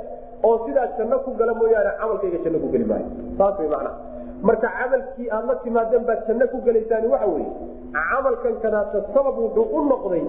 oo 0.49 0.57
sidaa 0.67 0.87
janno 0.99 1.19
ku 1.25 1.31
gala 1.41 1.55
mooyaane 1.61 1.91
camalkayga 2.01 2.39
janno 2.45 2.59
ku 2.65 2.69
geli 2.75 2.85
maayo. 2.91 3.07
Saas 3.39 3.59
way 3.61 3.69
macnaha. 3.75 3.95
Marka 4.49 4.69
camalkii 4.79 5.29
aad 5.37 5.45
la 5.51 5.55
timaadeen 5.65 6.05
baad 6.09 6.21
janno 6.29 6.47
ku 6.53 6.59
gelaysaani 6.67 7.07
waxa 7.15 7.27
weeye 7.35 7.53
camalkan 8.11 8.55
kanaata 8.63 8.99
sabab 9.15 9.37
wuxuu 9.43 9.67
u 9.79 9.85
noqday 9.91 10.23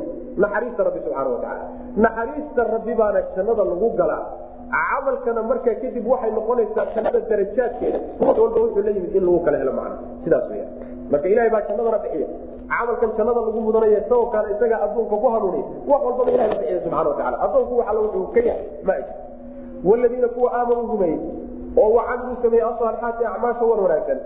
naxariista 0.44 0.84
rabbi 0.88 1.00
subxaana 1.06 1.30
watacaala 1.36 1.66
naxariista 2.06 2.62
rabbi 2.74 2.94
baana 3.02 3.20
jannada 3.36 3.64
lagu 3.72 3.90
galaa 4.00 4.24
camalkana 4.72 5.42
markaa 5.44 5.76
kadib 5.82 6.06
waxay 6.14 6.32
noqonaysaa 6.38 6.86
jannada 6.96 7.20
darajaadkeeda 7.30 8.00
ruux 8.22 8.38
walba 8.44 8.60
wuxuu 8.64 8.84
la 8.88 8.92
yimid 8.98 9.16
in 9.16 9.24
lagu 9.28 9.40
kala 9.46 9.58
helo 9.62 9.74
macna 9.80 9.98
sidaas 10.24 10.46
weya 10.52 10.66
marka 11.12 11.28
ilahay 11.34 11.50
baa 11.56 11.62
jannadana 11.70 12.00
bixiya 12.06 12.28
camalkan 12.72 13.10
jannada 13.18 13.42
lagu 13.48 13.60
mudanaya 13.68 14.00
isagoo 14.04 14.26
kaale 14.34 14.48
isagaa 14.56 14.80
adduunka 14.86 15.16
ku 15.24 15.28
hanuuniya 15.36 15.66
wax 15.92 16.02
walbaba 16.08 16.32
ilahay 16.36 16.50
bixiya 16.60 16.80
subxana 16.84 17.10
watacala 17.10 17.38
addoonku 17.46 17.74
wax 17.80 17.88
wuxuu 18.04 18.28
ka 18.36 18.40
yahay 18.50 18.66
ma 18.88 18.96
waladiina 19.90 20.28
kuwa 20.36 20.50
aamanuu 20.60 20.88
rumeeyey 20.94 21.20
oo 21.82 21.90
wacamiluu 21.98 22.38
sameeye 22.44 22.64
asaalixaati 22.72 23.26
acmaasha 23.32 23.66
wan 23.72 23.80
wanaagsan 23.86 24.20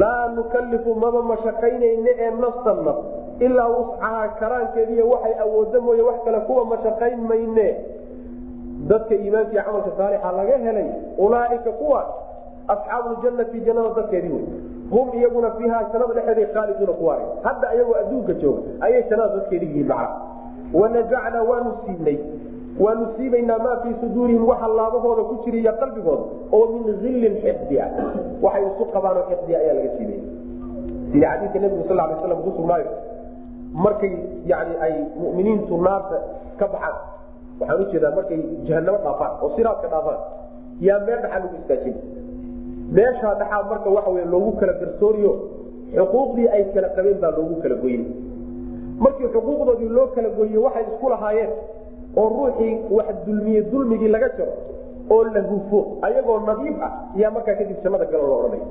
laa 0.00 0.28
nukalifu 0.36 0.94
maba 0.94 1.22
mashaqaynayne 1.22 2.10
ee 2.24 2.30
nafsan 2.44 2.78
naf 2.84 2.96
ilaa 3.46 3.68
wuscahaa 3.76 4.28
karaankeediiy 4.40 5.02
waxay 5.12 5.34
awooda 5.44 5.80
mooye 5.86 6.02
wax 6.08 6.18
kale 6.24 6.40
kuwa 6.48 6.64
mashaqayn 6.72 7.20
mayne 7.30 7.66
dadka 8.90 9.14
iimaanka 9.14 9.52
iyo 9.52 9.62
camalka 9.66 9.90
saalixa 9.98 10.32
laga 10.38 10.56
helay 10.66 10.88
ulaaika 11.18 11.70
kuwaas 11.80 12.06
asxaabu 12.68 13.08
ljannati 13.22 13.60
jannada 13.66 13.88
dadkeedii 13.98 14.32
wey 14.36 14.44
hum 14.90 15.06
iyaguna 15.18 15.50
fiiha 15.50 15.78
jannada 15.92 16.14
dhexeeday 16.14 16.46
khaaliduuna 16.54 16.92
kuwaare 16.92 17.24
hadda 17.42 17.68
ayagoo 17.68 17.94
adduunka 18.02 18.32
jooga 18.42 18.60
ayay 18.80 19.02
jannada 19.10 19.36
dadkeedii 19.36 19.66
yihiin 19.66 19.86
macna 19.88 20.08
wanazacnaa 20.80 21.42
waanu 21.50 21.72
siinay 21.84 22.18
waanu 22.80 23.06
siibaynaa 23.16 23.58
maa 23.58 23.76
fii 23.82 23.94
suduurihim 24.00 24.48
waxa 24.48 24.68
laabahooda 24.68 25.22
ku 25.22 25.34
jira 25.44 25.58
iyo 25.58 25.72
qalbigooda 25.72 26.22
oo 26.52 26.66
min 26.72 26.84
illin 27.10 27.34
xifdia 27.42 27.86
waxay 28.42 28.64
isu 28.70 28.84
qabaanoo 28.94 29.24
xifdia 29.30 29.58
ayaa 29.58 29.74
laga 29.74 29.90
siibaya 29.96 30.20
sida 31.12 31.28
xadiidka 31.30 31.58
nebigu 31.58 31.84
sal 31.88 31.96
lay 31.96 32.16
slam 32.22 32.42
kusugnaayo 32.46 32.90
markay 33.84 34.12
yani 34.46 34.74
ay 34.86 34.94
muminiintu 35.20 35.76
naarta 35.86 36.16
ka 36.58 36.66
baxaan 36.72 36.96
waxaan 37.60 37.80
u 37.82 37.86
jeedaa 37.92 38.12
markay 38.18 38.40
jahanamo 38.68 38.98
dhaafaan 39.06 39.32
oo 39.44 39.50
siraadka 39.56 39.88
dhaafaan 39.94 40.20
yaa 40.88 40.98
meel 41.06 41.20
dhaxaa 41.24 41.40
lagu 41.44 41.56
istaajin 41.62 41.96
meeshaa 42.98 43.34
dhaxaa 43.40 43.62
marka 43.72 43.90
waxa 43.96 44.10
wey 44.16 44.24
loogu 44.34 44.52
kala 44.60 44.72
garsooriyo 44.82 45.32
xuquuqdii 45.96 46.48
ay 46.56 46.62
kala 46.74 46.88
qabeen 46.96 47.18
baa 47.24 47.32
loogu 47.38 47.56
kala 47.64 47.76
goyin 47.84 48.04
markii 49.04 49.28
xuquuqdoodii 49.34 49.90
loo 49.98 50.06
kala 50.16 50.28
goyiye 50.38 50.58
waxay 50.66 50.84
isku 50.92 51.06
lahaayeen 51.14 51.52
oo 52.20 52.26
ruuxii 52.36 52.72
wax 52.96 53.08
dulmiye 53.26 53.60
dulmigii 53.72 54.10
laga 54.16 54.28
jaro 54.38 54.54
oo 55.14 55.22
la 55.34 55.40
hufo 55.50 55.80
ayagoo 56.08 56.38
nadiif 56.48 56.76
ah 56.88 56.92
yaa 57.22 57.30
markaa 57.36 57.54
kadib 57.60 57.78
jannada 57.84 58.06
galo 58.12 58.26
loo 58.30 58.38
odhanaya 58.42 58.66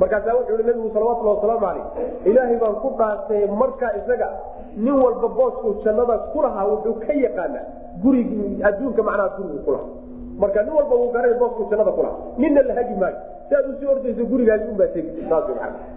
markaasaa 0.00 0.34
wuxuu 0.38 0.58
i 0.62 0.66
nabigu 0.68 0.88
salawatulhi 0.94 1.30
wasalaamu 1.34 1.66
caleyh 1.66 1.86
ilaahay 2.30 2.56
baan 2.62 2.76
ku 2.84 2.88
dhaartay 3.00 3.42
markaa 3.62 3.90
isaga 4.00 4.28
nin 4.76 4.94
walba 5.04 5.28
booskuu 5.28 5.74
jannada 5.84 6.18
ku 6.32 6.42
lahaa 6.42 6.66
wuxuu 6.66 6.94
ka 7.06 7.12
yaqaanaa 7.12 7.64
gurigi 8.02 8.62
adduunka 8.62 9.02
macnaha 9.02 9.28
gurigu 9.36 9.58
kulahaa 9.66 9.90
marka 10.38 10.62
nin 10.62 10.72
walba 10.78 10.94
wuu 10.96 11.12
garanay 11.12 11.38
booskuu 11.38 11.68
jannada 11.70 11.92
kulahaa 11.92 12.38
ninna 12.38 12.62
la 12.62 12.74
hagi 12.74 12.94
maayo. 12.94 13.16
Si 13.48 13.54
aad 13.54 13.66
u 13.68 13.72
sii 13.78 13.86
ordayso 13.86 14.24
gurigaasi 14.24 14.64
unbaa 14.72 14.86
tegi. 14.94 15.10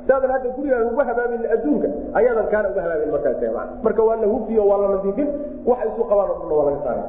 Saadan 0.07 0.31
hadda 0.31 0.49
gurigaaga 0.57 0.91
uga 0.91 1.03
habaamin 1.03 1.45
adduunka 1.56 1.88
ayaadan 2.14 2.47
kaana 2.52 2.69
uga 2.69 2.81
habaamin 2.81 3.11
markaas 3.11 3.38
marka 3.84 4.03
waa 4.03 4.15
la 4.15 4.27
hufiyo 4.27 4.68
waa 4.68 4.77
la 4.77 4.88
nadiifin 4.95 5.30
waxa 5.65 5.85
isu 5.91 6.03
qabaan 6.10 6.30
o 6.30 6.35
dhanna 6.39 6.56
waa 6.56 6.65
laga 6.69 6.84
saara 6.84 7.03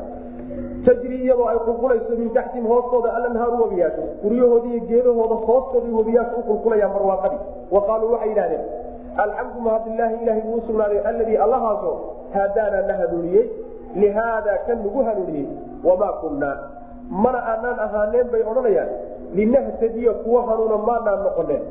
tajri 0.86 1.16
iyadoo 1.24 1.48
ay 1.52 1.58
qulqulayso 1.66 2.16
min 2.18 2.30
taxtihim 2.30 2.66
hoostooda 2.66 3.10
alanhaaru 3.18 3.62
webiyaashu 3.62 4.02
guryahoodi 4.22 4.68
iyo 4.68 4.80
geedahooda 4.90 5.36
hoostooda 5.46 5.96
webiyaashu 5.98 6.36
u 6.40 6.42
qulqulayaan 6.50 6.92
barwaaqadii 6.96 7.40
wa 7.74 7.80
qaaluu 7.88 8.12
waxay 8.12 8.28
yidhahdeen 8.28 8.64
alxamdu 9.24 9.58
mahadilaahi 9.66 10.16
ilahay 10.22 10.42
buu 10.46 10.58
usugnaaday 10.62 11.00
alladii 11.10 11.36
allahaasoo 11.46 11.94
haadaana 12.34 12.82
na 12.88 12.94
hanuuniyey 13.00 13.44
lihaada 14.02 14.54
kan 14.66 14.78
nagu 14.84 15.00
hanuuniyey 15.08 15.46
wamaa 15.84 16.12
kunnaa. 16.22 16.56
Mana 17.10 17.38
aanaan 17.52 17.78
ahaaneen 17.86 18.28
bay 18.32 18.42
odhanayaan 18.50 18.88
linahtadiya 19.38 20.12
kuwa 20.24 20.40
hanuuna 20.48 20.76
maanaan 20.88 21.22
noqoneen. 21.26 21.62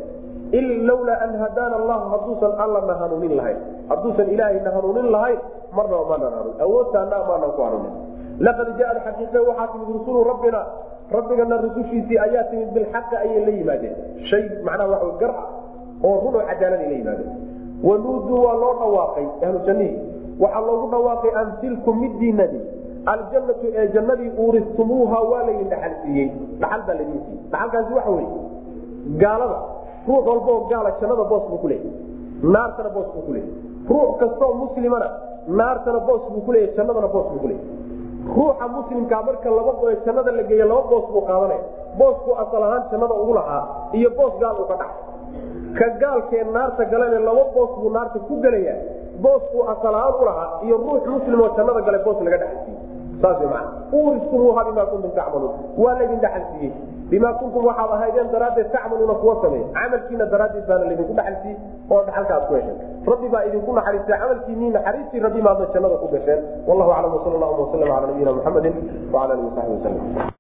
Lawlaa 0.90 1.20
an 1.26 1.32
hadaana 1.44 1.76
allahu 1.82 2.06
hadduusan 2.14 2.54
allana 2.66 2.94
hanuunin 3.02 3.34
lahayn. 3.38 3.58
Hadduusan 3.90 4.30
ilaahayna 4.36 4.72
hanuunin 4.78 5.12
lahayn 5.16 5.40
marnaba 5.78 6.04
maanaan 6.12 6.34
hanuun. 6.40 6.56
Awoodtaana 6.66 7.18
maanaan 7.30 7.52
ku 7.58 7.62
hanuunin. 7.68 7.94
Laqad 8.46 8.70
jaaad 8.80 8.98
xaqiiqe 9.08 9.40
waxaa 9.50 9.68
timid 9.74 9.90
rusulu 9.98 10.24
rabbina 10.32 10.62
rabbigana 11.18 11.58
rusushiisii 11.66 12.18
ayaa 12.28 12.44
timid 12.52 12.70
bilxaqi 12.78 13.16
ayay 13.24 13.42
la 13.48 13.52
yimaadeen. 13.60 13.96
Shay 14.30 14.44
macnaha 14.68 14.90
waa 14.94 15.14
gar 15.22 15.34
oo 16.08 16.16
run 16.24 16.36
oo 16.40 16.46
cadaalada 16.50 16.86
la 16.92 16.96
yimaadeen 17.00 17.32
wanuuduu 17.88 18.40
waa 18.46 18.56
loo 18.64 18.74
dhawaaqay 18.82 19.26
ahlu 19.46 19.60
waxaa 20.44 20.62
loogu 20.68 20.88
dhawaaqay 20.94 21.32
an 21.42 21.48
tilkum 21.62 21.96
midiinadi 22.04 22.60
aljannatu 23.14 23.66
ee 23.80 23.88
jannadii 23.96 24.32
uuristumuuha 24.44 25.20
waa 25.32 25.44
laydin 25.48 25.70
dhaxal 25.74 25.94
siiyey. 26.04 26.28
Dhaxal 26.62 26.82
baa 26.88 26.96
laydin 27.00 27.20
siiyey 27.26 27.42
dhaxalkaasi 27.52 27.94
waxa 27.98 28.12
weye 28.18 28.30
gaalada 29.22 29.60
ruux 30.08 30.24
walbaoo 30.30 30.60
gaala 30.72 30.92
jannada 31.02 31.24
boos 31.32 31.44
buu 31.50 31.58
kuleeyay 31.64 31.92
naartana 32.56 32.90
boos 32.96 33.08
buu 33.14 33.24
kuleeyay 33.28 33.52
ruux 33.90 34.10
kastoo 34.22 34.52
muslimana 34.64 35.08
naartana 35.60 36.00
boos 36.08 36.24
buu 36.34 36.42
kuleeyay 36.48 36.72
jannadana 36.78 37.08
boos 37.16 37.28
buu 37.32 37.40
kuleeyay 37.46 37.66
ruuxa 38.36 38.68
muslimkaa 38.78 39.22
marka 39.28 39.50
laba 39.58 39.74
jannada 40.06 40.32
la 40.38 40.44
geeya 40.50 40.66
laba 40.72 40.84
boos 40.92 41.06
buu 41.14 41.22
qaadanaya. 41.30 41.64
Booskuu 41.98 42.34
asal 42.44 42.64
ahaan 42.68 42.84
jannada 42.92 43.14
ugu 43.24 43.34
lahaa 43.40 43.64
iyo 43.98 44.10
boos 44.18 44.34
gaal 44.42 44.56
uu 44.62 44.68
ka 44.72 44.76
dhax 44.82 44.92
ka 45.80 45.86
gaalkee 46.02 46.44
naarta 46.56 46.84
galane 46.94 47.20
laba 47.28 47.44
boos 47.56 47.72
buu 47.80 47.90
naarta 47.98 48.20
ku 48.28 48.34
gelayaa 48.46 48.78
booskuu 49.24 49.64
asal 49.74 49.96
ahaan 50.00 50.16
u 50.22 50.26
lahaa 50.30 50.50
iyo 50.66 50.76
ruux 50.86 51.04
muslimoo 51.16 51.50
jannada 51.58 51.82
gale 51.88 52.00
boos 52.06 52.20
laga 52.28 52.38
dhaxalsiiyey 52.44 52.80
oo 61.94 62.02
dhaxalka 62.08 62.34
aad 62.38 62.46
ku 62.50 62.54
hesheen 62.60 62.78
rabbi 63.12 63.28
baa 63.34 63.44
idinku 63.50 63.72
naxariistay 63.80 64.18
camalkiinii 64.24 64.72